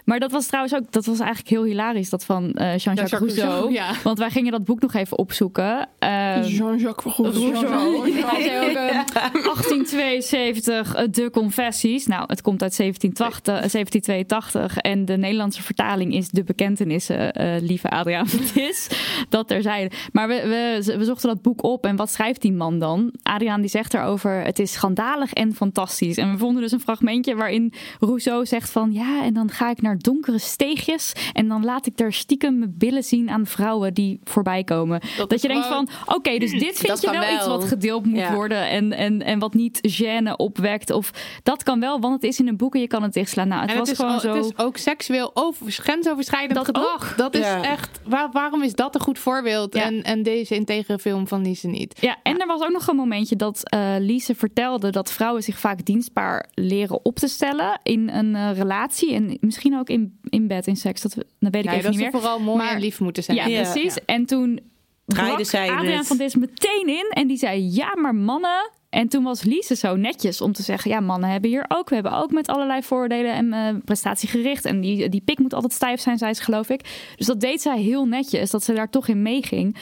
Maar 0.09 0.19
dat 0.19 0.31
was 0.31 0.45
trouwens 0.45 0.75
ook, 0.75 0.91
dat 0.91 1.05
was 1.05 1.19
eigenlijk 1.19 1.49
heel 1.49 1.63
hilarisch, 1.63 2.09
dat 2.09 2.25
van 2.25 2.53
eh, 2.53 2.77
Jean-Jacques 2.77 3.19
Rousseau. 3.19 3.49
Rousseau, 3.49 3.73
ja. 3.73 3.93
Want 4.03 4.17
wij 4.17 4.29
gingen 4.29 4.51
dat 4.51 4.63
boek 4.63 4.81
nog 4.81 4.93
even 4.93 5.17
opzoeken. 5.17 5.89
Ehm, 5.99 6.43
Jean-Jacques 6.43 7.15
Rousseau. 7.15 8.11
hij 8.11 8.41
zei 8.41 8.69
ook 8.69 8.75
eh, 8.75 9.43
1872, 9.43 10.93
eh, 10.93 11.07
de 11.11 11.29
confessies. 11.29 12.07
Nou, 12.07 12.23
het 12.27 12.41
komt 12.41 12.61
uit 12.61 12.73
1780, 12.73 13.53
eh, 13.53 13.69
1782 13.69 14.77
en 14.77 15.05
de 15.05 15.17
Nederlandse 15.17 15.63
vertaling 15.63 16.13
is 16.13 16.29
de 16.29 16.43
bekentenissen, 16.43 17.33
eh, 17.33 17.61
lieve 17.61 17.89
Adriaan. 17.89 18.27
Het 18.39 18.57
is 18.57 18.89
dat 19.29 19.51
er 19.51 19.61
zijn. 19.61 19.91
Maar 20.11 20.27
we, 20.27 20.41
we, 20.85 20.97
we 20.97 21.03
zochten 21.03 21.29
dat 21.29 21.41
boek 21.41 21.63
op 21.63 21.85
en 21.85 21.95
wat 21.95 22.11
schrijft 22.11 22.41
die 22.41 22.53
man 22.53 22.79
dan? 22.79 23.13
Adriaan 23.23 23.61
die 23.61 23.69
zegt 23.69 23.93
erover, 23.93 24.43
het 24.43 24.59
is 24.59 24.71
schandalig 24.71 25.33
en 25.33 25.55
fantastisch. 25.55 26.17
En 26.17 26.31
we 26.31 26.37
vonden 26.37 26.61
dus 26.61 26.71
een 26.71 26.79
fragmentje 26.79 27.35
waarin 27.35 27.73
Rousseau 27.99 28.45
zegt 28.45 28.69
van, 28.69 28.91
ja, 28.91 29.23
en 29.23 29.33
dan 29.33 29.49
ga 29.49 29.69
ik 29.69 29.81
naar 29.81 29.97
donkere 30.03 30.37
steegjes 30.37 31.13
en 31.33 31.47
dan 31.47 31.63
laat 31.65 31.85
ik 31.85 31.97
daar 31.97 32.13
stiekem 32.13 32.59
mijn 32.59 32.73
billen 32.77 33.03
zien 33.03 33.29
aan 33.29 33.45
vrouwen 33.45 33.93
die 33.93 34.19
voorbij 34.23 34.63
komen. 34.63 35.01
Dat, 35.27 35.41
je 35.41 35.47
denkt 35.47 35.65
gewoon- 35.65 35.89
van, 36.05 36.15
oké, 36.15 36.37
dus 36.37 36.51
dit 36.51 36.77
vind 36.79 36.87
Dat 36.87 37.01
je 37.01 37.11
wel, 37.11 37.33
iets 37.35 37.45
wat 37.47 37.63
gedeeld 37.63 38.05
moet 38.05 38.17
Ja. 38.19 38.33
worden 38.33 38.67
en, 38.69 38.93
en, 38.93 39.21
en 39.21 39.39
wat 39.39 39.53
niet 39.53 39.79
gêne 40.01 40.31
opwekt. 40.35 40.91
Of 40.91 41.11
dat 41.43 41.63
kan 41.63 41.79
wel, 41.79 41.99
want 41.99 42.13
het 42.13 42.23
is 42.23 42.39
in 42.39 42.47
een 42.47 42.57
boek 42.57 42.73
en 42.75 42.81
je 42.81 42.87
kan 42.87 43.03
het 43.03 43.13
dichtslaan. 43.13 43.47
Nou, 43.47 43.61
het 43.61 43.69
En 43.71 43.77
was 43.77 43.89
het 43.89 43.97
is, 43.99 44.03
gewoon 44.05 44.13
al- 44.19 44.27
zo. 44.27 44.35
het 44.35 44.45
is 44.57 44.65
ook 44.65 44.77
seksueel 44.77 45.31
over, 45.33 45.71
grensoverschrijdend 45.71 46.55
Dat 46.55 46.65
gedrag. 46.65 47.11
ook. 47.11 47.17
Dat 47.17 47.33
is 47.35 47.39
Ja. 47.45 47.63
echt, 47.63 47.99
waar- 48.05 48.29
waarom 48.31 48.63
is 48.63 48.73
dat 48.73 48.95
een 48.95 49.01
goed 49.01 49.19
voorbeeld? 49.19 49.75
Ja. 49.75 49.83
En, 49.83 50.03
en 50.03 50.23
deze 50.23 50.55
integere 50.55 50.99
film 50.99 51.27
van 51.27 51.41
Lise 51.41 51.67
niet. 51.67 51.97
Ja, 52.01 52.15
en 52.23 52.37
er 52.39 52.47
was 52.47 52.61
ook 52.61 52.71
nog 52.71 52.87
een 52.87 52.95
momentje 52.95 53.35
dat 53.35 53.69
eh 53.69 53.95
Lise 53.99 54.35
vertelde 54.35 54.89
dat 54.89 55.11
vrouwen 55.11 55.43
zich 55.43 55.59
vaak 55.59 55.85
dienstbaar 55.85 56.49
leren 56.53 57.05
op 57.05 57.15
te 57.15 57.27
stellen 57.27 57.79
in 57.83 58.09
een 58.09 58.35
eh, 58.35 58.51
relatie. 58.57 59.13
En 59.13 59.37
misschien 59.41 59.73
ook 59.79 59.89
in, 59.89 60.19
in 60.29 60.47
bed, 60.47 60.67
in 60.67 60.75
seks. 60.75 61.01
Dat, 61.01 61.15
dat 61.15 61.25
weet 61.39 61.65
ik 61.65 61.69
even 61.71 61.81
dat 61.83 61.91
niet 61.91 61.99
meer. 61.99 62.11
vooral 62.11 62.39
mooi 62.39 62.57
Maar- 62.57 62.73
en 62.73 62.79
lief 62.79 62.99
moeten 62.99 63.23
zijn. 63.23 63.37
Ja, 63.37 63.45
Ja. 63.47 63.61
precies. 63.71 63.97
En 64.05 64.25
toen 64.25 64.59
Draaide 65.05 65.43
zij 65.43 65.69
Adriaan 65.69 65.97
het. 65.97 66.07
van 66.07 66.17
Dis 66.17 66.35
meteen 66.35 66.87
in 66.87 67.07
en 67.09 67.27
die 67.27 67.37
zei 67.37 67.69
ja, 67.73 67.95
maar 67.95 68.15
mannen. 68.15 68.71
En 68.89 69.07
toen 69.07 69.23
was 69.23 69.43
Lise 69.43 69.75
zo 69.75 69.95
netjes 69.95 70.41
om 70.41 70.51
te 70.51 70.63
zeggen: 70.63 70.91
ja, 70.91 70.99
mannen 70.99 71.29
hebben 71.29 71.49
hier 71.49 71.65
ook. 71.67 71.89
We 71.89 71.93
hebben 71.95 72.13
ook 72.13 72.31
met 72.31 72.47
allerlei 72.47 72.83
voordelen 72.83 73.33
en 73.33 73.53
eh, 73.53 73.75
prestatiegericht. 73.85 74.65
En 74.65 74.81
die, 74.81 75.09
die 75.09 75.21
pik 75.21 75.39
moet 75.39 75.53
altijd 75.53 75.73
stijf 75.73 75.99
zijn, 76.01 76.17
zei 76.17 76.33
ze, 76.33 76.43
geloof 76.43 76.69
ik. 76.69 76.81
Dus 77.15 77.25
dat 77.27 77.39
deed 77.41 77.61
zij 77.61 77.79
heel 77.79 78.05
netjes, 78.05 78.49
dat 78.51 78.63
ze 78.63 78.73
daar 78.73 78.89
toch 78.89 79.07
in 79.07 79.21
meeging. 79.21 79.75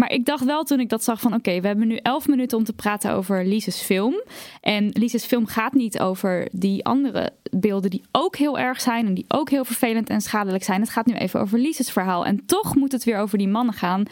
Maar 0.00 0.12
ik 0.12 0.24
dacht 0.24 0.44
wel 0.44 0.62
toen 0.64 0.80
ik 0.80 0.88
dat 0.88 1.04
zag 1.04 1.20
van 1.20 1.34
oké, 1.34 1.60
we 1.60 1.66
hebben 1.66 1.88
nu 1.88 1.96
elf 1.96 2.28
minuten 2.28 2.58
om 2.58 2.64
te 2.64 2.72
praten 2.72 3.12
over 3.12 3.44
Lises 3.46 3.80
film. 3.80 4.22
En 4.60 4.88
Lises 4.92 5.24
film 5.24 5.46
gaat 5.46 5.72
niet 5.72 5.98
over 6.00 6.48
die 6.52 6.84
andere 6.84 7.30
beelden 7.50 7.90
die 7.90 8.02
ook 8.12 8.36
heel 8.36 8.58
erg 8.58 8.80
zijn 8.80 9.06
en 9.06 9.14
die 9.14 9.24
ook 9.28 9.50
heel 9.50 9.64
vervelend 9.64 10.08
en 10.08 10.20
schadelijk 10.20 10.64
zijn. 10.64 10.80
Het 10.80 10.90
gaat 10.90 11.06
nu 11.06 11.14
even 11.14 11.40
over 11.40 11.58
Lises 11.58 11.90
verhaal. 11.90 12.26
En 12.26 12.46
toch 12.46 12.74
moet 12.76 12.92
het 12.92 13.04
weer 13.04 13.18
over 13.18 13.38
die 13.38 13.48
mannen 13.48 13.74
gaan. 13.74 14.02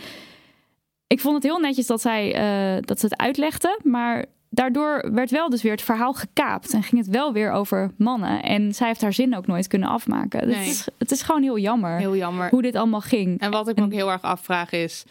Ik 1.06 1.20
vond 1.20 1.34
het 1.34 1.42
heel 1.42 1.58
netjes 1.58 1.86
dat, 1.86 2.00
zij, 2.00 2.34
eh, 2.34 2.82
dat 2.84 3.00
ze 3.00 3.06
het 3.06 3.18
uitlegde, 3.18 3.80
maar 3.82 4.24
daardoor 4.50 5.10
werd 5.12 5.30
wel 5.30 5.50
dus 5.50 5.62
weer 5.62 5.72
het 5.72 5.82
verhaal 5.82 6.12
gekaapt 6.12 6.72
en 6.72 6.82
ging 6.82 7.00
het 7.04 7.10
wel 7.14 7.32
weer 7.32 7.50
over 7.50 7.90
mannen. 7.98 8.42
En 8.42 8.74
zij 8.74 8.86
heeft 8.86 9.02
haar 9.02 9.12
zin 9.12 9.36
ook 9.36 9.46
nooit 9.46 9.66
kunnen 9.66 9.88
afmaken. 9.88 10.40
Het, 10.40 10.48
Nee. 10.48 10.68
is, 10.68 10.86
het 10.98 11.10
is 11.10 11.22
gewoon 11.22 11.42
heel 11.42 11.58
jammer 11.58 11.98
Heel 11.98 12.16
jammer. 12.16 12.48
hoe 12.50 12.62
dit 12.62 12.76
allemaal 12.76 13.00
ging. 13.00 13.40
En 13.40 13.50
wat 13.50 13.68
ik 13.68 13.76
me 13.76 13.84
ook 13.84 13.92
heel 13.92 14.10
erg 14.10 14.22
afvraag 14.22 14.72
is... 14.72 15.04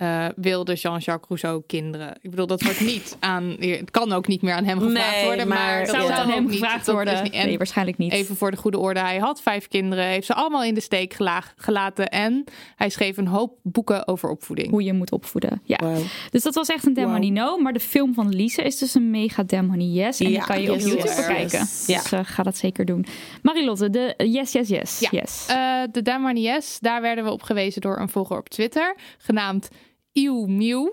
eh, 0.00 0.26
wilde 0.36 0.74
Jean-Jacques 0.74 1.28
Rousseau 1.28 1.62
kinderen? 1.66 2.14
Ik 2.20 2.30
bedoel, 2.30 2.46
dat 2.46 2.62
wordt 2.62 2.80
niet 2.80 3.16
aan... 3.20 3.56
Het 3.58 3.90
kan 3.90 4.12
ook 4.12 4.26
niet 4.26 4.42
meer 4.42 4.54
aan 4.54 4.64
hem 4.64 4.80
gevraagd 4.80 5.14
Nee, 5.16 5.24
worden. 5.24 5.48
Maar, 5.48 5.58
maar 5.58 5.78
dat 5.78 5.88
Zou 5.94 6.02
het 6.10 6.18
aan 6.18 6.28
hem 6.28 6.38
ook 6.44 6.50
niet- 6.50 6.58
gevraagd 6.58 6.86
dat 6.86 6.94
worden? 6.94 7.22
niet- 7.22 7.32
en 7.32 7.46
nee, 7.46 7.56
waarschijnlijk 7.58 7.98
niet. 7.98 8.12
Even 8.12 8.36
voor 8.36 8.50
de 8.50 8.56
goede 8.56 8.78
orde, 8.78 9.00
hij 9.00 9.18
had 9.18 9.42
vijf 9.42 9.68
kinderen, 9.68 10.04
heeft 10.04 10.26
ze 10.26 10.34
allemaal 10.34 10.64
in 10.64 10.74
de 10.74 10.80
steek 10.80 11.14
gela- 11.14 11.42
gelaten 11.56 12.08
en 12.08 12.44
hij 12.76 12.88
schreef 12.88 13.16
een 13.16 13.26
hoop 13.26 13.58
boeken 13.62 14.08
over 14.08 14.28
opvoeding. 14.30 14.70
Hoe 14.70 14.82
je 14.84 14.92
moet 14.92 15.12
opvoeden. 15.12 15.60
Ja. 15.64 15.78
Dus 16.30 16.42
dat 16.42 16.54
was 16.54 16.68
echt 16.68 16.86
een 16.86 16.94
Damn 16.94 17.06
Wow. 17.08 17.16
Honey 17.16 17.30
No. 17.44 17.58
Maar 17.58 17.72
de 17.72 17.80
film 17.80 18.14
van 18.14 18.28
Lise 18.34 18.62
is 18.62 18.78
dus 18.78 18.94
een 18.94 19.10
mega 19.10 19.44
Honey 19.48 19.86
Yes. 19.86 20.20
En 20.20 20.26
die 20.26 20.34
Ja, 20.34 20.44
kan 20.44 20.60
je 20.62 20.70
yes, 20.70 20.74
op 20.74 20.80
YouTube 20.88 21.08
yes, 21.08 21.16
bekijken. 21.16 21.58
yes. 21.58 21.86
Dus 21.86 22.10
Ja. 22.10 22.18
eh, 22.18 22.24
ga 22.24 22.42
dat 22.42 22.56
zeker 22.56 22.84
doen. 22.84 23.06
Marilotte, 23.42 23.90
de 23.90 24.14
Yes, 24.16 24.52
Yes, 24.52 24.68
Yes. 24.68 24.98
Ja. 25.00 25.08
yes. 25.12 25.46
Eh, 25.48 25.82
de 25.92 26.02
Dame 26.02 26.40
Yes, 26.40 26.78
daar 26.80 27.00
werden 27.00 27.24
we 27.24 27.30
op 27.30 27.42
gewezen 27.42 27.80
door 27.80 27.98
een 27.98 28.08
volger 28.08 28.38
op 28.38 28.48
Twitter, 28.48 28.96
genaamd 29.18 29.68
Ew 30.12 30.46
Mew, 30.46 30.88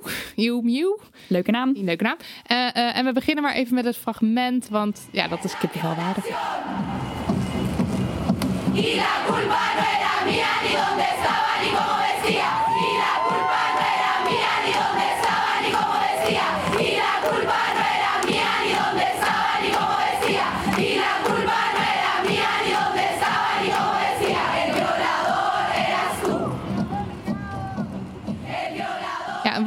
Leuke 1.27 1.51
naam. 1.51 1.73
leuke 1.75 2.03
naam. 2.03 2.17
Eh, 2.43 2.75
eh, 2.75 2.97
en 2.97 3.05
we 3.05 3.13
beginnen 3.13 3.43
maar 3.43 3.53
even 3.53 3.75
met 3.75 3.85
het 3.85 3.97
fragment, 3.97 4.69
want 4.69 5.07
ja, 5.11 5.27
dat 5.27 5.43
is 5.43 5.57
kippenvelwaardig. 5.57 6.27
Ja, 6.27 6.63
en 8.73 9.37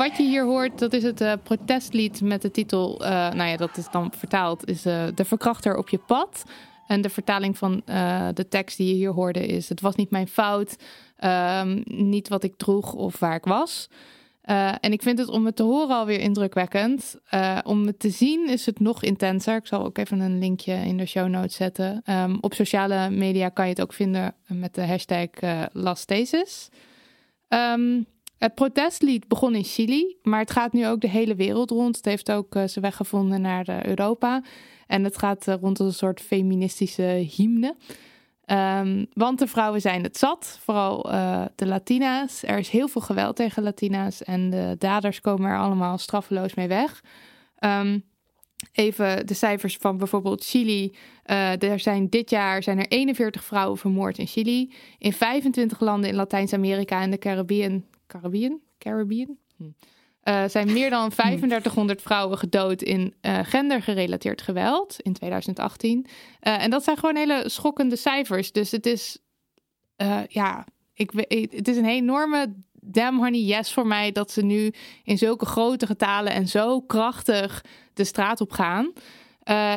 wat 0.00 0.16
je 0.16 0.22
hier 0.22 0.44
hoort, 0.44 0.78
dat 0.78 0.92
is 0.92 1.02
het 1.02 1.20
eh, 1.20 1.32
protestlied 1.42 2.20
met 2.20 2.42
de 2.42 2.50
titel, 2.50 3.04
eh, 3.04 3.10
nou 3.10 3.50
ja, 3.50 3.56
dat 3.56 3.76
is 3.76 3.90
dan 3.90 4.12
vertaald, 4.16 4.68
is 4.68 4.84
eh, 4.84 5.04
De 5.14 5.24
verkrachter 5.24 5.76
op 5.76 5.88
je 5.88 5.98
pad. 5.98 6.44
En 6.86 7.00
de 7.00 7.10
vertaling 7.10 7.58
van 7.58 7.82
de 8.34 8.46
tekst 8.48 8.76
die 8.76 8.88
je 8.88 8.94
hier 8.94 9.10
hoorde 9.10 9.46
is: 9.46 9.68
Het 9.68 9.80
was 9.80 9.94
niet 9.94 10.10
mijn 10.10 10.28
fout, 10.28 10.76
ehm, 11.16 11.82
niet 11.84 12.28
wat 12.28 12.44
ik 12.44 12.56
droeg 12.56 12.92
of 12.92 13.18
waar 13.18 13.34
ik 13.34 13.44
was. 13.44 13.88
En 14.80 14.92
ik 14.92 15.02
vind 15.02 15.18
het 15.18 15.28
om 15.28 15.46
het 15.46 15.56
te 15.56 15.62
horen 15.62 15.96
alweer 15.96 16.20
indrukwekkend. 16.20 17.16
Om 17.64 17.86
het 17.86 17.98
te 17.98 18.10
zien 18.10 18.48
is 18.48 18.66
het 18.66 18.80
nog 18.80 19.02
intenser. 19.02 19.56
Ik 19.56 19.66
zal 19.66 19.84
ook 19.84 19.98
even 19.98 20.20
een 20.20 20.38
linkje 20.38 20.72
in 20.74 20.96
de 20.96 21.06
show 21.06 21.28
notes 21.28 21.54
zetten. 21.54 22.00
Ehm, 22.04 22.36
op 22.40 22.54
sociale 22.54 23.10
media 23.10 23.48
kan 23.48 23.64
je 23.64 23.70
het 23.70 23.82
ook 23.82 23.92
vinden 23.92 24.34
met 24.46 24.74
de 24.74 24.86
hashtag 24.86 25.28
eh 25.30 25.62
Last 25.72 26.06
Thesis. 26.06 26.68
Ehm, 27.48 28.02
het 28.40 28.54
protestlied 28.54 29.28
begon 29.28 29.54
in 29.54 29.64
Chili, 29.64 30.16
maar 30.22 30.38
het 30.38 30.50
gaat 30.50 30.72
nu 30.72 30.86
ook 30.86 31.00
de 31.00 31.08
hele 31.08 31.34
wereld 31.34 31.70
rond. 31.70 31.96
Het 31.96 32.04
heeft 32.04 32.30
ook 32.30 32.54
eh, 32.54 32.62
zijn 32.66 32.84
weg 32.84 32.96
gevonden 32.96 33.40
naar 33.40 33.68
eh, 33.68 33.82
Europa. 33.82 34.42
En 34.86 35.04
het 35.04 35.18
gaat 35.18 35.48
eh, 35.48 35.54
rond 35.60 35.80
als 35.80 35.88
een 35.88 35.94
soort 35.94 36.20
feministische 36.20 37.02
hymne. 37.02 37.76
Ehm, 38.44 39.04
want 39.12 39.38
de 39.38 39.46
vrouwen 39.46 39.80
zijn 39.80 40.02
het 40.02 40.16
zat, 40.16 40.58
vooral 40.60 41.02
de 41.54 41.66
Latina's. 41.66 42.42
Er 42.42 42.58
is 42.58 42.68
heel 42.68 42.88
veel 42.88 43.00
geweld 43.00 43.36
tegen 43.36 43.62
Latina's 43.62 44.22
en 44.22 44.50
de 44.50 44.74
daders 44.78 45.20
komen 45.20 45.50
er 45.50 45.58
allemaal 45.58 45.98
straffeloos 45.98 46.54
mee 46.54 46.68
weg. 46.68 47.02
Ehm, 47.56 47.98
even 48.72 49.26
de 49.26 49.34
cijfers 49.34 49.76
van 49.76 49.96
bijvoorbeeld 49.96 50.44
Chili. 50.44 50.94
Er 51.58 51.80
zijn 51.80 52.08
dit 52.08 52.30
jaar 52.30 52.62
zijn 52.62 52.78
er 52.78 52.88
41 52.88 53.44
vrouwen 53.44 53.78
vermoord 53.78 54.18
in 54.18 54.26
Chili. 54.26 54.72
In 54.98 55.12
25 55.12 55.80
landen 55.80 56.10
in 56.10 56.16
Latijns-Amerika 56.16 57.02
en 57.02 57.10
de 57.10 57.18
Caribbean. 57.18 57.84
Caribbean? 58.10 58.60
Caribbean? 58.78 59.36
Hm. 59.56 59.64
eh, 60.20 60.44
zijn 60.48 60.72
meer 60.72 60.90
dan 60.90 61.10
3500 61.10 62.02
vrouwen 62.02 62.38
gedood 62.38 62.82
in 62.82 63.14
uh, 63.22 63.38
gendergerelateerd 63.42 64.42
geweld 64.42 65.00
in 65.00 65.12
2018. 65.12 66.06
Uh, 66.06 66.62
en 66.62 66.70
dat 66.70 66.84
zijn 66.84 66.96
gewoon 66.96 67.16
hele 67.16 67.42
schokkende 67.46 67.96
cijfers. 67.96 68.52
Dus 68.52 68.70
het 68.70 68.86
is, 68.86 69.18
ja, 70.28 70.66
ik, 70.94 71.10
het 71.50 71.68
is 71.68 71.76
een 71.76 71.84
enorme 71.84 72.54
damn 72.72 73.18
honey 73.18 73.40
yes 73.40 73.72
voor 73.72 73.86
mij 73.86 74.12
dat 74.12 74.30
ze 74.30 74.42
nu 74.42 74.72
in 75.04 75.18
zulke 75.18 75.46
grote 75.46 75.86
getalen 75.86 76.32
en 76.32 76.48
zo 76.48 76.80
krachtig 76.80 77.64
de 77.94 78.04
straat 78.04 78.40
op 78.40 78.52
gaan. 78.52 78.92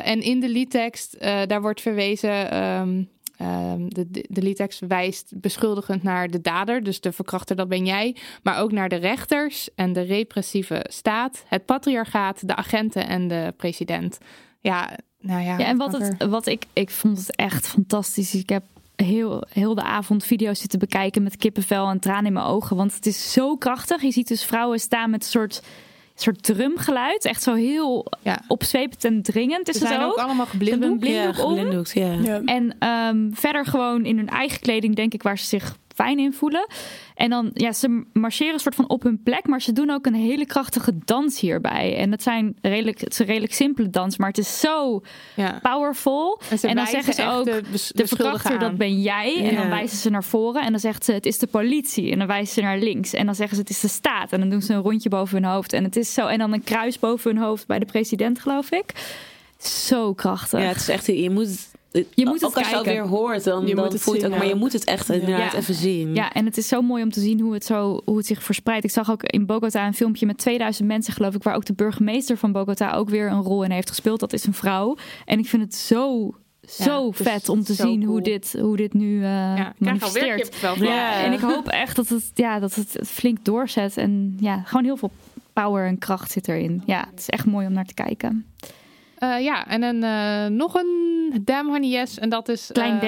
en 0.03 0.21
in 0.21 0.39
de 0.39 0.49
liedtekst, 0.49 1.19
daar 1.19 1.61
wordt 1.61 1.81
verwezen. 1.81 2.63
Um, 2.63 3.09
Um, 3.41 3.93
de, 3.93 4.11
de, 4.11 4.25
de 4.29 4.41
liedtekst 4.41 4.79
wijst 4.87 5.33
beschuldigend 5.35 6.03
naar 6.03 6.29
de 6.29 6.41
dader, 6.41 6.83
dus 6.83 7.01
de 7.01 7.11
verkrachter, 7.11 7.55
dat 7.55 7.67
ben 7.67 7.85
jij. 7.85 8.15
Maar 8.43 8.59
ook 8.59 8.71
naar 8.71 8.89
de 8.89 8.95
rechters 8.95 9.69
en 9.75 9.93
de 9.93 10.01
repressieve 10.01 10.85
staat, 10.89 11.43
het 11.47 11.65
patriarchaat, 11.65 12.47
de 12.47 12.55
agenten 12.55 13.07
en 13.07 13.27
de 13.27 13.53
president. 13.57 14.17
Ja, 14.59 14.97
nou 15.19 15.41
ja. 15.41 15.57
ja 15.57 15.65
en 15.65 15.77
wat, 15.77 15.91
het, 15.91 16.25
wat 16.25 16.47
ik, 16.47 16.65
ik 16.73 16.89
vond 16.89 17.17
het 17.17 17.35
echt 17.35 17.67
fantastisch. 17.67 18.35
Ik 18.35 18.49
heb 18.49 18.63
heel, 18.95 19.43
heel 19.49 19.75
de 19.75 19.83
avond 19.83 20.23
video's 20.23 20.59
zitten 20.59 20.79
bekijken 20.79 21.23
met 21.23 21.37
kippenvel 21.37 21.89
en 21.89 21.99
tranen 21.99 22.25
in 22.25 22.33
mijn 22.33 22.45
ogen. 22.45 22.75
Want 22.75 22.95
het 22.95 23.05
is 23.05 23.31
zo 23.31 23.55
krachtig. 23.55 24.01
Je 24.01 24.11
ziet 24.11 24.27
dus 24.27 24.45
vrouwen 24.45 24.79
staan 24.79 25.09
met 25.09 25.23
een 25.23 25.29
soort 25.29 25.63
soort 26.15 26.43
drumgeluid. 26.43 27.25
Echt 27.25 27.43
zo 27.43 27.53
heel 27.53 28.05
ja. 28.21 28.41
opzwepend 28.47 29.05
en 29.05 29.21
dringend. 29.21 29.69
Is 29.69 29.77
Ze 29.77 29.87
zijn 29.87 30.01
ook 30.01 30.15
allemaal 30.15 30.45
geblinddoekt. 30.45 31.07
Ja, 31.07 31.33
geblinddoekt 31.33 31.91
ja. 31.93 32.13
ja. 32.23 32.41
En 32.45 32.87
um, 32.87 33.31
verder 33.35 33.65
gewoon 33.65 34.05
in 34.05 34.17
hun 34.17 34.29
eigen 34.29 34.59
kleding, 34.59 34.95
denk 34.95 35.13
ik, 35.13 35.23
waar 35.23 35.37
ze 35.37 35.45
zich 35.45 35.77
fijn 35.93 36.19
in 36.19 36.33
voelen. 36.33 36.67
En 37.15 37.29
dan, 37.29 37.49
ja, 37.53 37.71
ze 37.71 38.03
marcheren 38.13 38.53
een 38.53 38.59
soort 38.59 38.75
van 38.75 38.89
op 38.89 39.03
hun 39.03 39.23
plek, 39.23 39.47
maar 39.47 39.61
ze 39.61 39.71
doen 39.71 39.89
ook 39.89 40.05
een 40.05 40.13
hele 40.13 40.45
krachtige 40.45 40.97
dans 41.05 41.39
hierbij. 41.39 41.97
En 41.97 42.11
het 42.11 42.23
zijn 42.23 42.57
redelijk, 42.61 42.99
het 42.99 43.11
is 43.11 43.19
een 43.19 43.25
redelijk 43.25 43.53
simpele 43.53 43.89
dans, 43.89 44.17
maar 44.17 44.27
het 44.27 44.37
is 44.37 44.59
zo 44.59 45.01
ja. 45.35 45.59
powerful. 45.61 46.41
En, 46.61 46.75
dan 46.75 46.87
zeggen 46.87 47.13
ze 47.13 47.25
ook, 47.25 47.45
de, 47.45 47.61
de 47.93 48.07
verkrachter, 48.07 48.59
dat 48.59 48.77
ben 48.77 49.01
jij. 49.01 49.49
En 49.49 49.55
dan 49.55 49.69
wijzen 49.69 49.97
ze 49.97 50.09
naar 50.09 50.23
voren 50.23 50.61
en 50.61 50.71
dan 50.71 50.79
zegt 50.79 51.05
ze, 51.05 51.11
het 51.11 51.25
is 51.25 51.37
de 51.37 51.47
politie. 51.47 52.11
En 52.11 52.17
dan 52.17 52.27
wijzen 52.27 52.53
ze 52.53 52.61
naar 52.61 52.77
links. 52.77 53.13
En 53.13 53.25
dan 53.25 53.35
zeggen 53.35 53.55
ze, 53.55 53.61
het 53.61 53.71
is 53.71 53.79
de 53.79 53.87
staat. 53.87 54.31
En 54.31 54.39
dan 54.39 54.49
doen 54.49 54.61
ze 54.61 54.73
een 54.73 54.81
rondje 54.81 55.09
boven 55.09 55.41
hun 55.41 55.51
hoofd. 55.51 55.73
En 55.73 55.83
het 55.83 55.95
is 55.95 56.13
zo, 56.13 56.27
en 56.27 56.37
dan 56.37 56.53
een 56.53 56.63
kruis 56.63 56.99
boven 56.99 57.31
hun 57.35 57.43
hoofd 57.43 57.67
bij 57.67 57.79
de 57.79 57.85
president, 57.85 58.39
geloof 58.39 58.71
ik. 58.71 58.93
Zo 59.57 60.13
krachtig. 60.13 60.59
Ja, 60.59 60.65
het 60.65 60.77
is 60.77 60.89
echt, 60.89 61.05
je 61.05 61.29
moet 61.29 61.71
je 61.93 62.25
moet 62.25 62.33
het 62.33 62.45
ook 62.45 62.57
als 62.57 62.69
je 62.69 62.75
het 62.75 62.85
weer 62.85 63.07
hoort, 63.07 63.43
dan, 63.43 63.67
je 63.67 63.75
dan 63.75 63.83
het 63.83 64.01
voelt 64.01 64.21
het 64.21 64.31
ook. 64.31 64.37
Maar 64.37 64.47
je 64.47 64.55
moet 64.55 64.73
het 64.73 64.83
echt 64.83 65.09
inderdaad 65.09 65.53
even 65.53 65.73
zien. 65.73 66.15
Ja, 66.15 66.33
en 66.33 66.45
het 66.45 66.57
is 66.57 66.67
zo 66.67 66.81
mooi 66.81 67.03
om 67.03 67.11
te 67.11 67.19
zien 67.19 67.39
hoe 67.39 67.53
het, 67.53 67.65
zo, 67.65 68.01
hoe 68.05 68.17
het 68.17 68.25
zich 68.25 68.43
verspreidt. 68.43 68.83
Ik 68.83 68.91
zag 68.91 69.11
ook 69.11 69.23
in 69.23 69.45
Bogota 69.45 69.87
een 69.87 69.93
filmpje 69.93 70.25
met 70.25 70.37
2000 70.37 70.87
mensen, 70.87 71.13
geloof 71.13 71.35
ik, 71.35 71.43
waar 71.43 71.55
ook 71.55 71.65
de 71.65 71.73
burgemeester 71.73 72.37
van 72.37 72.51
Bogota 72.51 72.91
ook 72.91 73.09
weer 73.09 73.31
een 73.31 73.41
rol 73.41 73.63
in 73.63 73.71
heeft 73.71 73.89
gespeeld. 73.89 74.19
Dat 74.19 74.33
is 74.33 74.45
een 74.45 74.53
vrouw. 74.53 74.97
En 75.25 75.39
ik 75.39 75.45
vind 75.47 75.63
het 75.63 75.75
zo 75.75 76.33
zo 76.67 77.11
vet 77.11 77.49
om 77.49 77.63
te 77.63 77.73
zien 77.73 78.03
hoe, 78.03 78.21
dit, 78.21 78.55
hoe 78.59 78.77
dit 78.77 78.93
nu 78.93 79.15
uh, 79.15 79.21
ja, 79.21 79.73
manifesteert. 79.77 80.55
Ja, 80.79 81.23
en 81.23 81.33
ik 81.33 81.39
hoop 81.39 81.67
echt 81.67 81.95
dat 81.95 82.09
het, 82.09 82.31
ja, 82.33 82.59
dat 82.59 82.75
het 82.75 82.99
flink 83.05 83.45
doorzet. 83.45 83.97
En 83.97 84.37
ja, 84.39 84.61
gewoon 84.65 84.83
heel 84.83 84.97
veel 84.97 85.11
power 85.53 85.87
en 85.87 85.97
kracht 85.97 86.31
zit 86.31 86.47
erin. 86.47 86.83
Ja, 86.85 87.07
het 87.09 87.19
is 87.19 87.29
echt 87.29 87.45
mooi 87.45 87.67
om 87.67 87.73
naar 87.73 87.85
te 87.85 87.93
kijken. 87.93 88.45
Uh, 89.23 89.41
ja, 89.41 89.67
en 89.67 89.81
dan 89.81 90.03
uh, 90.03 90.45
nog 90.45 90.73
een 90.73 91.01
Yes. 91.81 92.19
En 92.19 92.29
dat 92.29 92.49
is... 92.49 92.69
Klein 92.73 92.93
uh, 92.93 92.99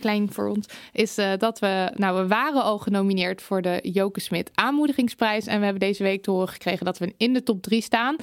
Klein 0.00 0.32
voor 0.32 0.48
ons. 0.48 0.66
Is 0.92 1.14
dat 1.38 1.58
we... 1.58 1.90
Nou, 1.94 2.22
we 2.22 2.26
waren 2.26 2.62
al 2.62 2.78
genomineerd 2.78 3.42
voor 3.42 3.62
de 3.62 3.78
Joke 3.82 4.20
Smit 4.20 4.50
aanmoedigingsprijs. 4.54 5.46
En 5.46 5.58
we 5.58 5.64
hebben 5.64 5.80
deze 5.88 6.02
week 6.02 6.22
te 6.22 6.30
horen 6.30 6.48
gekregen 6.48 6.84
dat 6.84 6.98
we 6.98 7.14
in 7.16 7.32
de 7.32 7.42
top 7.42 7.62
3 7.62 7.82
staan. 7.82 8.16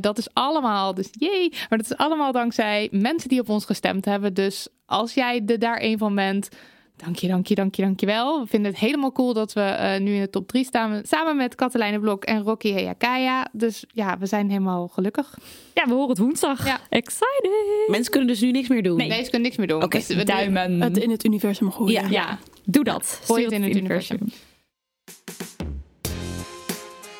dat 0.00 0.18
is 0.18 0.28
allemaal... 0.32 0.94
Dus 0.94 1.08
jee! 1.10 1.48
Maar 1.50 1.78
dat 1.78 1.90
is 1.90 1.96
allemaal 1.96 2.32
dankzij 2.32 2.88
mensen 2.90 3.28
die 3.28 3.40
op 3.40 3.48
ons 3.48 3.64
gestemd 3.64 4.04
hebben. 4.04 4.34
Dus 4.34 4.68
als 4.86 5.14
jij 5.14 5.42
er 5.46 5.58
daar 5.58 5.82
een 5.82 5.98
van 5.98 6.14
bent... 6.14 6.48
Dank 6.96 7.16
je, 7.16 7.28
dank 7.28 7.46
je, 7.46 7.54
dank 7.54 7.74
je, 7.74 7.82
dank 7.82 8.00
je 8.00 8.06
wel. 8.06 8.40
We 8.40 8.46
vinden 8.46 8.70
het 8.70 8.80
helemaal 8.80 9.12
cool 9.12 9.32
dat 9.32 9.52
we 9.52 9.60
uh, 9.60 10.04
nu 10.04 10.14
in 10.14 10.20
de 10.20 10.30
top 10.30 10.48
3 10.48 10.64
staan. 10.64 11.00
Samen 11.02 11.36
met 11.36 11.54
Katelijne 11.54 12.00
Blok 12.00 12.24
en 12.24 12.42
Rocky 12.42 12.72
Heyakaya. 12.72 13.48
Dus 13.52 13.84
ja, 13.88 14.18
we 14.18 14.26
zijn 14.26 14.48
helemaal 14.48 14.88
gelukkig. 14.88 15.38
Ja, 15.74 15.84
we 15.84 15.92
horen 15.92 16.08
het 16.08 16.18
woensdag. 16.18 16.66
Ja. 16.66 16.80
Excited. 16.88 17.86
Mensen 17.86 18.10
kunnen 18.10 18.28
dus 18.28 18.40
nu 18.40 18.50
niks 18.50 18.68
meer 18.68 18.82
doen. 18.82 18.96
Nee, 18.96 19.24
ze 19.24 19.30
kunnen 19.30 19.40
niks 19.40 19.56
meer 19.56 19.66
doen. 19.66 19.76
Oké, 19.76 19.96
okay. 19.96 20.04
dus 20.06 20.24
duimen. 20.24 20.80
Het 20.80 20.96
in 20.96 21.10
het 21.10 21.24
universum 21.24 21.70
gooien. 21.70 22.02
Ja, 22.02 22.08
ja. 22.08 22.38
doe 22.64 22.84
dat. 22.84 23.20
Gooi 23.24 23.44
het 23.44 23.52
in 23.52 23.62
het 23.62 23.76
universum. 23.76 24.16
universum. 24.20 24.54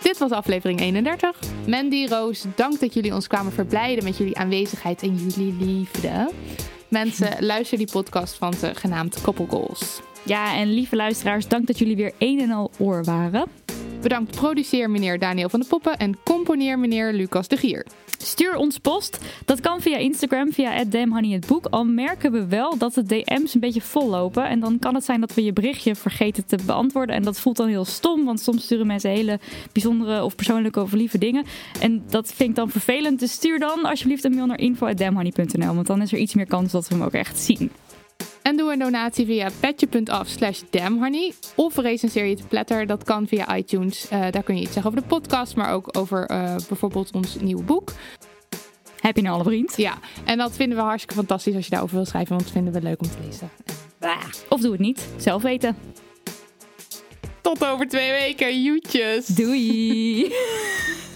Dit 0.02 0.18
was 0.18 0.30
aflevering 0.30 0.80
31. 0.80 1.38
Mandy, 1.66 2.06
Roos, 2.06 2.44
dank 2.54 2.80
dat 2.80 2.94
jullie 2.94 3.14
ons 3.14 3.26
kwamen 3.26 3.52
verblijden 3.52 4.04
met 4.04 4.16
jullie 4.16 4.36
aanwezigheid 4.36 5.02
en 5.02 5.14
jullie 5.16 5.54
liefde. 5.64 6.30
Mensen, 7.05 7.44
luister 7.44 7.78
die 7.78 7.90
podcast 7.93 8.35
van 8.35 8.52
ze 8.52 8.74
genaamd 8.74 9.20
Couple. 9.20 9.70
Ja, 10.24 10.56
en 10.56 10.68
lieve 10.73 10.97
luisteraars, 10.97 11.48
dank 11.48 11.66
dat 11.66 11.78
jullie 11.78 11.97
weer 11.97 12.12
een 12.18 12.40
en 12.40 12.51
al 12.51 12.70
oor 12.78 13.05
waren. 13.05 13.48
Bedankt 14.06 14.36
produceer 14.36 14.90
meneer 14.90 15.18
Daniel 15.18 15.48
van 15.48 15.60
de 15.60 15.66
Poppen 15.66 15.96
en 15.96 16.16
componeer 16.24 16.78
meneer 16.78 17.12
Lucas 17.12 17.48
de 17.48 17.56
Gier. 17.56 17.86
Stuur 18.18 18.56
ons 18.56 18.78
post. 18.78 19.18
Dat 19.44 19.60
kan 19.60 19.80
via 19.80 19.96
Instagram, 19.96 20.52
via 20.52 20.84
boek. 21.46 21.66
Al 21.66 21.84
merken 21.84 22.32
we 22.32 22.46
wel 22.46 22.78
dat 22.78 22.94
de 22.94 23.02
DM's 23.02 23.54
een 23.54 23.60
beetje 23.60 23.80
vol 23.80 24.08
lopen. 24.08 24.48
En 24.48 24.60
dan 24.60 24.78
kan 24.78 24.94
het 24.94 25.04
zijn 25.04 25.20
dat 25.20 25.34
we 25.34 25.44
je 25.44 25.52
berichtje 25.52 25.94
vergeten 25.94 26.46
te 26.46 26.58
beantwoorden. 26.66 27.14
En 27.14 27.22
dat 27.22 27.40
voelt 27.40 27.56
dan 27.56 27.68
heel 27.68 27.84
stom, 27.84 28.24
want 28.24 28.40
soms 28.40 28.62
sturen 28.64 28.86
mensen 28.86 29.10
hele 29.10 29.38
bijzondere 29.72 30.24
of 30.24 30.34
persoonlijke 30.34 30.82
of 30.82 30.92
lieve 30.92 31.18
dingen. 31.18 31.44
En 31.80 32.02
dat 32.08 32.32
vind 32.32 32.50
ik 32.50 32.56
dan 32.56 32.70
vervelend. 32.70 33.20
Dus 33.20 33.32
stuur 33.32 33.58
dan 33.58 33.84
alsjeblieft 33.84 34.24
een 34.24 34.34
mail 34.34 34.46
naar 34.46 34.60
info.damhoney.nl. 34.60 35.74
Want 35.74 35.86
dan 35.86 36.02
is 36.02 36.12
er 36.12 36.18
iets 36.18 36.34
meer 36.34 36.46
kans 36.46 36.72
dat 36.72 36.88
we 36.88 36.94
hem 36.94 37.04
ook 37.04 37.12
echt 37.12 37.38
zien. 37.38 37.70
En 38.47 38.56
doe 38.56 38.73
een 38.73 38.78
donatie 38.78 39.27
via 39.27 39.48
petje.af 39.60 40.28
slash 40.28 40.60
damhoney. 40.70 41.32
Of 41.55 41.77
recenseer 41.77 42.24
je 42.24 42.35
het 42.35 42.48
platter. 42.48 42.86
Dat 42.86 43.05
kan 43.05 43.27
via 43.27 43.56
iTunes. 43.56 44.06
Uh, 44.12 44.27
daar 44.31 44.43
kun 44.43 44.55
je 44.55 44.62
iets 44.62 44.73
zeggen 44.73 44.93
over 44.93 45.02
de 45.02 45.09
podcast. 45.14 45.56
Maar 45.56 45.73
ook 45.73 45.98
over 45.98 46.31
uh, 46.31 46.56
bijvoorbeeld 46.68 47.12
ons 47.12 47.36
nieuwe 47.40 47.62
boek. 47.62 47.93
Heb 49.01 49.16
je 49.16 49.23
een 49.23 49.28
alle 49.28 49.44
vriend? 49.44 49.77
Ja, 49.77 49.98
en 50.24 50.39
dat 50.39 50.52
vinden 50.52 50.78
we 50.78 50.85
hartstikke 50.85 51.14
fantastisch 51.14 51.55
als 51.55 51.64
je 51.64 51.70
daarover 51.70 51.97
wil 51.97 52.05
schrijven. 52.05 52.31
Want 52.31 52.43
dat 52.43 52.52
vinden 52.52 52.73
we 52.73 52.82
leuk 52.82 53.01
om 53.01 53.09
te 53.09 53.16
lezen. 53.24 53.51
Of 54.48 54.60
doe 54.60 54.73
het 54.73 54.81
niet. 54.81 55.06
Zelf 55.16 55.43
weten. 55.43 55.77
Tot 57.40 57.64
over 57.64 57.89
twee 57.89 58.10
weken. 58.10 58.62
Joetjes. 58.62 59.27
Doei. 59.27 60.32